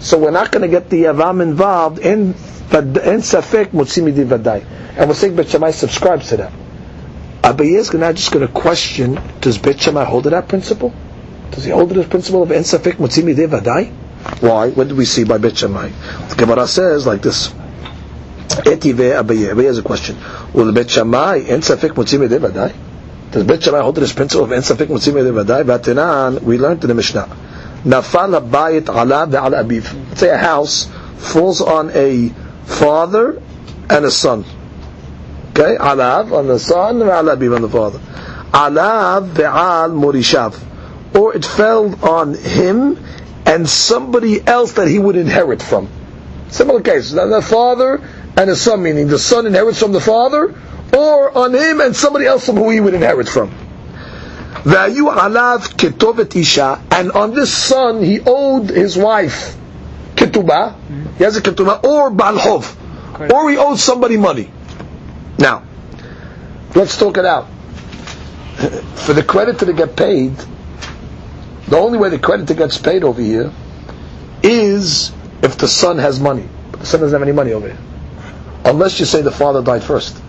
So 0.00 0.18
we're 0.18 0.30
not 0.30 0.50
going 0.52 0.62
to 0.62 0.68
get 0.68 0.88
the 0.88 1.04
yavam 1.04 1.42
involved 1.42 1.98
in 1.98 2.28
in 2.72 3.20
safek 3.22 3.66
mutzimi 3.72 4.14
di 4.14 4.24
vadai. 4.24 4.64
And 4.96 5.08
we're 5.08 5.14
saying 5.14 5.36
Bet 5.36 5.48
Shammai 5.50 5.72
subscribes 5.72 6.30
to 6.30 6.38
that. 6.38 6.52
Abaye 7.42 7.76
is 7.78 7.92
now 7.92 8.12
just 8.12 8.32
going 8.32 8.46
to 8.46 8.52
question: 8.52 9.20
Does 9.42 9.58
Bet 9.58 9.78
Shammai 9.78 10.04
hold 10.04 10.24
to 10.24 10.30
that 10.30 10.48
principle? 10.48 10.94
Does 11.50 11.64
he 11.64 11.70
hold 11.70 11.90
to 11.90 11.94
this 11.94 12.08
principle 12.08 12.42
of 12.42 12.52
en 12.52 12.62
safek 12.62 12.94
mutzimi 12.94 13.36
di 13.36 13.44
vadai? 13.46 13.92
Why? 14.40 14.70
What 14.70 14.88
do 14.88 14.96
we 14.96 15.04
see 15.04 15.24
by 15.24 15.36
Bet 15.36 15.58
Shammai? 15.58 15.90
The 16.30 16.34
Gemara 16.36 16.66
says 16.66 17.06
like 17.06 17.20
this. 17.20 17.52
Etive 18.48 19.22
Abaye. 19.22 19.52
Abaye 19.52 19.64
has 19.64 19.78
a 19.78 19.82
question. 19.82 20.16
Will 20.52 20.72
Bet 20.72 20.90
Shammai 20.90 21.40
en 21.48 21.60
safek 21.60 21.90
mutzim 21.90 22.26
yedei? 22.26 22.74
Does 23.30 23.44
Bet 23.44 23.62
Shammai 23.62 23.80
hold 23.80 23.96
this 23.96 24.12
principle 24.12 24.44
of 24.44 24.52
en 24.52 24.62
safek? 24.62 24.86
Vatinan, 24.86 26.42
we 26.42 26.58
learned 26.58 26.82
in 26.84 26.88
the 26.88 26.94
Mishnah. 26.94 27.28
Nafal 27.84 28.40
habayit 28.40 28.88
ala 28.88 29.26
ve'ala 29.26 29.64
abiv. 29.64 30.16
Say 30.16 30.30
a 30.30 30.36
house 30.36 30.88
falls 31.16 31.60
on 31.60 31.90
a 31.94 32.30
father 32.64 33.40
and 33.88 34.04
a 34.04 34.10
son. 34.10 34.44
Okay, 35.50 35.76
alav 35.76 36.32
on 36.32 36.48
the 36.48 36.58
son, 36.58 36.96
alav 36.96 37.54
on 37.54 37.62
the 37.62 37.68
father. 37.68 37.98
Alav 38.52 39.30
ve'al 39.30 39.92
morishav. 39.92 40.62
Or 41.16 41.34
it 41.34 41.44
fell 41.44 41.94
on 42.04 42.34
him 42.34 42.98
and 43.46 43.68
somebody 43.68 44.44
else 44.44 44.72
that 44.72 44.88
he 44.88 44.98
would 44.98 45.16
inherit 45.16 45.62
from. 45.62 45.88
Similar 46.48 46.80
case. 46.82 47.12
The 47.12 47.42
father 47.42 48.02
and 48.36 48.50
the 48.50 48.56
son, 48.56 48.82
meaning 48.82 49.08
the 49.08 49.18
son 49.18 49.46
inherits 49.46 49.80
from 49.80 49.92
the 49.92 50.00
father, 50.00 50.54
or 50.96 51.36
on 51.36 51.54
him 51.54 51.80
and 51.80 51.96
somebody 51.96 52.26
else 52.26 52.46
from 52.46 52.56
who 52.56 52.70
he 52.70 52.80
would 52.80 52.94
inherit 52.94 53.28
from. 53.28 53.50
Vayu 54.62 55.14
alav 55.14 55.74
ketovet 55.76 56.34
isha, 56.36 56.82
and 56.90 57.12
on 57.12 57.34
this 57.34 57.52
son 57.52 58.02
he 58.02 58.20
owed 58.24 58.68
his 58.68 58.96
wife 58.96 59.56
ketubah, 60.16 60.74
he 61.18 61.24
has 61.24 61.36
a 61.36 61.42
ketubah, 61.42 61.84
or 61.84 62.10
balhov, 62.10 62.76
or 63.32 63.50
he 63.50 63.56
owed 63.56 63.78
somebody 63.78 64.16
money. 64.16 64.50
Now, 65.38 65.62
let's 66.74 66.98
talk 66.98 67.18
it 67.18 67.24
out. 67.24 67.48
For 68.96 69.12
the 69.12 69.22
creditor 69.22 69.66
to 69.66 69.72
get 69.72 69.96
paid, 69.96 70.34
the 71.68 71.76
only 71.76 71.98
way 71.98 72.08
the 72.08 72.18
creditor 72.18 72.54
gets 72.54 72.78
paid 72.78 73.04
over 73.04 73.20
here 73.20 73.52
is 74.42 75.12
if 75.42 75.58
the 75.58 75.68
son 75.68 75.98
has 75.98 76.18
money. 76.18 76.48
But 76.70 76.80
the 76.80 76.86
son 76.86 77.00
doesn't 77.00 77.14
have 77.14 77.22
any 77.22 77.36
money 77.36 77.52
over 77.52 77.68
here. 77.68 77.78
Unless 78.66 78.98
you 78.98 79.06
say 79.06 79.22
the 79.22 79.30
father 79.30 79.62
died 79.62 79.84
first. 79.84 80.20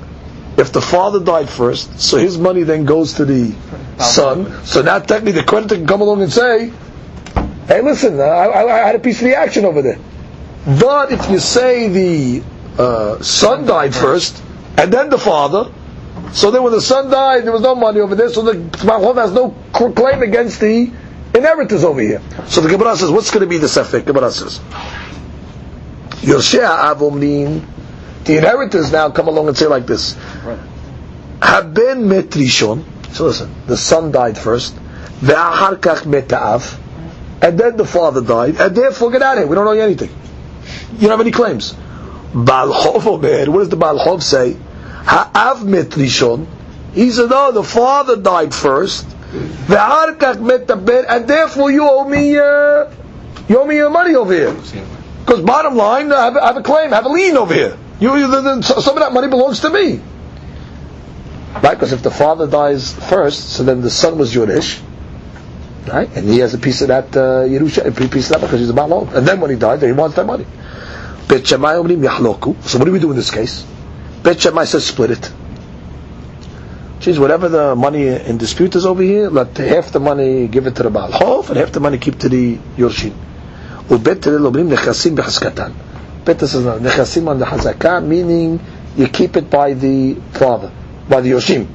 If 0.57 0.71
the 0.71 0.81
father 0.81 1.19
died 1.19 1.49
first, 1.49 1.99
so 1.99 2.17
his 2.17 2.37
money 2.37 2.63
then 2.63 2.85
goes 2.85 3.13
to 3.13 3.25
the 3.25 3.53
son, 3.97 4.65
so 4.65 4.81
now 4.81 4.99
technically 4.99 5.33
the 5.33 5.43
creditor 5.43 5.75
can 5.75 5.87
come 5.87 6.01
along 6.01 6.21
and 6.21 6.31
say, 6.31 6.71
hey 7.67 7.81
listen, 7.81 8.19
I, 8.19 8.23
I, 8.23 8.83
I 8.83 8.87
had 8.87 8.95
a 8.95 8.99
piece 8.99 9.19
of 9.21 9.25
the 9.25 9.35
action 9.35 9.65
over 9.65 9.81
there. 9.81 9.99
But 10.65 11.11
if 11.11 11.29
you 11.29 11.39
say 11.39 11.89
the 11.89 12.43
uh, 12.77 13.21
son 13.21 13.65
died 13.65 13.95
first, 13.95 14.41
and 14.77 14.93
then 14.93 15.09
the 15.09 15.17
father, 15.17 15.71
so 16.33 16.51
then 16.51 16.63
when 16.63 16.73
the 16.73 16.81
son 16.81 17.09
died, 17.09 17.43
there 17.45 17.51
was 17.51 17.61
no 17.61 17.73
money 17.75 17.99
over 18.01 18.15
there, 18.15 18.29
so 18.29 18.41
the 18.43 18.53
Malchov 18.85 19.15
has 19.15 19.31
no 19.31 19.51
claim 19.73 20.21
against 20.21 20.59
the 20.59 20.91
inheritors 21.33 21.83
over 21.83 22.01
here. 22.01 22.21
So 22.47 22.61
the 22.61 22.69
Gemara 22.69 22.95
says, 22.97 23.09
what's 23.09 23.31
going 23.31 23.41
to 23.41 23.47
be 23.47 23.57
the 23.57 23.67
Sefik? 23.67 24.05
Gemara 24.05 24.31
says, 24.31 24.59
Yoshea 26.21 26.61
Avomlin, 26.61 27.63
the 28.27 28.37
inheritors 28.37 28.91
now 28.91 29.09
come 29.09 29.27
along 29.27 29.47
and 29.47 29.57
say 29.57 29.65
like 29.67 29.87
this, 29.87 30.13
Haben 31.41 32.09
metrishon, 32.09 32.83
so 33.13 33.25
listen, 33.25 33.53
the 33.65 33.77
son 33.77 34.11
died 34.11 34.37
first, 34.37 34.75
ve'ahar 35.21 35.77
kach 35.77 36.01
meta'av, 36.01 36.77
and 37.41 37.59
then 37.59 37.77
the 37.77 37.85
father 37.85 38.21
died, 38.21 38.59
and 38.59 38.75
therefore 38.75 39.11
get 39.11 39.21
out 39.21 39.33
of 39.33 39.39
here, 39.39 39.47
we 39.47 39.55
don't 39.55 39.67
owe 39.67 39.71
you 39.71 39.81
anything. 39.81 40.09
You 40.93 41.01
don't 41.07 41.11
have 41.11 41.21
any 41.21 41.31
claims. 41.31 41.73
Baal 42.33 42.69
Chov 42.73 43.05
Omer, 43.05 43.49
what 43.51 43.59
does 43.59 43.69
the 43.69 43.77
Baal 43.77 43.99
Chov 43.99 44.21
say? 44.21 44.53
Ha'av 44.53 45.59
metrishon, 45.59 46.47
he 46.93 47.11
said, 47.11 47.29
no, 47.29 47.51
the 47.51 47.63
father 47.63 48.17
died 48.17 48.53
first, 48.53 49.05
and 49.33 49.67
therefore 51.27 51.71
you 51.71 51.87
owe 51.87 52.07
me, 52.07 52.37
uh, 52.37 52.89
you 53.47 53.59
owe 53.59 53.65
me 53.65 53.75
your 53.75 53.89
money 53.89 54.15
over 54.15 54.33
here. 54.33 54.53
Because 55.19 55.41
bottom 55.41 55.75
line, 55.75 56.11
I 56.11 56.25
have, 56.25 56.37
I 56.37 56.47
have, 56.47 56.57
a 56.57 56.63
claim, 56.63 56.91
I 56.93 56.95
have 56.97 57.05
a 57.05 57.09
lien 57.09 57.37
over 57.37 57.53
here. 57.53 57.77
You, 57.99 58.15
you 58.15 58.27
the, 58.27 58.41
the, 58.41 58.61
some 58.61 58.95
of 58.95 59.01
that 59.01 59.11
money 59.13 59.27
belongs 59.27 59.61
to 59.61 59.69
me. 59.69 60.01
Right? 61.53 61.73
Because 61.73 61.93
if 61.93 62.03
the 62.03 62.11
father 62.11 62.47
dies 62.47 62.93
first, 62.93 63.49
so 63.49 63.63
then 63.63 63.81
the 63.81 63.89
son 63.89 64.17
was 64.17 64.31
Jewish. 64.31 64.79
Right? 65.87 66.09
And 66.15 66.29
he 66.29 66.39
has 66.39 66.53
a 66.53 66.57
piece 66.57 66.81
of 66.81 66.89
that 66.89 67.15
uh, 67.15 67.45
Yerusha, 67.45 67.85
a 67.85 67.91
piece 67.91 68.29
of 68.29 68.33
that 68.33 68.41
because 68.41 68.59
he's 68.59 68.69
a 68.69 68.73
baal. 68.73 69.07
And 69.09 69.27
then 69.27 69.39
when 69.39 69.49
he 69.49 69.55
dies, 69.55 69.79
then 69.79 69.89
he 69.89 69.95
wants 69.97 70.15
that 70.17 70.25
money. 70.25 70.45
So 71.29 71.57
what 72.77 72.85
do 72.85 72.91
we 72.91 72.99
do 72.99 73.09
in 73.11 73.15
this 73.15 73.31
case? 73.31 73.65
Bet 74.23 74.39
Shammai 74.41 74.65
says 74.65 74.85
split 74.85 75.11
it. 75.11 75.31
Jeez, 76.99 77.19
whatever 77.19 77.49
the 77.49 77.75
money 77.75 78.07
in 78.07 78.37
dispute 78.37 78.75
is 78.75 78.85
over 78.85 79.03
here, 79.03 79.29
let 79.29 79.55
half 79.57 79.91
the 79.91 79.99
money 79.99 80.47
give 80.47 80.67
it 80.67 80.75
to 80.75 80.83
the 80.83 80.89
Baal 80.89 81.11
Hof, 81.11 81.49
and 81.49 81.57
half 81.57 81.71
the 81.71 81.79
money 81.79 81.97
keep 81.97 82.19
to 82.19 82.29
the 82.29 82.57
Yorshim. 82.77 83.13
Says 86.27 86.55
nechasim 86.55 87.29
on 87.29 87.39
the 87.39 87.45
hazakah, 87.45 88.05
meaning 88.05 88.59
you 88.97 89.07
keep 89.07 89.37
it 89.37 89.49
by 89.49 89.71
the 89.71 90.15
father, 90.33 90.69
by 91.07 91.21
the 91.21 91.31
yoshim. 91.31 91.65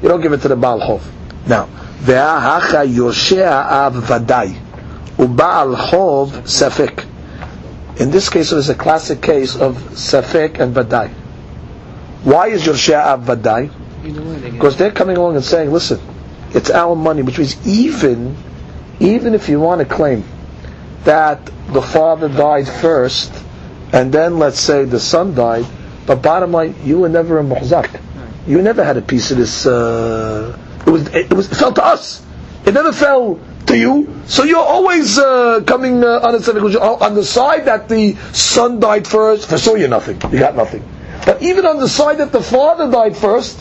You 0.00 0.08
don't 0.08 0.20
give 0.20 0.32
it 0.32 0.42
to 0.42 0.48
the 0.48 0.54
Baal 0.54 0.78
Chov. 0.78 1.02
Now, 1.48 1.66
ve'ahacha 2.02 2.86
yoshea 2.86 3.50
av 3.50 3.94
vadai, 3.94 4.56
u'Baal 5.16 5.76
Chov 5.90 6.30
safek. 6.42 7.04
In 7.98 8.12
this 8.12 8.28
case, 8.30 8.52
it 8.52 8.58
is 8.58 8.68
a 8.68 8.76
classic 8.76 9.20
case 9.20 9.56
of 9.56 9.74
safek 9.94 10.60
and 10.60 10.72
vadai. 10.72 11.10
Why 12.22 12.50
is 12.50 12.64
yoshea 12.64 13.00
av 13.00 13.24
vadai? 13.24 13.72
Because 14.52 14.76
they're 14.76 14.92
coming 14.92 15.16
along 15.16 15.34
and 15.34 15.44
saying, 15.44 15.72
listen, 15.72 15.98
it's 16.50 16.70
our 16.70 16.94
money, 16.94 17.22
which 17.22 17.38
means 17.38 17.66
even, 17.66 18.36
even 19.00 19.34
if 19.34 19.48
you 19.48 19.58
want 19.58 19.80
to 19.80 19.84
claim 19.84 20.22
that 21.02 21.44
the 21.72 21.82
father 21.82 22.28
died 22.28 22.68
first, 22.68 23.32
and 23.92 24.12
then 24.12 24.38
let's 24.38 24.60
say 24.60 24.84
the 24.84 25.00
son 25.00 25.34
died, 25.34 25.66
but 26.06 26.22
bottom 26.22 26.52
line, 26.52 26.74
you 26.84 27.00
were 27.00 27.08
never 27.08 27.38
a 27.38 27.42
muhzak. 27.42 28.00
You 28.46 28.62
never 28.62 28.84
had 28.84 28.96
a 28.96 29.02
piece 29.02 29.30
of 29.30 29.38
this. 29.38 29.66
Uh, 29.66 30.56
it 30.86 30.90
was 30.90 31.08
it 31.08 31.32
was 31.32 31.50
it 31.50 31.56
fell 31.56 31.72
to 31.72 31.84
us. 31.84 32.24
It 32.64 32.74
never 32.74 32.92
fell 32.92 33.40
to 33.66 33.76
you. 33.76 34.22
So 34.26 34.44
you're 34.44 34.58
always 34.58 35.18
uh, 35.18 35.62
coming 35.66 36.02
uh, 36.04 36.20
on, 36.22 36.34
on 36.34 37.14
the 37.14 37.24
side 37.24 37.64
that 37.66 37.88
the 37.88 38.14
son 38.32 38.80
died 38.80 39.06
first. 39.06 39.48
For 39.48 39.58
sure, 39.58 39.76
you're 39.76 39.88
nothing. 39.88 40.20
You 40.32 40.38
got 40.38 40.56
nothing. 40.56 40.84
But 41.24 41.42
even 41.42 41.66
on 41.66 41.78
the 41.78 41.88
side 41.88 42.18
that 42.18 42.30
the 42.30 42.42
father 42.42 42.90
died 42.90 43.16
first, 43.16 43.58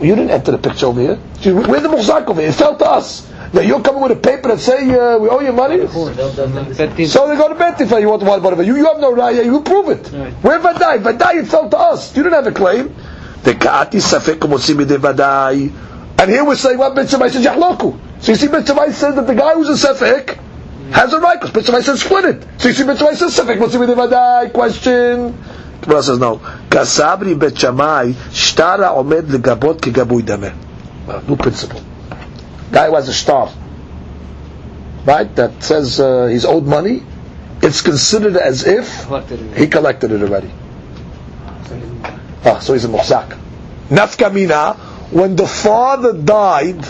you 0.00 0.14
didn't 0.14 0.30
enter 0.30 0.50
the 0.50 0.58
picture 0.58 0.86
over 0.86 1.00
here. 1.00 1.18
We're 1.44 1.80
the 1.80 1.88
muhzak 1.88 2.26
over 2.26 2.40
here. 2.40 2.50
It 2.50 2.54
fell 2.54 2.76
to 2.76 2.86
us. 2.86 3.30
Now 3.54 3.60
you're 3.60 3.80
coming 3.82 4.02
with 4.02 4.10
a 4.10 4.16
paper 4.16 4.48
that 4.48 4.58
say 4.58 4.90
uh, 4.90 5.16
we 5.16 5.28
owe 5.28 5.38
you 5.38 5.52
money. 5.52 5.86
So 5.86 6.08
they 6.08 7.36
go 7.36 7.48
to 7.48 7.54
Betif. 7.54 8.00
You 8.00 8.08
want 8.08 8.22
to 8.22 8.26
whatever. 8.26 8.64
You 8.64 8.76
you 8.76 8.84
have 8.86 8.98
no 8.98 9.14
raya. 9.14 9.44
You 9.44 9.60
prove 9.62 9.90
it. 9.90 10.08
Where 10.42 10.58
Vadai? 10.58 10.98
Vadai 10.98 11.42
it 11.42 11.46
fell 11.46 11.70
to 11.70 11.78
us. 11.78 12.16
You 12.16 12.24
didn't 12.24 12.34
have 12.34 12.48
a 12.48 12.52
claim. 12.52 12.88
The 13.44 13.52
kaati 13.52 14.00
safek 14.02 14.40
motzim 14.40 14.84
Vadai. 14.84 15.72
And 16.18 16.30
here 16.30 16.44
we're 16.44 16.56
saying 16.56 16.78
what 16.78 16.96
well, 16.96 17.04
Beit 17.04 17.10
says 17.10 17.44
yahloku. 17.46 17.96
So 18.20 18.32
you 18.32 18.36
see 18.36 18.48
Beit 18.48 18.66
says 18.66 19.14
that 19.14 19.26
the 19.26 19.34
guy 19.36 19.54
who's 19.54 19.68
a 19.84 19.94
safek 19.94 20.36
has 20.90 21.12
a 21.12 21.20
right 21.20 21.40
because 21.40 21.70
Beit 21.70 21.84
says 21.84 22.02
split 22.02 22.24
it. 22.24 22.60
So 22.60 22.68
you 22.70 22.74
see 22.74 22.84
Beit 22.84 22.98
says 22.98 23.38
safek 23.38 23.58
motzim 23.58 23.86
Vadai. 23.86 24.52
Question. 24.52 25.38
Gemara 25.80 26.02
says 26.02 26.18
no. 26.18 26.38
Kasabri 26.68 27.38
Bet 27.38 27.56
Shammai 27.56 28.14
shtara 28.32 28.96
omed 28.96 29.28
legabot 29.28 29.78
kegabui 29.78 30.22
dameh. 30.22 31.28
New 31.28 31.36
principle. 31.36 31.93
Guy 32.72 32.88
who 32.88 32.94
has 32.96 33.08
a 33.08 33.14
star, 33.14 33.52
right? 35.04 35.34
That 35.36 35.62
says 35.62 36.00
uh, 36.00 36.26
he's 36.26 36.44
owed 36.44 36.64
money. 36.64 37.02
It's 37.62 37.82
considered 37.82 38.36
as 38.36 38.66
if 38.66 39.06
he 39.56 39.66
collected 39.68 40.10
it 40.12 40.22
already. 40.22 40.50
Ah, 42.44 42.58
so 42.58 42.74
he's 42.74 42.84
a 42.84 42.88
muhzak. 42.88 43.38
Nafkamina, 43.88 44.76
when 45.12 45.36
the 45.36 45.46
father 45.46 46.12
died, 46.12 46.84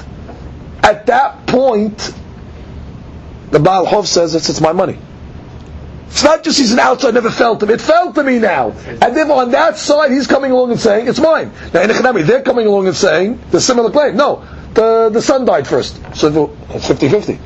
at 0.83 1.07
that 1.07 1.47
point, 1.47 2.13
the 3.51 3.61
Baal 3.61 3.87
Hov 3.87 4.09
says 4.09 4.35
it's, 4.35 4.49
it's 4.49 4.61
my 4.61 4.73
money. 4.73 4.99
It's 6.09 6.23
not 6.23 6.45
just 6.45 6.59
he's 6.59 6.73
an 6.73 6.79
outside, 6.79 7.15
never 7.15 7.31
felt 7.31 7.63
him. 7.63 7.71
It 7.71 7.81
felt 7.81 8.15
to 8.15 8.23
me 8.23 8.39
now. 8.39 8.71
And 8.71 9.17
then 9.17 9.31
on 9.31 9.51
that 9.51 9.79
side, 9.79 10.13
he's 10.13 10.27
coming 10.27 10.53
along 10.53 10.71
and 10.71 10.79
saying, 10.79 11.09
it's 11.09 11.19
mine. 11.19 11.53
Now 11.73 11.83
in 11.83 11.91
Echanami, 11.91 12.25
they're 12.25 12.43
coming 12.43 12.67
along 12.67 12.87
and 12.87 12.97
saying 12.97 13.41
the 13.51 13.61
similar 13.61 13.91
claim. 13.91 14.17
No, 14.17 14.47
the, 14.75 15.11
the 15.13 15.23
son 15.23 15.45
died 15.45 15.67
first. 15.67 15.97
So 16.17 16.55
it's 16.71 16.87
50-50. 16.89 17.39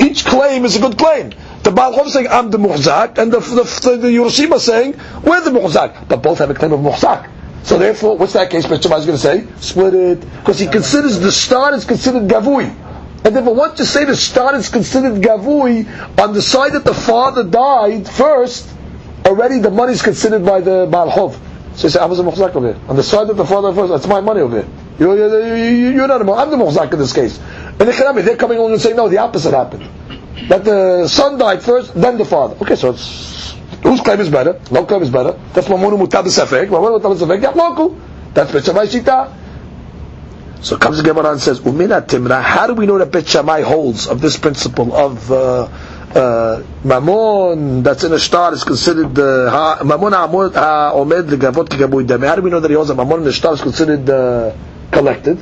Each 0.00 0.24
claim 0.24 0.64
is 0.64 0.76
a 0.76 0.80
good 0.80 0.98
claim. 0.98 1.32
The 1.62 1.70
Baal 1.70 2.08
saying, 2.08 2.28
I'm 2.28 2.50
the 2.50 2.58
muhzak, 2.58 3.18
and 3.18 3.32
the, 3.32 3.40
the, 3.40 3.96
the, 3.96 4.08
Yerushima 4.08 4.58
saying, 4.58 4.92
we're 5.22 5.40
the 5.40 5.50
muhzak. 5.50 6.08
But 6.08 6.22
both 6.22 6.38
have 6.38 6.50
a 6.50 6.54
claim 6.54 6.72
of 6.72 6.80
muhzak. 6.80 7.30
So 7.64 7.78
therefore, 7.78 8.18
what's 8.18 8.34
that 8.34 8.50
case? 8.50 8.66
Beit 8.66 8.84
is 8.84 8.86
going 8.86 9.06
to 9.06 9.18
say, 9.18 9.46
split 9.56 9.94
it. 9.94 10.20
Because 10.20 10.58
he 10.58 10.66
considers 10.66 11.18
the 11.20 11.32
start 11.32 11.74
is 11.74 11.84
considered 11.86 12.28
gavui. 12.28 12.66
And 13.24 13.34
therefore, 13.34 13.54
once 13.54 13.78
you 13.78 13.86
say 13.86 14.04
the 14.04 14.14
start 14.16 14.54
is 14.56 14.68
considered 14.68 15.22
gavui, 15.22 15.88
on 16.18 16.34
the 16.34 16.42
side 16.42 16.72
that 16.74 16.84
the 16.84 16.92
father 16.92 17.42
died 17.42 18.06
first, 18.06 18.68
already 19.24 19.58
the 19.60 19.70
money 19.70 19.94
is 19.94 20.02
considered 20.02 20.44
by 20.44 20.60
the 20.60 20.86
Baal. 20.90 21.32
So 21.74 21.84
you 21.84 21.88
say, 21.88 21.98
I 22.00 22.04
was 22.04 22.20
a 22.20 22.22
muhzak 22.22 22.54
over 22.54 22.74
here. 22.74 22.80
On 22.88 22.96
the 22.96 23.02
side 23.02 23.28
that 23.28 23.34
the 23.38 23.46
father 23.46 23.72
first, 23.72 23.90
that's 23.90 24.06
my 24.06 24.20
money 24.20 24.42
over 24.42 24.60
here. 24.60 24.68
You're, 24.98 25.16
you're, 25.16 25.92
you're 25.92 26.08
not 26.08 26.22
a 26.22 26.32
I'm 26.32 26.50
the 26.50 26.56
muhzak 26.56 26.92
in 26.92 26.98
this 26.98 27.12
case. 27.12 27.38
And 27.38 27.80
they're 27.80 28.36
coming 28.36 28.58
along 28.58 28.72
and 28.72 28.80
saying, 28.80 28.96
no, 28.96 29.08
the 29.08 29.18
opposite 29.18 29.52
happened. 29.52 29.88
That 30.48 30.64
the 30.64 31.08
son 31.08 31.38
died 31.38 31.62
first, 31.62 31.94
then 31.94 32.18
the 32.18 32.24
father. 32.24 32.56
Okay, 32.62 32.76
so 32.76 32.90
it's, 32.90 33.52
whose 33.82 34.00
claim 34.00 34.20
is 34.20 34.30
better? 34.30 34.60
No 34.70 34.84
claim 34.84 35.02
is 35.02 35.10
better. 35.10 35.32
That's 35.52 35.68
Mamunu 35.68 36.06
Mutab 36.06 36.24
Safek. 36.24 36.68
Mamunu 36.68 37.00
Mutab 37.00 37.16
Safek, 37.16 37.54
local. 37.54 37.98
That's 38.34 38.52
Bet 38.52 38.62
Shita. 38.62 39.32
So 40.60 40.76
comes 40.76 40.96
the 40.96 41.02
Gemara 41.02 41.32
and 41.32 41.40
says, 41.40 41.60
Umina 41.60 42.06
Timra, 42.06 42.42
how 42.42 42.66
do 42.66 42.74
we 42.74 42.86
know 42.86 42.98
that 42.98 43.12
Bet 43.12 43.28
holds 43.64 44.06
of 44.06 44.20
this 44.20 44.38
principle 44.38 44.94
of 44.94 45.30
uh, 45.30 45.68
uh, 46.14 46.62
that's 47.82 48.04
in 48.04 48.12
a 48.12 48.18
star 48.18 48.54
is 48.54 48.62
considered 48.64 49.18
uh, 49.18 49.78
mamon 49.82 50.12
ha'omed 50.12 51.26
legavot 51.26 51.68
kigabui. 51.68 52.26
How 52.26 52.36
do 52.36 52.42
we 52.42 52.50
know 52.50 52.60
that 52.60 52.70
he 52.70 52.76
holds 52.76 52.90
a 52.90 52.94
mamon 52.94 53.18
in 53.18 53.24
the 53.24 53.32
star 53.32 53.54
is 53.54 53.60
considered 53.60 54.08
uh, 54.08 54.54
collected? 54.94 55.38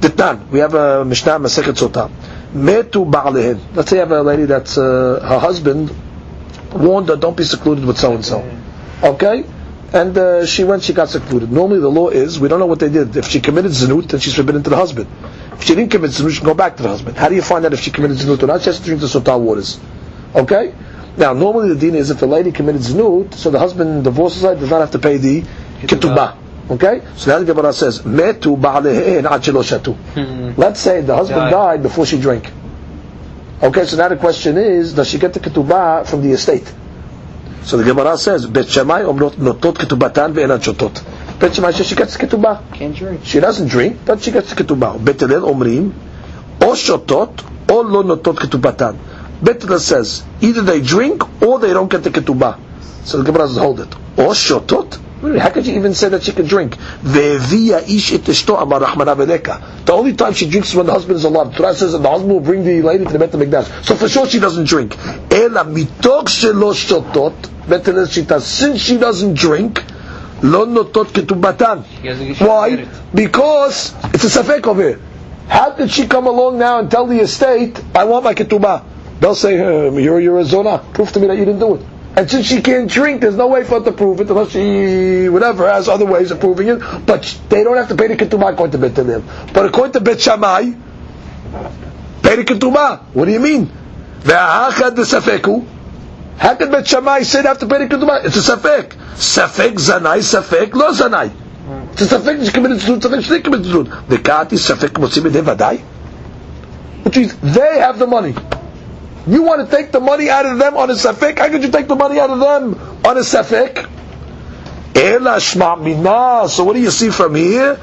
Ditnan, 0.00 0.48
we 0.50 0.58
have 0.60 0.74
a 0.74 1.04
Mishnah 1.04 1.38
Masechet 1.38 1.76
Sotah. 1.76 2.10
Metu 2.54 3.08
ba'alehen. 3.10 3.60
Let's 3.74 3.90
say 3.90 3.96
you 3.96 4.00
have 4.00 4.10
a 4.10 4.22
lady 4.22 4.44
that's 4.46 4.76
uh, 4.76 5.20
her 5.22 5.38
husband 5.38 5.90
warned 6.74 7.08
her, 7.08 7.16
don't 7.16 7.36
be 7.36 7.44
secluded 7.44 7.84
with 7.84 7.98
so 7.98 8.14
and 8.14 8.24
so. 8.24 8.42
Okay? 9.02 9.44
And 9.92 10.16
uh, 10.16 10.46
she 10.46 10.64
went, 10.64 10.82
she 10.82 10.92
got 10.92 11.10
secluded. 11.10 11.52
Normally 11.52 11.80
the 11.80 11.90
law 11.90 12.08
is, 12.08 12.40
we 12.40 12.48
don't 12.48 12.58
know 12.58 12.66
what 12.66 12.80
they 12.80 12.88
did. 12.88 13.14
If 13.16 13.26
she 13.26 13.40
committed 13.40 13.72
zinut, 13.72 14.08
then 14.08 14.20
she's 14.20 14.34
forbidden 14.34 14.62
to 14.62 14.70
the 14.70 14.76
husband. 14.76 15.08
If 15.52 15.64
she 15.64 15.74
didn't 15.74 15.90
commit 15.90 16.10
zinut, 16.10 16.30
she 16.30 16.38
can 16.38 16.46
go 16.46 16.54
back 16.54 16.76
to 16.78 16.82
the 16.82 16.88
husband. 16.88 17.16
How 17.16 17.28
do 17.28 17.34
you 17.34 17.42
find 17.42 17.64
out 17.66 17.72
if 17.72 17.80
she 17.80 17.90
committed 17.90 18.16
zinut 18.16 18.42
or 18.42 18.46
not? 18.46 18.62
She 18.62 18.66
has 18.66 18.78
to 18.78 18.84
drink 18.84 19.00
the 19.00 19.06
sotah 19.06 19.38
waters. 19.38 19.78
Okay? 20.34 20.74
Now, 21.16 21.34
normally 21.34 21.68
the 21.68 21.74
deen 21.74 21.94
is 21.94 22.10
if 22.10 22.20
the 22.20 22.26
lady 22.26 22.52
committed 22.52 22.80
zinut, 22.80 23.34
so 23.34 23.50
the 23.50 23.58
husband 23.58 24.04
divorces 24.04 24.42
her, 24.42 24.54
does 24.54 24.70
not 24.70 24.80
have 24.80 24.92
to 24.92 24.98
pay 24.98 25.18
the 25.18 25.42
ketubah. 25.82 26.41
Okay? 26.72 27.02
So 27.16 27.30
now 27.30 27.38
the 27.44 27.52
Gemara 27.52 27.74
says, 27.74 28.00
Metu 28.00 28.56
ba'alehen 28.58 29.24
shatu. 29.24 29.94
Hmm. 29.94 30.58
Let's 30.58 30.80
say 30.80 31.02
the 31.02 31.14
husband 31.14 31.50
died 31.50 31.82
before 31.82 32.06
she 32.06 32.18
drank. 32.18 32.50
Okay, 33.62 33.84
so 33.84 33.98
now 33.98 34.08
the 34.08 34.16
question 34.16 34.56
is, 34.56 34.94
does 34.94 35.06
she 35.06 35.18
get 35.18 35.34
the 35.34 35.40
ketubah 35.40 36.06
from 36.06 36.22
the 36.22 36.32
estate? 36.32 36.72
So 37.64 37.76
the 37.76 37.84
Gemara 37.84 38.16
says, 38.16 38.46
Bet 38.46 38.68
Shammai 38.68 39.02
omrot 39.02 39.32
notot 39.32 39.74
ketubatan 39.74 40.32
ve'enan 40.32 40.60
shotot. 40.60 41.38
Bet 41.38 41.54
Shammai 41.54 41.72
says 41.72 41.86
she 41.86 41.94
gets 41.94 42.16
ketubah. 42.16 42.72
Can't 42.72 42.96
drink. 42.96 43.20
She 43.24 43.38
doesn't 43.38 43.68
drink, 43.68 43.98
but 44.06 44.22
she 44.22 44.32
gets 44.32 44.54
the 44.54 44.64
ketubah. 44.64 45.04
Bet 45.04 45.20
Hillel 45.20 45.42
omrim, 45.42 45.92
o 46.62 46.72
shotot, 46.72 47.70
o 47.70 47.80
lo 47.82 48.02
notot 48.02 48.36
ketubatan. 48.36 48.98
Bet 49.44 49.60
Hillel 49.60 49.78
says, 49.78 50.24
either 50.40 50.62
they 50.62 50.80
drink 50.80 51.42
or 51.42 51.58
they 51.58 51.74
don't 51.74 51.90
get 51.90 52.02
the 52.02 52.10
ketubah. 52.10 52.58
So 53.04 53.18
the 53.18 53.24
Gemara 53.30 53.46
says, 53.46 53.58
hold 53.58 53.80
it. 53.80 53.94
O 54.16 54.30
shotot? 54.30 54.98
How 55.22 55.50
could 55.50 55.66
you 55.66 55.74
even 55.76 55.94
say 55.94 56.08
that 56.08 56.24
she 56.24 56.32
can 56.32 56.46
drink? 56.46 56.76
Ve'evia 56.76 57.88
ish 57.88 58.12
et 58.12 58.22
eshto 58.22 58.60
amar 58.60 58.80
rahmana 58.80 59.14
veleka. 59.14 59.84
The 59.86 59.92
only 59.92 60.14
time 60.14 60.32
she 60.32 60.50
drinks 60.50 60.70
is 60.70 60.74
when 60.74 60.86
the 60.86 60.92
husband 60.92 61.16
is 61.16 61.24
alive. 61.24 61.54
Torah 61.56 61.74
says 61.74 61.92
that 61.92 62.02
the 62.02 62.10
husband 62.10 62.32
will 62.32 62.40
bring 62.40 62.64
the 62.64 62.82
lady 62.82 63.04
to 63.04 63.12
the 63.12 63.18
Bet 63.20 63.30
HaMikdash. 63.30 63.84
So 63.84 63.94
for 63.94 64.08
sure 64.08 64.28
she 64.28 64.40
doesn't 64.40 64.66
drink. 64.66 64.98
Ela 65.30 65.64
mitok 65.64 66.24
shelo 66.26 66.74
shotot. 66.74 67.68
Bet 67.68 67.86
Hillel 67.86 68.06
shita. 68.06 68.40
Since 68.40 68.80
she 68.80 68.98
doesn't 68.98 69.34
drink. 69.34 69.84
Why? 70.42 70.66
Because 73.14 73.94
it's 74.12 74.24
a 74.24 74.42
safek 74.42 74.66
over 74.66 74.82
here. 74.82 75.00
How 75.46 75.70
did 75.70 75.88
she 75.92 76.08
come 76.08 76.26
along 76.26 76.58
now 76.58 76.80
and 76.80 76.90
tell 76.90 77.06
the 77.06 77.20
estate, 77.20 77.80
I 77.94 78.04
want 78.04 78.24
my 78.24 78.34
ketubah? 78.34 78.82
They'll 79.20 79.36
say, 79.36 79.60
uh, 79.60 79.92
you're, 79.92 80.18
you're 80.18 80.40
a 80.40 80.44
zona. 80.44 80.78
Prove 80.94 81.12
to 81.12 81.20
me 81.20 81.28
that 81.28 81.36
you 81.36 81.44
didn't 81.44 81.60
do 81.60 81.76
it. 81.76 81.82
And 82.14 82.30
since 82.30 82.46
she 82.46 82.60
can't 82.60 82.90
drink, 82.90 83.22
there's 83.22 83.36
no 83.36 83.46
way 83.46 83.64
for 83.64 83.78
her 83.78 83.84
to 83.86 83.92
prove 83.92 84.20
it 84.20 84.28
unless 84.28 84.50
she, 84.50 85.30
whatever, 85.30 85.66
has 85.70 85.88
other 85.88 86.04
ways 86.04 86.30
of 86.30 86.40
proving 86.40 86.68
it. 86.68 87.06
But 87.06 87.38
they 87.48 87.64
don't 87.64 87.76
have 87.76 87.88
to 87.88 87.96
pay 87.96 88.08
the 88.08 88.16
ketubah 88.16 88.52
according 88.52 88.72
to 88.72 88.78
Bet 88.86 88.96
Hillel. 88.96 89.24
But 89.54 89.66
according 89.66 89.92
to 89.94 90.00
Bet 90.00 90.20
Shammai, 90.20 90.72
pay 92.22 92.36
the 92.36 92.44
ketubah. 92.44 93.02
What 93.14 93.24
do 93.24 93.32
you 93.32 93.40
mean? 93.40 93.70
Ve'ahachad 94.20 94.94
safeku. 94.96 95.66
How 96.36 96.54
can 96.54 96.70
Bet 96.70 96.86
Shammai 96.86 97.22
say 97.22 97.40
they 97.40 97.48
have 97.48 97.58
to 97.60 97.66
pay 97.66 97.86
the 97.86 97.96
ketubah? 97.96 98.26
It's 98.26 98.36
a 98.36 98.56
safek. 98.56 98.90
Safek 99.14 99.76
zanai, 99.76 100.18
safek 100.18 100.74
lo 100.74 100.92
zanai. 100.92 101.32
It's 101.92 102.02
a 102.02 102.18
safek 102.18 102.44
she 102.44 102.52
committed 102.52 102.80
to 102.80 103.08
safek 103.08 103.22
she 103.22 103.28
didn't 103.30 103.44
commit 103.44 103.64
to 103.64 103.84
The 103.84 104.16
kati 104.18 104.58
safek 104.58 104.90
motzim 104.90 105.30
vadai. 105.30 105.80
Which 107.04 107.16
means 107.16 107.36
they 107.38 107.78
have 107.78 107.98
the 107.98 108.06
money. 108.06 108.34
You 109.26 109.42
want 109.42 109.68
to 109.68 109.76
take 109.76 109.92
the 109.92 110.00
money 110.00 110.28
out 110.30 110.46
of 110.46 110.58
them 110.58 110.76
on 110.76 110.90
a 110.90 110.94
safek? 110.94 111.38
How 111.38 111.48
could 111.48 111.62
you 111.62 111.70
take 111.70 111.86
the 111.86 111.94
money 111.94 112.18
out 112.18 112.30
of 112.30 112.40
them 112.40 112.74
on 113.04 113.16
a 113.16 113.20
safek? 113.20 113.88
So 116.50 116.64
what 116.64 116.72
do 116.74 116.80
you 116.80 116.90
see 116.90 117.10
from 117.10 117.34
here? 117.34 117.78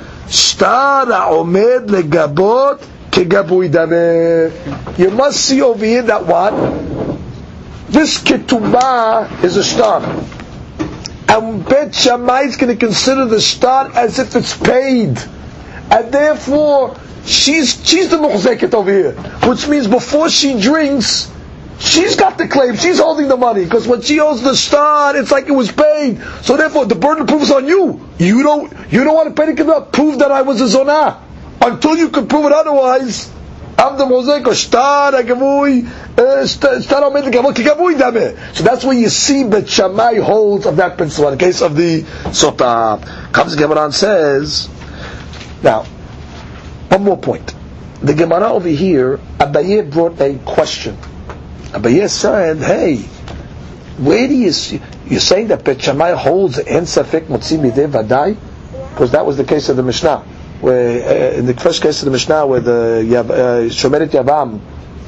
You 4.98 5.10
must 5.12 5.40
see 5.46 5.62
over 5.62 5.86
here 5.86 6.02
that 6.04 6.26
what? 6.26 6.52
This 7.90 8.20
ketubah 8.22 9.44
is 9.44 9.58
a 9.58 9.64
star. 9.64 10.04
And 11.30 11.66
Bet 11.66 11.96
Shammai 11.96 12.42
is 12.42 12.58
going 12.58 12.78
to 12.78 12.86
consider 12.86 13.26
the 13.26 13.42
star 13.42 13.92
as 13.96 14.20
if 14.20 14.36
it's 14.36 14.56
paid. 14.58 15.18
And 15.92 16.12
therefore, 16.12 16.96
she's 17.26 17.86
she's 17.88 18.10
the 18.10 18.18
muhzeket 18.18 18.74
over 18.74 18.92
here, 18.92 19.14
which 19.48 19.68
means 19.68 19.88
before 19.88 20.30
she 20.30 20.60
drinks, 20.60 21.32
she's 21.80 22.16
got 22.16 22.38
the 22.38 22.48
claim, 22.48 22.76
she's 22.76 23.00
holding 23.00 23.28
the 23.28 23.38
money 23.38 23.64
because 23.64 23.88
when 23.88 24.02
she 24.02 24.20
owes 24.20 24.42
the 24.42 24.56
star, 24.56 25.16
it's 25.16 25.32
like 25.32 25.48
it 25.48 25.52
was 25.52 25.72
paid. 25.72 26.22
So 26.42 26.58
therefore, 26.58 26.86
the 26.86 26.96
burden 26.96 27.24
of 27.24 27.28
proof 27.28 27.44
is 27.44 27.52
on 27.52 27.68
you. 27.68 28.08
You 28.18 28.44
don't 28.44 28.72
you 28.92 29.04
don't 29.04 29.16
want 29.16 29.36
to 29.36 29.42
pay 29.42 29.52
the 29.52 29.62
kibbutz. 29.62 29.92
Prove 29.92 30.20
that 30.20 30.32
I 30.32 30.42
was 30.42 30.62
a 30.62 30.78
zonah 30.78 31.22
until 31.62 31.98
you 31.98 32.10
can 32.10 32.28
prove 32.28 32.46
it 32.46 32.52
otherwise. 32.52 33.32
I'm 33.78 33.98
the 33.98 34.06
mosaic 34.06 34.46
star 34.56 35.14
agavui 35.14 35.88
uh, 36.20 36.46
star 36.46 37.02
omed 37.02 37.32
kigavui. 37.32 38.56
So 38.56 38.64
that's 38.64 38.84
where 38.84 38.98
you 38.98 39.08
see 39.08 39.46
Bet 39.46 39.70
Shammai 39.70 40.20
holds 40.20 40.66
of 40.66 40.76
that 40.78 40.98
principle 40.98 41.30
in 41.32 41.38
the 41.38 41.44
case 41.44 41.62
of 41.62 41.78
the 41.78 42.02
sota. 42.32 43.32
Comes 43.32 43.56
Gemara 43.56 43.86
and 43.86 43.94
says, 43.94 44.68
now 45.64 45.86
one 46.90 47.04
more 47.04 47.18
point. 47.18 47.54
The 48.02 48.14
Gemara 48.14 48.52
over 48.52 48.68
here, 48.70 49.18
Abaye 49.40 49.90
brought 49.92 50.20
a 50.22 50.38
question. 50.46 50.98
Abaye 51.72 52.10
said, 52.10 52.58
hey, 52.58 52.98
where 53.98 54.28
do 54.28 54.36
you 54.36 54.52
see, 54.52 54.82
you're 55.08 55.20
saying 55.20 55.48
that 55.50 55.64
Bet 55.64 55.84
holds 55.84 56.58
en 56.60 56.84
safek 56.84 57.26
motzi 57.26 57.60
midei 57.60 57.88
vadai? 57.90 58.38
Because 58.92 59.12
that 59.12 59.26
was 59.26 59.38
the 59.38 59.44
case 59.44 59.70
of 59.70 59.76
the 59.78 59.84
Mishnah. 59.84 60.20
Where, 60.62 61.34
uh, 61.34 61.38
in 61.38 61.46
the 61.46 61.54
first 61.54 61.82
case 61.82 62.02
of 62.02 62.06
the 62.06 62.12
Mishnah, 62.12 62.46
where 62.48 62.60
the 62.60 63.20
uh, 63.20 63.24
Shomeret 63.70 64.10
Yavam 64.10 64.60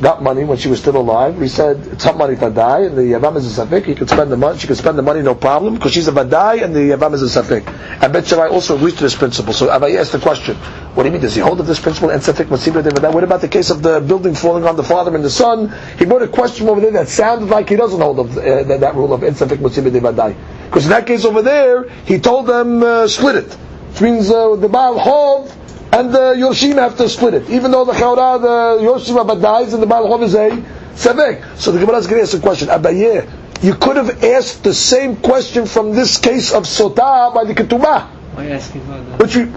got 0.01 0.21
money 0.23 0.43
when 0.43 0.57
she 0.57 0.67
was 0.67 0.79
still 0.79 0.97
alive, 0.97 1.37
we 1.37 1.47
said 1.47 1.77
it's 1.87 2.05
not 2.05 2.17
money 2.17 2.35
vadai, 2.35 2.87
and 2.87 2.97
the 2.97 3.01
Yavam 3.03 3.37
is 3.37 3.57
a 3.57 3.65
safek, 3.65 3.85
he 3.85 3.95
could 3.95 4.09
spend 4.09 4.31
the 4.31 4.37
money, 4.37 4.57
she 4.57 4.67
could 4.67 4.77
spend 4.77 4.97
the 4.97 5.03
money 5.03 5.21
no 5.21 5.35
problem, 5.35 5.75
because 5.75 5.93
she's 5.93 6.07
a 6.07 6.11
vadai, 6.11 6.63
and 6.63 6.75
the 6.75 6.79
Yavam 6.79 7.13
is 7.13 7.21
a 7.35 7.41
safek. 7.41 7.67
And 8.01 8.11
Bet 8.11 8.25
Shammai 8.27 8.47
also 8.47 8.75
agrees 8.75 8.95
to 8.95 9.03
this 9.03 9.15
principle. 9.15 9.53
So 9.53 9.67
Abaye 9.67 9.99
asked 9.99 10.11
the 10.11 10.19
question, 10.19 10.55
what 10.55 11.03
do 11.03 11.09
you 11.09 11.13
mean? 11.13 11.21
Does 11.21 11.35
he 11.35 11.41
hold 11.41 11.59
of 11.59 11.67
this 11.67 11.79
principle? 11.79 12.09
And 12.09 12.21
Safik 12.21 12.47
Masibra 12.47 12.83
Devadah? 12.83 13.13
What 13.13 13.23
about 13.23 13.39
the 13.39 13.47
case 13.47 13.69
of 13.69 13.81
the 13.81 14.01
building 14.01 14.35
falling 14.35 14.65
on 14.65 14.75
the 14.75 14.83
father 14.83 15.15
and 15.15 15.23
the 15.23 15.29
son? 15.29 15.73
He 15.97 16.03
brought 16.05 16.21
a 16.21 16.27
question 16.27 16.67
over 16.67 16.81
there 16.81 16.91
that 16.91 17.07
sounded 17.07 17.49
like 17.49 17.69
he 17.69 17.77
doesn't 17.77 18.01
hold 18.01 18.19
of 18.19 18.37
uh, 18.37 18.63
that, 18.63 18.79
that 18.81 18.95
rule 18.95 19.13
of 19.13 19.21
Safik 19.21 19.57
Masibra 19.59 19.89
Devadah. 19.89 20.35
Because 20.65 20.85
in 20.85 20.89
that 20.89 21.07
case 21.07 21.23
over 21.23 21.41
there, 21.41 21.87
he 22.05 22.19
told 22.19 22.47
them 22.47 22.83
uh, 22.83 23.07
split 23.07 23.35
it. 23.35 23.53
Which 23.53 24.01
means 24.01 24.29
uh, 24.29 24.55
the 24.55 24.67
Baal 24.67 24.97
Hov 24.99 25.55
and 25.93 26.13
the 26.13 26.33
Yoshim 26.35 26.75
have 26.75 26.97
to 26.97 27.09
split 27.09 27.33
it. 27.33 27.49
Even 27.49 27.71
though 27.71 27.85
the 27.85 27.93
Chaura, 27.93 28.41
the 28.41 28.83
Yoshim 28.83 29.41
dies 29.41 29.73
and 29.73 29.83
the 29.83 29.87
Baal 29.87 30.07
Hov 30.07 30.23
is 30.23 30.35
a 30.35 30.49
Safik. 30.95 31.57
So 31.57 31.71
the 31.71 31.79
Gemara 31.79 31.97
is 31.97 32.07
going 32.07 32.17
to 32.19 32.23
ask 32.23 32.37
a 32.37 32.39
question. 32.39 32.67
Abaye, 32.69 33.29
you 33.63 33.73
could 33.75 33.97
have 33.97 34.23
asked 34.23 34.63
the 34.63 34.73
same 34.73 35.15
question 35.17 35.65
from 35.65 35.91
this 35.93 36.17
case 36.17 36.53
of 36.53 36.63
Sotah 36.63 37.33
by 37.33 37.43
the 37.43 37.53
Ketubah. 37.53 38.07
Why 38.07 38.43
are 38.45 38.47
you 38.47 38.53
asking 38.53 38.81
for 38.81 38.91
that? 38.99 39.19
Which 39.19 39.35
you, 39.35 39.53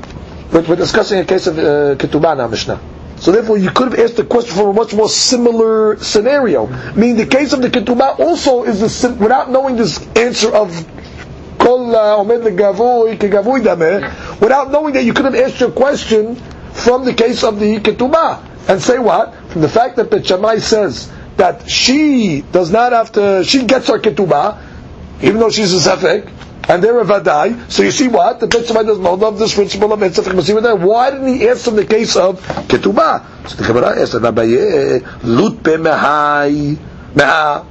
but 0.52 0.68
we're 0.68 0.76
discussing 0.76 1.20
a 1.20 1.24
case 1.24 1.46
of 1.46 1.58
uh, 1.58 1.62
Ketubah 1.96 2.36
now, 2.36 2.48
Mishnah. 2.48 2.80
So 3.16 3.32
therefore, 3.32 3.56
you 3.56 3.70
could 3.70 3.92
have 3.92 4.00
asked 4.00 4.16
the 4.16 4.24
question 4.24 4.54
from 4.54 4.68
a 4.68 4.72
much 4.72 4.92
more 4.92 5.08
similar 5.08 5.96
scenario. 6.02 6.66
Meaning, 6.94 7.16
the 7.16 7.26
case 7.26 7.52
of 7.52 7.62
the 7.62 7.70
Ketubah 7.70 8.18
also 8.18 8.64
is 8.64 8.80
the 8.80 8.88
sim- 8.88 9.18
without 9.18 9.50
knowing 9.50 9.76
this 9.76 10.04
answer 10.16 10.54
of 10.54 10.68
Kol 11.58 11.94
uh, 11.96 12.18
Omed 12.18 12.42
Legavui 12.42 13.16
Kegavui 13.16 13.62
Dameh, 13.62 14.02
without 14.40 14.70
knowing 14.70 14.94
that 14.94 15.04
you 15.04 15.12
could 15.12 15.24
have 15.24 15.34
asked 15.34 15.60
your 15.60 15.70
question 15.70 16.36
from 16.72 17.04
the 17.04 17.14
case 17.14 17.44
of 17.44 17.58
the 17.60 17.78
Ketubah 17.80 18.68
and 18.68 18.80
say 18.80 18.98
what? 18.98 19.34
From 19.50 19.60
the 19.60 19.68
fact 19.68 19.96
that 19.96 20.10
the 20.10 20.22
Shammai 20.22 20.58
says 20.58 21.10
that 21.36 21.68
she 21.68 22.42
does 22.52 22.70
not 22.70 22.92
have 22.92 23.12
to, 23.12 23.44
she 23.44 23.64
gets 23.64 23.88
her 23.88 23.98
Ketubah, 23.98 24.60
even 25.22 25.38
though 25.38 25.50
she's 25.50 25.72
a 25.74 25.90
Safek, 25.90 26.30
and 26.68 26.82
they're 26.82 26.98
a 27.00 27.04
vadai. 27.04 27.70
So 27.70 27.82
you 27.82 27.90
see 27.90 28.08
what 28.08 28.40
the 28.40 28.46
Bet 28.46 28.66
Shammai 28.66 28.82
doesn't 28.84 29.04
hold 29.04 29.22
of 29.22 29.38
this 29.38 29.54
principle 29.54 29.92
of 29.92 30.00
etzafik 30.00 30.32
masim 30.32 30.80
Why 30.80 31.10
didn't 31.10 31.34
he 31.38 31.48
ask 31.48 31.66
in 31.66 31.76
the 31.76 31.84
case 31.84 32.16
of 32.16 32.40
ketubah? 32.68 33.48
So 33.48 33.56
the 33.56 33.64
Gemara 33.64 34.00
asked 34.00 34.14
Abaye 34.14 35.02
lut 35.22 35.62
pe 35.62 35.72
mehai 35.76 36.76
meha. 37.14 37.66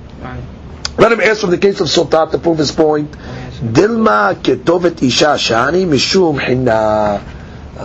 Let 0.97 1.11
him 1.11 1.21
ask 1.21 1.41
from 1.41 1.49
the 1.49 1.57
case 1.57 1.79
of 1.81 1.87
sotat 1.87 2.31
to 2.31 2.37
prove 2.37 2.59
his 2.59 2.71
point. 2.71 3.15
Dilma 3.61 4.35
ketovet 4.35 5.01
isha 5.03 5.35
shani 5.37 5.85
mishum 5.85 6.39
hinna. 6.39 7.21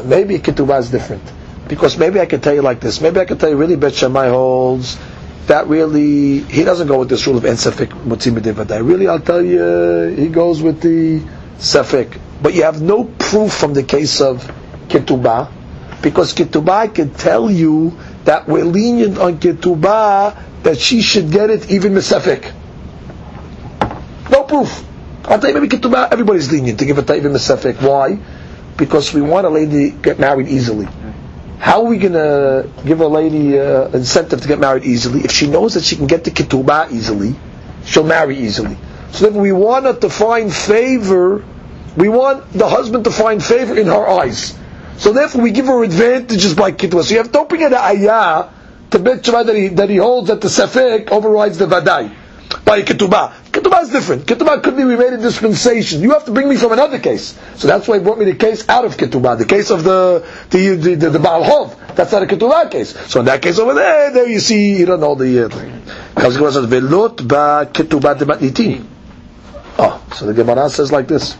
Maybe 0.04 0.38
ketubah 0.38 0.80
is 0.80 0.90
different 0.90 1.22
because 1.68 1.96
maybe 1.98 2.20
I 2.20 2.26
could 2.26 2.42
tell 2.42 2.54
you 2.54 2.62
like 2.62 2.80
this. 2.80 3.00
Maybe 3.00 3.20
I 3.20 3.24
could 3.24 3.40
tell 3.40 3.48
you 3.48 3.56
really 3.56 3.76
Bet 3.76 3.94
Shammai 3.94 4.28
holds 4.28 4.98
that 5.48 5.66
really 5.66 6.40
he 6.40 6.62
doesn't 6.62 6.86
go 6.88 6.98
with 6.98 7.08
this 7.08 7.26
rule 7.26 7.38
of 7.38 7.44
ensafik 7.44 7.88
mutzim 8.04 8.38
b'devadai. 8.38 8.86
Really, 8.86 9.08
I'll 9.08 9.20
tell 9.20 9.42
you, 9.42 10.14
he 10.14 10.28
goes 10.28 10.62
with 10.62 10.80
the 10.80 11.20
safik. 11.58 12.18
But 12.40 12.54
you 12.54 12.62
have 12.64 12.80
no 12.80 13.04
proof 13.04 13.52
from 13.52 13.74
the 13.74 13.82
case 13.82 14.20
of 14.20 14.44
ketubah, 14.88 15.50
because 16.02 16.34
ketubah 16.34 16.94
can 16.94 17.10
tell 17.14 17.50
you 17.50 17.98
that 18.24 18.46
we're 18.46 18.64
lenient 18.64 19.18
on 19.18 19.38
ketubah 19.38 20.62
that 20.62 20.78
she 20.78 21.02
should 21.02 21.30
get 21.32 21.50
it 21.50 21.70
even 21.70 21.94
misafik. 21.94 22.52
No 24.30 24.44
proof. 24.44 24.84
I'll 25.28 25.38
tell 25.38 25.50
you, 25.50 25.60
maybe 25.60 25.68
ketubah, 25.68 26.10
everybody's 26.10 26.50
lenient 26.50 26.78
to 26.78 26.86
give 26.86 26.96
a 26.98 27.02
it 27.02 27.10
even 27.18 27.32
misafik. 27.32 27.82
Why? 27.82 28.18
Because 28.76 29.12
we 29.12 29.20
want 29.20 29.46
a 29.46 29.50
lady 29.50 29.90
to 29.90 29.96
get 29.98 30.18
married 30.18 30.48
easily. 30.48 30.86
How 31.58 31.82
are 31.82 31.88
we 31.88 31.98
going 31.98 32.12
to 32.14 32.70
give 32.86 33.00
a 33.00 33.08
lady 33.08 33.58
uh, 33.58 33.88
incentive 33.88 34.40
to 34.40 34.48
get 34.48 34.58
married 34.58 34.84
easily? 34.84 35.20
If 35.20 35.32
she 35.32 35.48
knows 35.48 35.74
that 35.74 35.84
she 35.84 35.96
can 35.96 36.06
get 36.06 36.24
the 36.24 36.30
ketubah 36.30 36.90
easily, 36.92 37.34
she'll 37.84 38.04
marry 38.04 38.38
easily. 38.38 38.78
So 39.10 39.28
then 39.28 39.40
we 39.40 39.52
want 39.52 39.84
her 39.86 39.94
to 39.94 40.08
find 40.08 40.54
favor, 40.54 41.44
we 41.96 42.08
want 42.08 42.50
the 42.52 42.68
husband 42.68 43.04
to 43.04 43.10
find 43.10 43.44
favor 43.44 43.76
in 43.76 43.86
her 43.88 44.08
eyes. 44.08 44.56
So 44.98 45.12
therefore 45.12 45.42
we 45.42 45.50
give 45.50 45.66
her 45.66 45.82
advantages 45.84 46.54
by 46.54 46.72
ketubah. 46.72 47.04
So 47.04 47.10
you 47.14 47.18
have 47.18 47.32
to 47.32 47.44
bring 47.44 47.64
an 47.64 47.74
ayah 47.74 48.48
to 48.90 48.98
Bet 48.98 49.22
that 49.24 49.54
he, 49.54 49.68
that 49.68 49.90
he 49.90 49.96
holds 49.96 50.28
that 50.28 50.40
the 50.40 50.48
safek 50.48 51.10
overrides 51.10 51.58
the 51.58 51.66
vadai 51.66 52.14
by 52.64 52.82
ketubah. 52.82 53.32
Ketubah 53.58 53.82
is 53.82 53.88
different. 53.90 54.24
Ketubah 54.24 54.62
could 54.62 54.76
be 54.76 54.84
we 54.84 54.94
made 54.94 55.12
a 55.12 55.18
dispensation. 55.18 56.00
You 56.00 56.12
have 56.12 56.24
to 56.26 56.30
bring 56.30 56.48
me 56.48 56.56
from 56.56 56.70
another 56.72 57.00
case. 57.00 57.36
So 57.56 57.66
that's 57.66 57.88
why 57.88 57.98
he 57.98 58.04
brought 58.04 58.18
me 58.18 58.24
the 58.24 58.36
case 58.36 58.68
out 58.68 58.84
of 58.84 58.96
ketubah, 58.96 59.36
the 59.36 59.46
case 59.46 59.70
of 59.70 59.82
the 59.82 60.24
the 60.50 60.76
the, 60.76 60.94
the, 60.94 61.10
the 61.10 61.18
Baal 61.18 61.42
Hov. 61.42 61.96
That's 61.96 62.12
not 62.12 62.22
a 62.22 62.26
ketubah 62.26 62.70
case. 62.70 62.96
So 63.10 63.18
in 63.18 63.26
that 63.26 63.42
case 63.42 63.58
over 63.58 63.74
there, 63.74 64.12
there 64.12 64.28
you 64.28 64.38
see 64.38 64.78
you 64.78 64.86
don't 64.86 65.00
know 65.00 65.16
the 65.16 65.46
uh, 65.46 65.48
thing. 65.48 65.82
Velot 66.14 67.26
ba 67.26 67.68
ketubah. 67.72 68.84
Oh, 69.80 70.06
so 70.14 70.26
the 70.26 70.34
Gemara 70.34 70.70
says 70.70 70.92
like 70.92 71.08
this. 71.08 71.36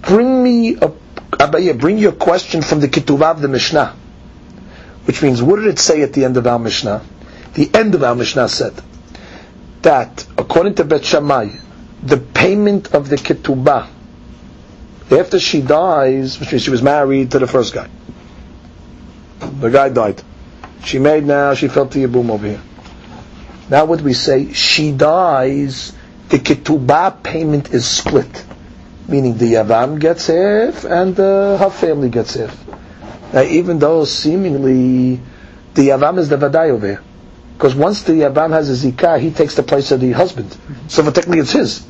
Bring 0.00 0.42
me 0.42 0.74
a 0.74 0.92
Abaye, 1.34 1.78
bring 1.78 1.98
your 1.98 2.12
question 2.12 2.62
from 2.62 2.80
the 2.80 2.88
ketubah 2.88 3.32
of 3.32 3.40
the 3.40 3.48
Mishnah. 3.48 3.94
Which 5.04 5.20
means, 5.22 5.42
what 5.42 5.56
did 5.56 5.66
it 5.66 5.78
say 5.78 6.02
at 6.02 6.12
the 6.12 6.24
end 6.24 6.36
of 6.36 6.46
our 6.46 6.58
Mishnah? 6.58 7.02
The 7.54 7.70
end 7.74 7.94
of 7.94 8.02
our 8.02 8.14
Mishnah 8.14 8.48
said 8.48 8.74
that, 9.84 10.26
according 10.36 10.74
to 10.76 10.84
Bet 10.84 11.04
Shammai, 11.04 11.50
the 12.02 12.18
payment 12.18 12.94
of 12.94 13.08
the 13.08 13.16
ketubah 13.16 13.88
after 15.10 15.38
she 15.38 15.60
dies, 15.60 16.40
which 16.40 16.50
means 16.50 16.62
she 16.62 16.70
was 16.70 16.82
married 16.82 17.30
to 17.30 17.38
the 17.38 17.46
first 17.46 17.72
guy. 17.74 17.88
The 19.60 19.70
guy 19.70 19.90
died. 19.90 20.22
She 20.84 20.98
made 20.98 21.24
now, 21.24 21.54
she 21.54 21.68
fell 21.68 21.86
to 21.88 21.98
Yibum 21.98 22.30
over 22.30 22.46
here. 22.46 22.62
Now 23.70 23.84
what 23.86 24.00
we 24.00 24.12
say? 24.12 24.52
She 24.52 24.92
dies, 24.92 25.92
the 26.28 26.38
ketubah 26.38 27.22
payment 27.22 27.72
is 27.72 27.86
split. 27.86 28.44
Meaning 29.06 29.36
the 29.36 29.54
Yavam 29.54 30.00
gets 30.00 30.26
half 30.28 30.84
and 30.84 31.18
uh, 31.20 31.58
her 31.58 31.70
family 31.70 32.08
gets 32.08 32.34
half. 32.34 32.54
Now, 33.32 33.42
even 33.42 33.78
though 33.78 34.04
seemingly 34.04 35.20
the 35.74 35.88
Yavam 35.88 36.18
is 36.18 36.28
the 36.28 36.36
Vadai 36.36 36.70
over 36.70 36.86
here. 36.86 37.02
Because 37.54 37.74
once 37.74 38.02
the 38.02 38.12
Yavam 38.12 38.50
has 38.50 38.68
a 38.68 38.90
Zikah, 38.90 39.20
he 39.20 39.30
takes 39.30 39.54
the 39.54 39.62
place 39.62 39.90
of 39.92 40.00
the 40.00 40.12
husband. 40.12 40.56
So 40.88 41.02
technically 41.10 41.40
it's 41.40 41.52
his. 41.52 41.86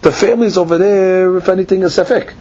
The 0.00 0.12
family 0.12 0.46
is 0.46 0.58
over 0.58 0.78
there, 0.78 1.36
if 1.36 1.48
anything, 1.48 1.82
is 1.82 1.96
Safek. 1.96 2.34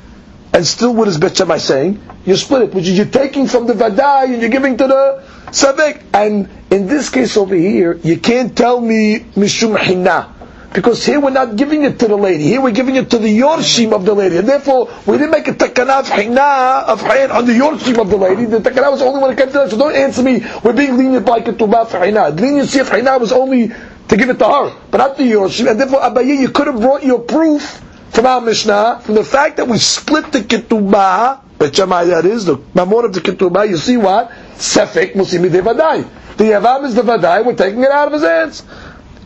And 0.53 0.65
still, 0.65 0.93
what 0.93 1.07
is 1.07 1.17
Bet 1.17 1.35
Shammai 1.35 1.57
saying? 1.57 2.01
You 2.25 2.35
split 2.35 2.61
it, 2.63 2.73
which 2.73 2.87
is 2.87 2.95
you're 2.95 3.05
taking 3.07 3.47
from 3.47 3.65
the 3.65 3.73
Vadai 3.73 4.25
and 4.33 4.41
you're 4.41 4.51
giving 4.51 4.77
to 4.77 4.87
the 4.87 5.23
Safek. 5.47 6.03
And 6.13 6.49
in 6.69 6.87
this 6.87 7.09
case 7.09 7.37
over 7.37 7.55
here, 7.55 7.93
you 8.03 8.17
can't 8.19 8.55
tell 8.55 8.79
me 8.79 9.19
Mishum 9.35 9.77
Hinna. 9.77 10.32
Because 10.73 11.05
here 11.05 11.19
we're 11.19 11.29
not 11.29 11.55
giving 11.55 11.83
it 11.83 11.99
to 11.99 12.07
the 12.07 12.15
lady. 12.15 12.43
Here 12.45 12.59
we're 12.59 12.71
giving 12.71 12.95
it 12.95 13.11
to 13.11 13.19
the 13.19 13.27
yorshim 13.39 13.93
of 13.93 14.05
the 14.05 14.13
lady. 14.13 14.37
And 14.37 14.47
therefore, 14.49 14.89
we 15.05 15.17
didn't 15.17 15.31
make 15.31 15.47
a 15.47 15.53
takana 15.53 15.99
of 15.99 16.09
hina, 16.09 16.41
of 16.87 16.99
hain 17.01 17.29
on 17.29 17.45
the 17.45 17.53
yorshim 17.53 17.99
of 18.01 18.09
the 18.09 18.17
lady. 18.17 18.45
The 18.45 18.57
takana 18.59 18.91
was 18.91 19.01
only 19.01 19.21
when 19.21 19.31
it 19.31 19.37
came 19.37 19.47
to 19.47 19.53
that. 19.53 19.69
So 19.69 19.77
don't 19.77 19.95
answer 19.95 20.23
me, 20.23 20.43
we're 20.63 20.73
being 20.73 20.97
lenient 20.97 21.25
by 21.25 21.41
ketubah 21.41 21.87
for 21.87 21.99
hina. 21.99 22.31
The 22.31 22.41
leniency 22.41 22.79
of 22.79 22.89
hina 22.89 23.19
was 23.19 23.31
only 23.31 23.67
to 24.07 24.17
give 24.17 24.29
it 24.29 24.39
to 24.39 24.45
her, 24.45 24.75
but 24.89 24.97
not 24.97 25.17
the 25.17 25.31
yorshim. 25.31 25.69
And 25.69 25.79
therefore, 25.79 26.01
Abaye, 26.01 26.39
you 26.39 26.49
could 26.49 26.67
have 26.67 26.79
brought 26.79 27.03
your 27.03 27.19
proof 27.19 27.81
from 28.09 28.25
our 28.25 28.41
Mishnah, 28.41 29.01
from 29.03 29.15
the 29.15 29.23
fact 29.23 29.57
that 29.57 29.67
we 29.67 29.77
split 29.77 30.31
the 30.31 30.39
ketubah, 30.39 31.41
but 31.59 31.75
Shammai 31.75 32.05
that 32.05 32.25
is, 32.25 32.45
the 32.45 32.57
mamor 32.57 33.05
of 33.05 33.13
the 33.13 33.21
ketubah, 33.21 33.67
you 33.69 33.77
see 33.77 33.97
what? 33.97 34.31
Sefik 34.55 35.13
musimi 35.13 35.51
de 35.51 35.61
vadai. 35.61 36.07
The 36.37 36.45
yavam 36.45 36.85
is 36.85 36.95
the 36.95 37.03
vadai, 37.03 37.45
we're 37.45 37.55
taking 37.55 37.83
it 37.83 37.91
out 37.91 38.07
of 38.07 38.13
his 38.13 38.23
hands. 38.23 38.63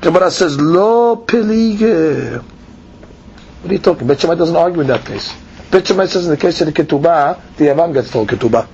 Gemara 0.00 0.30
says, 0.30 0.58
Lo 0.60 1.16
pelige. 1.16 2.42
What 3.62 3.70
are 3.70 3.74
you 3.74 3.78
talking? 3.78 4.06
Bet 4.06 4.20
Shammai 4.20 4.34
doesn't 4.34 4.56
argue 4.56 4.80
in 4.80 4.88
that 4.88 5.04
case. 5.04 5.32
Bet 5.70 5.86
Shammai 5.86 6.06
says 6.06 6.24
in 6.24 6.30
the 6.30 6.36
case 6.36 6.60
of 6.60 6.66
the 6.66 6.72
ketubah, 6.72 7.38
the 7.56 7.66
Yavam 7.66 7.94
gets 7.94 8.10
told 8.10 8.28
ketubah. 8.28 8.66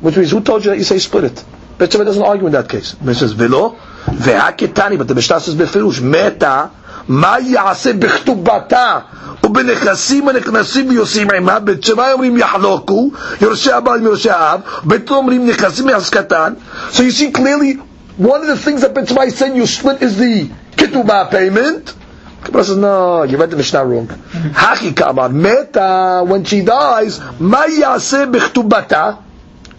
Which 0.00 0.16
means, 0.16 0.30
who 0.30 0.42
told 0.42 0.64
you 0.64 0.70
that 0.72 0.76
you 0.76 0.84
say 0.84 0.98
split 0.98 1.24
it? 1.24 1.44
Bet 1.78 1.90
Shammai 1.90 2.04
doesn't 2.04 2.22
argue 2.22 2.46
in 2.46 2.52
that 2.52 2.68
case. 2.68 2.94
He 3.02 3.14
says, 3.14 3.32
Velo, 3.32 3.70
ve'aketani, 4.04 4.98
but 4.98 5.08
the 5.08 5.14
Mishnah 5.14 5.40
says 5.40 5.54
befirush, 5.54 6.00
meta, 6.02 6.70
מה 7.08 7.36
יעשה 7.40 7.92
בכתובתה 7.92 8.98
ובנכסים 9.44 10.28
הנכנסים 10.28 10.88
ויוסעים 10.88 11.30
עמה, 11.30 11.58
בית 11.58 11.84
שמאי 11.84 12.12
אומרים 12.12 12.36
יחלוקו, 12.36 13.10
יורשי 13.40 13.72
הבעל 13.72 13.98
עם 13.98 14.04
יורשי 14.04 14.30
האב, 14.30 14.60
בית 14.84 15.10
אומרים 15.10 15.46
נכסים 15.46 15.86
מחזקתן. 15.86 16.52
So 16.92 17.02
you 17.02 17.10
see 17.10 17.30
clearly 17.30 17.78
one 18.19 18.41
of 18.41 18.47
the 18.47 18.57
things 18.57 18.81
that 18.81 18.93
Betzvai 18.93 19.31
said 19.31 19.55
you 19.55 19.65
split 19.65 20.01
is 20.01 20.17
the 20.17 20.51
ketubah 20.75 21.31
payment. 21.31 21.95
Kabbalah 22.41 22.63
says, 22.65 22.75
no, 22.77 23.23
you 23.23 23.37
read 23.37 23.49
the 23.49 23.55
Mishnah 23.55 23.85
wrong. 23.85 24.07
Mm-hmm. 24.07 24.49
Haki 24.49 24.95
kamar, 24.95 25.29
meta, 25.29 26.23
when 26.27 26.43
she 26.43 26.59
dies, 26.61 27.19
ma 27.39 27.63
yaseh 27.63 28.29
b'chtubata, 28.29 29.23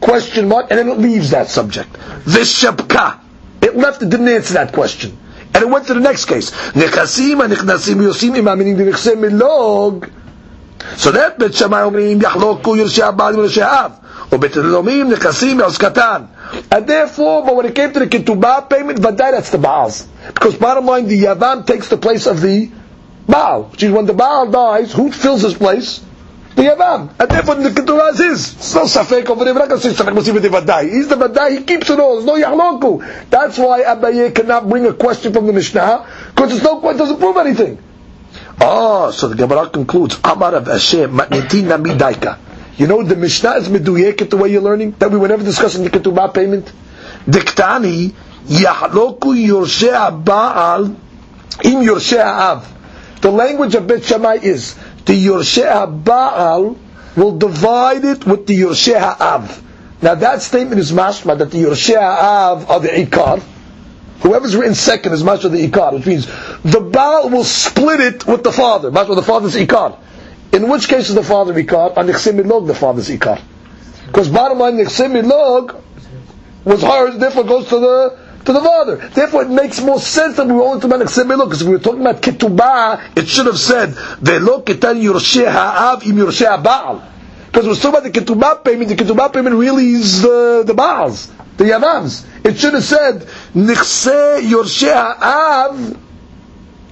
question 0.01 0.49
mark, 0.49 0.71
and 0.71 0.79
then 0.79 0.89
it 0.89 0.99
leaves 0.99 1.31
that 1.31 1.49
subject. 1.49 1.93
V'shapka. 1.93 3.21
It 3.61 3.77
left, 3.77 4.01
it 4.03 4.09
didn't 4.09 4.29
answer 4.29 4.55
that 4.55 4.73
question. 4.73 5.19
And 5.53 5.63
it 5.63 5.69
went 5.69 5.87
to 5.89 5.95
the 5.95 6.01
next 6.01 6.25
case. 6.25 6.51
Nechasim 6.73 7.37
ha'nichnasim 7.47 7.97
yosim 7.97 8.39
imam, 8.39 8.59
meaning 8.59 8.77
the 8.79 8.85
nechsem 8.85 9.17
milog. 9.17 10.11
So 10.98 11.12
that 11.12 11.40
Bet 11.40 11.56
Shammai 11.56 11.82
אומרים 11.84 12.22
יחלוקו 12.22 12.76
יורשי 12.76 13.04
הבעל 13.04 13.36
ויורשי 13.36 13.62
האב. 13.62 13.92
ובית 14.32 14.58
הלאומים 14.58 15.10
נכסים 15.10 15.58
מעוז 15.58 15.78
קטן. 15.78 16.22
And 16.72 16.88
therefore, 16.88 17.44
but 17.46 17.56
when 17.56 17.66
it 17.66 17.76
came 17.76 17.92
to 17.94 18.00
the 18.00 18.08
ketubah 18.08 18.70
payment, 18.70 19.00
vaday 19.00 19.32
that's 19.32 19.50
the 19.50 19.58
Baal's. 19.58 20.08
Because 20.28 20.56
bottom 20.56 20.86
line, 20.86 21.08
the 21.08 21.24
Yavam 21.24 21.66
takes 21.66 21.90
the 21.90 21.98
place 21.98 22.28
of 22.28 22.42
the 22.42 22.70
Baal. 23.28 23.64
Which 23.64 23.84
is 23.84 23.92
when 23.92 24.06
the 24.06 24.14
Baal 24.14 24.50
dies, 24.52 24.94
who 24.94 25.12
fills 25.12 25.42
his 25.42 25.54
place? 25.56 26.02
The 26.56 26.64
Yavam. 26.64 27.10
And 27.20 27.30
therefore 27.30 27.56
the 27.56 27.70
ketubah 27.70 28.14
is 28.14 28.20
his. 28.20 28.54
It's 28.54 28.76
no 28.76 28.84
safek 28.84 29.30
over 29.30 29.44
there. 29.44 29.54
We're 29.54 29.60
not 29.60 29.70
going 29.70 29.82
to 29.82 29.94
say 29.94 30.04
safek 30.04 30.14
musib 30.14 30.42
the 30.42 30.50
vaday. 30.50 30.90
He's 30.90 31.08
the 31.08 31.16
vaday, 31.16 31.58
he 31.58 31.64
keeps 31.64 31.90
it 31.90 32.00
all. 32.00 32.22
There's 32.22 32.26
no 32.26 32.36
yahloku. 32.36 33.30
That's 33.30 33.58
why 33.58 33.84
Abaye 33.84 34.34
cannot 34.34 34.70
bring 34.70 34.86
a 34.86 34.94
question 34.94 35.34
from 35.34 35.48
the 35.48 35.54
Mishnah, 35.54 36.06
because 36.34 36.54
it's 36.54 36.64
no, 36.64 36.88
it 36.90 36.98
doesn't 36.98 37.20
prove 37.20 37.38
anything. 37.38 37.78
Oh, 38.63 39.11
so 39.11 39.29
the 39.29 39.37
Gemara 39.37 39.69
concludes, 39.71 40.19
Amar 40.23 40.55
of. 40.55 40.67
You 42.81 42.87
know 42.87 43.03
the 43.03 43.17
Mishnah 43.17 43.53
is 43.57 43.69
meduyeket 43.69 44.31
the 44.31 44.37
way 44.37 44.51
you're 44.51 44.61
learning 44.63 44.93
that 44.99 45.11
we 45.11 45.17
were 45.19 45.29
never 45.29 45.43
discussing 45.45 45.83
the 45.85 45.91
ketubah 45.91 46.33
payment. 46.35 46.71
Diktani 47.27 48.13
yahloku 48.47 49.35
yorshei 49.47 50.25
baal 50.25 50.85
im 50.87 51.83
yorshei 51.85 52.25
av. 52.25 52.67
The 53.21 53.31
language 53.31 53.75
of 53.75 53.87
Bet 53.87 54.05
Shammai 54.05 54.37
is 54.43 54.75
the 55.05 55.13
yorshei 55.27 56.05
baal 56.05 56.77
will 57.17 57.39
divide 57.39 58.05
it 58.05 58.27
with 58.27 58.47
the 58.47 58.59
yorshei 58.61 59.01
av. 59.21 59.63
Now 60.03 60.15
that 60.17 60.43
statement 60.43 60.81
is 60.81 60.93
mashma 60.93 61.37
that 61.39 61.51
the 61.51 61.59
yorshei 61.65 61.97
av 61.97 62.71
are 62.71 62.81
the 62.81 62.89
ikar. 62.89 63.43
Whoever's 64.23 64.55
written 64.57 64.75
second 64.75 65.13
is 65.13 65.23
mashma 65.23 65.51
the 65.51 65.69
ikar, 65.69 65.95
which 65.95 66.07
means 66.07 66.27
the 66.63 66.81
baal 66.81 67.31
will 67.31 67.45
split 67.45 68.01
it 68.01 68.27
with 68.27 68.43
the 68.45 68.53
father. 68.53 68.91
Mashma 68.91 69.17
the 69.17 69.23
father's 69.23 69.57
ikar. 69.57 69.99
In 70.53 70.69
which 70.69 70.89
case 70.89 71.09
is 71.09 71.15
the 71.15 71.23
father 71.23 71.55
Ikar? 71.55 71.97
On 71.97 72.07
Milog, 72.09 72.67
the 72.67 72.75
father's 72.75 73.09
Ikar. 73.09 73.41
Because 74.07 74.29
bottom 74.29 74.59
line, 74.59 74.75
Milog 74.77 75.81
was 76.65 76.83
hard, 76.83 77.15
therefore 77.21 77.45
goes 77.45 77.69
to 77.69 77.79
the 77.79 78.19
to 78.45 78.53
the 78.55 78.61
father. 78.61 78.97
Therefore, 78.97 79.43
it 79.43 79.51
makes 79.51 79.81
more 79.83 80.01
sense 80.01 80.39
that 80.39 80.47
we 80.47 80.55
were 80.55 80.63
only 80.63 80.81
talking 80.81 80.93
about 80.97 81.07
Nechsim 81.07 81.27
Milog, 81.27 81.45
because 81.45 81.63
if 81.63 81.69
we 81.69 81.75
were 81.75 81.79
talking 81.79 82.01
about 82.01 82.21
Ketubah, 82.23 83.17
it 83.17 83.29
should 83.29 83.47
have 83.47 83.59
said, 83.59 83.91
Velo 84.21 84.63
Ketan 84.63 85.01
Yorsheh 85.01 85.47
Ha'av 85.51 86.05
Im 86.05 86.17
Yorsheh 86.17 86.63
Baal. 86.63 87.03
Because 87.47 87.67
we're 87.69 87.75
talking 87.75 87.91
about 87.91 88.03
the 88.03 88.11
Ketubah 88.11 88.65
payment, 88.65 88.89
the 88.89 88.97
Ketubah 88.97 89.33
payment 89.33 89.55
really 89.57 89.91
is 89.91 90.23
the, 90.23 90.65
the 90.67 90.75
Baals, 90.75 91.31
the 91.61 91.67
Yavams. 91.67 92.25
It 92.43 92.59
should 92.59 92.73
have 92.73 92.83
said, 92.85 93.21
Nechse 93.55 94.41
Yorsheh 94.41 95.17
Ha'av 95.19 95.77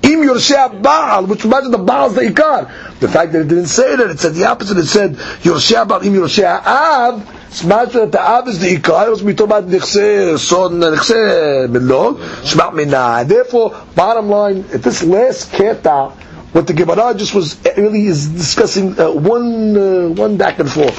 Im 0.03 0.20
Yorsheh 0.20 0.82
Baal, 0.82 1.24
which 1.27 1.45
imagine 1.47 1.70
the 1.70 1.78
Baal 1.78 2.09
is 2.09 2.15
the 2.15 2.20
Ikar. 2.20 3.01
The 3.01 3.09
fact 3.09 3.32
that 3.32 3.40
it 3.40 3.49
didn't 3.49 3.66
say 3.69 3.97
that, 3.97 4.11
it 4.11 4.20
said 4.20 4.35
the 4.35 4.45
opposite. 4.45 4.77
It 4.77 4.85
said 4.86 5.15
Yorsheh 5.15 5.89
Baal 5.89 6.03
Im 6.03 6.12
Yorsheh 6.12 6.66
Av. 6.66 7.35
Smash 7.51 7.93
that 7.95 8.12
the 8.12 8.20
Av 8.20 8.47
is 8.47 8.61
the 8.61 8.77
Ikar. 8.77 9.07
It 9.07 9.11
was 9.11 9.23
we 9.23 9.32
talk 9.35 9.47
about 9.47 9.65
Nechse 9.65 10.39
Son 10.39 10.73
Nechse 10.73 11.66
Milog 11.69 12.19
Shma 12.45 12.74
Mina. 12.74 13.24
Therefore, 13.27 13.74
bottom 13.97 14.28
line, 14.28 14.66
at 14.74 14.82
this 14.82 15.03
last 15.03 15.51
keta, 15.53 16.12
what 16.53 16.66
the 16.66 16.74
Gemara 16.74 17.15
just 17.15 17.35
was 17.35 17.57
really 17.78 18.05
is 18.05 18.28
discussing 18.28 19.01
uh, 19.01 19.11
one 19.12 19.77
uh, 19.77 20.09
one 20.11 20.36
back 20.36 20.59
and 20.59 20.70
forth. 20.70 20.99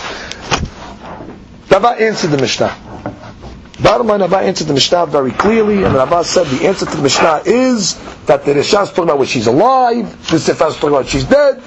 Rabbah 1.70 1.94
answered 2.00 2.32
the 2.32 2.38
Mishnah. 2.38 2.89
Bottom 3.82 4.08
line, 4.08 4.20
Rabbah 4.20 4.40
answered 4.40 4.68
the 4.68 4.74
Mishnah 4.74 5.06
very 5.06 5.32
clearly, 5.32 5.84
and 5.84 5.94
Rabbah 5.96 6.24
said 6.24 6.48
the 6.48 6.68
answer 6.68 6.86
to 6.86 6.98
the 6.98 7.02
Mishnah 7.04 7.44
is 7.46 7.96
that 8.26 8.44
the 8.44 8.52
Risha 8.54 8.84
is 8.84 8.90
talking 8.90 9.06
about 9.06 9.20
when 9.20 9.28
she's 9.28 9.48
alive, 9.48 10.30
the 10.30 10.38
Sefer 10.38 10.68
is 10.68 10.76
talking 10.76 10.90
about 10.90 11.08
she's 11.08 11.24
dead, 11.24 11.64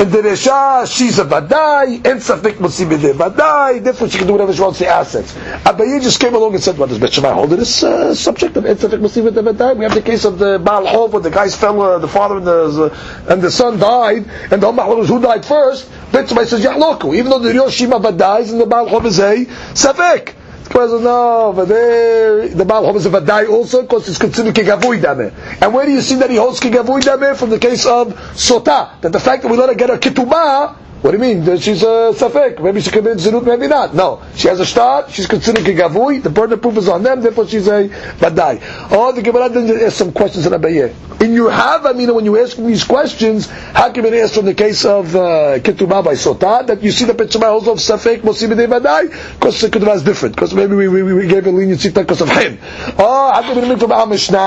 and 0.00 0.10
the 0.10 0.18
Resha, 0.22 0.84
she's 0.92 1.20
a 1.20 1.24
Vadai, 1.24 2.04
and 2.04 2.18
Safik 2.20 2.58
Musibide 2.58 3.14
Vadai, 3.14 3.80
therefore 3.80 4.08
she 4.08 4.18
can 4.18 4.26
do 4.26 4.32
whatever 4.32 4.52
she 4.52 4.60
wants 4.60 4.78
to 4.78 4.84
the 4.84 4.90
assets. 4.90 5.34
Abaye 5.34 6.02
just 6.02 6.18
came 6.18 6.34
along 6.34 6.54
and 6.54 6.62
said, 6.62 6.76
what 6.78 6.88
does 6.88 6.98
Bet 6.98 7.12
Shammai 7.12 7.32
hold 7.32 7.50
this 7.50 7.84
uh, 7.84 8.12
subject 8.12 8.56
of 8.56 8.64
Safik 8.64 8.98
Musibide 8.98 9.34
Vadai? 9.34 9.76
We 9.76 9.84
have 9.84 9.94
the 9.94 10.02
case 10.02 10.24
of 10.24 10.40
the 10.40 10.58
Baal 10.58 10.84
Hov, 10.84 11.12
where 11.12 11.22
the 11.22 11.30
guy's 11.30 11.54
fellow, 11.54 11.96
the 12.00 12.08
father 12.08 12.38
and 12.38 12.46
the, 12.46 12.98
and 13.28 13.40
the 13.40 13.52
son 13.52 13.78
died, 13.78 14.26
and 14.50 14.60
the 14.60 14.66
Ummah 14.66 15.06
who 15.06 15.20
died 15.22 15.44
first, 15.44 15.88
Bet 16.10 16.28
Shammai 16.28 16.42
says, 16.44 16.64
Yahloku, 16.64 17.14
even 17.14 17.30
though 17.30 17.38
the 17.38 17.52
Yoshima 17.52 18.02
Vadai 18.02 18.50
and 18.50 18.60
the 18.60 18.66
Baal 18.66 18.88
Hov 18.88 19.06
is 19.06 19.20
a 19.20 19.44
Safik. 19.74 20.34
Because 20.72 21.02
no, 21.02 21.52
but 21.54 21.68
there, 21.68 22.48
the 22.48 22.64
Baal 22.64 22.86
Hov 22.86 22.96
is 22.96 23.04
a 23.04 23.10
Vadai 23.10 23.46
also, 23.46 23.82
because 23.82 24.08
it's 24.08 24.16
considered 24.16 24.54
Kigavui 24.54 25.02
Dameh. 25.02 25.60
And 25.60 25.74
where 25.74 25.84
do 25.84 25.92
you 25.92 26.00
see 26.00 26.14
that 26.14 26.30
he 26.30 26.36
holds 26.36 26.60
Kigavui 26.60 27.02
Dameh? 27.02 27.36
From 27.36 27.50
the 27.50 27.58
case 27.58 27.84
of 27.84 28.14
Sota, 28.32 28.98
that 29.02 29.12
the 29.12 29.20
fact 29.20 29.42
that 29.42 29.50
we 29.50 29.58
let 29.58 29.68
her 29.68 29.74
get 29.74 29.90
her 29.90 29.98
Ketubah, 29.98 30.74
what 31.02 31.10
do 31.10 31.16
you 31.16 31.34
mean? 31.34 31.58
She's 31.58 31.82
a 31.82 32.14
safek. 32.14 32.62
Maybe 32.62 32.80
she 32.80 32.90
committed 32.90 33.18
zinut, 33.18 33.44
maybe 33.44 33.66
not. 33.66 33.92
No, 33.92 34.22
she 34.36 34.46
has 34.46 34.60
a 34.60 34.66
start. 34.66 35.10
She's 35.10 35.26
considered 35.26 35.64
kigavui. 35.64 36.22
The 36.22 36.30
burden 36.30 36.52
of 36.52 36.62
proof 36.62 36.76
is 36.76 36.88
on 36.88 37.02
them. 37.02 37.20
Therefore, 37.20 37.48
she's 37.48 37.66
a 37.66 37.88
badai. 37.88 38.60
Oh, 38.92 39.10
the 39.10 39.20
Gemara 39.20 39.48
then 39.48 39.68
ask 39.82 39.96
some 39.96 40.12
questions 40.12 40.46
in 40.46 40.52
Abaye. 40.52 41.20
In 41.20 41.34
your 41.34 41.50
have, 41.50 41.86
I 41.86 41.92
mean, 41.92 42.14
when 42.14 42.24
you 42.24 42.40
ask 42.40 42.56
these 42.56 42.84
questions, 42.84 43.48
how 43.48 43.90
can 43.90 44.04
it 44.04 44.14
ask 44.14 44.34
from 44.34 44.44
the 44.44 44.54
case 44.54 44.84
of 44.84 45.16
uh, 45.16 45.58
ketubah 45.58 46.04
by 46.04 46.14
sota 46.14 46.64
that 46.68 46.84
you 46.84 46.92
see 46.92 47.04
the 47.04 47.14
Bet 47.14 47.32
Shammai 47.32 47.48
holds 47.48 47.66
of 47.66 47.78
safek 47.78 48.20
mosibidei 48.20 48.68
badai? 48.68 49.10
Because 49.34 49.60
the 49.60 49.70
ketubah 49.70 49.96
is 49.96 50.04
different. 50.04 50.36
Because 50.36 50.54
maybe 50.54 50.76
we, 50.76 50.86
we, 50.86 51.02
we 51.02 51.26
gave 51.26 51.44
a 51.48 51.50
leniency 51.50 51.90
because 51.90 52.20
of 52.20 52.28
him. 52.28 52.60
Oh, 52.96 53.32
how 53.34 53.42
can 53.42 53.58
it 53.58 53.80
from 53.80 53.90
our 53.90 54.06
Mishnah? 54.06 54.38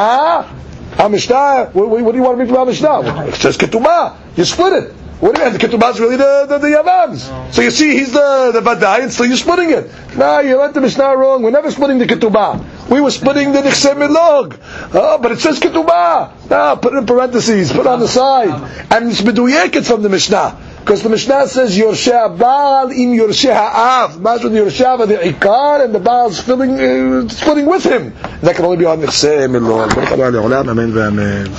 Our 1.00 1.10
Mishnah. 1.10 1.72
What, 1.74 1.90
what, 1.90 2.12
do 2.14 2.18
you 2.18 2.24
want 2.24 2.38
to 2.38 2.38
mean 2.38 2.48
from 2.48 2.60
our 2.60 2.66
Mishnah? 2.66 3.28
It 3.28 3.36
says 3.36 3.58
ketubah. 3.58 4.38
You 4.38 4.46
split 4.46 4.84
it. 4.84 4.96
What 5.20 5.36
do 5.36 5.42
you 5.42 5.50
mean? 5.50 5.58
The 5.58 5.66
ketubah 5.66 5.94
is 5.94 6.00
really 6.00 6.18
the, 6.18 6.46
the, 6.48 6.58
the 6.58 6.68
yavams. 6.68 7.54
So 7.54 7.62
you 7.62 7.72
see, 7.72 7.92
he's 7.92 8.12
the, 8.12 8.52
the 8.54 8.60
vadai, 8.60 9.04
and 9.04 9.12
still 9.14 9.26
you're 9.26 9.38
splitting 9.38 9.70
it. 9.72 9.90
No, 10.18 10.40
you 10.40 10.58
let 10.58 10.74
the 10.74 10.82
Mishnah 10.82 11.16
wrong. 11.16 11.42
We're 11.42 11.52
never 11.52 11.72
splitting 11.72 12.00
the 12.00 12.06
ketubah. 12.06 12.90
We 12.90 13.00
were 13.00 13.12
splitting 13.12 13.54
the 13.54 13.60
milog. 13.62 14.60
Oh, 14.94 15.18
but 15.18 15.32
it 15.32 15.40
says 15.40 15.60
ketubah. 15.60 16.50
No, 16.50 16.76
put 16.76 16.94
it 16.94 16.98
in 16.98 17.06
parentheses, 17.06 17.72
put 17.72 17.82
it 17.82 17.88
on 17.88 18.00
the 18.00 18.08
side. 18.08 18.50
And 18.92 19.10
it's 19.10 19.22
meduyeket 19.22 19.86
from 19.86 20.02
the 20.04 20.10
Mishnah. 20.10 20.60
Because 20.86 21.02
the 21.02 21.10
Mishnah 21.10 21.48
says 21.48 21.76
Yorsheh 21.76 22.38
Baal 22.38 22.92
im 22.92 23.18
Yorsheh 23.18 23.52
Ha'av. 23.52 24.18
Imagine 24.18 24.54
the 24.54 24.60
Yorsheh 24.60 25.08
the 25.08 25.16
Ikar 25.16 25.84
and 25.84 25.96
the 25.96 26.00
Baal 26.00 26.30
is 26.30 26.40
filling, 26.40 26.80
uh, 26.80 27.28
splitting 27.30 27.66
with 27.66 27.84
him. 27.84 28.14
That 28.42 28.56
can 28.56 28.66
only 28.66 28.78
be 28.78 28.86
on 28.86 29.00
Nechseh 29.00 29.50
Milog. 29.50 29.96
Amen 31.08 31.52